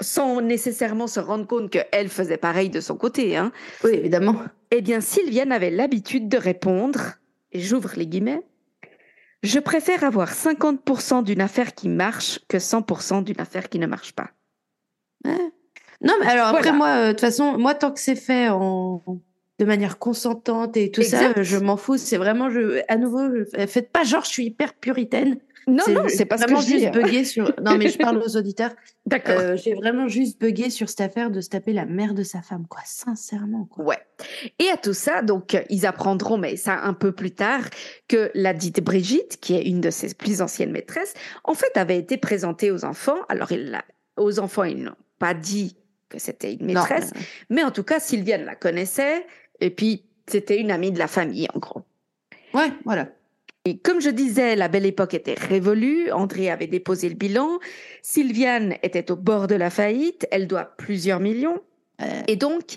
sans 0.00 0.40
nécessairement 0.40 1.06
se 1.06 1.20
rendre 1.20 1.46
compte 1.46 1.68
qu'elle 1.68 2.08
faisait 2.08 2.38
pareil 2.38 2.70
de 2.70 2.80
son 2.80 2.96
côté. 2.96 3.36
Hein? 3.36 3.52
Oui, 3.84 3.90
évidemment. 3.92 4.36
Eh 4.70 4.80
bien, 4.80 5.02
Sylviane 5.02 5.52
avait 5.52 5.68
l'habitude 5.70 6.30
de 6.30 6.38
répondre, 6.38 7.00
et 7.52 7.60
j'ouvre 7.60 7.90
les 7.96 8.06
guillemets, 8.06 8.40
je 9.42 9.58
préfère 9.58 10.04
avoir 10.04 10.32
50% 10.32 11.22
d'une 11.24 11.42
affaire 11.42 11.74
qui 11.74 11.90
marche 11.90 12.38
que 12.48 12.56
100% 12.56 13.22
d'une 13.24 13.40
affaire 13.40 13.68
qui 13.68 13.78
ne 13.78 13.86
marche 13.86 14.14
pas. 14.14 14.30
Ouais. 15.26 15.36
Non, 16.00 16.14
mais 16.20 16.26
alors 16.28 16.46
après, 16.46 16.62
Voilà. 16.62 16.76
moi, 16.76 16.88
euh, 16.88 17.06
de 17.08 17.12
toute 17.12 17.20
façon, 17.20 17.58
moi, 17.58 17.74
tant 17.74 17.90
que 17.92 18.00
c'est 18.00 18.16
fait 18.16 18.48
en 18.48 19.02
de 19.58 19.64
manière 19.64 19.98
consentante 19.98 20.76
et 20.76 20.90
tout 20.92 21.02
ça, 21.02 21.30
Exact. 21.30 21.42
je 21.42 21.56
m'en 21.58 21.76
fous. 21.76 21.96
C'est 21.98 22.16
vraiment, 22.16 22.48
je, 22.48 22.80
à 22.88 22.96
nouveau, 22.96 23.28
je- 23.34 23.66
faites 23.66 23.90
pas 23.90 24.04
genre, 24.04 24.22
je 24.24 24.28
suis 24.30 24.44
hyper 24.46 24.72
puritaine. 24.74 25.40
Non, 25.68 25.84
non, 25.90 26.04
c'est 26.08 26.24
pas 26.24 26.38
ce 26.38 26.46
que 26.46 26.56
je 26.56 26.66
juste 26.66 26.90
bugué 26.92 27.24
sur. 27.24 27.52
Non, 27.62 27.76
mais 27.76 27.90
je 27.90 27.98
parle 27.98 28.16
aux 28.18 28.36
auditeurs. 28.36 28.70
D'accord. 29.04 29.38
Euh, 29.38 29.56
J'ai 29.56 29.74
vraiment 29.74 30.08
juste 30.08 30.40
bugué 30.40 30.70
sur 30.70 30.88
cette 30.88 31.02
affaire 31.02 31.30
de 31.30 31.40
se 31.42 31.50
taper 31.50 31.72
la 31.74 31.84
mère 31.84 32.14
de 32.14 32.22
sa 32.22 32.40
femme, 32.40 32.66
quoi. 32.68 32.80
Sincèrement, 32.84 33.66
quoi. 33.66 33.84
Ouais. 33.84 33.98
Et 34.58 34.68
à 34.70 34.78
tout 34.78 34.94
ça, 34.94 35.20
donc, 35.22 35.56
ils 35.68 35.86
apprendront, 35.86 36.38
mais 36.38 36.56
ça 36.56 36.80
un 36.80 36.94
peu 36.94 37.12
plus 37.12 37.32
tard, 37.32 37.62
que 38.08 38.30
la 38.34 38.54
dite 38.54 38.82
Brigitte, 38.82 39.38
qui 39.40 39.54
est 39.54 39.62
une 39.62 39.80
de 39.82 39.90
ses 39.90 40.14
plus 40.14 40.40
anciennes 40.40 40.72
maîtresses, 40.72 41.12
en 41.44 41.54
fait, 41.54 41.76
avait 41.76 41.98
été 41.98 42.16
présentée 42.16 42.70
aux 42.70 42.84
enfants. 42.84 43.18
Alors, 43.28 43.52
il 43.52 43.78
aux 44.16 44.40
enfants, 44.40 44.64
ils 44.64 44.82
n'ont 44.82 44.96
pas 45.18 45.34
dit 45.34 45.76
que 46.08 46.18
c'était 46.18 46.54
une 46.54 46.66
Non, 46.66 46.74
maîtresse, 46.80 47.12
mais 47.50 47.62
en 47.62 47.70
tout 47.70 47.84
cas, 47.84 48.00
Sylviane 48.00 48.44
la 48.44 48.54
connaissait, 48.56 49.26
et 49.60 49.70
puis 49.70 50.04
c'était 50.26 50.58
une 50.58 50.70
amie 50.70 50.92
de 50.92 50.98
la 50.98 51.08
famille, 51.08 51.46
en 51.54 51.58
gros. 51.58 51.82
ouais, 52.54 52.72
voilà. 52.84 53.08
Et 53.68 53.76
comme 53.76 54.00
je 54.00 54.08
disais, 54.08 54.56
la 54.56 54.68
belle 54.68 54.86
époque 54.86 55.12
était 55.12 55.34
révolue, 55.34 56.10
André 56.10 56.48
avait 56.48 56.66
déposé 56.66 57.10
le 57.10 57.16
bilan, 57.16 57.58
Sylviane 58.00 58.76
était 58.82 59.10
au 59.10 59.16
bord 59.16 59.46
de 59.46 59.56
la 59.56 59.68
faillite, 59.68 60.26
elle 60.30 60.46
doit 60.46 60.64
plusieurs 60.78 61.20
millions, 61.20 61.60
Euh, 62.00 62.22
et 62.28 62.36
donc, 62.36 62.76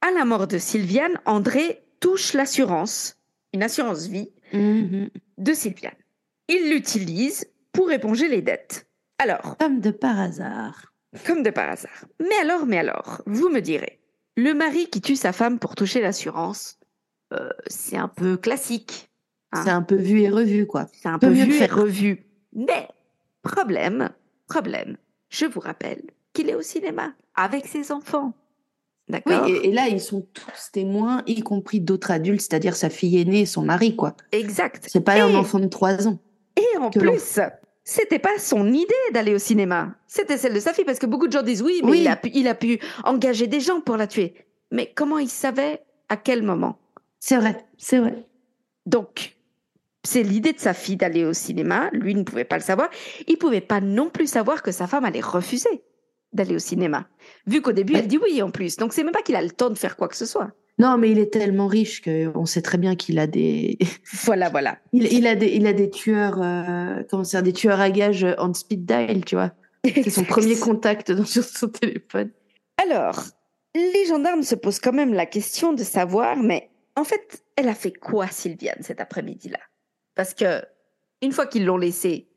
à 0.00 0.12
la 0.12 0.24
mort 0.24 0.46
de 0.46 0.56
Sylviane, 0.56 1.18
André 1.26 1.82
touche 1.98 2.34
l'assurance, 2.34 3.16
une 3.52 3.64
assurance 3.64 4.06
vie, 4.06 4.30
mhm. 4.52 5.10
de 5.38 5.52
Sylviane. 5.52 6.00
Il 6.46 6.70
l'utilise 6.70 7.50
pour 7.72 7.90
éponger 7.90 8.28
les 8.28 8.42
dettes. 8.42 8.86
Alors, 9.18 9.56
Comme 9.58 9.80
de 9.80 9.90
par 9.90 10.20
hasard. 10.20 10.92
comme 11.26 11.42
de 11.42 11.50
par 11.50 11.68
hasard. 11.68 12.04
Mais 12.20 12.36
alors, 12.40 12.64
mais 12.64 12.78
alors, 12.78 13.22
vous 13.26 13.48
me 13.48 13.60
direz, 13.60 13.98
le 14.36 14.54
mari 14.54 14.86
qui 14.88 15.00
tue 15.00 15.16
sa 15.16 15.32
femme 15.32 15.58
pour 15.58 15.74
toucher 15.74 16.00
l'assurance, 16.00 16.78
euh, 17.32 17.50
c'est 17.66 17.96
un 17.96 18.08
peu 18.08 18.36
classique. 18.36 19.09
Ah. 19.52 19.62
C'est 19.64 19.70
un 19.70 19.82
peu 19.82 19.96
vu 19.96 20.20
et 20.22 20.28
revu, 20.28 20.66
quoi. 20.66 20.86
C'est 20.92 21.08
un 21.08 21.18
peu 21.18 21.28
vu 21.28 21.54
et 21.56 21.66
revu. 21.66 22.24
Mais, 22.54 22.88
problème, 23.42 24.10
problème, 24.48 24.96
je 25.28 25.46
vous 25.46 25.60
rappelle 25.60 26.02
qu'il 26.32 26.48
est 26.48 26.54
au 26.54 26.62
cinéma 26.62 27.12
avec 27.34 27.66
ses 27.66 27.90
enfants. 27.92 28.32
D'accord? 29.08 29.42
Oui, 29.44 29.52
et, 29.52 29.68
et 29.68 29.72
là, 29.72 29.88
ils 29.88 30.00
sont 30.00 30.24
tous 30.32 30.70
témoins, 30.72 31.22
y 31.26 31.40
compris 31.42 31.80
d'autres 31.80 32.12
adultes, 32.12 32.42
c'est-à-dire 32.42 32.76
sa 32.76 32.90
fille 32.90 33.18
aînée 33.20 33.40
et 33.40 33.46
son 33.46 33.62
mari, 33.62 33.96
quoi. 33.96 34.14
Exact. 34.30 34.86
C'est 34.88 35.00
pas 35.00 35.16
Et- 35.16 35.20
un 35.20 35.34
enfant 35.34 35.58
de 35.58 35.66
3 35.66 36.06
ans. 36.06 36.18
Et 36.56 36.78
en 36.78 36.90
plus, 36.90 37.40
c'était 37.82 38.18
pas 38.20 38.38
son 38.38 38.72
idée 38.72 38.94
d'aller 39.12 39.34
au 39.34 39.38
cinéma. 39.38 39.94
C'était 40.06 40.36
celle 40.36 40.54
de 40.54 40.60
sa 40.60 40.72
fille, 40.72 40.84
parce 40.84 40.98
que 41.00 41.06
beaucoup 41.06 41.26
de 41.26 41.32
gens 41.32 41.42
disent 41.42 41.62
oui, 41.62 41.80
mais 41.82 41.90
Oui. 41.90 42.00
Il, 42.02 42.08
a 42.08 42.14
pu, 42.16 42.30
il 42.34 42.46
a 42.46 42.54
pu 42.54 42.78
engager 43.04 43.46
des 43.48 43.60
gens 43.60 43.80
pour 43.80 43.96
la 43.96 44.06
tuer. 44.06 44.34
Mais 44.70 44.92
comment 44.94 45.18
il 45.18 45.28
savait 45.28 45.80
à 46.08 46.16
quel 46.16 46.42
moment? 46.42 46.78
C'est 47.18 47.36
vrai, 47.36 47.64
c'est 47.78 47.98
vrai. 47.98 48.24
Donc, 48.86 49.36
c'est 50.04 50.22
l'idée 50.22 50.52
de 50.52 50.58
sa 50.60 50.74
fille 50.74 50.96
d'aller 50.96 51.24
au 51.24 51.32
cinéma. 51.32 51.90
Lui 51.92 52.14
ne 52.14 52.22
pouvait 52.22 52.44
pas 52.44 52.56
le 52.56 52.62
savoir. 52.62 52.88
Il 53.28 53.36
pouvait 53.38 53.60
pas 53.60 53.80
non 53.80 54.08
plus 54.08 54.26
savoir 54.26 54.62
que 54.62 54.72
sa 54.72 54.86
femme 54.86 55.04
allait 55.04 55.20
refuser 55.20 55.82
d'aller 56.32 56.54
au 56.54 56.58
cinéma. 56.60 57.08
Vu 57.46 57.60
qu'au 57.60 57.72
début, 57.72 57.94
Ouais. 57.94 57.98
elle 58.00 58.08
dit 58.08 58.18
oui 58.18 58.40
en 58.42 58.50
plus. 58.50 58.76
Donc, 58.76 58.92
c'est 58.92 59.02
même 59.04 59.12
pas 59.12 59.22
qu'il 59.22 59.36
a 59.36 59.42
le 59.42 59.50
temps 59.50 59.70
de 59.70 59.76
faire 59.78 59.96
quoi 59.96 60.08
que 60.08 60.16
ce 60.16 60.26
soit. 60.26 60.52
Non, 60.78 60.96
mais 60.96 61.10
il 61.10 61.18
est 61.18 61.30
tellement 61.30 61.66
riche 61.66 62.00
qu'on 62.02 62.46
sait 62.46 62.62
très 62.62 62.78
bien 62.78 62.96
qu'il 62.96 63.18
a 63.18 63.26
des, 63.26 63.76
Voilà, 64.24 64.48
voilà. 64.48 64.78
il, 64.92 65.12
il 65.12 65.26
a 65.26 65.34
des, 65.34 65.48
il 65.48 65.66
a 65.66 65.72
des 65.74 65.90
tueurs, 65.90 66.40
euh, 66.40 67.02
comment 67.10 67.22
dire, 67.24 67.42
des 67.42 67.52
tueurs 67.52 67.80
à 67.80 67.90
gages 67.90 68.26
en 68.38 68.54
speed 68.54 68.86
dial, 68.86 69.24
tu 69.24 69.34
vois. 69.34 69.52
C'est 69.84 70.08
son 70.10 70.24
premier 70.24 70.56
contact 70.58 71.10
dans- 71.12 71.24
sur 71.26 71.44
son 71.44 71.68
téléphone. 71.68 72.30
Alors, 72.82 73.22
les 73.74 74.06
gendarmes 74.06 74.42
se 74.42 74.54
posent 74.54 74.78
quand 74.80 74.92
même 74.92 75.12
la 75.12 75.26
question 75.26 75.72
de 75.74 75.84
savoir, 75.84 76.36
mais 76.38 76.70
en 76.96 77.04
fait, 77.04 77.42
elle 77.56 77.68
a 77.68 77.74
fait 77.74 77.92
quoi, 77.92 78.28
Sylviane, 78.28 78.80
cet 78.82 79.00
après-midi-là? 79.00 79.58
Parce 80.14 80.34
que 80.34 80.62
une 81.22 81.32
fois 81.32 81.46
qu'ils 81.46 81.64
l'ont 81.64 81.76
laissée, 81.76 82.28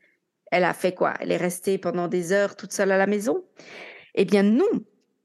elle 0.51 0.63
a 0.63 0.73
fait 0.73 0.93
quoi? 0.93 1.13
Elle 1.19 1.31
est 1.31 1.37
restée 1.37 1.77
pendant 1.77 2.07
des 2.07 2.31
heures 2.31 2.55
toute 2.55 2.73
seule 2.73 2.91
à 2.91 2.97
la 2.97 3.07
maison? 3.07 3.43
Eh 4.15 4.25
bien 4.25 4.43
non. 4.43 4.69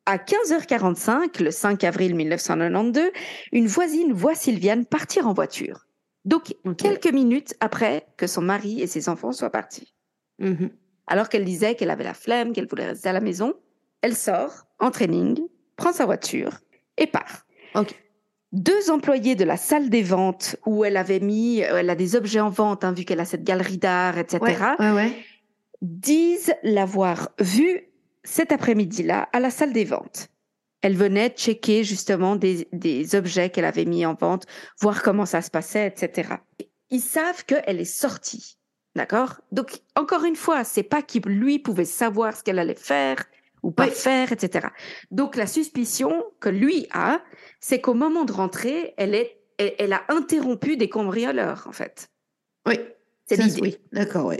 À 0.06 0.16
15h45, 0.16 1.42
le 1.42 1.50
5 1.50 1.84
avril 1.84 2.14
1992, 2.14 3.10
une 3.52 3.66
voisine 3.66 4.14
voit 4.14 4.34
Sylviane 4.34 4.86
partir 4.86 5.28
en 5.28 5.34
voiture. 5.34 5.86
Donc, 6.24 6.54
quelques 6.78 7.12
minutes 7.12 7.54
après 7.60 8.06
que 8.16 8.26
son 8.26 8.40
mari 8.40 8.80
et 8.80 8.86
ses 8.86 9.08
enfants 9.10 9.32
soient 9.32 9.50
partis. 9.50 9.94
Mhm. 10.38 10.70
Alors 11.06 11.28
qu'elle 11.28 11.44
disait 11.44 11.74
qu'elle 11.74 11.90
avait 11.90 12.04
la 12.04 12.14
flemme, 12.14 12.52
qu'elle 12.52 12.66
voulait 12.66 12.86
rester 12.86 13.08
à 13.08 13.12
la 13.12 13.20
maison, 13.20 13.54
elle 14.02 14.16
sort 14.16 14.66
en 14.78 14.90
training, 14.90 15.40
prend 15.76 15.92
sa 15.92 16.06
voiture 16.06 16.58
et 16.96 17.06
part. 17.06 17.46
Deux 18.52 18.90
employés 18.90 19.34
de 19.34 19.44
la 19.44 19.56
salle 19.58 19.90
des 19.90 20.02
ventes 20.02 20.56
où 20.64 20.84
elle 20.84 20.96
avait 20.96 21.20
mis, 21.20 21.58
elle 21.58 21.90
a 21.90 21.94
des 21.94 22.16
objets 22.16 22.40
en 22.40 22.48
vente, 22.48 22.82
hein, 22.84 22.92
vu 22.92 23.04
qu'elle 23.04 23.20
a 23.20 23.26
cette 23.26 23.44
galerie 23.44 23.76
d'art, 23.78 24.16
etc., 24.16 24.38
Ouais, 24.42 24.56
ouais, 24.86 24.92
ouais. 24.92 25.12
disent 25.82 26.54
l'avoir 26.62 27.28
vue 27.38 27.82
cet 28.24 28.50
après-midi-là 28.52 29.28
à 29.32 29.40
la 29.40 29.50
salle 29.50 29.72
des 29.72 29.84
ventes. 29.84 30.28
Elle 30.80 30.96
venait 30.96 31.28
checker 31.30 31.84
justement 31.84 32.36
des, 32.36 32.68
des 32.72 33.14
objets 33.14 33.50
qu'elle 33.50 33.64
avait 33.64 33.84
mis 33.84 34.06
en 34.06 34.14
vente, 34.14 34.46
voir 34.80 35.02
comment 35.02 35.26
ça 35.26 35.42
se 35.42 35.50
passait, 35.50 35.86
etc. 35.86 36.36
Ils 36.90 37.00
savent 37.00 37.44
qu'elle 37.44 37.80
est 37.80 37.84
sortie. 37.84 38.56
D'accord? 38.96 39.40
Donc, 39.52 39.80
encore 39.94 40.24
une 40.24 40.36
fois, 40.36 40.64
c'est 40.64 40.82
pas 40.82 41.02
qu'il 41.02 41.22
lui 41.22 41.58
pouvait 41.58 41.84
savoir 41.84 42.36
ce 42.36 42.42
qu'elle 42.42 42.58
allait 42.58 42.74
faire 42.74 43.24
ou 43.62 43.70
pas 43.70 43.86
Oui. 43.86 43.90
faire, 43.92 44.32
etc. 44.32 44.68
Donc, 45.10 45.36
la 45.36 45.46
suspicion 45.46 46.24
que 46.40 46.48
lui 46.48 46.86
a, 46.92 47.20
c'est 47.60 47.80
qu'au 47.80 47.94
moment 47.94 48.24
de 48.24 48.32
rentrer, 48.32 48.94
elle, 48.96 49.14
est, 49.14 49.38
elle, 49.58 49.74
elle 49.78 49.92
a 49.92 50.02
interrompu 50.08 50.76
des 50.76 50.88
cambrioleurs, 50.88 51.64
en 51.68 51.72
fait. 51.72 52.08
Oui. 52.66 52.78
C'est 53.26 53.36
l'idée. 53.36 53.60
Oui, 53.60 53.78
d'accord, 53.92 54.26
oui. 54.26 54.36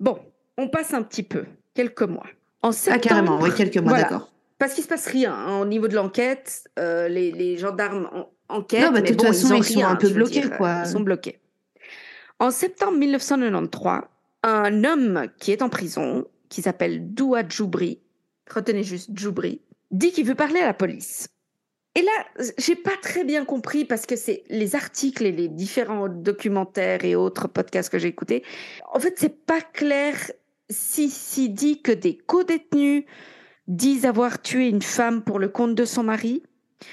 Bon, 0.00 0.18
on 0.58 0.68
passe 0.68 0.92
un 0.94 1.02
petit 1.02 1.22
peu, 1.22 1.44
quelques 1.74 2.02
mois. 2.02 2.26
En 2.62 2.68
Ah, 2.70 2.72
septembre, 2.72 3.00
carrément, 3.08 3.40
oui, 3.40 3.50
quelques 3.56 3.76
mois, 3.78 3.90
voilà. 3.92 4.04
d'accord. 4.04 4.32
Parce 4.58 4.72
qu'il 4.74 4.82
se 4.84 4.88
passe 4.88 5.06
rien 5.06 5.32
hein, 5.34 5.60
au 5.60 5.66
niveau 5.66 5.86
de 5.88 5.94
l'enquête. 5.94 6.64
euh, 6.78 7.08
les, 7.08 7.30
les 7.30 7.56
gendarmes 7.58 8.08
en- 8.12 8.28
enquêtent. 8.48 8.80
Non, 8.84 8.90
bah, 8.90 8.98
de 9.00 9.02
mais 9.02 9.08
toute 9.10 9.18
bon, 9.18 9.26
façon, 9.26 9.54
ils 9.54 9.64
sont 9.64 9.84
un 9.84 9.96
peu 9.96 10.08
bloqués, 10.10 10.40
dire, 10.40 10.56
quoi. 10.56 10.82
Ils 10.84 10.90
sont 10.90 11.00
bloqués. 11.00 11.40
En 12.38 12.50
septembre 12.50 12.96
1993, 12.98 14.00
un 14.42 14.84
homme 14.84 15.26
qui 15.38 15.52
est 15.52 15.62
en 15.62 15.68
prison, 15.68 16.26
qui 16.48 16.62
s'appelle 16.62 17.12
Doua 17.14 17.46
Djoubri, 17.48 18.00
retenez 18.50 18.82
juste 18.82 19.10
Djoubri, 19.14 19.60
dit 19.90 20.12
qu'il 20.12 20.26
veut 20.26 20.34
parler 20.34 20.60
à 20.60 20.66
la 20.66 20.74
police. 20.74 21.28
Et 21.94 22.02
là, 22.02 22.44
j'ai 22.58 22.76
pas 22.76 22.96
très 23.00 23.24
bien 23.24 23.46
compris 23.46 23.86
parce 23.86 24.04
que 24.04 24.16
c'est 24.16 24.44
les 24.50 24.76
articles 24.76 25.24
et 25.24 25.32
les 25.32 25.48
différents 25.48 26.08
documentaires 26.08 27.04
et 27.04 27.16
autres 27.16 27.48
podcasts 27.48 27.88
que 27.90 27.98
j'ai 27.98 28.08
écoutés. 28.08 28.42
En 28.92 29.00
fait, 29.00 29.14
c'est 29.16 29.44
pas 29.46 29.62
clair 29.62 30.14
si, 30.68 31.08
si 31.08 31.48
dit 31.48 31.80
que 31.80 31.92
des 31.92 32.18
co-détenus 32.18 33.04
disent 33.66 34.04
avoir 34.04 34.42
tué 34.42 34.68
une 34.68 34.82
femme 34.82 35.22
pour 35.22 35.38
le 35.38 35.48
compte 35.48 35.74
de 35.74 35.84
son 35.86 36.02
mari, 36.02 36.42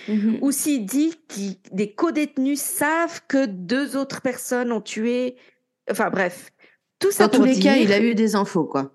Mhm. 0.08 0.40
ou 0.42 0.52
s'il 0.52 0.86
dit 0.86 1.14
que 1.28 1.76
des 1.76 1.94
co-détenus 1.94 2.60
savent 2.60 3.22
que 3.28 3.46
deux 3.46 3.98
autres 3.98 4.22
personnes 4.22 4.72
ont 4.72 4.82
tué. 4.82 5.36
Enfin 5.92 6.10
bref, 6.10 6.52
tout 7.00 7.12
ça 7.12 7.28
Dans 7.28 7.40
tous 7.40 7.44
les 7.44 7.60
cas, 7.60 7.76
il 7.76 7.92
a 7.92 8.00
eu 8.00 8.16
des 8.16 8.36
infos, 8.36 8.64
quoi. 8.64 8.92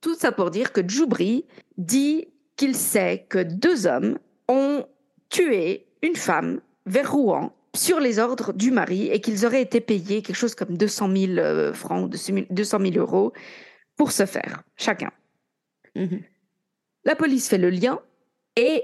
Tout 0.00 0.14
ça 0.14 0.32
pour 0.32 0.50
dire 0.50 0.72
que 0.72 0.80
Djoubri 0.86 1.44
dit 1.76 2.28
qu'il 2.56 2.74
sait 2.74 3.26
que 3.28 3.38
deux 3.42 3.86
hommes 3.86 4.18
ont 4.48 4.84
tué 5.28 5.86
une 6.02 6.16
femme 6.16 6.60
vers 6.86 7.12
Rouen 7.12 7.52
sur 7.74 8.00
les 8.00 8.18
ordres 8.18 8.52
du 8.52 8.70
mari 8.70 9.08
et 9.08 9.20
qu'ils 9.20 9.46
auraient 9.46 9.62
été 9.62 9.80
payés 9.80 10.22
quelque 10.22 10.36
chose 10.36 10.54
comme 10.54 10.76
200 10.76 11.10
000 11.16 11.32
euh, 11.38 11.72
francs, 11.72 12.10
200 12.10 12.78
000 12.80 12.96
euros 12.96 13.32
pour 13.96 14.10
ce 14.12 14.26
faire, 14.26 14.62
chacun. 14.76 15.10
Mhm. 15.94 16.20
La 17.04 17.14
police 17.16 17.48
fait 17.48 17.58
le 17.58 17.70
lien 17.70 18.00
et 18.56 18.82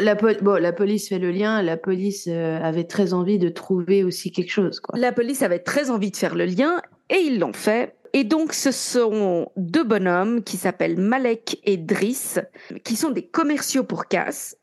La, 0.00 0.16
pol- 0.16 0.38
bon, 0.40 0.60
la 0.60 0.72
police 0.72 1.08
fait 1.10 1.18
le 1.18 1.30
lien. 1.30 1.60
La 1.62 1.76
police 1.76 2.26
euh, 2.28 2.58
avait 2.62 2.84
très 2.84 3.12
envie 3.12 3.38
de 3.38 3.50
trouver 3.50 4.02
aussi 4.04 4.32
quelque 4.32 4.50
chose, 4.50 4.80
quoi. 4.80 4.98
La 4.98 5.12
police 5.12 5.42
avait 5.42 5.58
très 5.58 5.90
envie 5.90 6.10
de 6.10 6.16
faire 6.16 6.34
le 6.34 6.46
lien 6.46 6.80
et 7.10 7.16
ils 7.18 7.38
l'ont 7.38 7.52
fait. 7.52 7.94
Et 8.12 8.24
donc, 8.24 8.52
ce 8.52 8.70
sont 8.70 9.50
deux 9.56 9.84
bonhommes 9.84 10.42
qui 10.42 10.56
s'appellent 10.56 10.98
Malek 10.98 11.60
et 11.64 11.78
Driss, 11.78 12.40
qui 12.84 12.96
sont 12.96 13.10
des 13.10 13.26
commerciaux 13.26 13.84
pour 13.84 14.06
casse. 14.06 14.56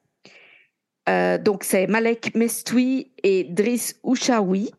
Euh, 1.09 1.37
donc, 1.39 1.63
c'est 1.63 1.87
Malek 1.87 2.35
Mestoui 2.35 3.11
et 3.23 3.43
Driss 3.45 3.99
Ouchaoui. 4.03 4.71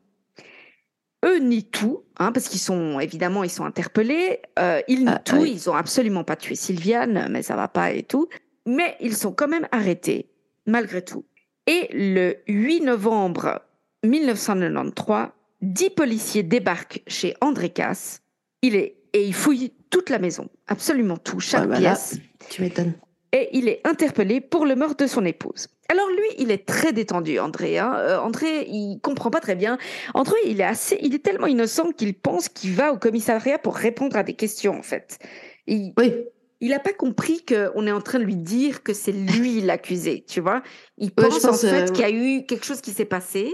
Eux 1.25 1.39
nient 1.39 1.68
tout, 1.71 2.05
hein, 2.18 2.33
parce 2.33 2.49
qu'ils 2.49 2.61
sont 2.61 2.99
évidemment 2.99 3.45
ils 3.45 3.51
sont 3.51 3.64
interpellés. 3.64 4.41
Euh, 4.59 4.81
ils 4.89 5.05
nient 5.05 5.12
Ah, 5.16 5.18
tout, 5.18 5.45
ils 5.45 5.68
ont 5.68 5.75
absolument 5.75 6.25
pas 6.25 6.37
tué 6.37 6.55
Sylviane, 6.55 7.29
mais 7.31 7.43
ça 7.43 7.57
va 7.57 7.68
pas 7.68 7.93
et 7.93 8.05
tout. 8.05 8.29
Mais 8.66 8.97
ils 9.01 9.16
sont 9.16 9.33
quand 9.33 9.49
même 9.49 9.68
arrêtés, 9.73 10.31
malgré 10.66 11.03
tout. 11.03 11.27
Et 11.66 11.89
le 11.93 12.37
8 12.49 12.83
novembre 12.83 13.61
1993, 14.05 15.29
dix 15.61 15.91
policiers 15.91 16.43
débarquent 16.43 17.03
chez 17.07 17.35
André 17.43 17.68
Casse. 17.68 18.23
Il 18.62 18.74
est 18.76 18.96
et 19.12 19.24
il 19.24 19.34
fouille 19.34 19.72
toute 19.90 20.08
la 20.11 20.18
maison, 20.20 20.48
absolument 20.68 21.16
tout, 21.16 21.40
chaque 21.40 21.68
pièce 21.72 22.16
Tu 22.48 22.62
m'étonnes. 22.62 22.92
et 23.32 23.48
il 23.52 23.68
est 23.68 23.80
interpellé 23.84 24.40
pour 24.40 24.66
le 24.66 24.76
meurtre 24.76 24.98
de 24.98 25.08
son 25.08 25.24
épouse. 25.24 25.66
Alors 25.88 26.06
lui, 26.08 26.26
il 26.38 26.52
est 26.52 26.64
très 26.64 26.92
détendu, 26.92 27.40
André. 27.40 27.78
hein. 27.78 27.92
Euh, 27.96 28.18
André, 28.20 28.66
il 28.68 29.00
comprend 29.02 29.30
pas 29.30 29.40
très 29.40 29.56
bien. 29.56 29.78
André, 30.14 30.36
il 30.46 30.61
est 30.61 30.64
assez, 30.64 30.96
il 31.02 31.12
est 31.16 31.24
tellement 31.24 31.48
innocent 31.48 31.90
qu'il 31.90 32.14
pense 32.14 32.48
qu'il 32.48 32.72
va 32.74 32.92
au 32.92 32.98
commissariat 32.98 33.58
pour 33.58 33.74
répondre 33.74 34.16
à 34.16 34.22
des 34.22 34.34
questions, 34.34 34.78
en 34.78 34.82
fait. 34.82 35.18
Il, 35.66 35.92
Oui. 35.98 36.14
il 36.61 36.72
a 36.72 36.78
pas 36.78 36.92
compris 36.92 37.44
qu'on 37.44 37.86
est 37.88 37.92
en 37.92 38.00
train 38.00 38.20
de 38.20 38.24
lui 38.24 38.36
dire 38.36 38.84
que 38.84 38.92
c'est 38.94 39.11
lui 39.11 39.61
l'accusé, 39.62 40.24
tu 40.28 40.40
vois. 40.40 40.62
Il 40.98 41.11
pense, 41.11 41.44
en 41.44 41.54
fait 41.54 41.66
euh, 41.66 41.86
qu'il 41.88 42.02
y 42.02 42.04
a 42.04 42.11
eu 42.11 42.46
quelque 42.46 42.64
chose 42.64 42.80
qui 42.80 42.92
s'est 42.92 43.04
passé 43.04 43.52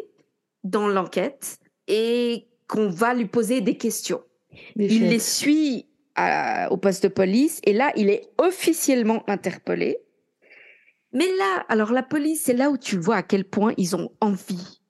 dans 0.65 0.87
l'enquête 0.89 1.57
et 1.89 2.49
qu'on 2.69 2.91
va 2.91 3.15
lui 3.15 3.27
poser 3.27 3.63
des 3.63 3.79
questions. 3.79 4.23
Des 4.77 4.87
Il 4.95 5.09
les 5.09 5.19
suit 5.19 5.87
à- 6.15 6.71
au 6.73 6.77
poste 6.77 7.03
de 7.05 7.09
police 7.09 7.61
et 7.65 7.73
là, 7.73 7.93
il 7.97 8.09
est 8.11 8.23
officiellement 8.39 9.23
interpellé. 9.29 9.99
Mais 11.13 11.27
là, 11.39 11.65
alors 11.69 11.93
la 11.93 12.03
police, 12.03 12.43
c'est 12.45 12.53
là 12.55 12.71
où 12.71 12.77
tu 12.79 12.97
vois 12.99 13.17
à 13.17 13.23
quel 13.23 13.45
point 13.45 13.73
ils 13.77 13.97
ont 13.97 14.11
envie 14.21 14.81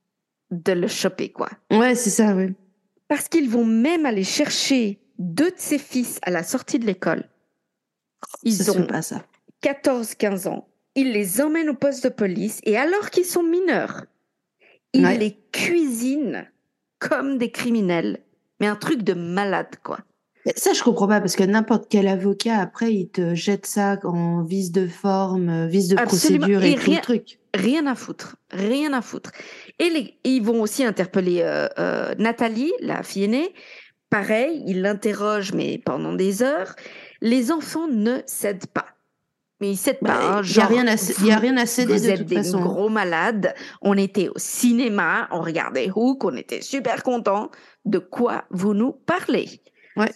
de 0.50 0.72
le 0.72 0.86
choper, 0.88 1.30
quoi. 1.30 1.48
Ouais, 1.70 1.94
c'est 1.94 2.10
ça, 2.10 2.34
oui. 2.34 2.54
Parce 3.08 3.28
qu'ils 3.28 3.48
vont 3.48 3.64
même 3.64 4.06
aller 4.06 4.24
chercher 4.24 5.00
deux 5.18 5.50
de 5.50 5.58
ses 5.58 5.78
fils 5.78 6.18
à 6.22 6.30
la 6.30 6.42
sortie 6.42 6.78
de 6.78 6.86
l'école. 6.86 7.28
Ils 8.42 8.54
ça 8.54 8.72
ont 8.72 8.74
fait 8.74 8.86
pas, 8.86 9.02
ça. 9.02 9.24
14-15 9.62 10.46
ans. 10.48 10.68
Ils 10.94 11.12
les 11.12 11.40
emmènent 11.40 11.68
au 11.70 11.74
poste 11.74 12.04
de 12.04 12.08
police 12.08 12.60
et 12.64 12.76
alors 12.76 13.10
qu'ils 13.10 13.24
sont 13.24 13.42
mineurs, 13.42 14.04
ils 14.92 15.04
Ouais. 15.04 15.18
les 15.18 15.38
cuisinent 15.52 16.48
comme 16.98 17.38
des 17.38 17.50
criminels. 17.50 18.20
Mais 18.60 18.66
un 18.66 18.76
truc 18.76 19.02
de 19.02 19.12
malade, 19.14 19.68
quoi. 19.82 19.98
Ça, 20.54 20.72
je 20.72 20.82
comprends 20.82 21.08
pas, 21.08 21.20
parce 21.20 21.34
que 21.34 21.42
n'importe 21.42 21.86
quel 21.90 22.06
avocat, 22.06 22.58
après, 22.60 22.94
il 22.94 23.08
te 23.08 23.34
jette 23.34 23.66
ça 23.66 23.98
en 24.04 24.44
vice 24.44 24.70
de 24.70 24.86
forme, 24.86 25.48
euh, 25.48 25.66
vice 25.66 25.88
de 25.88 25.96
Absolument. 25.98 26.46
procédure 26.46 26.62
et, 26.64 26.70
Et 26.72 26.74
tout 26.76 26.82
rien- 26.90 26.96
le 26.96 27.02
truc. 27.02 27.38
Rien 27.52 27.86
à 27.86 27.94
foutre, 27.96 28.36
rien 28.50 28.92
à 28.92 29.02
foutre. 29.02 29.32
Et 29.80 29.88
les- 29.90 30.14
ils 30.24 30.42
vont 30.42 30.60
aussi 30.62 30.84
interpeller 30.84 31.40
euh, 31.42 31.66
euh, 31.78 32.14
Nathalie, 32.18 32.72
la 32.80 33.02
fille 33.02 33.24
aînée, 33.24 33.52
pareil, 34.08 34.62
il 34.66 34.82
l'interroge, 34.82 35.52
mais 35.52 35.78
pendant 35.84 36.12
des 36.12 36.42
heures. 36.42 36.76
Les 37.20 37.50
enfants 37.50 37.88
ne 37.88 38.18
cèdent 38.26 38.66
pas. 38.68 38.86
Mais. 39.60 39.72
Bah, 40.02 40.42
il 40.44 40.52
n'y 40.52 40.58
a, 40.62 40.66
rien 40.66 40.86
à, 40.86 40.96
y 41.24 41.30
a 41.32 41.38
rien 41.38 41.56
à 41.56 41.64
céder 41.66 41.96
Vous 41.96 42.04
de 42.04 42.08
êtes 42.10 42.18
toute 42.18 42.26
des 42.26 42.36
façon. 42.36 42.60
gros 42.60 42.88
malades. 42.90 43.54
On 43.80 43.96
était 43.96 44.28
au 44.28 44.36
cinéma, 44.38 45.28
on 45.30 45.40
regardait 45.40 45.90
Hook, 45.94 46.24
on 46.24 46.36
était 46.36 46.60
super 46.60 47.02
contents. 47.02 47.50
De 47.84 47.98
quoi 47.98 48.44
vous 48.50 48.74
nous 48.74 48.92
parlez? 48.92 49.62
Ouais. 49.96 50.12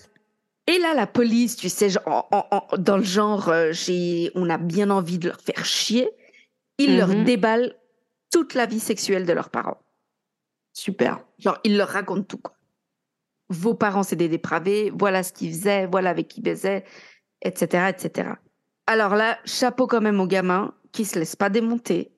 Et 0.66 0.78
là, 0.78 0.92
la 0.94 1.06
police, 1.06 1.56
tu 1.56 1.68
sais, 1.68 1.88
genre, 1.88 2.28
en- 2.30 2.46
en- 2.50 2.66
en- 2.70 2.76
dans 2.78 2.98
le 2.98 3.02
genre, 3.02 3.48
euh, 3.48 3.72
j'ai, 3.72 4.30
on 4.34 4.48
a 4.50 4.58
bien 4.58 4.90
envie 4.90 5.18
de 5.18 5.28
leur 5.28 5.40
faire 5.40 5.64
chier, 5.64 6.10
ils 6.78 6.96
leur 6.98 7.08
Mhm. 7.08 7.24
déballent 7.24 7.74
toute 8.30 8.54
la 8.54 8.66
vie 8.66 8.78
sexuelle 8.78 9.24
de 9.26 9.32
leurs 9.32 9.50
parents. 9.50 9.78
Super. 10.72 11.24
Genre, 11.38 11.58
ils 11.64 11.76
leur 11.76 11.88
racontent 11.88 12.22
tout. 12.22 12.38
Quoi. 12.38 12.54
Vos 13.48 13.74
parents, 13.74 14.02
c'est 14.04 14.16
des 14.16 14.28
dépravés, 14.28 14.92
voilà 14.96 15.22
ce 15.24 15.32
qu'ils 15.32 15.50
faisaient, 15.52 15.86
voilà 15.86 16.10
avec 16.10 16.28
qui 16.28 16.40
ils 16.40 16.42
baisaient, 16.44 16.84
etc., 17.42 17.88
etc. 17.88 18.28
Alors 18.86 19.14
là, 19.14 19.38
chapeau 19.44 19.86
quand 19.86 20.00
même 20.00 20.20
aux 20.20 20.26
gamins 20.26 20.74
qui 20.92 21.04
se 21.04 21.18
laissent 21.18 21.36
pas 21.36 21.48
démonter 21.50 22.10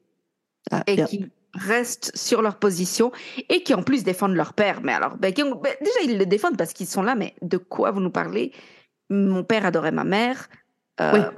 Ah, 0.71 0.83
et 0.87 0.97
bien. 0.97 1.07
qui 1.07 1.27
restent 1.55 2.17
sur 2.17 2.41
leur 2.41 2.59
position 2.59 3.13
et 3.51 3.63
qui 3.63 3.75
en 3.75 3.83
plus 3.83 4.05
défendent 4.05 4.35
leur 4.35 4.55
père. 4.55 4.81
Mais 4.83 4.93
alors, 4.95 5.17
ben, 5.19 5.33
ont- 5.45 5.57
ben, 5.57 5.75
déjà, 5.81 6.01
ils 6.05 6.17
le 6.19 6.25
défendent 6.27 6.57
parce 6.57 6.73
qu'ils 6.73 6.87
sont 6.87 7.03
là, 7.03 7.15
mais 7.15 7.35
de 7.43 7.59
quoi 7.59 7.91
vous 7.91 8.01
nous 8.01 8.11
parlez? 8.11 8.53
Mon 9.11 9.45
père 9.45 9.67
adorait 9.67 9.93
ma 9.93 10.05
mère. 10.05 10.49
Euh, 11.01 11.31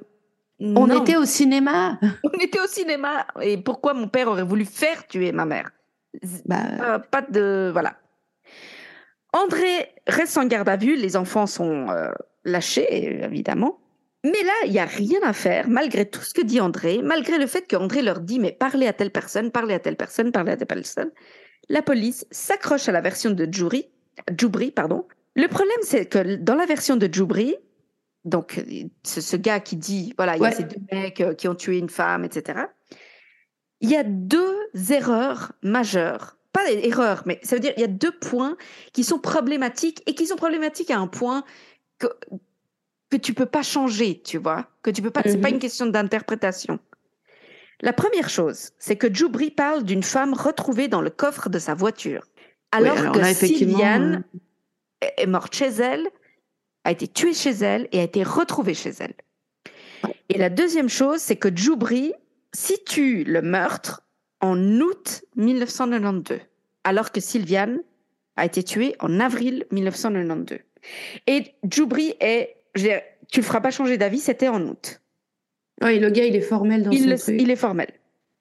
On 0.61 0.87
non, 0.87 1.03
était 1.03 1.17
au 1.17 1.25
cinéma. 1.25 1.99
on 2.23 2.31
était 2.39 2.61
au 2.61 2.67
cinéma. 2.69 3.27
Et 3.43 3.57
pourquoi 3.59 3.93
mon 3.95 4.07
père 4.07 4.29
aurait 4.29 4.45
voulu 4.45 4.65
faire 4.65 5.07
tuer 5.09 5.33
ma 5.33 5.45
mère? 5.47 5.71
Bah, 6.47 6.63
pas, 6.79 6.99
pas 7.01 7.23
de. 7.23 7.71
Voilà. 7.73 7.97
André 9.33 9.89
reste 10.07 10.39
en 10.39 10.47
garde 10.47 10.69
à 10.69 10.77
vue, 10.77 10.95
les 10.95 11.17
enfants 11.17 11.47
sont 11.49 11.89
euh, 11.91 12.13
lâchés, 12.45 13.25
évidemment. 13.25 13.81
Mais 14.25 14.43
là, 14.43 14.55
il 14.65 14.73
n'y 14.73 14.79
a 14.79 14.87
rien 14.87 15.21
à 15.23 15.35
faire, 15.35 15.69
malgré 15.69 16.09
tout 16.09 16.23
ce 16.23 16.33
que 16.33 16.41
dit 16.41 16.59
André, 16.59 17.03
malgré 17.03 17.37
le 17.37 17.47
fait 17.47 17.67
qu'André 17.69 18.01
leur 18.01 18.21
dit 18.21 18.39
Mais 18.39 18.53
parlez 18.53 18.87
à 18.87 18.95
telle 18.95 19.11
personne, 19.11 19.51
parlez 19.51 19.75
à 19.75 19.79
telle 19.79 19.97
personne, 19.97 20.33
parlez 20.33 20.53
à 20.53 20.57
telle 20.57 20.67
personne. 20.67 21.11
La 21.69 21.83
police 21.83 22.27
s'accroche 22.31 22.89
à 22.89 22.93
la 22.93 23.03
version 23.03 23.31
de 23.31 23.47
Djoubri. 23.51 23.91
Pardon. 24.71 25.07
Le 25.35 25.47
problème, 25.49 25.77
c'est 25.83 26.07
que 26.07 26.37
dans 26.37 26.55
la 26.55 26.65
version 26.65 26.97
de 26.97 27.07
Djoubri, 27.13 27.55
donc 28.25 28.65
ce, 29.03 29.21
ce 29.21 29.37
gars 29.37 29.61
qui 29.61 29.77
dit 29.77 30.15
Voilà, 30.17 30.37
il 30.37 30.43
y 30.43 30.47
a 30.47 30.53
ces 30.53 30.65
deux 30.65 30.81
mecs 30.91 31.21
euh, 31.21 31.35
qui 31.35 31.47
ont 31.47 31.55
tué 31.55 31.77
une 31.77 31.91
femme, 31.91 32.25
etc. 32.25 32.61
Il 33.81 33.91
y 33.91 33.97
a 33.97 34.05
deux 34.05 34.57
erreurs 34.91 35.53
majeures. 35.63 36.39
Pas 36.55 36.71
erreurs, 36.71 37.25
mais 37.27 37.41
ça 37.43 37.57
veut 37.57 37.61
dire 37.61 37.73
il 37.77 37.81
y 37.81 37.85
a 37.85 37.89
deux 37.89 38.13
points 38.13 38.57
qui 38.93 39.05
sont 39.05 39.19
problématiques 39.19 40.03
et 40.07 40.15
qui 40.15 40.27
sont 40.27 40.37
problématiques 40.37 40.91
à 40.91 40.99
un 40.99 41.09
point 41.09 41.45
que, 41.99 42.07
que 43.19 43.23
tu 43.27 43.35
peux 43.35 43.47
pas 43.47 43.63
changer, 43.63 44.21
tu 44.23 44.39
vois. 44.39 44.67
Que 44.83 44.91
tu 44.91 45.01
peux 45.03 45.11
pas. 45.11 45.23
C'est 45.25 45.39
pas 45.41 45.49
Mhm. 45.49 45.55
une 45.55 45.61
question 45.61 45.87
d'interprétation. 45.87 46.79
La 47.81 47.93
première 47.93 48.29
chose, 48.31 48.71
c'est 48.79 48.97
que 48.97 49.13
Djoubri 49.13 49.51
parle 49.51 49.85
d'une 49.85 50.03
femme 50.03 50.33
retrouvée 50.35 50.89
dans 50.89 51.01
le 51.01 51.11
coffre 51.11 51.49
de 51.49 51.59
sa 51.59 51.75
voiture. 51.75 52.25
Alors, 52.73 52.99
alors 52.99 53.13
que 53.13 53.19
là, 53.19 53.35
Sylviane 53.35 54.25
est- 55.01 55.23
est 55.23 55.27
morte 55.27 55.55
chez 55.55 55.69
elle, 55.69 56.09
a 56.85 56.91
été 56.93 57.07
tuée 57.09 57.35
chez 57.35 57.51
elle 57.51 57.89
et 57.93 58.01
a 58.01 58.03
été 58.03 58.23
retrouvée 58.23 58.75
chez 58.75 58.91
elle. 59.01 59.15
Et 60.29 60.39
la 60.39 60.51
deuxième 60.51 60.89
chose, 60.89 61.21
c'est 61.21 61.37
que 61.37 61.55
Djoubri 61.55 62.13
situe 62.53 63.25
le 63.25 63.43
meurtre 63.43 64.03
en 64.41 64.59
août 64.81 65.23
1992, 65.37 66.41
alors 66.85 67.13
que 67.13 67.21
Sylviane 67.21 67.81
a 68.37 68.45
été 68.45 68.63
tuée 68.63 68.97
en 69.01 69.21
avril 69.21 69.67
1992. 69.71 70.59
Et 71.27 71.55
Djoubri 71.69 72.15
est, 72.21 72.57
je 72.75 72.83
veux 72.83 72.89
dire, 72.89 73.01
tu 73.31 73.41
le 73.41 73.45
feras 73.45 73.61
pas 73.61 73.71
changer 73.71 73.99
d'avis, 73.99 74.19
c'était 74.19 74.49
en 74.49 74.63
août. 74.63 75.01
oui, 75.83 75.99
le 75.99 76.11
gars, 76.11 76.25
il 76.25 76.37
est 76.37 76.41
formel 76.41 76.83
dans 76.83 76.91
Il, 76.91 77.19
son 77.19 77.25
truc. 77.25 77.41
il 77.41 77.51
est 77.51 77.57
formel. 77.57 77.89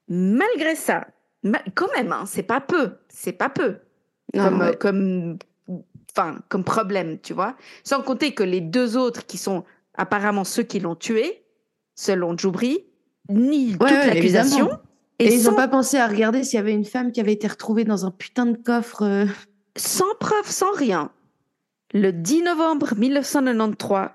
Malgré 0.07 0.75
ça, 0.75 1.07
quand 1.75 1.91
même, 1.95 2.11
hein, 2.11 2.23
c'est 2.25 2.43
pas 2.43 2.61
peu, 2.61 2.93
c'est 3.09 3.33
pas 3.33 3.49
peu 3.49 3.77
Non, 4.33 4.43
comme, 4.45 4.59
ouais. 4.59 4.77
comme, 4.77 5.37
enfin, 6.15 6.39
comme 6.49 6.63
problème, 6.63 7.19
tu 7.21 7.33
vois. 7.33 7.55
Sans 7.83 8.01
compter 8.01 8.33
que 8.33 8.43
les 8.43 8.61
deux 8.61 8.97
autres 8.97 9.25
qui 9.25 9.37
sont 9.37 9.63
apparemment 9.95 10.43
ceux 10.43 10.63
qui 10.63 10.79
l'ont 10.79 10.95
tué, 10.95 11.43
selon 11.95 12.37
Djoubri, 12.37 12.85
nient 13.29 13.73
toute 13.73 13.83
ouais, 13.83 14.07
l'accusation. 14.07 14.69
Et, 15.19 15.33
ils 15.33 15.41
sans, 15.41 15.51
n'ont 15.51 15.57
pas 15.57 15.67
pensé 15.67 15.97
à 15.97 16.07
regarder 16.07 16.43
s'il 16.43 16.57
y 16.57 16.59
avait 16.59 16.73
une 16.73 16.85
femme 16.85 17.11
qui 17.11 17.21
avait 17.21 17.33
été 17.33 17.47
retrouvée 17.47 17.83
dans 17.83 18.05
un 18.05 18.11
putain 18.11 18.45
de 18.45 18.57
coffre. 18.57 19.03
euh. 19.03 19.25
sans 19.77 20.13
preuve, 20.19 20.49
sans 20.49 20.71
rien. 20.73 21.11
Le 21.93 22.11
10 22.11 22.41
novembre 22.43 22.95
1993, 22.97 24.09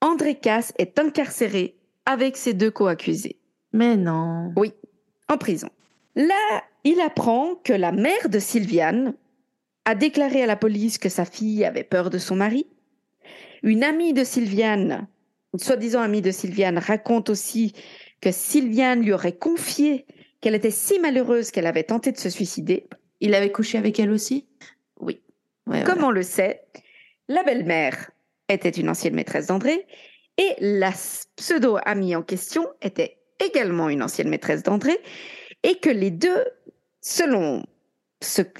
André 0.00 0.36
Casse 0.36 0.72
est 0.78 0.98
incarcéré 0.98 1.76
avec 2.06 2.36
ses 2.36 2.54
deux 2.54 2.70
co-accusés. 2.70 3.38
Mais 3.72 3.96
non. 3.96 4.52
en 5.28 5.38
prison. 5.38 5.68
Là, 6.14 6.64
il 6.84 7.00
apprend 7.00 7.56
que 7.56 7.72
la 7.72 7.92
mère 7.92 8.28
de 8.28 8.38
Sylviane 8.38 9.14
a 9.84 9.94
déclaré 9.94 10.42
à 10.42 10.46
la 10.46 10.56
police 10.56 10.98
que 10.98 11.08
sa 11.08 11.24
fille 11.24 11.64
avait 11.64 11.84
peur 11.84 12.10
de 12.10 12.18
son 12.18 12.36
mari. 12.36 12.66
Une 13.62 13.84
amie 13.84 14.12
de 14.12 14.24
Sylviane, 14.24 15.06
une 15.52 15.60
soi-disant 15.60 16.00
amie 16.00 16.22
de 16.22 16.30
Sylviane, 16.30 16.78
raconte 16.78 17.30
aussi 17.30 17.72
que 18.20 18.32
Sylviane 18.32 19.02
lui 19.02 19.12
aurait 19.12 19.36
confié 19.36 20.06
qu'elle 20.40 20.54
était 20.54 20.70
si 20.70 20.98
malheureuse 20.98 21.50
qu'elle 21.50 21.66
avait 21.66 21.84
tenté 21.84 22.12
de 22.12 22.18
se 22.18 22.30
suicider. 22.30 22.86
Il 23.20 23.34
avait 23.34 23.52
couché 23.52 23.78
avec 23.78 23.98
elle 23.98 24.10
aussi? 24.10 24.46
Oui. 25.00 25.20
Ouais, 25.66 25.82
Comme 25.84 26.04
on 26.04 26.10
le 26.10 26.22
sait, 26.22 26.62
la 27.28 27.42
belle-mère 27.42 28.10
était 28.48 28.70
une 28.70 28.88
ancienne 28.88 29.14
maîtresse 29.14 29.46
d'André 29.46 29.86
et 30.38 30.54
la 30.60 30.92
pseudo-amie 31.36 32.16
en 32.16 32.22
question 32.22 32.66
était 32.82 33.18
également 33.44 33.88
une 33.88 34.02
ancienne 34.02 34.28
maîtresse 34.28 34.62
d'André 34.62 34.96
et 35.62 35.76
que 35.76 35.90
les 35.90 36.10
deux, 36.10 36.44
selon, 37.00 37.64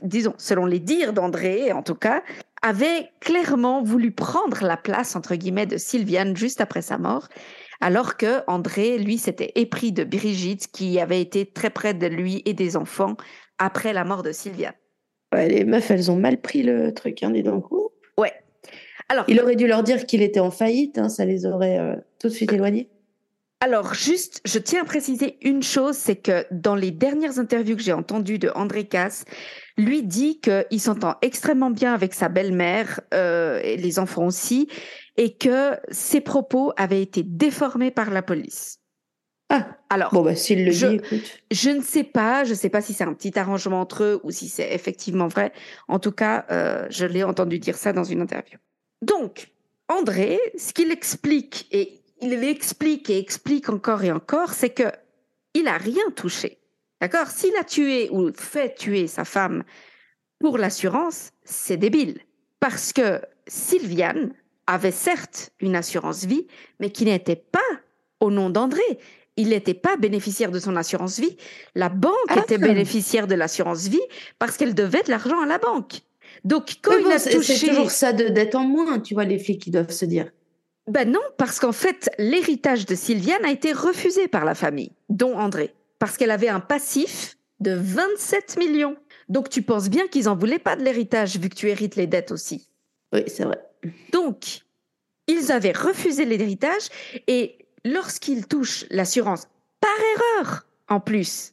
disons, 0.03 0.35
selon 0.39 0.67
les 0.67 0.81
dires 0.81 1.13
d'André 1.13 1.73
en 1.73 1.83
tout 1.83 1.95
cas, 1.95 2.23
avaient 2.63 3.11
clairement 3.21 3.83
voulu 3.83 4.11
prendre 4.11 4.65
la 4.65 4.77
place 4.77 5.15
entre 5.15 5.37
guillemets 5.37 5.67
de 5.67 5.77
Sylviane 5.77 6.37
juste 6.37 6.61
après 6.61 6.83
sa 6.83 6.99
mort, 6.99 7.29
alors 7.81 8.17
que 8.17 8.43
André, 8.49 8.99
lui, 8.99 9.19
s'était 9.19 9.53
épris 9.55 9.93
de 9.93 10.03
Brigitte 10.03 10.69
qui 10.73 10.99
avait 10.99 11.21
été 11.21 11.47
très 11.47 11.71
près 11.71 11.95
de 11.95 12.07
lui 12.07 12.43
et 12.45 12.55
des 12.55 12.77
enfants 12.77 13.17
après 13.59 13.93
la 13.93 14.05
mort 14.05 14.25
de 14.25 14.33
Sylviane. 14.33 14.75
Ouais, 15.33 15.49
les 15.49 15.65
meufs, 15.65 15.91
elles 15.91 16.11
ont 16.11 16.17
mal 16.17 16.41
pris 16.41 16.63
le 16.63 16.93
truc, 16.93 17.23
hein, 17.23 17.31
dis 17.31 17.43
donc. 17.43 17.67
Alors, 19.09 19.25
Il 19.29 19.41
aurait 19.41 19.57
dû 19.57 19.67
leur 19.67 19.83
dire 19.83 20.07
qu'il 20.07 20.23
était 20.23 20.41
en 20.41 20.51
faillite, 20.51 20.99
hein, 20.99 21.09
ça 21.09 21.25
les 21.25 21.47
aurait 21.47 21.79
euh, 21.79 21.97
tout 22.21 22.29
de 22.29 22.33
suite 22.33 22.53
éloignés. 22.53 22.91
Alors, 23.61 23.93
juste, 23.95 24.41
je 24.45 24.59
tiens 24.59 24.83
à 24.83 24.85
préciser 24.85 25.37
une 25.43 25.63
chose, 25.65 25.97
c'est 25.97 26.17
que 26.17 26.45
dans 26.53 26.77
les 26.77 26.93
dernières 26.93 27.39
interviews 27.41 27.75
que 27.75 27.83
j'ai 27.83 27.93
entendues 27.93 28.39
de 28.39 28.51
André 28.55 28.87
Casse, 28.87 29.25
lui 29.77 30.03
dit 30.05 30.41
qu'il 30.41 30.81
s'entend 30.81 31.17
extrêmement 31.23 31.71
bien 31.71 31.93
avec 31.93 32.15
sa 32.15 32.29
belle-mère 32.29 33.01
euh, 33.15 33.61
et 33.65 33.77
les 33.77 33.99
enfants 33.99 34.27
aussi, 34.27 34.69
et 35.17 35.35
que 35.35 35.73
ses 35.91 36.21
propos 36.21 36.73
avaient 36.77 37.03
été 37.03 37.25
déformés 37.25 37.91
par 37.91 38.11
la 38.11 38.23
police. 38.23 38.79
Ah, 39.51 39.67
Alors, 39.91 40.13
bon, 40.13 40.23
bah, 40.23 40.37
s'il 40.37 40.65
le 40.65 40.71
Je- 40.71 40.87
dit, 40.87 40.95
écoute. 40.97 41.39
je 41.51 41.71
ne 41.71 41.81
sais 41.83 42.05
pas, 42.05 42.45
je 42.45 42.51
ne 42.51 42.55
sais 42.55 42.69
pas 42.69 42.83
si 42.83 42.93
c'est 42.93 43.05
un 43.05 43.15
petit 43.15 43.37
arrangement 43.39 43.81
entre 43.81 44.05
eux 44.05 44.21
ou 44.23 44.31
si 44.31 44.49
c'est 44.49 44.73
effectivement 44.73 45.27
vrai. 45.27 45.53
En 45.89 45.99
tout 45.99 46.13
cas, 46.13 46.45
euh, 46.53 46.87
je 46.91 47.07
l'ai 47.07 47.25
entendu 47.25 47.59
dire 47.59 47.77
ça 47.77 47.93
dans 47.93 48.05
une 48.05 48.21
interview. 48.21 48.59
Donc, 49.03 49.51
André, 49.89 50.39
ce 50.59 50.73
qu'il 50.73 50.91
explique, 50.91 51.67
et 51.71 52.01
il 52.21 52.31
l'explique 52.41 53.11
et 53.11 53.19
explique 53.19 53.69
encore 53.69 54.03
et 54.03 54.13
encore, 54.13 54.53
c'est 54.53 54.71
que 54.71 54.91
il 55.55 55.67
a 55.69 55.79
rien 55.79 56.11
touché. 56.15 56.59
D'accord? 57.01 57.29
S'il 57.29 57.55
a 57.57 57.65
tué 57.65 58.09
ou 58.11 58.33
fait 58.35 58.75
tuer 58.75 59.07
sa 59.07 59.25
femme 59.25 59.63
pour 60.41 60.59
l'assurance, 60.59 61.31
c'est 61.45 61.77
débile. 61.77 62.21
Parce 62.61 62.93
que 62.93 63.21
Sylviane 63.47 64.35
avait 64.67 64.91
certes 64.91 65.51
une 65.61 65.77
assurance 65.77 66.25
vie, 66.25 66.47
mais 66.81 66.91
qui 66.91 67.05
n'était 67.05 67.37
pas 67.37 67.61
au 68.21 68.31
nom 68.31 68.51
d'André. 68.51 68.83
Il 69.37 69.51
n'était 69.51 69.75
pas 69.75 69.97
bénéficiaire 69.97 70.51
de 70.51 70.59
son 70.59 70.75
assurance 70.75 71.21
vie. 71.21 71.37
La 71.77 71.89
banque 71.89 72.13
Ah. 72.29 72.41
était 72.41 72.59
bénéficiaire 72.59 73.29
de 73.29 73.37
l'assurance 73.37 73.87
vie 73.87 74.03
parce 74.41 74.57
qu'elle 74.57 74.75
devait 74.75 75.05
de 75.05 75.11
l'argent 75.11 75.41
à 75.41 75.47
la 75.47 75.59
banque. 75.59 76.01
Donc, 76.45 76.77
quand 76.83 76.93
Mais 76.93 76.99
il 77.01 77.05
bon, 77.05 77.11
a 77.11 77.19
touché... 77.21 77.55
c'est 77.57 77.67
toujours 77.69 77.91
ça 77.91 78.13
de- 78.13 78.29
d'être 78.29 78.55
en 78.55 78.65
moins, 78.65 79.01
tu 79.01 79.15
vois, 79.15 79.25
les 79.25 79.39
flics 79.39 79.61
qui 79.63 79.71
doivent 79.71 79.91
se 79.91 80.05
dire. 80.05 80.31
Ben 80.87 81.11
non, 81.11 81.21
parce 81.37 81.61
qu'en 81.61 81.73
fait, 81.73 82.11
l'héritage 82.19 82.87
de 82.87 82.95
Sylviane 82.95 83.45
a 83.45 83.51
été 83.51 83.73
refusé 83.73 84.27
par 84.29 84.45
la 84.45 84.55
famille, 84.55 84.93
dont 85.11 85.35
André, 85.37 85.75
parce 85.99 86.17
qu'elle 86.17 86.31
avait 86.31 86.49
un 86.49 86.61
passif 86.61 87.37
de 87.61 87.73
27 87.73 88.57
millions. 88.59 88.97
Donc 89.29 89.51
tu 89.51 89.61
penses 89.63 89.91
bien 89.91 90.07
qu'ils 90.09 90.29
en 90.31 90.37
voulaient 90.37 90.59
pas 90.59 90.77
de 90.77 90.83
l'héritage 90.83 91.37
vu 91.37 91.49
que 91.51 91.55
tu 91.55 91.69
hérites 91.69 91.97
les 91.97 92.07
dettes 92.07 92.33
aussi. 92.33 92.71
Oui, 93.13 93.25
c'est 93.27 93.45
vrai. 93.45 93.59
Donc, 94.13 94.61
ils 95.27 95.53
avaient 95.53 95.73
refusé 95.73 96.25
l'héritage 96.25 96.89
et 97.27 97.59
lorsqu'ils 97.85 98.47
touchent 98.47 98.87
l'assurance 98.91 99.47
par 99.81 99.91
erreur, 100.41 100.67
en 100.89 101.01
plus, 101.01 101.53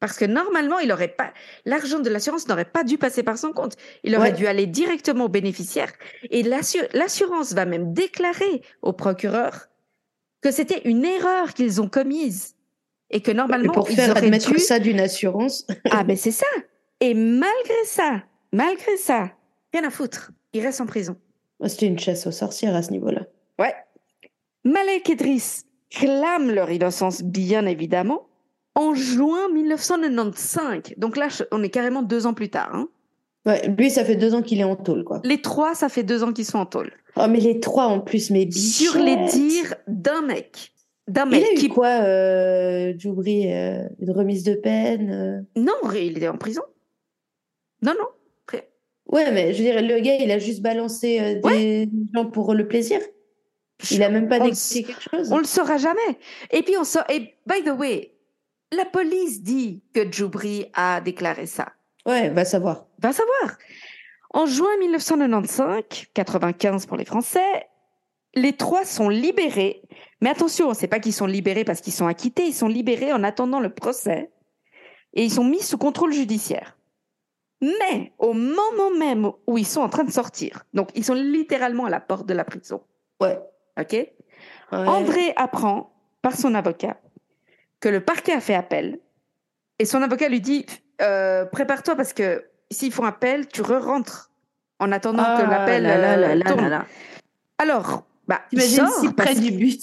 Parce 0.00 0.16
que 0.16 0.24
normalement, 0.24 0.78
il 0.78 0.92
aurait 0.92 1.08
pas 1.08 1.32
l'argent 1.64 1.98
de 1.98 2.08
l'assurance 2.08 2.46
n'aurait 2.48 2.64
pas 2.64 2.84
dû 2.84 2.98
passer 2.98 3.22
par 3.24 3.36
son 3.36 3.52
compte. 3.52 3.74
Il 4.04 4.14
aurait 4.16 4.30
Ouais. 4.30 4.36
dû 4.36 4.46
aller 4.46 4.66
directement 4.66 5.24
au 5.24 5.28
bénéficiaire. 5.28 5.92
Et 6.30 6.42
l'assu- 6.44 6.86
l'assurance 6.92 7.52
va 7.52 7.64
même 7.64 7.92
déclarer 7.92 8.62
au 8.82 8.92
procureur 8.92 9.68
que 10.40 10.52
c'était 10.52 10.82
une 10.84 11.04
erreur 11.04 11.52
qu'ils 11.52 11.80
ont 11.80 11.88
commise 11.88 12.54
et 13.10 13.20
que 13.22 13.32
Et 13.32 13.34
normalement 13.34 13.72
pour 13.72 13.90
ils 13.90 13.96
faire 13.96 14.10
auraient 14.10 14.24
admettre 14.24 14.52
dû. 14.52 14.58
ça 14.60 14.78
d'une 14.78 15.00
assurance. 15.00 15.66
Ah 15.90 16.04
ben 16.04 16.16
c'est 16.16 16.30
ça. 16.30 16.46
Et 17.00 17.14
malgré 17.14 17.84
ça, 17.84 18.22
malgré 18.52 18.96
ça, 18.98 19.32
rien 19.72 19.84
à 19.84 19.90
foutre. 19.90 20.30
Il 20.52 20.62
reste 20.62 20.80
en 20.80 20.86
prison. 20.86 21.16
C'était 21.66 21.86
une 21.86 21.98
chasse 21.98 22.24
aux 22.28 22.30
sorcières 22.32 22.76
à 22.76 22.82
ce 22.82 22.92
niveau-là. 22.92 23.22
Ouais. 23.58 23.74
Malek 24.64 25.10
et 25.10 25.16
Driss 25.16 25.66
clament 25.90 26.52
leur 26.52 26.70
innocence, 26.70 27.22
bien 27.22 27.66
évidemment, 27.66 28.27
en 28.78 28.94
juin 28.94 29.48
1995. 29.52 30.94
Donc 30.96 31.16
là, 31.16 31.28
on 31.52 31.62
est 31.62 31.68
carrément 31.68 32.02
deux 32.02 32.26
ans 32.26 32.34
plus 32.34 32.48
tard. 32.48 32.70
hein. 32.72 32.88
Ouais, 33.46 33.66
lui, 33.68 33.90
ça 33.90 34.04
fait 34.04 34.16
deux 34.16 34.34
ans 34.34 34.42
qu'il 34.42 34.60
est 34.60 34.64
en 34.64 34.76
tôle, 34.76 35.04
quoi. 35.04 35.20
Les 35.24 35.40
trois, 35.40 35.74
ça 35.74 35.88
fait 35.88 36.02
deux 36.02 36.22
ans 36.22 36.32
qu'ils 36.32 36.44
sont 36.44 36.58
en 36.58 36.66
tôle. 36.66 36.92
Oh, 37.16 37.26
mais 37.28 37.40
les 37.40 37.60
trois 37.60 37.86
en 37.86 38.00
plus, 38.00 38.30
mais 38.30 38.50
Sur 38.50 38.96
les 38.96 39.16
dires 39.26 39.74
d'un 39.86 40.22
mec. 40.22 40.72
D'un 41.06 41.24
Il 41.26 41.30
mec 41.30 41.44
a 41.44 41.52
eu 41.52 41.54
qui. 41.54 41.68
quoi, 41.68 41.86
euh, 42.02 42.92
Djoubri 42.98 43.50
euh, 43.52 43.84
Une 44.00 44.10
remise 44.10 44.42
de 44.44 44.54
peine 44.54 45.10
euh? 45.56 45.60
Non, 45.60 45.72
il 45.94 46.18
était 46.18 46.28
en 46.28 46.36
prison. 46.36 46.62
Non, 47.82 47.92
non. 47.98 48.06
Ouais, 49.10 49.32
mais 49.32 49.54
je 49.54 49.62
veux 49.62 49.70
dire, 49.70 49.80
le 49.80 50.00
gars, 50.00 50.16
il 50.16 50.30
a 50.30 50.38
juste 50.38 50.60
balancé 50.60 51.18
euh, 51.18 51.40
des 51.50 51.88
gens 52.14 52.26
pour 52.26 52.52
le 52.52 52.68
plaisir. 52.68 53.00
Il 53.90 54.02
a 54.02 54.10
même 54.10 54.28
pas 54.28 54.36
On 54.38 54.50
quelque 54.50 55.00
chose. 55.00 55.32
On 55.32 55.38
le 55.38 55.44
saura 55.44 55.78
jamais. 55.78 56.18
Et 56.50 56.62
puis 56.62 56.76
on 56.76 56.84
sort. 56.84 57.04
Et 57.08 57.34
by 57.46 57.62
the 57.64 57.70
way, 57.70 58.12
la 58.72 58.84
police 58.84 59.42
dit 59.42 59.82
que 59.94 60.10
Djoubri 60.10 60.66
a 60.74 61.00
déclaré 61.00 61.46
ça. 61.46 61.72
Ouais, 62.06 62.28
va 62.30 62.44
savoir. 62.44 62.86
Va 62.98 63.12
savoir. 63.12 63.58
En 64.30 64.46
juin 64.46 64.76
1995, 64.80 66.06
95 66.14 66.86
pour 66.86 66.96
les 66.96 67.04
Français, 67.04 67.68
les 68.34 68.56
trois 68.56 68.84
sont 68.84 69.08
libérés. 69.08 69.82
Mais 70.20 70.30
attention, 70.30 70.74
c'est 70.74 70.86
pas 70.88 71.00
qu'ils 71.00 71.12
sont 71.14 71.26
libérés 71.26 71.64
parce 71.64 71.80
qu'ils 71.80 71.92
sont 71.92 72.06
acquittés, 72.06 72.44
ils 72.46 72.52
sont 72.54 72.68
libérés 72.68 73.12
en 73.12 73.24
attendant 73.24 73.60
le 73.60 73.70
procès 73.72 74.30
et 75.14 75.24
ils 75.24 75.30
sont 75.32 75.44
mis 75.44 75.60
sous 75.62 75.78
contrôle 75.78 76.12
judiciaire. 76.12 76.76
Mais 77.60 78.12
au 78.18 78.34
moment 78.34 78.90
même 78.98 79.30
où 79.46 79.58
ils 79.58 79.66
sont 79.66 79.80
en 79.80 79.88
train 79.88 80.04
de 80.04 80.12
sortir, 80.12 80.64
donc 80.74 80.90
ils 80.94 81.04
sont 81.04 81.14
littéralement 81.14 81.86
à 81.86 81.90
la 81.90 82.00
porte 82.00 82.26
de 82.26 82.34
la 82.34 82.44
prison, 82.44 82.82
Ouais. 83.20 83.38
ok? 83.80 83.92
Ouais. 83.92 84.08
André 84.72 85.32
apprend 85.36 85.92
par 86.22 86.36
son 86.36 86.54
avocat 86.54 86.98
que 87.80 87.88
le 87.88 88.00
parquet 88.00 88.32
a 88.32 88.40
fait 88.40 88.54
appel 88.54 88.98
et 89.78 89.84
son 89.84 90.02
avocat 90.02 90.28
lui 90.28 90.40
dit 90.40 90.66
euh, 91.00 91.44
prépare-toi 91.44 91.94
parce 91.94 92.12
que 92.12 92.44
s'ils 92.70 92.92
font 92.92 93.04
appel, 93.04 93.46
tu 93.48 93.62
re-rentres 93.62 94.30
en 94.78 94.92
attendant 94.92 95.22
Ah 95.24 95.40
que 95.40 95.50
l'appel 95.50 95.82
là 95.84 96.16
là 96.16 96.28
euh, 96.28 96.40
tourne. 96.40 96.68
là. 96.68 96.86
Alors, 97.58 98.04
bah, 98.26 98.40
il 98.52 98.58
T'imagines 98.58 98.86
sort 98.86 99.00
si 99.00 99.12
près 99.12 99.34
du 99.34 99.50
but? 99.52 99.82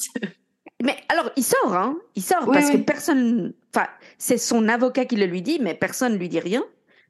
Mais 0.84 0.98
alors, 1.10 1.32
il 1.36 1.44
sort, 1.44 1.74
hein 1.76 1.98
Il 2.16 2.22
sort 2.22 2.48
Oui, 2.48 2.54
parce 2.54 2.70
que 2.70 2.78
personne. 2.78 3.54
Enfin, 3.74 3.88
c'est 4.18 4.38
son 4.38 4.68
avocat 4.68 5.06
qui 5.06 5.16
le 5.16 5.26
lui 5.26 5.42
dit, 5.42 5.60
mais 5.62 5.74
personne 5.74 6.14
ne 6.14 6.18
lui 6.18 6.30
dit 6.30 6.40
rien. 6.40 6.64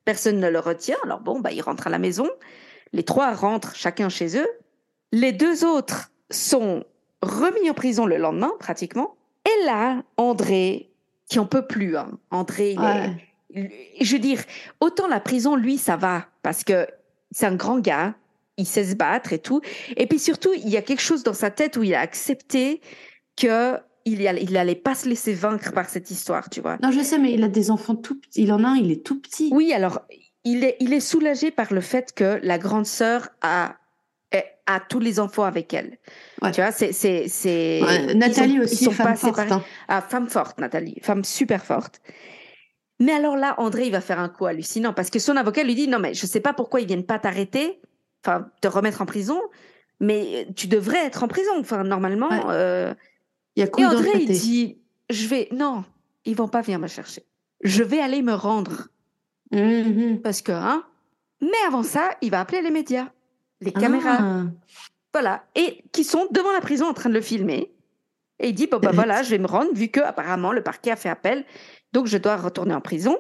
Personne 0.06 0.40
ne 0.40 0.49
le 0.49 0.60
retient. 0.60 0.98
Alors 1.03 1.20
bon, 1.20 1.40
bah, 1.40 1.52
il 1.52 1.62
rentre 1.62 1.88
à 1.88 1.90
la 1.90 1.99
maison. 1.99 2.30
Les 2.94 3.03
trois 3.03 3.34
rentrent 3.34 3.76
chacun 3.76 4.10
chez 4.10 4.38
eux. 4.38 4.48
Les 5.12 5.32
deux 5.32 5.66
autres 5.66 6.12
sont 6.30 6.84
remis 7.22 7.70
en 7.70 7.74
prison 7.74 8.06
le 8.06 8.18
lendemain, 8.18 8.52
pratiquement. 8.60 9.16
Et 9.61 9.65
là, 9.65 10.03
André, 10.18 10.90
qui 11.30 11.40
en 11.40 11.45
peut 11.45 11.65
plus, 11.68 11.98
hein. 11.98 12.11
André, 12.32 12.72
il 12.73 12.80
Ouais. 12.80 13.11
est. 13.53 13.95
Je 14.02 14.11
veux 14.14 14.19
dire, 14.19 14.41
autant 14.82 15.07
la 15.07 15.19
prison, 15.19 15.56
lui, 15.56 15.77
ça 15.77 15.95
va, 15.95 16.26
parce 16.41 16.64
que 16.64 16.88
c'est 17.32 17.45
un 17.45 17.56
grand 17.56 17.80
gars, 17.80 18.15
il 18.57 18.65
sait 18.65 18.84
se 18.84 18.95
battre 18.95 19.32
et 19.34 19.40
tout. 19.40 19.61
Et 19.98 20.07
puis 20.07 20.19
surtout, 20.19 20.49
il 20.56 20.68
y 20.69 20.77
a 20.77 20.82
quelque 20.82 21.02
chose 21.02 21.23
dans 21.23 21.34
sa 21.34 21.52
tête 21.52 21.77
où 21.77 21.84
il 21.84 21.94
a 21.94 21.99
accepté 22.02 22.82
que 23.38 23.77
il, 24.06 24.22
y 24.22 24.27
allait- 24.27 24.44
il 24.44 24.56
allait 24.57 24.76
pas 24.76 24.94
se 24.94 25.07
laisser 25.10 25.34
vaincre 25.34 25.72
par 25.73 25.90
cette 25.90 26.11
histoire, 26.11 26.49
tu 26.49 26.61
vois. 26.61 26.77
Non, 26.84 26.91
je 26.91 26.99
sais, 27.02 27.18
mais 27.18 27.34
il 27.34 27.44
a 27.44 27.48
des 27.48 27.72
enfants 27.72 27.95
tout 27.95 28.19
petits. 28.19 28.44
Il 28.44 28.52
en 28.53 28.64
a 28.64 28.68
un, 28.69 28.76
il 28.76 28.91
est 28.91 29.03
tout 29.06 29.19
petit. 29.19 29.49
Oui, 29.52 29.73
alors, 29.73 30.02
il 30.44 30.64
est, 30.64 30.76
il 30.80 30.94
est 30.94 30.99
soulagé 30.99 31.49
par 31.49 31.73
le 31.73 31.82
fait 31.82 32.14
que 32.14 32.40
la 32.44 32.57
grande 32.60 32.86
sœur 32.86 33.30
a, 33.41 33.76
a 34.68 34.80
tous 34.80 34.99
les 34.99 35.19
enfants 35.19 35.43
avec 35.43 35.73
elle. 35.76 35.97
Ouais. 36.41 36.52
Tu 36.52 36.60
vois, 36.61 36.72
c'est... 36.72 36.91
c'est, 36.91 37.27
c'est 37.27 37.81
Ouais, 37.84 38.15
Nathalie 38.15 38.56
sont- 38.56 38.61
aussi, 38.64 38.84
sont 38.85 38.91
femme 38.91 39.15
forte. 39.15 39.39
hein. 39.39 39.64
Ah, 39.88 40.02
femme 40.02 40.27
forte, 40.27 40.60
Nathalie. 40.60 40.97
Femme 41.03 41.23
super 41.23 41.64
forte. 41.64 42.02
Mais 42.99 43.11
alors 43.11 43.35
là, 43.38 43.53
André, 43.60 43.85
il 43.85 43.91
va 43.91 44.02
faire 44.02 44.19
un 44.19 44.30
coup 44.30 44.45
hallucinant 44.47 44.91
parce 44.93 45.10
que 45.11 45.19
son 45.19 45.35
avocat 45.38 45.64
lui 45.64 45.76
dit 45.76 45.88
Non, 45.88 45.99
mais 45.99 46.14
je 46.15 46.26
sais 46.26 46.39
pas 46.39 46.53
pourquoi 46.53 46.81
ils 46.81 46.88
viennent 46.88 47.06
pas 47.06 47.19
t'arrêter, 47.19 47.80
enfin, 48.26 48.47
te 48.61 48.68
remettre 48.68 49.02
en 49.02 49.06
prison, 49.06 49.39
mais 49.99 50.47
tu 50.56 50.68
devrais 50.68 51.06
être 51.06 51.23
en 51.23 51.27
prison. 51.27 51.52
Enfin, 51.60 51.84
normalement. 51.84 52.30
Ouais. 52.30 52.41
euh, 52.49 52.93
Il 53.56 53.60
y 53.60 53.64
a 53.64 53.69
Et 53.77 53.85
André, 53.85 54.10
il 54.15 54.27
dit 54.31 54.80
Je 55.11 55.27
vais. 55.27 55.47
Non, 55.52 55.84
ils 56.26 56.35
vont 56.35 56.47
pas 56.47 56.61
venir 56.61 56.80
me 56.80 56.88
chercher. 56.88 57.23
Je 57.64 57.84
vais 57.84 57.99
aller 57.99 58.22
me 58.23 58.34
rendre. 58.34 58.88
Mhm. 59.52 60.22
Parce 60.23 60.41
que, 60.41 60.52
hein. 60.53 60.84
Mais 61.41 61.52
avant 61.68 61.84
ça, 61.84 62.10
il 62.22 62.31
va 62.31 62.39
appeler 62.39 62.61
les 62.61 62.72
médias, 62.72 63.10
les 63.65 63.71
caméras. 63.71 64.17
Ah. 64.19 64.43
Voilà. 65.13 65.43
Et 65.55 65.83
qui 65.91 66.03
sont 66.03 66.27
devant 66.31 66.51
la 66.51 66.61
prison 66.61 66.87
en 66.87 66.93
train 66.93 67.09
de 67.09 67.15
le 67.15 67.21
filmer. 67.21 67.71
Et 68.39 68.49
il 68.49 68.53
dit, 68.53 68.67
bon, 68.67 68.79
bah 68.79 68.91
voilà, 68.93 69.23
je 69.23 69.29
vais 69.29 69.37
me 69.37 69.47
rendre, 69.47 69.73
vu 69.73 69.87
que 69.87 70.01
apparemment 70.01 70.51
le 70.51 70.61
parquet 70.61 70.91
a 70.91 70.95
fait 70.95 71.09
appel, 71.09 71.45
donc 71.93 72.07
je 72.07 72.17
dois 72.17 72.35
retourner 72.35 72.73
en 72.73 72.81
prison. 72.81 73.17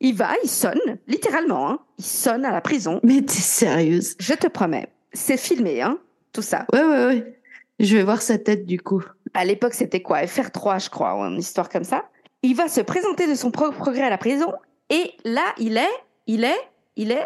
Il 0.00 0.14
va, 0.14 0.30
il 0.44 0.48
sonne, 0.48 0.98
littéralement, 1.06 1.70
hein. 1.70 1.78
Il 1.98 2.04
sonne 2.04 2.44
à 2.44 2.52
la 2.52 2.60
prison. 2.60 3.00
Mais 3.02 3.22
t'es 3.22 3.32
sérieuse 3.32 4.14
Je 4.20 4.34
te 4.34 4.46
promets. 4.46 4.92
C'est 5.14 5.38
filmé, 5.38 5.80
hein, 5.80 5.98
tout 6.32 6.42
ça. 6.42 6.66
Ouais, 6.72 6.84
ouais, 6.84 7.06
ouais. 7.06 7.40
Je 7.78 7.96
vais 7.96 8.02
voir 8.02 8.20
sa 8.22 8.38
tête 8.38 8.66
du 8.66 8.80
coup. 8.80 9.02
À 9.34 9.44
l'époque, 9.44 9.74
c'était 9.74 10.02
quoi? 10.02 10.22
FR3, 10.22 10.84
je 10.84 10.90
crois, 10.90 11.14
ou 11.14 11.22
une 11.22 11.38
histoire 11.38 11.68
comme 11.68 11.84
ça. 11.84 12.04
Il 12.42 12.54
va 12.54 12.68
se 12.68 12.80
présenter 12.80 13.26
de 13.26 13.34
son 13.34 13.50
propre 13.50 13.76
progrès 13.78 14.02
à 14.02 14.10
la 14.10 14.18
prison. 14.18 14.52
Et 14.90 15.12
là, 15.24 15.44
il 15.58 15.76
est, 15.76 15.96
il 16.26 16.44
est, 16.44 16.60
il 16.96 17.10
est 17.10 17.24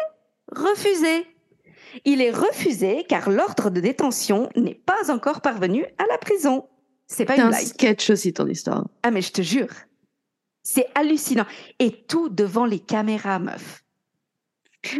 refusé. 0.51 1.25
Il 2.05 2.21
est 2.21 2.31
refusé 2.31 3.05
car 3.07 3.29
l'ordre 3.29 3.69
de 3.69 3.79
détention 3.81 4.49
n'est 4.55 4.75
pas 4.85 5.11
encore 5.11 5.41
parvenu 5.41 5.85
à 5.97 6.05
la 6.09 6.17
prison. 6.17 6.67
C'est 7.07 7.25
pas 7.25 7.35
C'est 7.35 7.41
une 7.41 7.47
un 7.47 7.49
blague. 7.49 7.65
sketch 7.65 8.09
aussi 8.09 8.33
ton 8.33 8.47
histoire. 8.47 8.87
Ah, 9.03 9.11
mais 9.11 9.21
je 9.21 9.31
te 9.31 9.41
jure. 9.41 9.67
C'est 10.63 10.87
hallucinant. 10.95 11.45
Et 11.79 11.91
tout 12.07 12.29
devant 12.29 12.65
les 12.65 12.79
caméras, 12.79 13.39
meuf. 13.39 13.83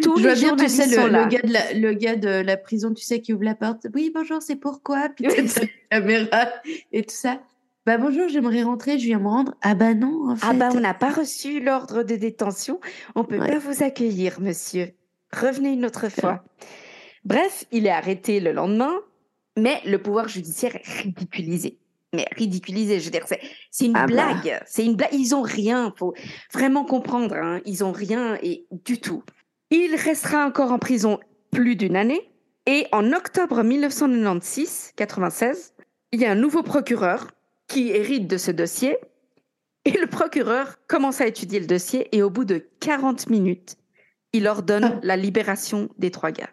Tous 0.03 0.17
je 0.17 0.23
vois 0.23 0.33
bien, 0.35 0.55
tu 0.55 0.69
sais, 0.69 0.85
le, 0.85 1.27
gars 1.27 1.41
de 1.41 1.51
la, 1.53 1.73
le 1.73 1.93
gars 1.93 2.15
de 2.15 2.29
la 2.29 2.55
prison, 2.57 2.93
tu 2.93 3.03
sais, 3.03 3.19
qui 3.19 3.33
ouvre 3.33 3.43
la 3.43 3.55
porte. 3.55 3.87
Oui, 3.95 4.11
bonjour, 4.13 4.41
c'est 4.41 4.55
pourquoi? 4.55 5.09
Puis 5.15 5.25
caméra 5.89 6.49
et 6.91 7.01
tout 7.03 7.15
ça. 7.15 7.39
Bah 7.87 7.97
bonjour, 7.97 8.27
j'aimerais 8.29 8.61
rentrer, 8.61 8.99
je 8.99 9.05
viens 9.05 9.17
me 9.17 9.27
rendre. 9.27 9.55
Ah 9.63 9.73
bah 9.73 9.95
non, 9.95 10.29
en 10.29 10.35
fait. 10.35 10.45
Ah 10.47 10.53
bah 10.53 10.69
on 10.75 10.79
n'a 10.79 10.93
pas 10.93 11.09
reçu 11.09 11.59
l'ordre 11.59 12.03
de 12.03 12.15
détention, 12.15 12.79
on 13.15 13.23
peut 13.23 13.39
Ouais. 13.39 13.47
pas 13.53 13.57
vous 13.57 13.81
accueillir, 13.81 14.39
monsieur. 14.39 14.91
Revenez 15.33 15.69
une 15.71 15.85
autre 15.85 16.09
fois. 16.09 16.43
Bref, 17.25 17.65
il 17.71 17.85
est 17.85 17.91
arrêté 17.91 18.39
le 18.39 18.51
lendemain, 18.51 18.93
mais 19.57 19.81
le 19.85 20.01
pouvoir 20.01 20.27
judiciaire 20.27 20.75
est 20.75 20.87
ridiculisé. 21.03 21.77
Mais 22.13 22.25
ridiculisé, 22.35 22.99
je 22.99 23.05
veux 23.05 23.11
dire, 23.11 23.25
c'est 23.71 23.85
une 23.85 23.95
Ah 23.95 24.01
bah. 24.01 24.07
blague. 24.07 24.61
C'est 24.65 24.83
une 24.85 24.95
blague. 24.95 25.13
Ils 25.13 25.33
ont 25.33 25.41
rien. 25.43 25.93
Faut 25.97 26.13
vraiment 26.53 26.83
comprendre. 26.83 27.35
Hein. 27.35 27.61
Ils 27.65 27.83
ont 27.85 27.93
rien 27.93 28.37
et 28.43 28.65
du 28.85 28.99
tout. 28.99 29.23
Il 29.69 29.95
restera 29.95 30.45
encore 30.45 30.71
en 30.73 30.79
prison 30.79 31.19
plus 31.51 31.75
d'une 31.77 31.95
année. 31.95 32.29
Et 32.65 32.85
en 32.91 33.11
octobre 33.13 33.63
1996, 33.63 34.91
96, 34.95 35.73
il 36.11 36.19
y 36.21 36.25
a 36.25 36.31
un 36.31 36.35
nouveau 36.35 36.63
procureur 36.63 37.27
qui 37.67 37.89
hérite 37.89 38.27
de 38.27 38.37
ce 38.37 38.51
dossier. 38.51 38.97
Et 39.85 39.91
le 39.91 40.07
procureur 40.07 40.75
commence 40.87 41.21
à 41.21 41.27
étudier 41.27 41.59
le 41.59 41.65
dossier 41.65 42.07
et 42.15 42.21
au 42.21 42.29
bout 42.29 42.45
de 42.45 42.67
40 42.81 43.29
minutes, 43.29 43.77
il 44.33 44.47
ordonne 44.47 44.83
Ah. 44.95 44.99
la 45.01 45.15
libération 45.17 45.89
des 45.97 46.11
trois 46.11 46.31
gars. 46.31 46.49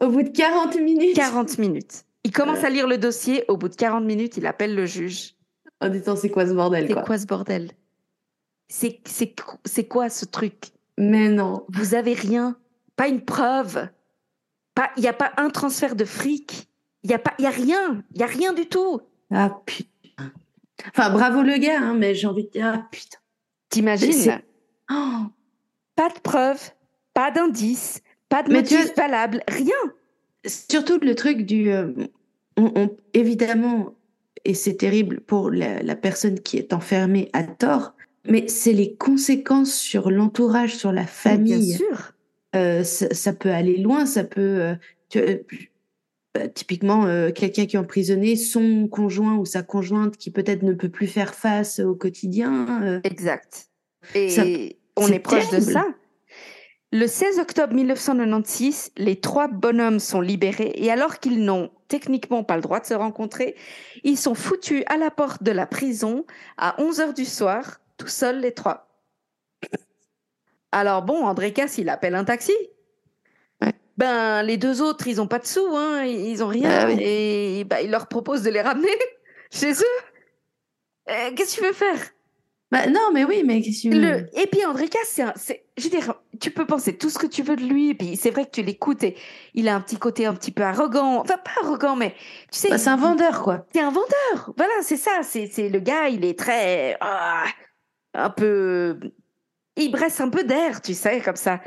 Au 0.00 0.08
bout 0.08 0.22
de 0.22 0.28
40 0.30 0.76
minutes. 0.80 1.16
40 1.16 1.58
minutes. 1.58 2.04
Il 2.24 2.32
commence 2.32 2.64
à 2.64 2.70
lire 2.70 2.86
le 2.86 2.98
dossier, 2.98 3.44
au 3.48 3.56
bout 3.56 3.68
de 3.68 3.76
40 3.76 4.04
minutes, 4.04 4.36
il 4.36 4.46
appelle 4.46 4.74
le 4.74 4.86
juge. 4.86 5.34
En 5.80 5.88
disant, 5.88 6.16
c'est 6.16 6.30
quoi 6.30 6.46
ce 6.46 6.52
bordel, 6.52 6.86
C'est 6.86 6.92
quoi. 6.92 7.02
quoi 7.02 7.18
ce 7.18 7.26
bordel 7.26 7.70
C'est 8.68 9.88
quoi 9.88 10.08
ce 10.10 10.24
truc 10.26 10.72
Mais 10.98 11.28
non. 11.28 11.64
Vous 11.68 11.94
avez 11.94 12.12
rien, 12.12 12.56
pas 12.96 13.08
une 13.08 13.24
preuve, 13.24 13.88
pas 14.74 14.90
il 14.96 15.02
y 15.02 15.08
a 15.08 15.14
pas 15.14 15.32
un 15.38 15.48
transfert 15.48 15.96
de 15.96 16.04
fric, 16.04 16.68
il 17.02 17.10
y 17.10 17.14
a 17.14 17.18
pas 17.18 17.32
il 17.38 17.44
y 17.44 17.46
a 17.46 17.50
rien, 17.50 18.04
il 18.14 18.20
y 18.20 18.22
a 18.22 18.26
rien 18.26 18.52
du 18.52 18.66
tout. 18.66 19.00
Ah 19.30 19.58
putain. 19.64 20.32
Enfin, 20.88 21.10
bravo 21.10 21.42
le 21.42 21.56
gars, 21.58 21.80
hein, 21.80 21.94
mais 21.94 22.14
j'ai 22.14 22.26
envie 22.26 22.44
de 22.44 22.50
dire, 22.50 22.72
ah 22.74 22.86
putain. 22.90 23.18
T'imagines 23.70 24.42
Oh. 24.90 24.94
Pas 25.96 26.08
de 26.08 26.18
preuve, 26.20 26.70
pas 27.12 27.30
d'indice, 27.30 28.00
pas 28.30 28.42
de 28.42 28.50
motif 28.52 28.96
valable, 28.96 29.42
rien. 29.46 29.74
Surtout 30.46 30.98
le 31.02 31.14
truc 31.14 31.44
du. 31.44 31.70
euh, 31.70 31.92
on- 32.56 32.72
on- 32.74 32.96
évidemment, 33.12 33.94
et 34.46 34.54
c'est 34.54 34.76
terrible 34.76 35.20
pour 35.20 35.50
la, 35.50 35.82
la 35.82 35.96
personne 35.96 36.40
qui 36.40 36.56
est 36.56 36.72
enfermée 36.72 37.28
à 37.34 37.42
tort, 37.42 37.94
Mais 38.28 38.48
c'est 38.48 38.72
les 38.74 38.94
conséquences 38.96 39.74
sur 39.74 40.10
l'entourage, 40.10 40.74
sur 40.76 40.92
la 40.92 41.06
famille. 41.06 41.76
Bien 41.76 41.76
sûr. 41.76 42.12
Euh, 42.54 42.84
ça, 42.84 43.32
peut 43.32 43.50
aller 43.50 43.76
loin, 43.78 44.04
ça 44.06 44.24
peut. 44.24 44.74
Euh, 45.16 45.36
bah, 46.34 46.46
typiquement, 46.48 47.06
quelqu'un 47.34 47.66
qui 47.66 47.76
est 47.76 47.78
emprisonné, 47.78 48.36
son 48.36 48.88
conjoint 48.88 49.36
ou 49.36 49.44
sa 49.44 49.62
conjointe 49.62 50.16
qui 50.16 50.30
peut-être 50.30 50.62
ne 50.62 50.74
peut 50.74 50.88
plus 50.90 51.06
faire 51.06 51.34
face 51.34 51.80
au 51.80 51.94
quotidien. 51.94 53.00
exact. 53.04 53.68
Et 54.14 54.76
on 54.96 55.08
est 55.08 55.18
proche 55.18 55.50
de 55.50 55.60
ça. 55.60 55.86
Le 56.92 57.06
16 57.06 57.38
octobre 57.38 57.72
1996, 57.72 58.90
les 58.96 59.20
trois 59.20 59.46
bonhommes 59.46 60.00
sont 60.00 60.20
libérés 60.20 60.72
et 60.74 60.90
alors 60.90 61.20
qu'ils 61.20 61.44
n'ont 61.44 61.70
techniquement 61.86 62.42
pas 62.42 62.56
le 62.56 62.62
droit 62.62 62.80
de 62.80 62.86
se 62.86 62.94
rencontrer, 62.94 63.54
ils 64.02 64.18
sont 64.18 64.34
foutus 64.34 64.82
à 64.86 64.96
la 64.96 65.12
porte 65.12 65.44
de 65.44 65.52
la 65.52 65.66
prison 65.66 66.24
à 66.56 66.80
11 66.82 67.00
heures 67.00 67.14
du 67.14 67.24
soir, 67.24 67.80
tout 67.96 68.08
seuls 68.08 68.40
les 68.40 68.52
trois. 68.52 68.88
Alors 70.72 71.02
bon, 71.02 71.24
André 71.24 71.52
Casse, 71.52 71.78
il 71.78 71.88
appelle 71.88 72.16
un 72.16 72.24
taxi. 72.24 72.54
Ben, 73.96 74.42
les 74.42 74.56
deux 74.56 74.82
autres, 74.82 75.06
ils 75.06 75.20
ont 75.20 75.28
pas 75.28 75.38
de 75.38 75.46
sous, 75.46 75.76
hein, 75.76 76.04
ils 76.04 76.42
ont 76.42 76.48
rien, 76.48 76.88
ah 76.88 76.90
et 76.90 77.64
ben, 77.64 77.80
il 77.84 77.90
leur 77.90 78.08
propose 78.08 78.42
de 78.42 78.50
les 78.50 78.62
ramener 78.62 78.88
chez 79.52 79.72
eux. 79.72 79.98
Euh, 81.10 81.30
qu'est-ce 81.36 81.56
que 81.56 81.60
tu 81.60 81.66
veux 81.66 81.72
faire? 81.72 81.98
Bah, 82.70 82.86
non, 82.86 83.10
mais 83.12 83.24
oui, 83.24 83.42
mais 83.44 83.60
qu'est-ce 83.60 83.88
que 83.88 83.94
le... 83.94 84.28
Et 84.40 84.46
puis 84.46 84.64
André 84.64 84.88
Casse, 84.88 85.20
c'est, 85.34 85.64
je 85.76 85.84
veux 85.84 85.90
dire, 85.90 86.14
tu 86.40 86.52
peux 86.52 86.66
penser 86.66 86.96
tout 86.96 87.10
ce 87.10 87.18
que 87.18 87.26
tu 87.26 87.42
veux 87.42 87.56
de 87.56 87.64
lui, 87.64 87.90
et 87.90 87.94
puis 87.94 88.16
c'est 88.16 88.30
vrai 88.30 88.44
que 88.44 88.50
tu 88.50 88.62
l'écoutes 88.62 89.02
et 89.02 89.16
il 89.54 89.68
a 89.68 89.74
un 89.74 89.80
petit 89.80 89.98
côté 89.98 90.24
un 90.24 90.34
petit 90.34 90.52
peu 90.52 90.62
arrogant, 90.62 91.20
enfin 91.20 91.36
pas 91.38 91.62
arrogant, 91.62 91.96
mais 91.96 92.14
tu 92.52 92.58
sais. 92.60 92.68
Bah, 92.68 92.78
c'est 92.78 92.90
un 92.90 92.96
vendeur, 92.96 93.42
quoi. 93.42 93.66
C'est 93.72 93.80
un 93.80 93.90
vendeur, 93.90 94.52
voilà, 94.56 94.72
c'est 94.82 94.96
ça, 94.96 95.22
c'est, 95.22 95.48
c'est 95.48 95.68
le 95.68 95.80
gars, 95.80 96.08
il 96.08 96.24
est 96.24 96.38
très. 96.38 96.96
Ah, 97.00 97.44
un 98.14 98.30
peu. 98.30 99.00
Il 99.76 99.90
bresse 99.90 100.20
un 100.20 100.28
peu 100.28 100.44
d'air, 100.44 100.80
tu 100.80 100.94
sais, 100.94 101.20
comme 101.20 101.36
ça. 101.36 101.60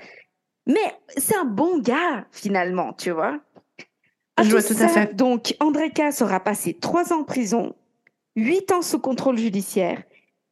Mais 0.67 0.95
c'est 1.17 1.35
un 1.35 1.45
bon 1.45 1.80
gars, 1.80 2.25
finalement, 2.31 2.93
tu 2.93 3.11
vois. 3.11 3.41
je 4.41 4.49
vois 4.49 4.63
tout 4.63 4.75
à 4.80 4.88
fait. 4.88 5.13
Donc, 5.15 5.53
André 5.59 5.89
Casse 5.89 6.21
aura 6.21 6.39
passé 6.39 6.73
trois 6.73 7.11
ans 7.11 7.21
en 7.21 7.23
prison, 7.25 7.75
huit 8.38 8.71
ans 8.71 8.81
sous 8.81 8.99
contrôle 8.99 9.38
judiciaire 9.38 10.01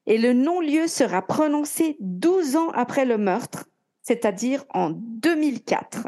et 0.05 0.17
le 0.17 0.33
non-lieu 0.33 0.87
sera 0.87 1.21
prononcé 1.21 1.97
12 1.99 2.55
ans 2.55 2.69
après 2.71 3.05
le 3.05 3.17
meurtre, 3.17 3.65
c'est-à-dire 4.01 4.65
en 4.73 4.89
2004. 4.89 6.07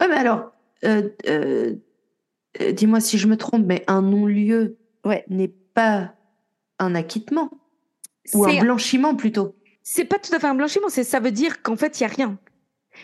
Ouais, 0.00 0.08
mais 0.08 0.16
alors, 0.16 0.52
euh, 0.84 1.08
euh, 1.26 1.74
euh, 2.60 2.72
dis-moi 2.72 3.00
si 3.00 3.18
je 3.18 3.26
me 3.26 3.36
trompe, 3.36 3.64
mais 3.66 3.84
un 3.86 4.02
non-lieu 4.02 4.78
ouais. 5.04 5.24
n'est 5.28 5.52
pas 5.74 6.14
un 6.78 6.94
acquittement 6.94 7.50
ou 8.34 8.44
un 8.44 8.60
blanchiment 8.60 9.14
plutôt. 9.14 9.56
C'est 9.82 10.04
pas 10.04 10.18
tout 10.18 10.32
à 10.34 10.38
fait 10.38 10.46
un 10.46 10.54
blanchiment, 10.54 10.88
c'est 10.88 11.04
ça 11.04 11.18
veut 11.18 11.32
dire 11.32 11.62
qu'en 11.62 11.76
fait 11.76 11.98
il 11.98 12.04
y 12.04 12.06
a 12.06 12.08
rien. 12.08 12.38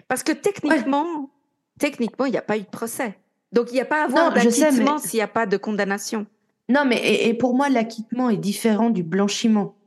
Parce 0.06 0.22
que 0.22 0.32
techniquement, 0.32 1.30
techniquement 1.78 2.26
il 2.26 2.32
n'y 2.32 2.38
a 2.38 2.42
pas 2.42 2.56
eu 2.56 2.62
de 2.62 2.66
procès. 2.66 3.18
Donc 3.52 3.70
il 3.70 3.74
n'y 3.74 3.80
a 3.80 3.84
pas 3.84 4.02
à 4.02 4.04
avoir 4.04 4.32
d'acquittement 4.32 4.98
s'il 4.98 5.18
n'y 5.18 5.22
a 5.22 5.28
pas 5.28 5.46
de 5.46 5.56
condamnation. 5.56 6.26
Non, 6.68 6.84
mais 6.84 7.26
et 7.26 7.34
pour 7.34 7.54
moi 7.54 7.68
l'acquittement 7.68 8.30
est 8.30 8.36
différent 8.36 8.90
du 8.90 9.02
blanchiment 9.02 9.77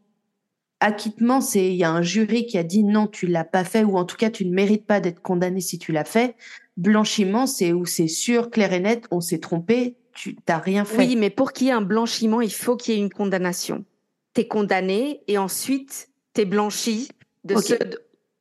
acquittement, 0.81 1.39
c'est 1.39 1.67
il 1.67 1.75
y 1.75 1.83
a 1.85 1.91
un 1.91 2.01
jury 2.01 2.45
qui 2.45 2.57
a 2.57 2.63
dit 2.63 2.83
non, 2.83 3.07
tu 3.07 3.27
l'as 3.27 3.45
pas 3.45 3.63
fait, 3.63 3.83
ou 3.83 3.97
en 3.97 4.03
tout 4.03 4.17
cas 4.17 4.29
tu 4.29 4.45
ne 4.45 4.53
mérites 4.53 4.85
pas 4.85 4.99
d'être 4.99 5.21
condamné 5.21 5.61
si 5.61 5.79
tu 5.79 5.93
l'as 5.93 6.03
fait. 6.03 6.35
Blanchiment, 6.75 7.47
c'est 7.47 7.71
où 7.71 7.85
c'est 7.85 8.07
sûr, 8.07 8.49
clair 8.49 8.73
et 8.73 8.79
net, 8.79 9.05
on 9.11 9.21
s'est 9.21 9.39
trompé, 9.39 9.95
tu 10.13 10.35
t'as 10.35 10.57
rien 10.57 10.83
fait. 10.83 10.97
Oui, 10.97 11.15
mais 11.15 11.29
pour 11.29 11.53
qu'il 11.53 11.67
y 11.67 11.69
ait 11.69 11.73
un 11.73 11.81
blanchiment, 11.81 12.41
il 12.41 12.51
faut 12.51 12.75
qu'il 12.75 12.95
y 12.95 12.97
ait 12.97 12.99
une 12.99 13.11
condamnation. 13.11 13.85
Tu 14.33 14.41
es 14.41 14.47
condamné 14.47 15.21
et 15.27 15.37
ensuite 15.37 16.09
tu 16.33 16.41
es 16.41 16.45
blanchi 16.45 17.07
de 17.43 17.55
ce 17.57 17.75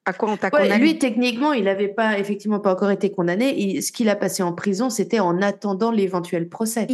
à 0.06 0.14
quoi 0.14 0.30
on 0.30 0.36
t'a 0.38 0.50
condamné. 0.50 0.78
Lui, 0.78 0.98
techniquement, 0.98 1.52
il 1.52 1.64
n'avait 1.64 1.88
pas 1.88 2.18
effectivement 2.18 2.58
pas 2.58 2.72
encore 2.72 2.90
été 2.90 3.12
condamné. 3.12 3.80
ce 3.82 3.92
qu'il 3.92 4.08
a 4.08 4.16
passé 4.16 4.42
en 4.42 4.54
prison, 4.54 4.88
c'était 4.88 5.20
en 5.20 5.42
attendant 5.42 5.92
l'éventuel 5.92 6.48
procès. 6.48 6.86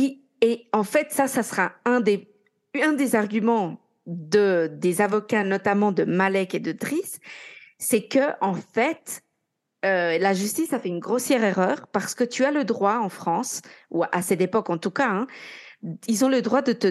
et 0.42 0.68
en 0.72 0.82
fait, 0.82 1.12
ça, 1.12 1.28
ça 1.28 1.42
sera 1.42 1.72
un 1.84 2.00
des 2.00 2.28
un 2.82 2.92
des 2.92 3.14
arguments 3.14 3.78
de, 4.06 4.70
des 4.72 5.00
avocats, 5.00 5.44
notamment 5.44 5.92
de 5.92 6.04
Malek 6.04 6.54
et 6.54 6.60
de 6.60 6.72
Driss, 6.72 7.18
c'est 7.78 8.06
que, 8.06 8.32
en 8.40 8.54
fait, 8.54 9.22
euh, 9.84 10.18
la 10.18 10.32
justice 10.32 10.72
a 10.72 10.78
fait 10.78 10.88
une 10.88 11.00
grossière 11.00 11.44
erreur 11.44 11.86
parce 11.88 12.14
que 12.14 12.24
tu 12.24 12.44
as 12.44 12.50
le 12.50 12.64
droit 12.64 12.96
en 12.96 13.08
France, 13.08 13.62
ou 13.90 14.04
à 14.10 14.22
cette 14.22 14.40
époque 14.40 14.70
en 14.70 14.78
tout 14.78 14.90
cas, 14.90 15.08
hein, 15.08 15.26
ils 16.08 16.24
ont 16.24 16.28
le 16.28 16.42
droit 16.42 16.62
de 16.62 16.72
te 16.72 16.88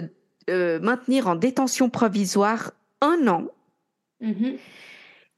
euh, 0.48 0.78
maintenir 0.80 1.26
en 1.26 1.34
détention 1.34 1.90
provisoire 1.90 2.72
un 3.00 3.26
an, 3.26 3.48
mm-hmm. 4.22 4.58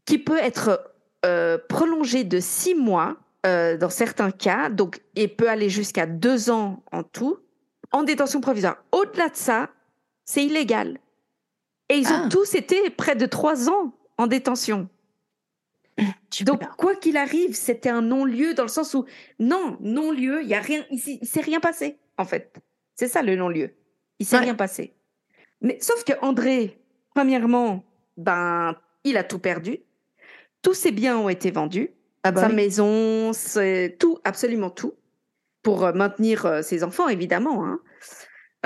qui 0.05 0.19
peut 0.19 0.39
être 0.39 0.93
euh, 1.25 1.59
prolongé 1.69 2.25
de 2.25 2.41
six 2.41 2.75
mois 2.75 3.17
dans 3.45 3.89
certains 3.89 4.31
cas, 4.31 4.69
donc 4.69 5.01
et 5.17 5.27
peut 5.27 5.49
aller 5.49 5.71
jusqu'à 5.71 6.05
deux 6.05 6.51
ans 6.51 6.83
en 6.93 7.03
tout, 7.03 7.39
en 7.93 8.03
détention 8.03 8.43
provisoire. 8.43 8.77
Au-delà 8.93 9.31
de 9.31 9.37
ça, 9.37 9.71
c'est 10.27 10.45
illégal. 10.45 10.99
Et 11.89 11.97
ils 11.97 12.09
ont 12.09 12.23
ah. 12.25 12.29
tous 12.31 12.55
été 12.55 12.91
près 12.91 13.17
de 13.17 13.27
trois 13.27 13.69
ans 13.69 13.93
en 14.19 14.27
détention. 14.27 14.89
Donc, 16.43 16.63
quoi 16.77 16.95
qu'il 16.95 17.17
arrive, 17.17 17.55
c'était 17.55 17.89
un 17.89 18.03
non-lieu 18.03 18.55
dans 18.55 18.65
le 18.65 18.69
sens 18.69 18.95
où, 18.95 19.05
non, 19.39 19.77
non-lieu, 19.81 20.43
il 20.43 20.49
y 20.49 20.55
a 20.55 20.61
rien, 20.61 20.85
il, 20.91 21.01
s'est 21.27 21.41
rien 21.41 21.61
passé, 21.61 21.99
en 22.17 22.25
fait. 22.25 22.61
C'est 22.95 23.09
ça 23.09 23.23
le 23.23 23.37
non-lieu. 23.37 23.71
Il 24.19 24.27
s'est 24.27 24.39
rien 24.39 24.55
passé. 24.55 24.95
Mais 25.61 25.79
sauf 25.81 26.05
que 26.05 26.13
André, 26.23 26.79
premièrement, 27.15 27.85
ben, 28.17 28.77
il 29.05 29.17
a 29.17 29.25
tout 29.25 29.39
perdu. 29.39 29.79
Tous 30.63 30.75
ses 30.75 30.91
biens 30.91 31.19
ont 31.19 31.29
été 31.29 31.51
vendus. 31.51 31.91
Ah 32.25 32.33
bah 32.33 32.43
Sa 32.43 32.49
maison, 32.49 33.31
tout, 33.99 34.19
absolument 34.25 34.71
tout, 34.71 34.95
pour 35.63 35.85
euh, 35.85 35.93
maintenir 35.93 36.47
euh, 36.47 36.63
ses 36.63 36.83
enfants, 36.83 37.09
évidemment. 37.09 37.65
Hein. 37.65 37.81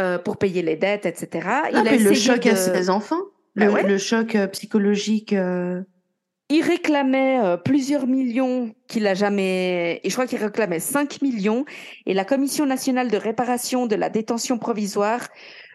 Euh, 0.01 0.19
pour 0.19 0.39
payer 0.39 0.63
les 0.63 0.77
dettes, 0.77 1.05
etc. 1.05 1.47
il 1.71 1.77
a 1.77 1.97
le 1.97 2.15
choc 2.15 2.47
à 2.47 2.57
ses 2.57 2.89
enfants, 2.89 3.21
le, 3.55 3.71
ben 3.71 3.99
choc 3.99 4.35
euh, 4.35 4.47
psychologique. 4.47 5.35
Euh. 5.35 5.83
Il 6.49 6.63
réclamait 6.63 7.59
plusieurs 7.63 8.07
millions 8.07 8.75
qu'il 8.89 9.07
a 9.07 9.13
jamais, 9.13 10.01
et 10.03 10.09
je 10.09 10.15
crois 10.15 10.27
qu'il 10.27 10.43
réclamait 10.43 10.81
5 10.81 11.21
millions, 11.21 11.67
et 12.07 12.15
la 12.15 12.25
Commission 12.25 12.65
nationale 12.65 13.11
de 13.11 13.19
réparation 13.19 13.87
de 13.87 13.95
la 13.95 14.09
détention 14.09 14.59
provisoire 14.59 15.29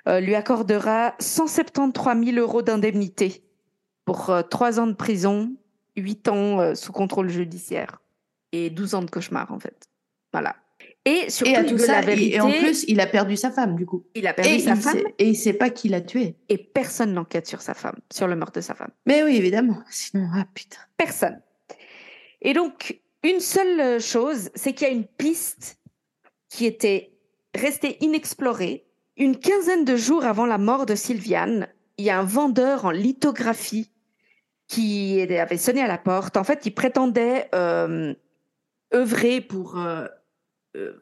lui 0.07 0.35
accordera 0.35 1.13
173 1.19 2.23
000 2.25 2.37
euros 2.37 2.61
d'indemnité 2.63 3.43
pour 4.05 4.31
3 4.49 4.79
ans 4.79 4.87
de 4.87 4.93
prison, 4.93 5.51
8 5.95 6.27
ans 6.27 6.75
sous 6.75 6.91
contrôle 6.91 7.29
judiciaire 7.29 7.99
et 8.51 8.69
12 8.69 8.95
ans 8.95 9.01
de 9.01 9.09
cauchemar 9.09 9.51
en 9.51 9.59
fait. 9.59 9.87
Voilà. 10.31 10.55
Et 11.07 11.29
surtout, 11.29 11.55
à 11.55 11.63
tout 11.63 11.77
ça, 11.77 12.01
et 12.01 12.39
en 12.41 12.51
plus, 12.51 12.83
il 12.89 12.99
a 12.99 13.07
perdu 13.07 13.37
sa 13.37 13.49
femme, 13.49 13.77
du 13.77 13.85
coup. 13.85 14.03
Il 14.13 14.27
a 14.27 14.33
perdu 14.33 14.59
sa 14.59 14.75
femme. 14.75 14.99
et 15.17 15.29
il 15.29 15.35
sait 15.35 15.53
pas 15.53 15.69
qui 15.69 15.87
l'a 15.87 16.01
tué. 16.01 16.35
Et 16.49 16.57
personne 16.57 17.13
n'enquête 17.13 17.47
sur 17.47 17.61
sa 17.61 17.73
femme, 17.73 17.95
sur 18.11 18.27
le 18.27 18.35
meurtre 18.35 18.59
de 18.59 18.61
sa 18.61 18.75
femme. 18.75 18.91
Mais 19.05 19.23
oui, 19.23 19.37
évidemment. 19.37 19.77
Sinon, 19.89 20.27
ah 20.35 20.45
putain. 20.53 20.79
Personne. 20.97 21.39
Et 22.41 22.53
donc, 22.53 22.99
une 23.23 23.39
seule 23.39 24.01
chose, 24.01 24.49
c'est 24.53 24.73
qu'il 24.73 24.87
y 24.87 24.91
a 24.91 24.93
une 24.93 25.05
piste 25.05 25.79
qui 26.49 26.65
était 26.65 27.13
restée 27.55 27.97
inexplorée. 28.01 28.85
Une 29.15 29.37
quinzaine 29.37 29.85
de 29.85 29.95
jours 29.95 30.25
avant 30.25 30.45
la 30.45 30.57
mort 30.57 30.85
de 30.85 30.95
Sylviane, 30.95 31.67
il 31.97 32.03
y 32.03 32.09
a 32.09 32.19
un 32.19 32.25
vendeur 32.25 32.83
en 32.83 32.91
lithographie 32.91 33.91
qui 34.67 35.21
avait 35.21 35.57
sonné 35.57 35.81
à 35.81 35.87
la 35.87 35.97
porte. 35.97 36.35
En 36.35 36.43
fait, 36.43 36.65
il 36.65 36.71
prétendait 36.71 37.49
euh, 37.55 38.13
œuvrer 38.93 39.39
pour 39.39 39.79
euh, 39.79 40.05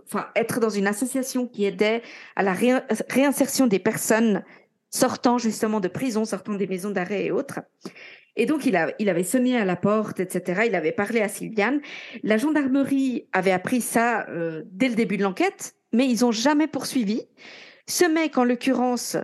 enfin, 0.05 0.27
être 0.35 0.59
dans 0.59 0.69
une 0.69 0.87
association 0.87 1.47
qui 1.47 1.65
aidait 1.65 2.01
à 2.35 2.43
la 2.43 2.53
réinsertion 2.53 3.67
des 3.67 3.79
personnes 3.79 4.43
sortant 4.89 5.37
justement 5.37 5.79
de 5.79 5.87
prison, 5.87 6.25
sortant 6.25 6.53
des 6.53 6.67
maisons 6.67 6.91
d'arrêt 6.91 7.25
et 7.25 7.31
autres. 7.31 7.59
Et 8.37 8.45
donc, 8.45 8.65
il 8.65 8.75
avait 8.75 9.23
sonné 9.23 9.57
à 9.57 9.65
la 9.65 9.75
porte, 9.75 10.19
etc. 10.19 10.63
Il 10.67 10.75
avait 10.75 10.91
parlé 10.91 11.21
à 11.21 11.29
Sylviane. 11.29 11.81
La 12.23 12.37
gendarmerie 12.37 13.27
avait 13.31 13.51
appris 13.51 13.81
ça 13.81 14.27
euh, 14.29 14.63
dès 14.65 14.89
le 14.89 14.95
début 14.95 15.17
de 15.17 15.23
l'enquête, 15.23 15.75
mais 15.93 16.07
ils 16.07 16.21
n'ont 16.21 16.31
jamais 16.31 16.67
poursuivi. 16.67 17.23
Ce 17.87 18.03
mec, 18.05 18.37
en 18.37 18.43
l'occurrence, 18.43 19.15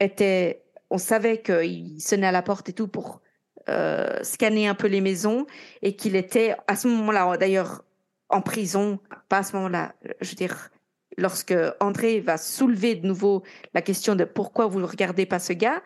était, 0.00 0.64
on 0.90 0.98
savait 0.98 1.40
qu'il 1.40 2.00
sonnait 2.00 2.26
à 2.26 2.32
la 2.32 2.42
porte 2.42 2.68
et 2.68 2.72
tout 2.72 2.88
pour 2.88 3.20
euh, 3.68 4.18
scanner 4.22 4.66
un 4.66 4.74
peu 4.74 4.88
les 4.88 5.00
maisons 5.00 5.46
et 5.82 5.94
qu'il 5.94 6.16
était, 6.16 6.56
à 6.66 6.74
ce 6.74 6.88
moment-là, 6.88 7.36
d'ailleurs, 7.36 7.84
en 8.28 8.40
prison, 8.40 8.98
pas 9.28 9.38
à 9.38 9.42
ce 9.42 9.54
moment-là. 9.56 9.94
Je 10.20 10.30
veux 10.30 10.36
dire, 10.36 10.70
lorsque 11.16 11.54
André 11.80 12.20
va 12.20 12.36
soulever 12.36 12.94
de 12.94 13.06
nouveau 13.06 13.42
la 13.74 13.82
question 13.82 14.14
de 14.14 14.24
pourquoi 14.24 14.66
vous 14.66 14.80
ne 14.80 14.84
regardez 14.86 15.26
pas 15.26 15.38
ce 15.38 15.52
gars, 15.52 15.82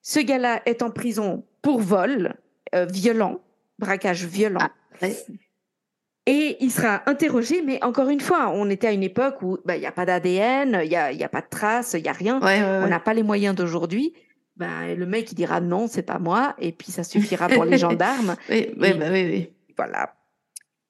ce 0.00 0.20
gars-là 0.20 0.62
est 0.66 0.82
en 0.82 0.90
prison 0.90 1.44
pour 1.62 1.80
vol 1.80 2.34
euh, 2.74 2.86
violent, 2.86 3.40
braquage 3.78 4.24
violent. 4.24 4.68
Ah, 5.00 5.06
Et 6.26 6.56
il 6.60 6.70
sera 6.70 7.02
interrogé, 7.06 7.62
mais 7.62 7.82
encore 7.84 8.08
une 8.08 8.20
fois, 8.20 8.50
on 8.54 8.70
était 8.70 8.86
à 8.88 8.92
une 8.92 9.02
époque 9.02 9.42
où 9.42 9.58
bah, 9.64 9.76
il 9.76 9.80
n'y 9.80 9.86
a 9.86 9.92
pas 9.92 10.06
d'ADN, 10.06 10.80
il 10.84 10.88
n'y 10.88 10.96
a, 10.96 11.12
y 11.12 11.24
a 11.24 11.28
pas 11.28 11.40
de 11.40 11.48
traces, 11.50 11.94
il 11.94 12.02
n'y 12.02 12.08
a 12.08 12.12
rien. 12.12 12.40
on 12.40 12.88
n'a 12.88 13.00
pas 13.00 13.12
les 13.14 13.22
moyens 13.22 13.54
d'aujourd'hui. 13.54 14.14
ben, 14.56 14.94
le 14.96 15.06
mec 15.06 15.30
il 15.32 15.34
dira 15.34 15.60
non, 15.60 15.88
c'est 15.88 16.02
pas 16.02 16.18
moi, 16.18 16.54
et 16.58 16.72
puis 16.72 16.92
ça 16.92 17.02
suffira 17.04 17.48
pour 17.48 17.64
les 17.64 17.78
gendarmes. 17.86 18.36
Oui, 18.48 18.72
oui, 18.80 18.92
bah 18.94 19.06
oui, 19.10 19.24
oui. 19.24 19.50
Voilà. 19.76 20.14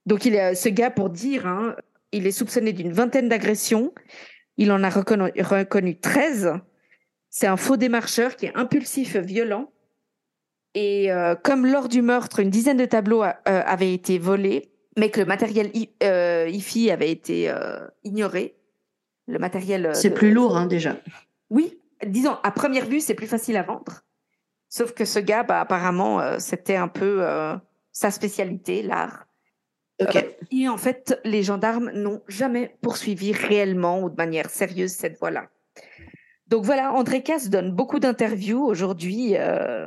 Donc 0.06 0.24
il 0.24 0.34
est 0.34 0.54
ce 0.54 0.68
gars 0.68 0.90
pour 0.90 1.10
dire, 1.10 1.46
hein, 1.46 1.76
il 2.12 2.26
est 2.26 2.32
soupçonné 2.32 2.72
d'une 2.72 2.92
vingtaine 2.92 3.28
d'agressions. 3.28 3.92
Il 4.56 4.70
en 4.70 4.82
a 4.82 4.90
reconnu, 4.90 5.30
reconnu 5.40 5.98
13. 5.98 6.54
C'est 7.30 7.46
un 7.46 7.56
faux 7.56 7.76
démarcheur 7.76 8.36
qui 8.36 8.46
est 8.46 8.54
impulsif, 8.54 9.16
violent. 9.16 9.72
Et 10.74 11.12
euh, 11.12 11.34
comme 11.34 11.66
lors 11.66 11.88
du 11.88 12.02
meurtre, 12.02 12.40
une 12.40 12.50
dizaine 12.50 12.76
de 12.76 12.84
tableaux 12.84 13.22
euh, 13.22 13.32
avaient 13.44 13.92
été 13.92 14.18
volés, 14.18 14.70
mais 14.96 15.10
que 15.10 15.20
le 15.20 15.26
matériel 15.26 15.70
euh, 16.02 16.48
IFI 16.48 16.90
avait 16.90 17.10
été 17.10 17.52
ignoré. 18.04 18.56
Le 19.28 19.38
matériel. 19.38 19.90
C'est 19.94 20.12
plus 20.12 20.32
lourd, 20.32 20.56
hein, 20.56 20.66
déjà. 20.66 20.96
Oui, 21.48 21.78
disons, 22.04 22.36
à 22.42 22.50
première 22.50 22.86
vue, 22.86 23.00
c'est 23.00 23.14
plus 23.14 23.26
facile 23.26 23.56
à 23.56 23.62
vendre. 23.62 24.02
Sauf 24.68 24.92
que 24.92 25.04
ce 25.04 25.18
gars, 25.18 25.42
bah, 25.42 25.60
apparemment, 25.60 26.38
c'était 26.38 26.76
un 26.76 26.88
peu 26.88 27.24
sa 27.92 28.10
spécialité, 28.10 28.82
l'art. 28.82 29.26
Ok. 30.02 30.24
et 30.50 30.68
en 30.68 30.76
fait, 30.76 31.20
les 31.24 31.42
gendarmes 31.42 31.90
n'ont 31.92 32.22
jamais 32.28 32.76
poursuivi 32.82 33.32
réellement 33.32 34.02
ou 34.02 34.10
de 34.10 34.16
manière 34.16 34.50
sérieuse 34.50 34.92
cette 34.92 35.18
voie-là. 35.18 35.48
Donc 36.48 36.64
voilà, 36.64 36.92
André 36.92 37.22
Casse 37.22 37.48
donne 37.48 37.72
beaucoup 37.72 37.98
d'interviews 37.98 38.62
aujourd'hui, 38.62 39.34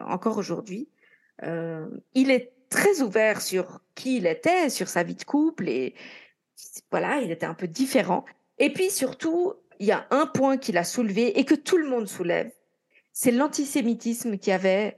encore 0.07 0.37
aujourd'hui. 0.37 0.89
il 1.41 2.31
est 2.31 2.53
très 2.69 3.01
ouvert 3.01 3.41
sur 3.41 3.81
qui 3.93 4.17
il 4.17 4.25
était, 4.25 4.69
sur 4.69 4.87
sa 4.87 5.03
vie 5.03 5.15
de 5.15 5.23
couple 5.23 5.69
et 5.69 5.93
voilà, 6.91 7.19
il 7.19 7.31
était 7.31 7.45
un 7.45 7.53
peu 7.53 7.67
différent. 7.67 8.25
Et 8.57 8.71
puis 8.71 8.89
surtout, 8.89 9.53
il 9.79 9.85
y 9.85 9.91
a 9.91 10.07
un 10.11 10.25
point 10.25 10.57
qu'il 10.57 10.77
a 10.77 10.83
soulevé 10.83 11.39
et 11.39 11.45
que 11.45 11.55
tout 11.55 11.77
le 11.77 11.87
monde 11.87 12.07
soulève, 12.07 12.51
c'est 13.13 13.31
l'antisémitisme 13.31 14.37
qu'il 14.37 14.51
y 14.51 14.53
avait 14.53 14.97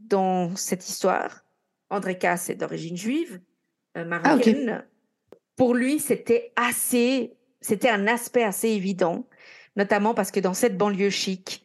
dans 0.00 0.54
cette 0.56 0.88
histoire. 0.88 1.44
André 1.90 2.18
Casse 2.18 2.48
est 2.50 2.54
d'origine 2.54 2.96
juive, 2.96 3.40
euh, 3.96 4.02
ah, 4.02 4.04
marocaine. 4.04 4.84
Pour 5.56 5.74
lui, 5.74 5.98
c'était 5.98 6.52
assez, 6.56 7.34
c'était 7.60 7.90
un 7.90 8.06
aspect 8.06 8.42
assez 8.42 8.68
évident, 8.68 9.28
notamment 9.76 10.14
parce 10.14 10.30
que 10.30 10.40
dans 10.40 10.54
cette 10.54 10.76
banlieue 10.76 11.10
chic, 11.10 11.64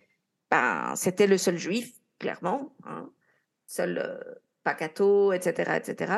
ben, 0.52 0.94
c'était 0.96 1.28
le 1.28 1.38
seul 1.38 1.58
juif, 1.58 1.94
clairement, 2.20 2.74
hein, 2.86 3.10
seul 3.66 3.98
euh, 3.98 4.20
Pacato, 4.64 5.32
etc., 5.32 5.78
etc. 5.78 6.14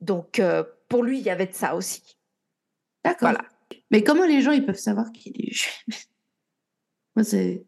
Donc, 0.00 0.38
euh, 0.38 0.64
pour 0.88 1.02
lui, 1.02 1.18
il 1.18 1.24
y 1.24 1.30
avait 1.30 1.46
de 1.46 1.54
ça 1.54 1.74
aussi. 1.74 2.18
D'accord. 3.04 3.30
Voilà. 3.30 3.44
Mais 3.90 4.02
comment 4.02 4.24
les 4.24 4.40
gens, 4.40 4.52
ils 4.52 4.64
peuvent 4.64 4.76
savoir 4.76 5.12
qu'il 5.12 5.34
est 5.40 5.52
juif? 5.52 5.84
Moi, 7.16 7.24
c'est... 7.24 7.64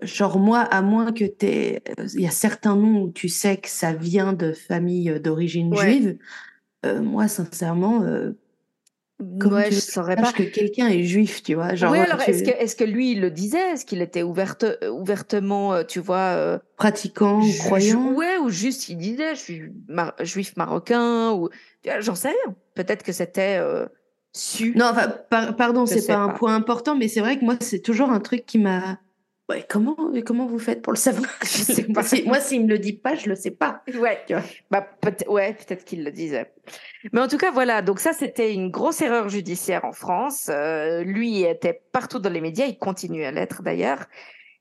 Genre, 0.00 0.38
moi, 0.38 0.60
à 0.60 0.80
moins 0.80 1.12
que 1.12 1.26
tu 1.26 1.46
Il 2.14 2.22
y 2.22 2.26
a 2.26 2.30
certains 2.30 2.74
noms 2.74 3.02
où 3.02 3.12
tu 3.12 3.28
sais 3.28 3.58
que 3.58 3.68
ça 3.68 3.92
vient 3.92 4.32
de 4.32 4.54
familles 4.54 5.20
d'origine 5.20 5.76
juive. 5.76 6.16
Moi, 7.00 7.28
sincèrement, 7.28 8.02
Comment 9.40 9.62
je 9.70 9.78
saurais 9.78 10.16
pas 10.16 10.32
que 10.32 10.42
quelqu'un 10.42 10.88
est 10.88 11.04
juif, 11.04 11.42
tu 11.44 11.54
vois. 11.54 11.76
Genre, 11.76 11.92
oui, 11.92 11.98
alors 11.98 12.20
est-ce 12.20 12.42
que, 12.42 12.50
est 12.50 12.76
que 12.76 12.84
lui 12.84 13.12
il 13.12 13.20
le 13.20 13.30
disait? 13.30 13.72
Est-ce 13.72 13.86
qu'il 13.86 14.02
était 14.02 14.24
ouverte, 14.24 14.66
ouvertement, 14.90 15.72
euh, 15.72 15.84
tu 15.84 16.00
vois, 16.00 16.34
euh, 16.34 16.58
pratiquant 16.76 17.40
ou 17.40 17.52
croyant? 17.58 18.12
Ouais, 18.12 18.38
ou 18.38 18.50
juste 18.50 18.88
il 18.88 18.96
disait 18.96 19.36
je 19.36 19.40
suis 19.40 19.62
juif 20.20 20.56
marocain 20.56 21.32
ou 21.32 21.48
j'en 22.00 22.16
sais 22.16 22.28
rien. 22.28 22.54
Peut-être 22.74 23.04
que 23.04 23.12
c'était 23.12 23.58
euh, 23.60 23.86
su. 24.32 24.74
Non, 24.76 24.86
enfin, 24.86 25.08
pardon, 25.52 25.86
c'est 25.86 26.06
pas, 26.08 26.16
pas 26.16 26.22
un 26.22 26.28
point 26.30 26.54
important, 26.56 26.96
mais 26.96 27.06
c'est 27.06 27.20
vrai 27.20 27.38
que 27.38 27.44
moi 27.44 27.54
c'est 27.60 27.80
toujours 27.80 28.10
un 28.10 28.20
truc 28.20 28.44
qui 28.44 28.58
m'a 28.58 28.98
Ouais, 29.48 29.66
comment, 29.68 29.94
comment 30.24 30.46
vous 30.46 30.58
faites 30.58 30.80
pour 30.80 30.92
le 30.92 30.98
savoir? 30.98 31.28
Je 31.42 31.48
sais 31.48 31.84
pas. 31.84 32.02
Moi, 32.24 32.40
s'il 32.40 32.64
me 32.64 32.68
le 32.68 32.78
dit 32.78 32.94
pas, 32.94 33.14
je 33.14 33.28
le 33.28 33.34
sais 33.34 33.50
pas. 33.50 33.82
Ouais, 33.94 34.24
bah, 34.70 34.80
peut 34.80 35.14
ouais, 35.28 35.52
peut-être 35.52 35.84
qu'il 35.84 36.02
le 36.02 36.10
disait. 36.10 36.50
Mais 37.12 37.20
en 37.20 37.28
tout 37.28 37.36
cas, 37.36 37.50
voilà. 37.50 37.82
Donc 37.82 38.00
ça, 38.00 38.14
c'était 38.14 38.54
une 38.54 38.70
grosse 38.70 39.02
erreur 39.02 39.28
judiciaire 39.28 39.84
en 39.84 39.92
France. 39.92 40.48
Euh, 40.48 41.04
lui 41.04 41.42
était 41.42 41.82
partout 41.92 42.18
dans 42.18 42.30
les 42.30 42.40
médias. 42.40 42.64
Il 42.64 42.78
continue 42.78 43.24
à 43.24 43.32
l'être 43.32 43.62
d'ailleurs. 43.62 44.06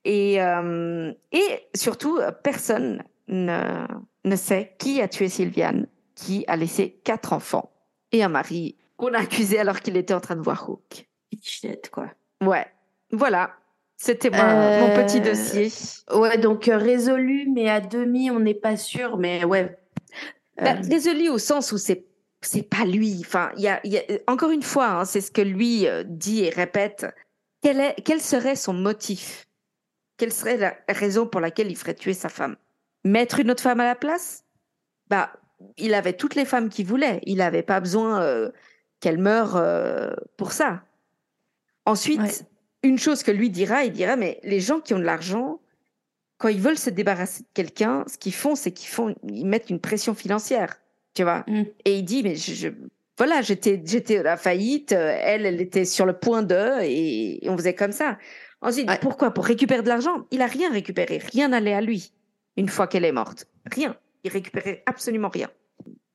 Et, 0.03 0.41
euh, 0.41 1.13
et 1.31 1.69
surtout, 1.73 2.19
personne 2.43 3.03
ne, 3.29 3.85
ne 4.25 4.35
sait 4.35 4.75
qui 4.79 5.01
a 5.01 5.07
tué 5.07 5.29
Sylviane, 5.29 5.87
qui 6.15 6.43
a 6.47 6.57
laissé 6.57 6.99
quatre 7.05 7.31
enfants 7.31 7.71
et 8.11 8.21
un 8.21 8.29
mari 8.29 8.75
qu'on 8.97 9.13
a 9.13 9.19
accusé 9.19 9.59
alors 9.59 9.79
qu'il 9.79 9.97
était 9.97 10.13
en 10.13 10.19
train 10.19 10.35
de 10.35 10.41
voir 10.41 10.69
Hook. 10.69 11.07
quoi. 11.91 12.07
Ouais. 12.41 12.65
Voilà. 13.11 13.51
C'était 14.03 14.31
mon 14.31 14.93
petit 14.97 15.19
euh, 15.19 15.31
dossier. 15.31 15.71
Ouais, 16.13 16.37
donc 16.37 16.67
euh, 16.67 16.75
résolu, 16.75 17.47
mais 17.49 17.69
à 17.69 17.79
demi, 17.79 18.29
on 18.29 18.41
n'est 18.41 18.53
pas 18.53 18.75
sûr. 18.75 19.15
Mais 19.17 19.45
ouais. 19.45 19.77
Bah, 20.57 20.73
euh. 20.73 20.81
résolu 20.91 21.29
au 21.29 21.37
sens 21.37 21.71
où 21.71 21.77
c'est 21.77 22.05
c'est 22.41 22.63
pas 22.63 22.83
lui. 22.83 23.19
Enfin, 23.21 23.53
il 23.55 23.63
y 23.63 23.69
a, 23.69 23.79
encore 24.27 24.51
une 24.51 24.61
fois, 24.61 24.87
hein, 24.87 25.05
c'est 25.05 25.21
ce 25.21 25.31
que 25.31 25.39
lui 25.41 25.87
dit 26.03 26.43
et 26.43 26.49
répète. 26.49 27.05
Quel, 27.61 27.79
est, 27.79 27.95
quel 28.03 28.19
serait 28.19 28.57
son 28.57 28.73
motif? 28.73 29.47
Quelle 30.17 30.33
serait 30.33 30.57
la 30.57 30.75
raison 30.89 31.25
pour 31.25 31.39
laquelle 31.39 31.71
il 31.71 31.77
ferait 31.77 31.93
tuer 31.93 32.13
sa 32.13 32.27
femme? 32.27 32.57
Mettre 33.05 33.39
une 33.39 33.51
autre 33.51 33.63
femme 33.63 33.79
à 33.79 33.85
la 33.85 33.95
place? 33.95 34.43
Bah, 35.07 35.31
il 35.77 35.93
avait 35.93 36.11
toutes 36.11 36.35
les 36.35 36.43
femmes 36.43 36.67
qu'il 36.67 36.87
voulait. 36.87 37.21
Il 37.23 37.37
n'avait 37.37 37.63
pas 37.63 37.79
besoin 37.79 38.51
qu'elle 38.99 39.17
meure 39.17 39.63
pour 40.35 40.51
ça. 40.51 40.83
Ensuite, 41.85 42.45
une 42.83 42.99
chose 42.99 43.23
que 43.23 43.31
lui 43.31 43.49
dira, 43.49 43.83
il 43.83 43.91
dira, 43.91 44.15
mais 44.15 44.39
les 44.43 44.59
gens 44.59 44.79
qui 44.79 44.93
ont 44.93 44.99
de 44.99 45.03
l'argent, 45.03 45.59
quand 46.37 46.49
ils 46.49 46.59
veulent 46.59 46.77
se 46.77 46.89
débarrasser 46.89 47.43
de 47.43 47.47
quelqu'un, 47.53 48.03
ce 48.07 48.17
qu'ils 48.17 48.33
font, 48.33 48.55
c'est 48.55 48.71
qu'ils 48.71 48.89
font, 48.89 49.15
ils 49.27 49.45
mettent 49.45 49.69
une 49.69 49.79
pression 49.79 50.13
financière, 50.13 50.79
tu 51.13 51.23
vois. 51.23 51.45
Mm. 51.47 51.63
Et 51.85 51.97
il 51.97 52.03
dit, 52.03 52.23
mais 52.23 52.35
je, 52.35 52.69
voilà, 53.17 53.41
j'étais, 53.41 53.81
j'étais 53.85 54.19
à 54.19 54.23
la 54.23 54.37
faillite, 54.37 54.91
elle, 54.91 55.45
elle 55.45 55.61
était 55.61 55.85
sur 55.85 56.05
le 56.05 56.13
point 56.13 56.43
de, 56.43 56.81
et, 56.83 57.39
on 57.49 57.57
faisait 57.57 57.75
comme 57.75 57.91
ça. 57.91 58.17
Ensuite, 58.61 58.89
pourquoi? 59.01 59.31
Pour 59.31 59.45
récupérer 59.45 59.81
de 59.81 59.89
l'argent? 59.89 60.25
Il 60.31 60.41
a 60.41 60.47
rien 60.47 60.71
récupéré, 60.71 61.17
rien 61.17 61.49
n'allait 61.49 61.73
à 61.73 61.81
lui 61.81 62.13
une 62.57 62.69
fois 62.69 62.87
qu'elle 62.87 63.05
est 63.05 63.11
morte, 63.11 63.47
rien. 63.71 63.95
Il 64.23 64.31
récupérait 64.31 64.83
absolument 64.85 65.29
rien. 65.29 65.49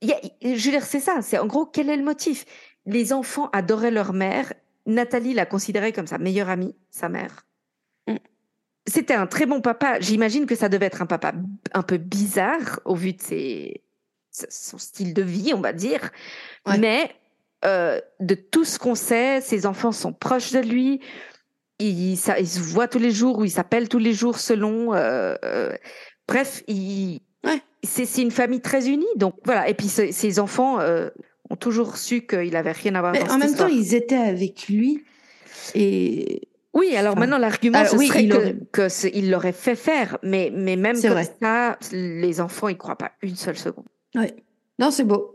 je 0.02 0.48
veux 0.48 0.70
dire, 0.70 0.84
c'est 0.84 1.00
ça. 1.00 1.20
C'est 1.20 1.38
en 1.38 1.46
gros, 1.46 1.66
quel 1.66 1.90
est 1.90 1.96
le 1.96 2.04
motif? 2.04 2.46
Les 2.86 3.12
enfants 3.12 3.50
adoraient 3.52 3.90
leur 3.90 4.12
mère 4.12 4.52
Nathalie 4.86 5.34
l'a 5.34 5.46
considéré 5.46 5.92
comme 5.92 6.06
sa 6.06 6.18
meilleure 6.18 6.48
amie, 6.48 6.74
sa 6.90 7.08
mère. 7.08 7.46
Mm. 8.06 8.16
C'était 8.86 9.14
un 9.14 9.26
très 9.26 9.46
bon 9.46 9.60
papa. 9.60 10.00
J'imagine 10.00 10.46
que 10.46 10.54
ça 10.54 10.68
devait 10.68 10.86
être 10.86 11.02
un 11.02 11.06
papa 11.06 11.34
un 11.74 11.82
peu 11.82 11.98
bizarre 11.98 12.80
au 12.84 12.94
vu 12.94 13.12
de 13.12 13.20
ses, 13.20 13.82
son 14.30 14.78
style 14.78 15.14
de 15.14 15.22
vie, 15.22 15.52
on 15.54 15.60
va 15.60 15.72
dire. 15.72 16.10
Mais 16.66 17.10
euh, 17.64 18.00
de 18.20 18.34
tout 18.34 18.64
ce 18.64 18.78
qu'on 18.78 18.94
sait, 18.94 19.40
ses 19.40 19.66
enfants 19.66 19.92
sont 19.92 20.12
proches 20.12 20.52
de 20.52 20.60
lui. 20.60 21.00
Ils, 21.78 22.16
ça, 22.16 22.42
se 22.44 22.60
voient 22.60 22.88
tous 22.88 22.98
les 22.98 23.10
jours 23.10 23.38
ou 23.38 23.44
ils 23.44 23.50
s'appellent 23.50 23.88
tous 23.88 23.98
les 23.98 24.12
jours 24.12 24.38
selon. 24.38 24.94
Euh, 24.94 25.34
euh, 25.44 25.76
bref, 26.26 26.62
il, 26.66 27.20
c'est 27.82 28.22
une 28.22 28.30
famille 28.30 28.60
très 28.60 28.88
unie. 28.88 29.06
Donc 29.16 29.34
voilà. 29.44 29.68
Et 29.68 29.74
puis 29.74 29.88
ses 29.88 30.38
enfants 30.38 30.78
ont 31.50 31.56
toujours 31.56 31.96
su 31.96 32.26
qu'il 32.26 32.56
avait 32.56 32.72
rien 32.72 32.94
à 32.94 33.00
voir 33.00 33.12
Mais 33.12 33.28
en 33.30 33.38
même 33.38 33.54
temps, 33.54 33.68
ils 33.68 33.94
étaient 33.94 34.16
avec 34.16 34.68
lui 34.68 35.04
et. 35.74 36.48
Oui, 36.74 36.94
alors 36.94 37.16
maintenant 37.16 37.38
l'argument 37.38 37.84
ce 37.84 37.96
serait 37.96 38.28
que, 38.70 39.16
il 39.16 39.30
l'aurait 39.30 39.52
fait 39.52 39.74
faire, 39.74 40.18
mais 40.22 40.52
mais 40.54 40.76
même 40.76 41.00
comme 41.00 41.22
ça, 41.40 41.78
les 41.92 42.40
enfants 42.40 42.68
ils 42.68 42.76
croient 42.76 42.98
pas 42.98 43.12
une 43.22 43.34
seule 43.34 43.56
seconde. 43.56 43.86
Oui. 44.14 44.26
Non, 44.78 44.90
c'est 44.90 45.02
beau. 45.02 45.34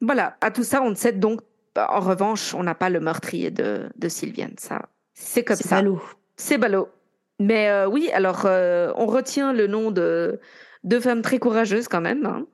Voilà, 0.00 0.36
à 0.40 0.50
tout 0.50 0.64
ça, 0.64 0.82
on 0.82 0.90
ne 0.90 0.94
sait 0.94 1.12
donc. 1.12 1.42
En 1.76 2.00
revanche, 2.00 2.54
on 2.54 2.64
n'a 2.64 2.74
pas 2.74 2.90
le 2.90 2.98
meurtrier 2.98 3.50
de, 3.52 3.88
de 3.94 4.08
Sylviane. 4.08 4.54
Ça, 4.58 4.88
c'est 5.14 5.44
comme 5.44 5.56
ça. 5.56 5.62
C'est 5.62 5.74
ballot. 5.76 6.02
C'est 6.36 6.58
ballot. 6.58 6.88
Mais 7.38 7.68
euh, 7.68 7.86
oui, 7.86 8.10
alors 8.12 8.42
euh, 8.44 8.92
on 8.96 9.06
retient 9.06 9.52
le 9.52 9.66
nom 9.66 9.90
de 9.90 10.40
deux 10.82 11.00
femmes 11.00 11.22
très 11.22 11.38
courageuses 11.38 11.88
quand 11.88 12.00
même. 12.00 12.26
Hein. 12.26 12.46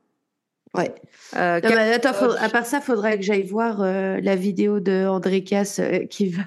Ouais. 0.76 0.94
Euh, 1.36 1.60
attends, 1.94 2.30
à 2.38 2.48
part 2.48 2.66
ça, 2.66 2.80
faudrait 2.80 3.18
que 3.18 3.24
j'aille 3.24 3.42
voir 3.42 3.80
euh, 3.80 4.18
la 4.22 4.36
vidéo 4.36 4.80
de 4.80 5.06
André 5.06 5.42
Casse 5.42 5.78
euh, 5.78 6.04
qui 6.06 6.28
va 6.28 6.42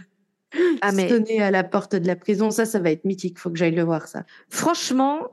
ah, 0.82 0.92
mais... 0.92 1.10
sonner 1.10 1.42
à 1.42 1.52
la 1.52 1.64
porte 1.64 1.96
de 1.96 2.08
la 2.08 2.16
prison. 2.16 2.52
Ça, 2.52 2.66
ça 2.66 2.80
va 2.80 2.92
être 2.92 3.06
mythique. 3.06 3.38
Faut 3.38 3.50
que 3.50 3.58
j'aille 3.58 3.76
le 3.76 3.84
voir, 3.84 4.08
ça. 4.08 4.24
Franchement, 4.50 5.32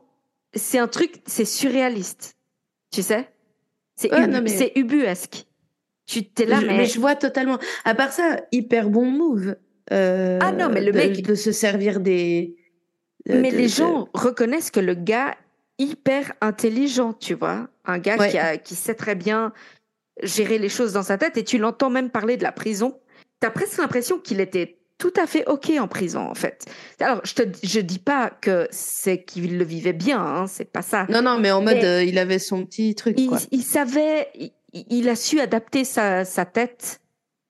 c'est 0.54 0.78
un 0.78 0.88
truc, 0.88 1.22
c'est 1.26 1.44
surréaliste. 1.44 2.36
Tu 2.90 3.02
sais? 3.02 3.28
C'est 3.94 4.10
c'est 4.48 4.72
ubuesque. 4.76 5.46
Tu 6.06 6.24
t'es 6.24 6.44
là, 6.44 6.60
mais... 6.60 6.84
je 6.84 7.00
vois 7.00 7.16
totalement. 7.16 7.58
À 7.84 7.94
part 7.94 8.12
ça, 8.12 8.42
hyper 8.52 8.90
bon 8.90 9.06
move. 9.10 9.56
ah 9.90 10.52
non, 10.52 10.68
mais 10.68 10.82
le 10.82 10.92
de, 10.92 10.96
mec 10.98 11.22
de 11.22 11.34
se 11.34 11.50
servir 11.50 12.00
des. 12.00 12.56
mais 13.26 13.50
les 13.50 13.68
gens 13.68 14.08
reconnaissent 14.12 14.70
que 14.70 14.80
le 14.80 14.94
gars 14.94 15.34
hyper 15.78 16.32
intelligent, 16.40 17.12
tu 17.12 17.34
vois. 17.34 17.68
Un 17.84 17.98
gars 17.98 18.16
qui, 18.28 18.38
a, 18.38 18.56
qui 18.56 18.74
sait 18.74 18.94
très 18.94 19.14
bien 19.14 19.52
gérer 20.22 20.58
les 20.58 20.68
choses 20.68 20.92
dans 20.92 21.02
sa 21.02 21.18
tête 21.18 21.36
et 21.36 21.44
tu 21.44 21.58
l'entends 21.58 21.90
même 21.90 22.10
parler 22.10 22.36
de 22.36 22.42
la 22.42 22.52
prison. 22.52 22.98
Tu 23.40 23.46
as 23.46 23.50
presque 23.50 23.78
l'impression 23.78 24.18
qu'il 24.18 24.40
était 24.40 24.78
tout 24.98 25.12
à 25.16 25.26
fait 25.26 25.46
OK 25.46 25.70
en 25.78 25.88
prison, 25.88 26.20
en 26.20 26.34
fait. 26.34 26.64
Alors, 27.00 27.20
je 27.24 27.34
te 27.34 27.42
je 27.62 27.80
dis 27.80 27.98
pas 27.98 28.30
que 28.30 28.66
c'est 28.70 29.24
qu'il 29.24 29.58
le 29.58 29.64
vivait 29.64 29.92
bien, 29.92 30.20
hein, 30.20 30.46
c'est 30.46 30.72
pas 30.72 30.82
ça. 30.82 31.06
Non, 31.10 31.20
non, 31.20 31.38
mais 31.38 31.50
en 31.50 31.60
mode, 31.60 31.84
euh, 31.84 32.02
il 32.02 32.18
avait 32.18 32.38
son 32.38 32.64
petit 32.64 32.94
truc. 32.94 33.14
Il, 33.18 33.28
quoi. 33.28 33.38
il 33.50 33.62
savait, 33.62 34.28
il, 34.34 34.52
il, 34.72 35.08
a 35.08 35.16
su 35.16 35.38
adapter 35.38 35.84
sa, 35.84 36.24
sa 36.24 36.46
tête 36.46 37.00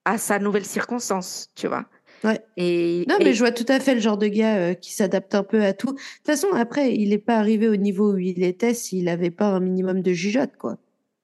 à 0.03 0.17
sa 0.17 0.39
nouvelle 0.39 0.65
circonstance, 0.65 1.47
tu 1.55 1.67
vois. 1.67 1.85
Ouais. 2.23 2.39
Et, 2.57 3.05
Non, 3.07 3.17
et- 3.19 3.23
mais 3.23 3.33
je 3.33 3.39
vois 3.39 3.51
tout 3.51 3.65
à 3.67 3.79
fait 3.79 3.93
le 3.93 4.01
genre 4.01 4.17
de 4.17 4.27
gars 4.27 4.55
euh, 4.57 4.73
qui 4.73 4.93
s'adapte 4.93 5.35
un 5.35 5.43
peu 5.43 5.61
à 5.63 5.73
tout. 5.73 5.91
De 5.93 5.97
toute 5.97 6.25
façon, 6.25 6.47
après, 6.53 6.93
il 6.93 7.09
n'est 7.09 7.17
pas 7.17 7.37
arrivé 7.37 7.67
au 7.69 7.75
niveau 7.75 8.13
où 8.13 8.17
il 8.17 8.43
était 8.43 8.73
s'il 8.73 9.05
n'avait 9.05 9.29
pas 9.31 9.45
un 9.47 9.59
minimum 9.59 10.01
de 10.01 10.11
jugeote, 10.13 10.57
quoi. 10.57 10.77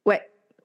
Ouais, 0.06 0.22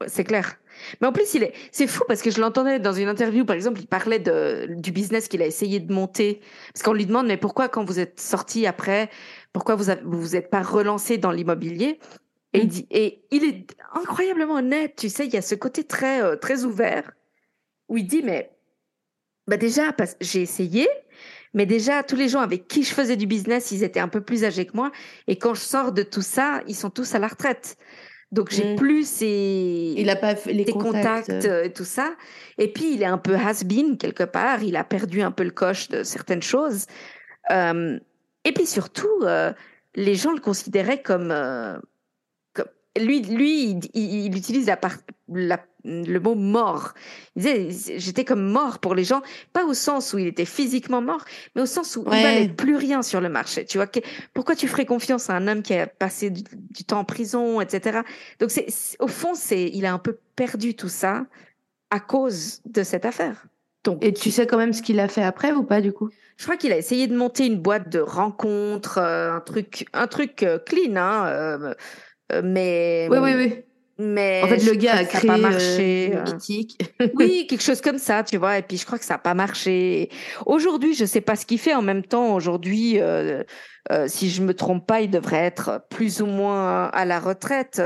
c'est 0.07 0.25
clair. 0.25 0.59
Mais 1.01 1.09
en 1.09 1.13
plus, 1.13 1.35
il 1.35 1.43
est, 1.43 1.53
c'est 1.73 1.87
fou 1.89 2.05
parce 2.07 2.23
que 2.23 2.31
je 2.31 2.41
l'entendais 2.41 2.79
dans 2.79 2.93
une 2.93 3.09
interview, 3.09 3.45
par 3.45 3.57
exemple, 3.57 3.81
il 3.81 3.87
parlait 3.89 4.19
de, 4.21 4.69
du 4.77 4.93
business 4.93 5.27
qu'il 5.29 5.43
a 5.43 5.47
essayé 5.47 5.81
de 5.81 5.93
monter. 5.93 6.41
Parce 6.73 6.83
qu'on 6.85 6.93
lui 6.93 7.07
demande, 7.07 7.27
mais 7.27 7.37
pourquoi, 7.37 7.69
quand 7.69 7.85
vous 7.85 7.99
êtes 7.99 8.21
sorti 8.21 8.67
après, 8.67 9.09
pourquoi 9.53 9.75
vous 9.75 9.91
avez, 9.91 10.03
vous 10.05 10.21
vous 10.21 10.37
êtes 10.37 10.51
pas 10.51 10.63
relancé 10.63 11.19
dans 11.19 11.33
l'immobilier? 11.33 11.99
Et 12.53 12.61
il 12.61 12.65
Mm. 12.67 12.69
dit, 12.69 12.87
et 12.91 13.23
il 13.31 13.45
est 13.45 13.67
incroyablement 13.95 14.55
honnête, 14.55 14.95
tu 14.97 15.09
sais, 15.09 15.27
il 15.27 15.35
y 15.35 15.37
a 15.37 15.43
ce 15.43 15.55
côté 15.55 15.85
très, 15.85 16.23
euh, 16.23 16.37
très 16.37 16.65
ouvert 16.65 17.11
où 17.89 17.97
il 17.99 18.07
dit, 18.07 18.23
mais, 18.23 18.51
bah 19.49 19.57
déjà, 19.57 19.93
parce 19.93 20.17
j'ai 20.21 20.43
essayé, 20.43 20.87
mais 21.55 21.67
déjà, 21.67 22.03
tous 22.03 22.15
les 22.17 22.29
gens 22.29 22.41
avec 22.41 22.69
qui 22.69 22.85
je 22.85 22.93
faisais 22.95 23.17
du 23.17 23.27
business, 23.27 23.71
ils 23.73 23.83
étaient 23.83 24.01
un 24.01 24.09
peu 24.09 24.21
plus 24.21 24.45
âgés 24.45 24.67
que 24.67 24.77
moi. 24.77 24.93
Et 25.27 25.37
quand 25.39 25.55
je 25.55 25.61
sors 25.63 25.93
de 25.93 26.03
tout 26.03 26.23
ça, 26.23 26.63
ils 26.69 26.77
sont 26.77 26.91
tous 26.91 27.15
à 27.15 27.19
la 27.19 27.27
retraite. 27.29 27.77
Donc, 28.31 28.51
j'ai 28.51 28.75
Mm. 28.75 28.77
plus 28.77 29.23
Il 29.23 30.07
pas 30.21 30.35
les 30.45 30.65
des 30.67 30.73
contacts. 30.73 31.29
contacts, 31.29 31.47
euh, 31.47 31.65
et 31.65 31.73
tout 31.73 31.87
ça. 31.87 32.15
Et 32.59 32.71
puis, 32.71 32.93
il 32.93 33.03
est 33.03 33.07
un 33.07 33.17
peu 33.17 33.35
has-been 33.35 33.97
quelque 33.97 34.25
part. 34.25 34.63
Il 34.63 34.77
a 34.77 34.85
perdu 34.85 35.23
un 35.23 35.31
peu 35.31 35.45
le 35.45 35.51
coche 35.51 35.89
de 35.89 36.03
certaines 36.03 36.43
choses. 36.43 36.85
Euh, 37.51 37.99
et 38.45 38.53
puis 38.53 38.67
surtout, 38.67 39.09
euh, 39.23 39.55
les 39.95 40.15
gens 40.15 40.33
le 40.33 40.41
considéraient 40.41 41.01
comme, 41.01 41.31
euh, 41.31 41.79
comme 42.53 42.67
lui. 42.99 43.23
Lui, 43.23 43.71
il, 43.71 43.81
il- 43.95 44.27
il 44.27 44.37
utilise 44.37 44.67
la 44.67 44.77
par- 44.77 44.99
la- 45.33 45.65
le 45.89 46.19
mot 46.21 46.35
mort. 46.35 46.93
Il 47.37 47.43
disait 47.43 47.99
j'étais 47.99 48.25
comme 48.25 48.43
mort 48.51 48.79
pour 48.79 48.95
les 48.95 49.05
gens, 49.05 49.23
pas 49.53 49.65
au 49.65 49.75
sens 49.75 50.13
où 50.13 50.19
il 50.19 50.27
était 50.27 50.45
physiquement 50.45 51.01
mort, 51.01 51.25
mais 51.55 51.63
au 51.63 51.67
sens 51.67 51.97
où 51.97 52.03
il 52.07 52.11
Ouais. 52.11 52.23
valait 52.23 52.49
plus 52.49 52.77
rien 52.77 53.03
sur 53.03 53.21
le 53.21 53.29
marché. 53.29 53.65
Tu 53.65 53.79
vois, 53.79 53.87
que- 53.87 54.01
pourquoi 54.35 54.55
tu 54.55 54.69
ferais 54.69 54.87
confiance 54.87 55.31
à 55.31 55.35
un 55.35 55.49
homme 55.49 55.63
qui 55.63 55.75
a 55.75 55.87
passé 55.87 56.31
du, 56.31 56.43
du 56.53 56.85
temps 56.85 57.01
en 57.01 57.05
prison, 57.05 57.61
etc. 57.61 58.01
Donc, 58.41 58.51
c'est, 58.51 58.67
au 59.01 59.09
fond, 59.09 59.35
c'est, 59.35 59.65
il 59.73 59.87
a 59.87 59.93
un 59.93 59.99
peu 59.99 60.19
perdu 60.37 60.75
tout 60.75 60.89
ça 60.89 61.25
à 61.91 62.01
cause 62.01 62.61
de 62.67 62.83
cette 62.83 63.05
affaire. 63.07 63.47
Donc, 63.85 64.05
Et 64.05 64.13
tu 64.13 64.31
sais 64.31 64.47
quand 64.47 64.59
même 64.59 64.73
ce 64.75 64.83
qu'il 64.83 65.01
a 65.01 65.09
fait 65.09 65.23
après 65.23 65.53
ou 65.53 65.63
pas, 65.63 65.81
du 65.81 65.93
coup? 65.93 66.11
Je 66.37 66.45
crois 66.45 66.57
qu'il 66.57 66.73
a 66.73 66.77
essayé 66.77 67.07
de 67.07 67.17
monter 67.17 67.47
une 67.47 67.59
boîte 67.59 67.89
de 67.89 68.01
rencontres, 68.01 68.99
euh, 68.99 69.33
un 69.33 69.41
truc, 69.41 69.87
un 69.93 70.07
truc 70.07 70.43
euh, 70.43 70.59
clean, 70.59 70.97
hein, 70.97 71.27
euh, 71.27 72.43
mais, 72.45 73.09
Oui, 73.11 73.19
oui, 73.23 73.33
oui. 73.37 73.65
Mais 74.01 74.43
En 74.45 74.49
fait, 74.49 74.65
le 74.65 74.75
gars 74.75 74.95
a 74.95 75.05
créé 75.05 75.27
pas 75.27 75.35
euh, 75.35 75.41
marché. 75.41 76.09
le 76.09 76.19
euh. 76.19 76.25
mythique. 76.25 76.79
Oui, 77.15 77.47
quelque 77.49 77.63
chose 77.63 77.81
comme 77.81 77.99
ça, 77.99 78.23
tu 78.23 78.37
vois. 78.37 78.59
Et 78.59 78.63
puis 78.63 78.77
je 78.77 78.87
crois 78.87 78.97
que 78.99 79.05
ça 79.05 79.15
n'a 79.15 79.19
pas 79.19 79.35
marché. 79.35 80.09
Aujourd'hui, 80.47 80.95
je 80.95 81.05
sais 81.05 81.21
pas 81.21 81.35
ce 81.35 81.45
qu'il 81.45 81.59
fait. 81.59 81.75
En 81.75 81.83
même 81.83 82.05
temps, 82.05 82.35
aujourd'hui, 82.35 83.01
euh, 83.01 83.43
euh, 83.91 84.07
si 84.07 84.31
je 84.31 84.41
me 84.43 84.55
trompe 84.55 84.87
pas, 84.87 85.01
il 85.01 85.11
devrait 85.11 85.45
être 85.45 85.85
plus 85.91 86.23
ou 86.23 86.27
moins 86.27 86.85
à 86.87 87.05
la 87.05 87.19
retraite. 87.19 87.83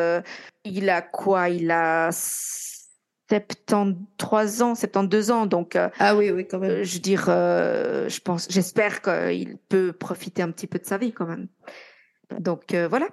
Il 0.64 0.90
a 0.90 1.00
quoi? 1.00 1.48
Il 1.48 1.70
a 1.70 2.10
73 2.12 4.62
ans, 4.62 4.74
72 4.74 5.30
ans. 5.30 5.46
Donc, 5.46 5.78
Ah 5.98 6.14
oui, 6.14 6.30
oui, 6.30 6.46
quand 6.46 6.58
même. 6.58 6.82
je 6.82 6.94
veux 6.94 7.00
dire, 7.00 7.24
je 7.26 8.20
pense, 8.20 8.48
j'espère 8.50 9.00
qu'il 9.00 9.56
peut 9.70 9.94
profiter 9.94 10.42
un 10.42 10.50
petit 10.50 10.66
peu 10.66 10.78
de 10.78 10.84
sa 10.84 10.98
vie 10.98 11.12
quand 11.12 11.26
même. 11.26 11.48
Donc 12.38 12.74
voilà. 12.74 13.08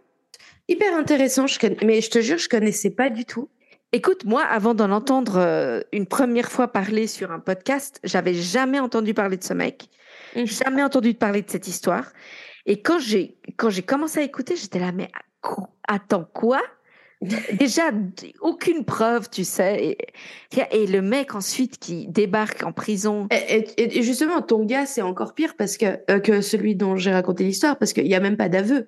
Hyper 0.69 0.95
intéressant, 0.95 1.47
je 1.47 1.59
connais... 1.59 1.77
mais 1.83 1.99
je 1.99 2.09
te 2.09 2.19
jure, 2.21 2.37
je 2.37 2.47
connaissais 2.47 2.91
pas 2.91 3.09
du 3.09 3.25
tout. 3.25 3.49
Écoute, 3.91 4.23
moi, 4.23 4.43
avant 4.43 4.75
d'en 4.75 4.91
entendre 4.91 5.37
euh, 5.37 5.81
une 5.91 6.05
première 6.05 6.49
fois 6.51 6.67
parler 6.67 7.07
sur 7.07 7.31
un 7.31 7.39
podcast, 7.39 7.99
j'avais 8.03 8.35
jamais 8.35 8.79
entendu 8.79 9.13
parler 9.13 9.35
de 9.37 9.43
ce 9.43 9.53
mec, 9.53 9.89
Mhm. 10.35 10.45
jamais 10.45 10.83
entendu 10.83 11.15
parler 11.15 11.41
de 11.41 11.49
cette 11.49 11.67
histoire. 11.67 12.05
Et 12.67 12.81
quand 12.83 12.99
j'ai 12.99 13.37
quand 13.57 13.71
j'ai 13.71 13.81
commencé 13.81 14.19
à 14.19 14.23
écouter, 14.23 14.55
j'étais 14.55 14.77
là, 14.79 14.91
mais 14.91 15.09
attends 15.87 16.29
quoi? 16.33 16.61
Déjà, 17.59 17.91
aucune 18.41 18.85
preuve, 18.85 19.29
tu 19.29 19.43
sais. 19.43 19.83
Et, 19.83 19.97
et 20.71 20.87
le 20.87 21.01
mec 21.01 21.35
ensuite 21.35 21.77
qui 21.79 22.07
débarque 22.07 22.63
en 22.63 22.71
prison. 22.71 23.27
Et, 23.31 23.65
et- 23.77 23.97
et 23.97 24.03
justement, 24.03 24.41
ton 24.41 24.63
gars, 24.63 24.85
c'est 24.85 25.01
encore 25.01 25.33
pire 25.33 25.55
parce 25.57 25.75
que, 25.77 25.99
euh, 26.11 26.19
que 26.19 26.39
celui 26.41 26.75
dont 26.75 26.95
j'ai 26.95 27.11
raconté 27.11 27.43
l'histoire, 27.43 27.77
parce 27.77 27.91
qu'il 27.91 28.05
n'y 28.05 28.15
a 28.15 28.19
même 28.21 28.37
pas 28.37 28.47
d'aveu. 28.49 28.87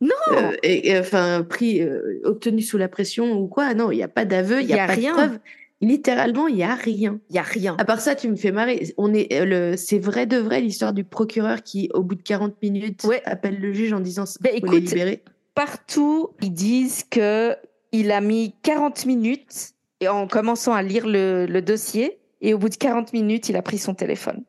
Non, 0.00 0.08
Euh, 0.32 0.52
et, 0.62 0.88
et, 0.90 0.98
enfin, 0.98 1.44
pris, 1.48 1.80
euh, 1.80 2.20
obtenu 2.24 2.60
sous 2.62 2.76
la 2.78 2.88
pression 2.88 3.32
ou 3.38 3.46
quoi. 3.46 3.74
Non, 3.74 3.90
il 3.90 3.96
n'y 3.96 4.02
a 4.02 4.08
pas 4.08 4.24
d'aveu, 4.24 4.60
il 4.60 4.66
n'y 4.66 4.72
Y 4.72 4.78
a, 4.78 4.84
a 4.84 4.86
pas 4.86 4.92
rien. 4.94 5.12
de 5.12 5.16
preuve. 5.16 5.38
Littéralement, 5.82 6.48
il 6.48 6.56
n'y 6.56 6.62
a 6.64 6.74
rien. 6.74 7.20
il 7.30 7.36
y 7.36 7.38
a 7.38 7.42
rien. 7.42 7.76
À 7.78 7.84
part 7.84 8.00
ça, 8.00 8.14
tu 8.14 8.28
me 8.28 8.36
fais 8.36 8.50
marrer. 8.52 8.94
On 8.96 9.12
est, 9.14 9.32
euh, 9.34 9.44
le, 9.72 9.76
c'est 9.76 9.98
vrai 9.98 10.26
de 10.26 10.36
vrai 10.38 10.60
l'histoire 10.60 10.92
du 10.92 11.04
procureur 11.04 11.62
qui, 11.62 11.90
au 11.94 12.02
bout 12.02 12.14
de 12.14 12.22
40 12.22 12.54
minutes, 12.62 13.04
Ouais. 13.04 13.22
appelle 13.24 13.58
le 13.60 13.72
juge 13.72 13.92
en 13.92 14.00
disant 14.00 14.24
les 14.42 14.56
écoute, 14.58 14.80
libérer. 14.80 15.22
partout, 15.54 16.30
ils 16.42 16.52
disent 16.52 17.04
que 17.10 17.54
il 17.92 18.10
a 18.10 18.20
mis 18.20 18.54
40 18.62 19.06
minutes 19.06 19.70
et 20.00 20.08
en 20.08 20.26
commençant 20.26 20.72
à 20.74 20.82
lire 20.82 21.06
le, 21.06 21.46
le 21.46 21.62
dossier. 21.62 22.18
Et 22.42 22.52
au 22.54 22.58
bout 22.58 22.68
de 22.68 22.76
40 22.76 23.12
minutes, 23.12 23.48
il 23.48 23.56
a 23.56 23.62
pris 23.62 23.78
son 23.78 23.94
téléphone. 23.94 24.44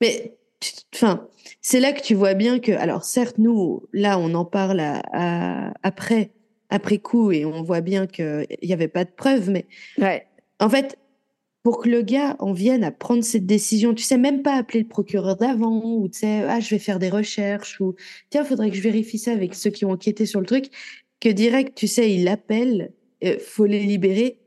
Mais, 0.00 0.36
enfin, 0.94 1.26
c'est 1.62 1.80
là 1.80 1.92
que 1.92 2.02
tu 2.02 2.14
vois 2.14 2.34
bien 2.34 2.58
que, 2.58 2.72
alors 2.72 3.04
certes, 3.04 3.38
nous, 3.38 3.82
là, 3.92 4.18
on 4.18 4.34
en 4.34 4.44
parle 4.44 4.80
à- 4.80 5.00
à- 5.12 5.72
après, 5.82 6.32
après 6.68 6.98
coup, 6.98 7.32
et 7.32 7.44
on 7.44 7.62
voit 7.62 7.80
bien 7.80 8.06
qu'il 8.06 8.46
n'y 8.62 8.72
avait 8.72 8.88
pas 8.88 9.04
de 9.04 9.10
preuves, 9.10 9.48
mais 9.50 9.66
Ouais. 9.98 10.26
en 10.60 10.68
fait, 10.68 10.98
pour 11.62 11.80
que 11.82 11.88
le 11.88 12.02
gars 12.02 12.34
en 12.40 12.52
vienne 12.52 12.82
à 12.82 12.90
prendre 12.90 13.22
cette 13.22 13.46
décision, 13.46 13.94
tu 13.94 14.02
sais 14.02 14.18
même 14.18 14.42
pas 14.42 14.54
appeler 14.56 14.80
le 14.80 14.88
procureur 14.88 15.36
d'avant, 15.36 15.80
ou 15.84 16.08
tu 16.08 16.18
sais, 16.20 16.42
ah, 16.48 16.58
je 16.60 16.70
vais 16.70 16.80
faire 16.80 16.98
des 16.98 17.10
recherches, 17.10 17.80
ou 17.80 17.94
tiens, 18.30 18.44
faudrait 18.44 18.70
que 18.70 18.76
je 18.76 18.82
vérifie 18.82 19.18
ça 19.18 19.32
avec 19.32 19.54
ceux 19.54 19.70
qui 19.70 19.84
ont 19.84 19.92
enquêté 19.92 20.26
sur 20.26 20.40
le 20.40 20.46
truc, 20.46 20.66
que 21.20 21.28
direct, 21.28 21.76
tu 21.76 21.86
sais, 21.86 22.12
il 22.12 22.26
appelle, 22.26 22.92
euh, 23.24 23.38
faut 23.38 23.66
les 23.66 23.78
libérer. 23.78 24.38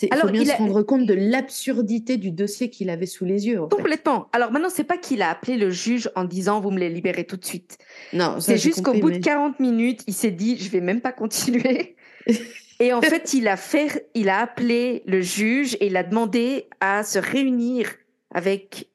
Il 0.00 0.08
faut 0.16 0.28
bien 0.28 0.40
il 0.42 0.46
se 0.46 0.52
a- 0.52 0.56
rendre 0.56 0.82
compte 0.82 1.04
de 1.06 1.14
l'absurdité 1.14 2.16
du 2.16 2.30
dossier 2.30 2.70
qu'il 2.70 2.88
avait 2.90 3.06
sous 3.06 3.24
les 3.24 3.46
yeux. 3.46 3.60
en 3.60 3.68
fait. 3.68 3.76
Complètement. 3.76 4.28
Alors 4.32 4.50
maintenant, 4.50 4.70
c'est 4.70 4.84
pas 4.84 4.96
qu'il 4.96 5.20
a 5.22 5.30
appelé 5.30 5.56
le 5.56 5.70
juge 5.70 6.10
en 6.16 6.24
disant 6.24 6.60
vous 6.60 6.70
me 6.70 6.78
les 6.78 6.88
libérez 6.88 7.24
tout 7.24 7.36
de 7.36 7.44
suite. 7.44 7.76
Non, 8.12 8.40
C'est 8.40 8.56
juste 8.56 8.82
qu'au 8.82 8.94
bout 8.94 9.08
mais- 9.10 9.18
de 9.18 9.24
40 9.24 9.60
minutes, 9.60 10.00
il 10.06 10.14
s'est 10.14 10.30
dit 10.30 10.56
je 10.58 10.70
vais 10.70 10.80
même 10.80 11.00
pas 11.02 11.12
continuer. 11.12 11.96
Et 12.80 12.92
en 12.92 13.00
fait, 13.02 13.32
il 13.34 13.46
a 13.46 13.56
fait, 13.56 14.08
il 14.14 14.28
a 14.28 14.40
appelé 14.40 15.02
le 15.06 15.20
juge 15.20 15.74
et 15.74 15.86
il 15.86 15.96
a 15.96 16.02
demandé 16.02 16.66
à 16.80 17.04
se 17.04 17.18
réunir 17.20 17.88
avec 18.34 18.88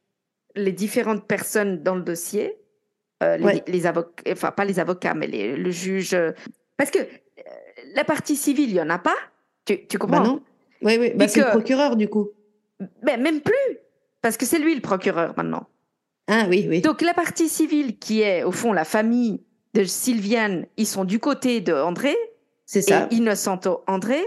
les 0.55 0.73
différentes 0.73 1.25
personnes 1.25 1.83
dans 1.83 1.95
le 1.95 2.01
dossier, 2.01 2.55
euh, 3.23 3.37
les, 3.37 3.43
Ouais. 3.45 3.63
les 3.67 3.85
avocats, 3.85 4.23
enfin 4.31 4.51
pas 4.51 4.65
les 4.65 4.79
avocats, 4.79 5.13
mais 5.13 5.27
les- 5.27 5.55
le 5.55 5.71
juge, 5.71 6.17
parce 6.75 6.91
que 6.91 6.99
euh, 6.99 7.05
la 7.95 8.03
partie 8.03 8.35
civile, 8.35 8.71
il 8.71 8.75
y 8.75 8.81
en 8.81 8.89
a 8.89 8.97
pas. 8.99 9.15
Tu, 9.63 9.87
tu 9.87 9.97
comprends? 9.97 10.19
Bah 10.21 10.27
non. 10.27 10.41
Oui, 10.81 10.97
oui. 10.99 11.11
Bah, 11.15 11.27
c'est 11.27 11.41
le 11.41 11.49
procureur, 11.49 11.95
du 11.95 12.07
coup. 12.07 12.29
Ben, 13.03 13.21
même 13.21 13.41
plus, 13.41 13.77
parce 14.21 14.37
que 14.37 14.45
c'est 14.45 14.59
lui 14.59 14.75
le 14.75 14.81
procureur 14.81 15.33
maintenant. 15.37 15.67
Ah 16.27 16.45
oui, 16.49 16.65
oui. 16.69 16.81
Donc 16.81 17.01
la 17.01 17.13
partie 17.13 17.47
civile, 17.49 17.97
qui 17.97 18.21
est 18.21 18.43
au 18.43 18.51
fond 18.51 18.73
la 18.73 18.83
famille 18.83 19.41
de 19.73 19.83
Sylviane, 19.83 20.65
ils 20.77 20.85
sont 20.87 21.05
du 21.05 21.19
côté 21.19 21.61
de 21.61 21.73
André 21.73 22.15
c'est 22.65 22.81
ça. 22.81 23.07
et 23.09 23.15
innocente 23.15 23.67
André. 23.87 24.19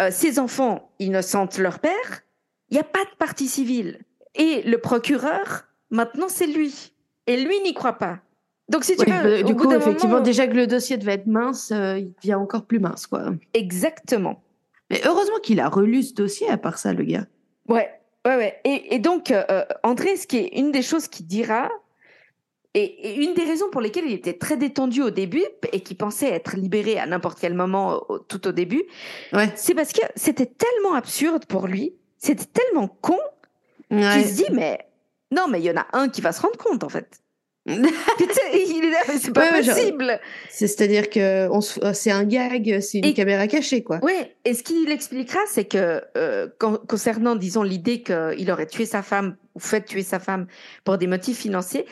Euh, 0.00 0.10
ses 0.12 0.38
enfants 0.38 0.92
innocentent 1.00 1.58
leur 1.58 1.80
père. 1.80 2.22
Il 2.70 2.74
n'y 2.74 2.80
a 2.80 2.84
pas 2.84 3.02
de 3.04 3.16
partie 3.18 3.48
civile. 3.48 3.98
Et 4.36 4.62
le 4.62 4.78
procureur, 4.78 5.64
maintenant, 5.90 6.28
c'est 6.28 6.46
lui. 6.46 6.92
Et 7.26 7.36
lui 7.42 7.58
n'y 7.64 7.74
croit 7.74 7.94
pas. 7.98 8.20
Donc 8.68 8.84
si 8.84 8.94
tu 8.96 9.10
Ouais, 9.10 9.22
veux, 9.22 9.36
bah, 9.38 9.42
du 9.42 9.56
coup, 9.56 9.72
effectivement, 9.72 10.12
moment- 10.14 10.22
déjà 10.24 10.46
que 10.46 10.54
le 10.54 10.66
dossier 10.66 10.98
devait 10.98 11.14
être 11.14 11.26
mince, 11.26 11.72
euh, 11.72 11.98
il 11.98 12.12
devient 12.22 12.34
encore 12.36 12.64
plus 12.66 12.78
mince, 12.78 13.06
quoi. 13.06 13.32
exactement. 13.54 14.42
Mais 14.90 15.00
heureusement 15.06 15.38
qu'il 15.42 15.60
a 15.60 15.68
relu 15.68 16.02
ce 16.02 16.14
dossier, 16.14 16.48
à 16.48 16.56
part 16.58 16.78
ça, 16.78 16.92
le 16.92 17.04
gars. 17.04 17.26
Ouais, 17.68 17.88
ouais, 18.26 18.36
ouais. 18.36 18.60
Et, 18.64 18.94
et 18.94 18.98
donc, 18.98 19.30
euh, 19.30 19.64
André, 19.82 20.16
ce 20.16 20.26
qui 20.26 20.38
est 20.38 20.58
une 20.58 20.72
des 20.72 20.82
choses 20.82 21.08
qu'il 21.08 21.26
dira, 21.26 21.68
et, 22.74 22.84
et 22.84 23.22
une 23.22 23.34
des 23.34 23.44
raisons 23.44 23.68
pour 23.70 23.80
lesquelles 23.80 24.04
il 24.06 24.12
était 24.12 24.34
très 24.38 24.56
détendu 24.56 25.02
au 25.02 25.10
début 25.10 25.44
et 25.72 25.80
qui 25.80 25.94
pensait 25.94 26.28
être 26.30 26.56
libéré 26.56 26.98
à 26.98 27.06
n'importe 27.06 27.38
quel 27.40 27.54
moment 27.54 28.02
au- 28.08 28.18
tout 28.18 28.46
au 28.46 28.52
début, 28.52 28.84
Ouais. 29.32 29.50
c'est 29.56 29.74
parce 29.74 29.92
que 29.92 30.02
c'était 30.16 30.46
tellement 30.46 30.94
absurde 30.94 31.44
pour 31.46 31.66
lui, 31.66 31.94
c'était 32.18 32.44
tellement 32.46 32.88
con 32.88 33.18
Ouais. 33.90 34.02
qu'il 34.12 34.24
se 34.26 34.34
dit, 34.34 34.52
mais 34.52 34.78
non, 35.30 35.48
mais 35.48 35.60
il 35.60 35.64
y 35.64 35.70
en 35.70 35.76
a 35.78 35.86
un 35.94 36.08
qui 36.10 36.20
va 36.20 36.32
se 36.32 36.42
rendre 36.42 36.58
compte, 36.58 36.84
en 36.84 36.88
fait. 36.90 37.20
c'est 39.18 39.32
pas 39.32 39.52
possible. 39.52 40.20
C'est-à-dire 40.50 41.10
que 41.10 41.48
c'est 41.92 42.10
un 42.10 42.24
gag, 42.24 42.80
c'est 42.80 42.98
une 42.98 43.14
caméra 43.14 43.46
cachée, 43.46 43.82
quoi. 43.82 44.00
Oui, 44.02 44.14
et 44.44 44.54
ce 44.54 44.62
qu'il 44.62 44.90
expliquera, 44.90 45.40
c'est 45.46 45.66
que 45.66 46.02
euh, 46.16 46.48
concernant, 46.58 47.36
disons, 47.36 47.62
l'idée 47.62 48.02
qu'il 48.02 48.50
aurait 48.50 48.66
tué 48.66 48.86
sa 48.86 49.02
femme 49.02 49.36
ou 49.54 49.60
fait 49.60 49.84
tuer 49.84 50.02
sa 50.02 50.18
femme 50.18 50.46
pour 50.84 50.98
des 50.98 51.06
motifs 51.06 51.38
financiers, 51.38 51.86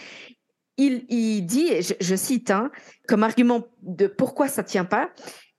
il, 0.79 1.05
il 1.09 1.43
dit, 1.43 1.69
et 1.69 1.81
je, 1.83 2.17
cite, 2.17 2.51
hein, 2.51 2.71
comme 3.09 3.23
argument 3.23 3.67
de 3.83 4.07
pourquoi 4.07 4.49
ça 4.49 4.63
tient 4.63 4.85
pas, 4.85 5.11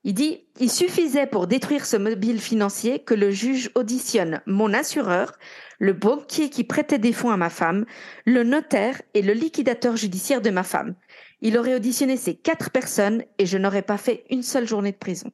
il 0.04 0.14
dit 0.14 0.46
Il 0.60 0.70
suffisait 0.70 1.26
pour 1.26 1.46
détruire 1.46 1.84
ce 1.84 1.96
mobile 1.96 2.40
financier 2.40 3.00
que 3.00 3.14
le 3.14 3.30
juge 3.30 3.70
auditionne 3.74 4.40
mon 4.46 4.72
assureur, 4.72 5.32
le 5.78 5.92
banquier 5.92 6.50
qui 6.50 6.64
prêtait 6.64 6.98
des 6.98 7.12
fonds 7.12 7.30
à 7.30 7.36
ma 7.36 7.50
femme, 7.50 7.86
le 8.24 8.42
notaire 8.42 9.00
et 9.14 9.22
le 9.22 9.32
liquidateur 9.32 9.96
judiciaire 9.96 10.40
de 10.40 10.50
ma 10.50 10.64
femme. 10.64 10.94
Il 11.40 11.56
aurait 11.56 11.74
auditionné 11.74 12.16
ces 12.16 12.34
quatre 12.34 12.70
personnes 12.70 13.24
et 13.38 13.46
je 13.46 13.58
n'aurais 13.58 13.82
pas 13.82 13.98
fait 13.98 14.24
une 14.30 14.42
seule 14.42 14.66
journée 14.66 14.92
de 14.92 14.96
prison. 14.96 15.30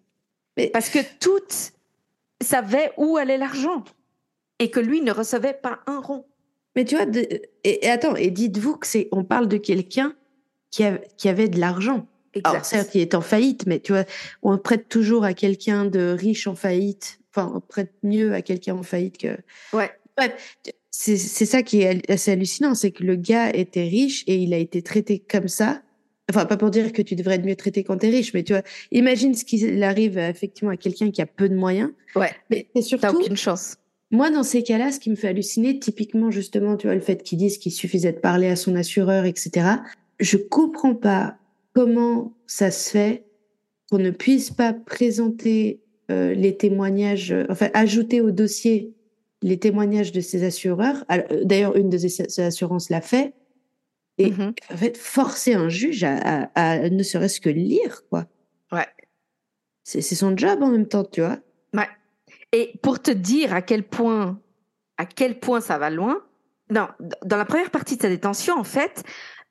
Mais... 0.57 0.69
Parce 0.69 0.91
que 0.91 0.99
toutes 1.19 1.73
savaient 2.43 2.93
où 2.97 3.16
allait 3.16 3.39
l'argent 3.39 3.85
et 4.59 4.71
que 4.71 4.81
lui 4.81 5.01
ne 5.01 5.12
recevait 5.12 5.55
pas 5.55 5.81
un 5.87 6.01
rond. 6.01 6.27
Mais 6.77 6.85
tu 6.85 6.97
vois, 6.97 7.07
et, 7.65 7.89
attends, 7.89 8.16
et 8.16 8.31
dites-vous 8.31 8.77
que 8.77 8.87
c'est, 8.87 9.09
on 9.12 9.25
parle 9.25 9.49
de 9.49 9.57
quelqu'un 9.57 10.15
qui, 10.71 10.85
qui 11.16 11.29
avait 11.29 11.49
de 11.49 11.59
l'argent. 11.59 12.07
Alors, 12.43 12.65
certes, 12.65 12.97
il 12.97 13.01
est 13.01 13.15
en 13.15 13.21
faillite, 13.21 13.66
mais 13.66 13.79
tu 13.79 13.93
vois, 13.93 14.05
on 14.43 14.59
prête 14.59 14.89
toujours 14.89 15.25
à 15.25 15.35
quelqu'un 15.35 15.85
de 15.85 16.16
riche 16.19 16.49
en 16.49 16.57
faillite. 16.57 17.21
Enfin, 17.31 17.53
on 17.55 17.61
prête 17.61 17.93
mieux 18.03 18.35
à 18.35 18.43
quelqu'un 18.43 18.75
en 18.75 18.83
faillite 18.83 19.19
que. 19.19 19.37
Ouais. 19.73 19.93
Bref, 20.16 20.57
c'est 20.91 21.16
ça 21.16 21.62
qui 21.62 21.82
est 21.82 22.11
assez 22.11 22.32
hallucinant, 22.32 22.74
c'est 22.74 22.93
que 22.93 23.03
le 23.03 23.16
gars 23.16 23.51
était 23.51 23.85
riche 23.85 24.24
et 24.27 24.36
il 24.36 24.55
a 24.55 24.59
été 24.59 24.82
traité 24.82 25.19
comme 25.19 25.49
ça. 25.49 25.82
Enfin, 26.31 26.47
pas 26.47 26.57
pour 26.57 26.70
dire 26.70 26.93
que 26.93 27.03
tu 27.03 27.16
devrais 27.16 27.35
être 27.35 27.45
mieux 27.45 27.57
traité 27.57 27.85
quand 27.85 27.99
tu 27.99 28.07
es 28.07 28.11
riche, 28.11 28.32
mais 28.32 28.43
tu 28.43 28.53
vois, 28.53 28.62
imagine 28.93 29.35
ce 29.35 29.45
qui 29.45 29.82
arrive 29.82 30.16
effectivement 30.19 30.70
à 30.70 30.77
quelqu'un 30.77 31.11
qui 31.11 31.20
a 31.20 31.27
peu 31.27 31.49
de 31.49 31.55
moyens. 31.55 31.91
Ouais. 32.16 32.31
Mais 32.51 32.66
surtout. 32.81 33.19
aucune 33.19 33.36
chance. 33.36 33.77
Moi, 34.11 34.31
dans 34.31 34.45
ces 34.45 34.62
cas-là, 34.62 34.93
ce 34.93 35.01
qui 35.01 35.11
me 35.11 35.16
fait 35.16 35.28
halluciner, 35.28 35.78
typiquement, 35.78 36.31
justement, 36.31 36.77
tu 36.77 36.86
vois, 36.86 36.95
le 36.95 37.01
fait 37.01 37.23
qu'ils 37.23 37.39
disent 37.39 37.59
qu'il 37.59 37.73
suffisait 37.73 38.12
de 38.12 38.19
parler 38.19 38.47
à 38.47 38.57
son 38.57 38.77
assureur, 38.77 39.24
etc. 39.24 39.66
Je 40.20 40.36
comprends 40.36 40.95
pas 40.95 41.36
comment 41.74 42.32
ça 42.47 42.70
se 42.70 42.91
fait 42.91 43.24
qu'on 43.91 43.99
ne 43.99 44.11
puisse 44.11 44.51
pas 44.51 44.73
présenter 44.73 45.81
euh, 46.11 46.32
les 46.32 46.57
témoignages, 46.57 47.32
euh, 47.32 47.45
enfin, 47.51 47.70
ajouter 47.74 48.20
au 48.20 48.31
dossier 48.31 48.93
les 49.45 49.59
témoignages 49.59 50.11
de 50.11 50.23
ces 50.23 50.43
assureurs. 50.43 51.05
Euh, 51.12 51.45
d'ailleurs, 51.45 51.77
une 51.77 51.91
de 51.91 51.99
ces 51.99 52.41
assurances 52.41 52.89
l'a 52.89 53.03
fait. 53.03 53.35
Et 54.16 54.31
mm-hmm. 54.31 54.55
en 54.73 54.77
fait, 54.77 54.97
forcer 54.97 55.53
un 55.53 55.69
juge 55.69 56.03
à, 56.03 56.89
ne 56.89 57.03
serait-ce 57.03 57.41
que 57.41 57.51
lire, 57.51 58.03
quoi. 58.09 58.27
Ouais. 58.73 58.87
C'est 59.83 60.01
son 60.01 60.35
job 60.35 60.62
en 60.62 60.71
même 60.71 60.89
temps, 60.89 61.05
tu 61.05 61.21
vois. 61.21 61.39
Ouais. 61.75 61.89
Et 62.53 62.73
pour 62.83 63.03
te 63.03 63.11
dire 63.11 63.53
à 63.53 63.61
quel 63.61 63.83
point, 63.83 64.41
à 64.97 65.05
quel 65.05 65.39
point 65.39 65.61
ça 65.61 65.77
va 65.77 65.91
loin, 65.91 66.23
non, 66.71 66.89
dans 67.23 67.37
la 67.37 67.45
première 67.45 67.71
partie 67.71 67.97
de 67.97 68.03
sa 68.03 68.09
détention, 68.09 68.59
en 68.59 68.65
fait, 68.65 69.03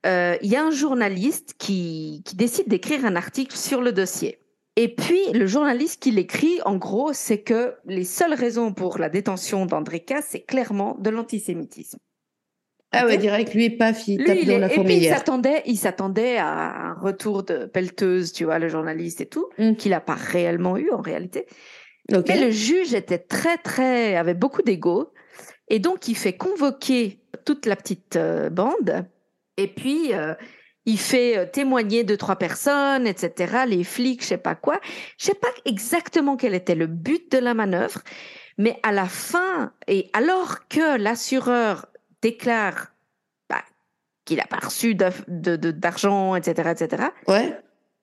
euh, 0.07 0.38
il 0.41 0.49
y 0.49 0.56
a 0.56 0.64
un 0.64 0.72
journaliste 0.72 1.53
qui, 1.60 2.24
qui 2.26 2.36
décide 2.36 2.68
d'écrire 2.68 3.06
un 3.06 3.15
article 3.15 3.56
sur 3.56 3.82
le 3.82 3.91
dossier. 3.91 4.40
Et 4.75 4.95
puis, 4.95 5.21
le 5.33 5.45
journaliste 5.45 6.01
qui 6.01 6.11
l'écrit, 6.11 6.59
en 6.65 6.77
gros, 6.77 7.13
c'est 7.13 7.41
que 7.41 7.75
les 7.85 8.05
seules 8.05 8.33
raisons 8.33 8.73
pour 8.73 8.97
la 8.97 9.09
détention 9.09 9.65
d'Andreka, 9.67 10.21
c'est 10.21 10.41
clairement 10.41 10.97
de 10.99 11.11
l'antisémitisme. 11.11 11.99
Ah 12.91 13.05
ouais, 13.05 13.17
direct, 13.17 13.53
lui, 13.53 13.71
paf, 13.71 14.07
il 14.07 14.23
tape 14.23 14.45
dans 14.45 14.59
la 14.59 14.73
Et 14.73 14.83
puis, 14.83 14.97
il 14.97 15.05
s'attendait, 15.05 15.63
il 15.65 15.77
s'attendait 15.77 16.37
à 16.37 16.89
un 16.89 16.93
retour 16.93 17.43
de 17.43 17.65
pelleteuse, 17.65 18.33
tu 18.33 18.45
vois, 18.45 18.59
le 18.59 18.67
journaliste 18.67 19.21
et 19.21 19.25
tout, 19.25 19.49
mmh. 19.57 19.75
qu'il 19.75 19.91
n'a 19.91 20.01
pas 20.01 20.15
réellement 20.15 20.77
eu 20.77 20.91
en 20.91 21.01
réalité. 21.01 21.47
Mais 22.11 22.39
le 22.39 22.51
juge 22.51 22.93
était 22.93 23.19
très, 23.19 23.57
très, 23.57 24.15
avait 24.15 24.33
beaucoup 24.33 24.61
d'ego. 24.61 25.11
Et 25.69 25.79
donc, 25.79 26.07
il 26.07 26.15
fait 26.15 26.33
convoquer 26.33 27.19
toute 27.45 27.65
la 27.65 27.75
petite 27.75 28.15
euh, 28.15 28.49
bande. 28.49 29.07
Et 29.57 29.67
puis, 29.67 30.13
euh, 30.13 30.33
il 30.85 30.99
fait 30.99 31.38
euh, 31.38 31.45
témoigner 31.45 32.03
deux, 32.03 32.18
trois 32.18 32.35
personnes, 32.35 33.07
etc. 33.07 33.64
Les 33.68 33.84
flics, 33.84 34.22
je 34.22 34.27
sais 34.27 34.38
pas 34.38 34.55
quoi. 34.55 34.80
Je 35.18 35.26
sais 35.26 35.34
pas 35.34 35.49
exactement 35.65 36.38
quel 36.38 36.53
était 36.53 36.76
le 36.76 36.88
but 36.88 37.31
de 37.31 37.38
la 37.38 37.53
manœuvre. 37.53 38.01
Mais 38.57 38.80
à 38.84 38.91
la 38.91 39.05
fin, 39.05 39.72
et 39.88 40.10
alors 40.14 40.68
que 40.68 40.97
l'assureur 40.97 41.88
déclare 42.22 42.93
bah, 43.49 43.64
qu'il 44.26 44.38
n'a 44.38 44.45
pas 44.45 44.65
reçu 44.65 44.95
d'argent, 44.95 46.35
etc., 46.35 46.69
etc. 46.72 47.03
Ouais 47.27 47.57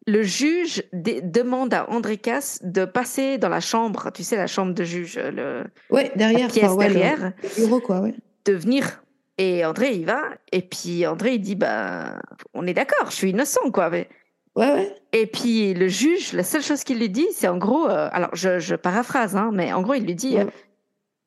le 0.06 0.22
juge 0.22 0.82
demande 0.92 1.74
à 1.74 1.88
André 1.90 2.16
Casse 2.16 2.60
de 2.62 2.84
passer 2.84 3.38
dans 3.38 3.48
la 3.48 3.60
chambre, 3.60 4.10
tu 4.12 4.24
sais, 4.24 4.36
la 4.36 4.46
chambre 4.46 4.74
de 4.74 4.84
juge, 4.84 5.18
le, 5.18 5.64
ouais, 5.90 6.10
derrière, 6.16 6.48
la 6.48 6.52
pièce 6.52 6.76
derrière, 6.76 7.32
bureau, 7.56 7.80
quoi, 7.80 8.00
ouais. 8.00 8.14
de 8.44 8.52
venir. 8.52 9.02
Et 9.40 9.64
André, 9.64 9.94
il 9.94 10.04
va, 10.04 10.20
et 10.52 10.60
puis 10.60 11.06
André, 11.06 11.36
il 11.36 11.40
dit, 11.40 11.54
bah, 11.54 12.20
on 12.52 12.66
est 12.66 12.74
d'accord, 12.74 13.10
je 13.10 13.16
suis 13.16 13.30
innocent, 13.30 13.70
quoi. 13.72 13.88
Mais... 13.88 14.06
Ouais, 14.54 14.70
ouais. 14.70 14.94
Et 15.12 15.26
puis 15.26 15.72
le 15.72 15.88
juge, 15.88 16.34
la 16.34 16.44
seule 16.44 16.62
chose 16.62 16.84
qu'il 16.84 16.98
lui 16.98 17.08
dit, 17.08 17.26
c'est 17.32 17.48
en 17.48 17.56
gros, 17.56 17.88
euh, 17.88 18.10
alors 18.12 18.28
je, 18.34 18.58
je, 18.58 18.74
paraphrase, 18.74 19.36
hein, 19.36 19.50
mais 19.50 19.72
en 19.72 19.80
gros, 19.80 19.94
il 19.94 20.04
lui 20.04 20.14
dit, 20.14 20.36
ouais. 20.36 20.46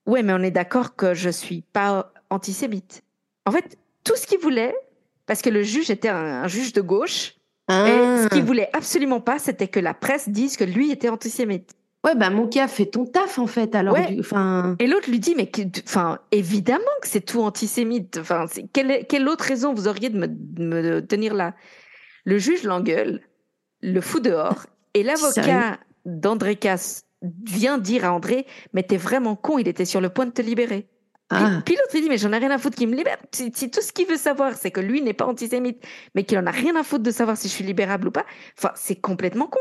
ouais, 0.06 0.22
mais 0.22 0.31
on 0.31 0.44
est 0.44 0.52
d'accord 0.52 0.95
que 0.95 1.15
je 1.15 1.31
suis 1.31 1.61
pas 1.73 2.14
antisémite. 2.30 3.02
En 3.48 3.52
fait, 3.52 3.80
tout 4.03 4.15
ce 4.15 4.27
qu'il 4.27 4.38
voulait, 4.38 4.76
parce 5.26 5.41
que 5.41 5.49
le 5.49 5.64
juge 5.64 5.90
était 5.90 6.10
un 6.10 6.48
juge 6.48 6.72
de 6.72 6.81
gauche, 6.81 7.34
et 7.68 7.73
ce 7.73 8.27
qu'il 8.27 8.44
ah. 8.44 8.45
voulait 8.45 8.69
absolument 8.73 9.22
pas, 9.22 9.40
c'était 9.40 9.69
que 9.69 9.80
la 9.80 9.95
presse 9.95 10.30
dise 10.30 10.56
que 10.56 10.65
lui 10.65 10.91
était 10.91 11.10
antisémite. 11.10 11.72
Ouais, 12.03 12.15
bah 12.15 12.30
mon 12.30 12.47
cas 12.47 12.67
fait 12.67 12.88
ton 12.88 13.05
taf 13.05 13.39
en 13.39 13.47
fait. 13.47 13.75
Alors. 13.75 13.97
Et 13.97 14.88
l'autre 14.88 15.09
lui 15.09 15.19
dit, 15.19 15.35
mais 15.35 15.49
enfin, 15.85 16.19
évidemment 16.31 16.84
que 17.01 17.07
c'est 17.07 17.21
tout 17.21 17.41
antisémite. 17.41 18.17
Enfin, 18.19 18.45
quelle, 18.73 19.05
quelle 19.07 19.27
autre 19.30 19.45
raison 19.45 19.73
vous 19.73 19.88
auriez 19.88 20.09
de 20.09 20.17
me, 20.17 20.27
me 20.57 20.99
tenir 20.99 21.34
là? 21.34 21.55
Le 22.25 22.38
juge 22.38 22.63
l'engueule, 22.63 23.21
le 23.81 24.01
fout 24.01 24.21
dehors, 24.21 24.65
et 24.93 25.03
l'avocat 25.03 25.80
d'André 26.05 26.57
Casse 26.57 27.05
vient 27.45 27.77
dire 27.77 28.03
à 28.03 28.13
André, 28.13 28.45
mais 28.73 28.84
t'es 28.84 28.97
vraiment 28.97 29.38
con, 29.38 29.57
il 29.57 29.67
était 29.69 29.85
sur 29.85 30.01
le 30.01 30.09
point 30.09 30.25
de 30.25 30.31
te 30.31 30.41
libérer. 30.41 30.89
Ah. 31.30 31.61
Puis, 31.65 31.75
l'autre, 31.75 31.95
il 31.95 32.01
dit, 32.01 32.09
mais 32.09 32.17
j'en 32.17 32.34
ai 32.34 32.38
rien 32.38 32.51
à 32.51 32.57
foutre 32.57 32.75
qu'il 32.75 32.89
me 32.89 32.95
libère. 32.95 33.17
Si, 33.31 33.49
tout 33.71 33.81
ce 33.81 33.93
qu'il 33.93 34.07
veut 34.07 34.17
savoir, 34.17 34.55
c'est 34.55 34.71
que 34.71 34.81
lui 34.81 35.01
n'est 35.01 35.13
pas 35.13 35.25
antisémite, 35.25 35.81
mais 36.15 36.25
qu'il 36.25 36.38
en 36.38 36.45
a 36.45 36.51
rien 36.51 36.75
à 36.75 36.84
foutre 36.84 37.03
de 37.03 37.11
savoir 37.11 37.38
si 37.38 37.47
je 37.47 37.53
suis 37.53 37.63
libérable 37.63 38.09
ou 38.09 38.11
pas, 38.11 38.25
enfin, 38.57 38.71
c'est 38.75 38.97
complètement 38.97 39.47
con. 39.47 39.59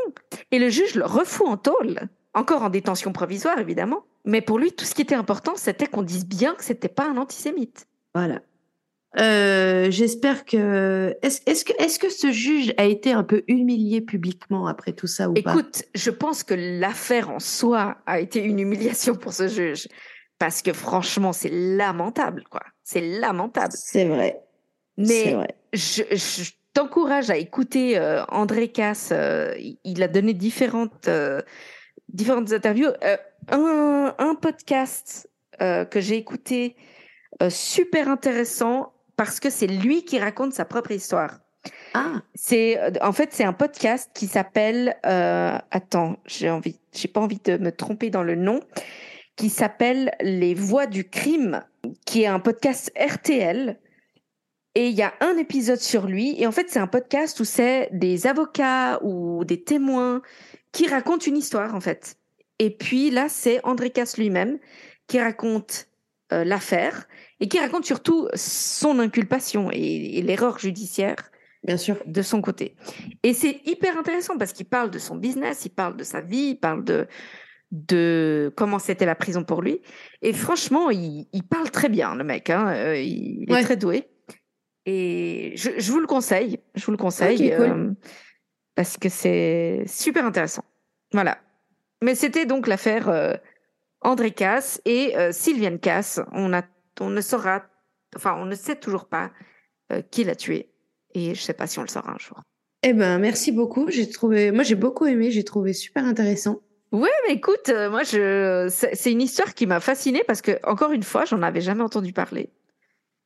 Et 0.51 0.59
le 0.59 0.69
juge 0.69 0.95
le 0.95 1.05
refout 1.05 1.47
en 1.47 1.57
tôle, 1.57 2.09
encore 2.33 2.63
en 2.63 2.69
détention 2.69 3.11
provisoire, 3.11 3.59
évidemment. 3.59 4.03
Mais 4.25 4.41
pour 4.41 4.59
lui, 4.59 4.71
tout 4.71 4.85
ce 4.85 4.95
qui 4.95 5.01
était 5.01 5.15
important, 5.15 5.53
c'était 5.55 5.87
qu'on 5.87 6.01
dise 6.01 6.25
bien 6.25 6.55
que 6.55 6.63
c'était 6.63 6.87
pas 6.87 7.07
un 7.07 7.17
antisémite. 7.17 7.87
Voilà. 8.15 8.41
Euh, 9.19 9.91
j'espère 9.91 10.43
que 10.43 11.15
est-ce 11.21 11.63
que 11.63 11.73
est-ce 11.77 11.99
que 11.99 12.09
ce 12.09 12.31
juge 12.31 12.73
a 12.77 12.85
été 12.85 13.11
un 13.11 13.23
peu 13.23 13.43
humilié 13.47 14.01
publiquement 14.01 14.65
après 14.65 14.93
tout 14.93 15.05
ça 15.05 15.29
ou 15.29 15.33
pas? 15.33 15.51
Écoute, 15.51 15.83
je 15.93 16.09
pense 16.09 16.43
que 16.43 16.55
l'affaire 16.55 17.29
en 17.29 17.39
soi 17.39 17.97
a 18.07 18.19
été 18.19 18.43
une 18.43 18.59
humiliation 18.59 19.13
pour 19.13 19.33
ce 19.33 19.47
juge 19.47 19.87
parce 20.39 20.63
que 20.63 20.73
franchement, 20.73 21.31
c'est 21.31 21.51
lamentable, 21.51 22.43
quoi. 22.49 22.61
C'est 22.83 23.01
lamentable. 23.19 23.73
C'est 23.75 24.05
vrai. 24.05 24.41
Mais 24.97 25.37
je, 25.73 26.51
t'encourage 26.73 27.29
à 27.29 27.37
écouter 27.37 27.97
euh, 27.99 28.25
André 28.29 28.69
Casse. 28.69 29.09
Euh, 29.11 29.53
il 29.83 30.01
a 30.01 30.07
donné 30.07 30.33
différentes, 30.33 31.07
différentes 32.09 32.51
interviews. 32.53 32.89
Un, 33.49 34.15
un, 34.17 34.35
podcast 34.35 35.29
que 35.59 35.99
j'ai 35.99 36.17
écouté 36.17 36.75
super 37.49 38.09
intéressant 38.09 38.93
parce 39.15 39.39
que 39.39 39.49
c'est 39.49 39.67
lui 39.67 40.03
qui 40.03 40.19
raconte 40.19 40.53
sa 40.53 40.65
propre 40.65 40.91
histoire. 40.91 41.39
Ah. 41.93 42.21
C'est 42.35 43.01
en 43.01 43.13
fait 43.13 43.31
c'est 43.31 43.43
un 43.43 43.53
podcast 43.53 44.11
qui 44.13 44.27
s'appelle 44.27 44.97
attends 45.03 46.17
j'ai 46.25 46.49
envie 46.49 46.79
j'ai 46.91 47.07
pas 47.07 47.21
envie 47.21 47.39
de 47.43 47.57
me 47.57 47.71
tromper 47.71 48.09
dans 48.09 48.23
le 48.23 48.35
nom 48.35 48.59
qui 49.35 49.49
s'appelle 49.49 50.11
Les 50.21 50.53
Voix 50.53 50.85
du 50.85 51.09
crime, 51.09 51.63
qui 52.05 52.23
est 52.23 52.27
un 52.27 52.39
podcast 52.39 52.91
RTL. 52.97 53.79
Et 54.75 54.87
il 54.87 54.95
y 54.95 55.03
a 55.03 55.13
un 55.21 55.37
épisode 55.37 55.79
sur 55.79 56.07
lui. 56.07 56.35
Et 56.41 56.47
en 56.47 56.51
fait, 56.51 56.69
c'est 56.69 56.79
un 56.79 56.87
podcast 56.87 57.39
où 57.39 57.45
c'est 57.45 57.89
des 57.91 58.25
avocats 58.25 58.99
ou 59.03 59.45
des 59.45 59.63
témoins 59.63 60.21
qui 60.73 60.87
racontent 60.87 61.25
une 61.25 61.37
histoire, 61.37 61.73
en 61.73 61.79
fait. 61.79 62.17
Et 62.59 62.69
puis 62.69 63.09
là, 63.09 63.29
c'est 63.29 63.63
André 63.63 63.89
Casse 63.89 64.17
lui-même 64.17 64.59
qui 65.07 65.19
raconte 65.19 65.87
euh, 66.33 66.43
l'affaire 66.43 67.07
et 67.39 67.47
qui 67.47 67.59
raconte 67.59 67.85
surtout 67.85 68.27
son 68.35 68.99
inculpation 68.99 69.69
et, 69.71 70.17
et 70.17 70.21
l'erreur 70.21 70.59
judiciaire 70.59 71.31
Bien 71.63 71.77
sûr. 71.77 71.97
de 72.05 72.21
son 72.21 72.41
côté. 72.41 72.75
Et 73.23 73.33
c'est 73.33 73.61
hyper 73.65 73.97
intéressant 73.97 74.37
parce 74.37 74.51
qu'il 74.51 74.65
parle 74.65 74.91
de 74.91 74.99
son 74.99 75.15
business, 75.15 75.65
il 75.65 75.69
parle 75.69 75.95
de 75.95 76.03
sa 76.03 76.19
vie, 76.19 76.49
il 76.51 76.55
parle 76.55 76.83
de, 76.83 77.07
de 77.71 78.51
comment 78.57 78.79
c'était 78.79 79.05
la 79.05 79.15
prison 79.15 79.43
pour 79.43 79.61
lui. 79.61 79.81
Et 80.21 80.33
franchement, 80.33 80.89
il, 80.89 81.27
parle 81.49 81.71
très 81.71 81.87
bien, 81.87 82.15
le 82.15 82.23
mec. 82.23 82.49
Hein. 82.49 82.67
Euh, 82.67 82.97
il, 82.97 83.49
est 83.49 83.63
très 83.63 83.77
doué. 83.77 84.09
Et 84.85 85.53
je, 85.55 85.71
je, 85.77 85.91
vous 85.91 85.99
le 85.99 86.07
conseille. 86.07 86.59
Je 86.75 86.85
vous 86.85 86.91
le 86.91 86.97
conseille. 86.97 87.53
Euh, 87.53 87.91
parce 88.75 88.97
que 88.97 89.09
c'est 89.09 89.83
super 89.87 90.25
intéressant. 90.25 90.63
Voilà. 91.11 91.37
Mais 92.01 92.15
c'était 92.15 92.45
donc 92.45 92.67
l'affaire 92.67 93.09
euh, 93.09 93.33
André 94.01 94.31
Casse 94.31 94.81
et 94.85 95.15
euh, 95.17 95.31
Sylviane 95.31 95.79
Casse. 95.79 96.19
On, 96.31 96.53
a, 96.53 96.63
on 96.99 97.09
ne 97.09 97.21
saura, 97.21 97.63
enfin, 98.15 98.35
on 98.37 98.45
ne 98.45 98.55
sait 98.55 98.75
toujours 98.75 99.05
pas 99.05 99.31
qui 100.09 100.23
l'a 100.23 100.35
tué. 100.35 100.71
Et 101.13 101.25
je 101.35 101.41
ne 101.41 101.45
sais 101.45 101.53
pas 101.53 101.67
si 101.67 101.77
on 101.77 101.83
le 101.83 101.87
saura 101.87 102.13
un 102.13 102.17
jour. 102.17 102.41
Eh 102.81 102.93
ben, 102.93 103.19
merci 103.19 103.51
beaucoup. 103.51 103.91
J'ai 103.91 104.09
trouvé, 104.09 104.49
moi, 104.49 104.63
j'ai 104.63 104.73
beaucoup 104.73 105.05
aimé. 105.05 105.29
J'ai 105.29 105.43
trouvé 105.43 105.71
super 105.73 106.03
intéressant. 106.03 106.61
Ouais, 106.91 107.11
mais 107.27 107.35
écoute, 107.35 107.69
moi, 107.69 108.01
je, 108.01 108.67
c'est 108.69 109.11
une 109.11 109.21
histoire 109.21 109.53
qui 109.53 109.67
m'a 109.67 109.79
fascinée 109.79 110.23
parce 110.25 110.41
que, 110.41 110.59
encore 110.63 110.91
une 110.93 111.03
fois, 111.03 111.25
j'en 111.25 111.43
avais 111.43 111.61
jamais 111.61 111.83
entendu 111.83 112.11
parler. 112.11 112.51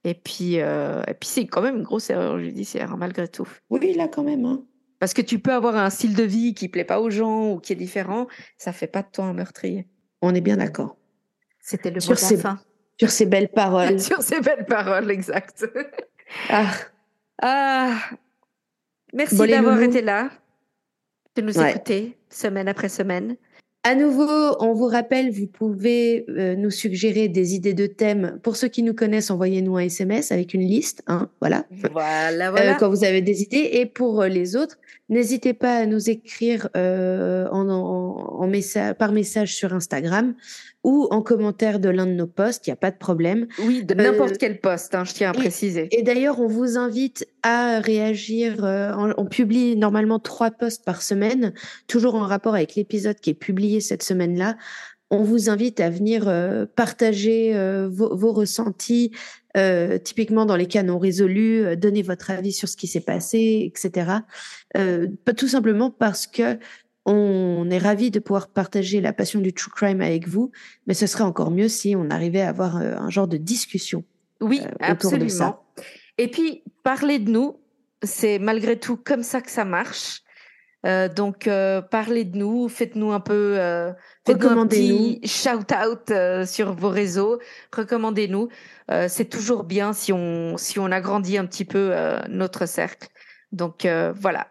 Et 0.03 0.13
puis, 0.13 0.61
euh, 0.61 1.01
et 1.07 1.13
puis 1.13 1.27
c'est 1.27 1.47
quand 1.47 1.61
même 1.61 1.77
une 1.77 1.83
grosse 1.83 2.09
erreur 2.09 2.39
judiciaire, 2.39 2.93
hein, 2.93 2.97
malgré 2.97 3.27
tout. 3.27 3.47
Oui, 3.69 3.93
là, 3.93 4.07
quand 4.07 4.23
même. 4.23 4.45
Hein. 4.45 4.63
Parce 4.99 5.13
que 5.13 5.21
tu 5.21 5.39
peux 5.39 5.53
avoir 5.53 5.75
un 5.75 5.89
style 5.89 6.15
de 6.15 6.23
vie 6.23 6.53
qui 6.53 6.69
plaît 6.69 6.83
pas 6.83 6.99
aux 6.99 7.09
gens 7.09 7.51
ou 7.51 7.59
qui 7.59 7.73
est 7.73 7.77
différent, 7.77 8.27
ça 8.57 8.73
fait 8.73 8.87
pas 8.87 9.03
de 9.03 9.07
toi 9.11 9.25
un 9.25 9.33
meurtrier. 9.33 9.87
On 10.21 10.33
est 10.33 10.41
bien 10.41 10.57
d'accord. 10.57 10.97
C'était 11.59 11.91
le 11.91 11.99
mot 11.99 12.13
de 12.13 12.15
ces, 12.15 12.37
fin. 12.37 12.59
Sur 12.99 13.09
ces 13.09 13.25
belles 13.25 13.49
paroles. 13.49 13.99
sur 14.01 14.21
ces 14.21 14.39
belles 14.39 14.65
paroles, 14.65 15.11
exact. 15.11 15.65
ah. 16.49 16.71
ah. 17.41 17.99
Merci 19.13 19.37
d'avoir 19.47 19.81
été 19.81 20.01
là, 20.01 20.29
de 21.35 21.41
nous 21.41 21.59
écouter 21.59 22.17
semaine 22.29 22.67
après 22.67 22.89
semaine. 22.89 23.37
À 23.87 23.95
nouveau, 23.95 24.57
on 24.59 24.73
vous 24.73 24.87
rappelle, 24.87 25.31
vous 25.31 25.47
pouvez 25.47 26.25
euh, 26.27 26.57
nous 26.57 26.71
suggérer 26.71 27.29
des 27.29 27.55
idées 27.55 27.73
de 27.73 27.87
thèmes. 27.87 28.37
Pour 28.43 28.57
ceux 28.57 28.67
qui 28.67 28.83
nous 28.83 28.93
connaissent, 28.93 29.31
envoyez-nous 29.31 29.77
un 29.77 29.83
SMS 29.83 30.33
avec 30.33 30.53
une 30.53 30.59
liste. 30.59 31.03
Hein, 31.07 31.29
voilà. 31.39 31.63
Voilà, 31.93 32.51
voilà. 32.51 32.73
Euh, 32.73 32.77
quand 32.77 32.89
vous 32.89 33.05
avez 33.05 33.21
des 33.21 33.43
idées. 33.43 33.69
Et 33.71 33.85
pour 33.85 34.21
euh, 34.21 34.27
les 34.27 34.57
autres, 34.57 34.77
n'hésitez 35.07 35.53
pas 35.53 35.77
à 35.77 35.85
nous 35.85 36.09
écrire 36.09 36.67
en, 36.75 37.49
en, 37.49 38.47
message, 38.47 38.95
par 38.95 39.13
message 39.13 39.55
sur 39.55 39.73
Instagram 39.73 40.35
ou 40.87 41.05
en 41.11 41.21
commentaire 41.21 41.81
de 41.81 41.89
l'un 41.89 42.05
de 42.05 42.13
nos 42.13 42.27
posts, 42.27 42.65
il 42.65 42.69
n'y 42.69 42.73
a 42.73 42.77
pas 42.77 42.91
de 42.91 42.97
problème. 42.97 43.47
Oui, 43.59 43.83
de 43.83 43.93
n'importe 43.93 44.37
quel 44.37 44.61
post, 44.61 44.95
hein, 44.95 45.03
je 45.03 45.11
tiens 45.11 45.31
à 45.31 45.33
préciser. 45.33 45.89
Et 45.91 46.01
d'ailleurs, 46.01 46.39
on 46.39 46.47
vous 46.47 46.77
invite 46.77 47.27
à 47.43 47.81
réagir. 47.81 48.63
on, 48.63 49.25
publie 49.25 49.75
normalement 49.75 50.17
trois 50.17 50.49
posts 50.49 50.85
par 50.85 51.01
semaine, 51.01 51.53
toujours 51.87 52.15
en 52.15 52.25
rapport 52.25 52.55
avec 52.55 52.75
l'épisode 52.75 53.19
qui 53.19 53.31
est 53.31 53.33
publié 53.33 53.81
cette 53.81 54.01
semaine-là. 54.01 54.55
On 55.09 55.23
vous 55.23 55.49
invite 55.49 55.81
à 55.81 55.89
venir 55.89 56.31
partager 56.77 57.53
vos, 57.89 58.31
ressentis, 58.31 59.11
euh, 59.57 59.97
typiquement 59.97 60.45
dans 60.45 60.55
les 60.55 60.67
cas 60.67 60.83
non 60.83 60.99
résolus, 60.99 61.75
donner 61.75 62.01
votre 62.01 62.31
avis 62.31 62.53
sur 62.53 62.69
ce 62.69 62.77
qui 62.77 62.87
s'est 62.87 63.01
passé, 63.01 63.69
etc. 63.69 64.11
Euh, 64.77 65.07
tout 65.35 65.49
simplement 65.49 65.91
parce 65.91 66.27
que 66.27 66.57
on 67.07 67.69
est 67.69 67.77
ravi 67.77 68.11
de 68.11 68.19
pouvoir 68.19 68.49
partager 68.49 68.99
la 68.99 69.13
passion 69.13 69.39
du 69.39 69.53
true 69.53 69.71
crime 69.71 70.01
avec 70.01 70.27
vous, 70.27 70.51
mais 70.87 70.93
ce 70.93 71.07
serait 71.07 71.23
encore 71.23 71.51
mieux 71.51 71.69
si 71.69 71.95
on 71.95 72.09
arrivait 72.09 72.41
à 72.41 72.49
avoir 72.49 72.75
euh, 72.75 72.97
un 72.97 73.09
genre 73.09 73.29
de 73.29 73.37
discussion. 73.37 74.03
Oui, 74.41 74.61
euh, 74.61 74.69
absolument. 74.81 75.63
Et 76.17 76.29
puis, 76.29 76.63
parler 76.83 77.17
de 77.19 77.31
nous, 77.31 77.61
c'est 78.03 78.39
malgré 78.39 78.77
tout 78.77 78.97
comme 78.97 79.23
ça 79.23 79.39
que 79.39 79.49
ça 79.49 79.63
marche. 79.63 80.21
Euh, 80.85 81.07
donc, 81.07 81.49
parlez 81.89 82.25
de 82.25 82.37
nous, 82.37 82.67
faites-nous 82.67 83.13
un 83.13 83.21
peu, 83.21 83.55
faites-nous 84.25 84.59
un 84.59 84.67
petit 84.67 85.21
shout-out 85.25 86.11
sur 86.45 86.73
vos 86.73 86.89
réseaux, 86.89 87.39
recommandez-nous. 87.73 88.49
c'est 89.07 89.29
toujours 89.29 89.63
bien 89.63 89.93
si 89.93 90.11
on, 90.11 90.57
si 90.57 90.77
on 90.77 90.91
agrandit 90.91 91.37
un 91.37 91.45
petit 91.45 91.65
peu 91.65 91.93
notre 92.29 92.65
cercle. 92.65 93.07
Donc, 93.53 93.87
voilà. 94.15 94.47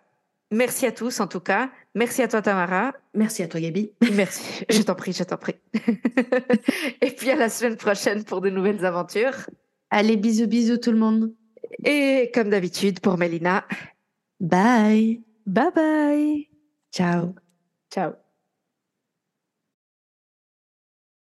Merci 0.52 0.86
à 0.86 0.92
tous 0.92 1.20
en 1.20 1.26
tout 1.26 1.40
cas. 1.40 1.70
Merci 1.96 2.20
à 2.22 2.28
toi, 2.28 2.42
Tamara. 2.42 2.92
Merci 3.14 3.42
à 3.42 3.48
toi, 3.48 3.58
Gabi. 3.58 3.90
Merci. 4.12 4.64
Je 4.70 4.82
t'en 4.82 4.94
prie, 4.94 5.14
je 5.14 5.24
t'en 5.24 5.38
prie. 5.38 5.54
Et 7.00 7.10
puis 7.10 7.30
à 7.30 7.36
la 7.36 7.48
semaine 7.48 7.76
prochaine 7.76 8.22
pour 8.22 8.42
de 8.42 8.50
nouvelles 8.50 8.84
aventures. 8.84 9.48
Allez, 9.88 10.18
bisous, 10.18 10.46
bisous 10.46 10.76
tout 10.76 10.92
le 10.92 10.98
monde. 10.98 11.32
Et 11.84 12.30
comme 12.34 12.50
d'habitude, 12.50 13.00
pour 13.00 13.16
Mélina. 13.16 13.64
Bye. 14.40 15.22
Bye 15.46 15.70
bye. 15.74 16.48
Ciao. 16.92 17.34
Ciao. 17.90 18.25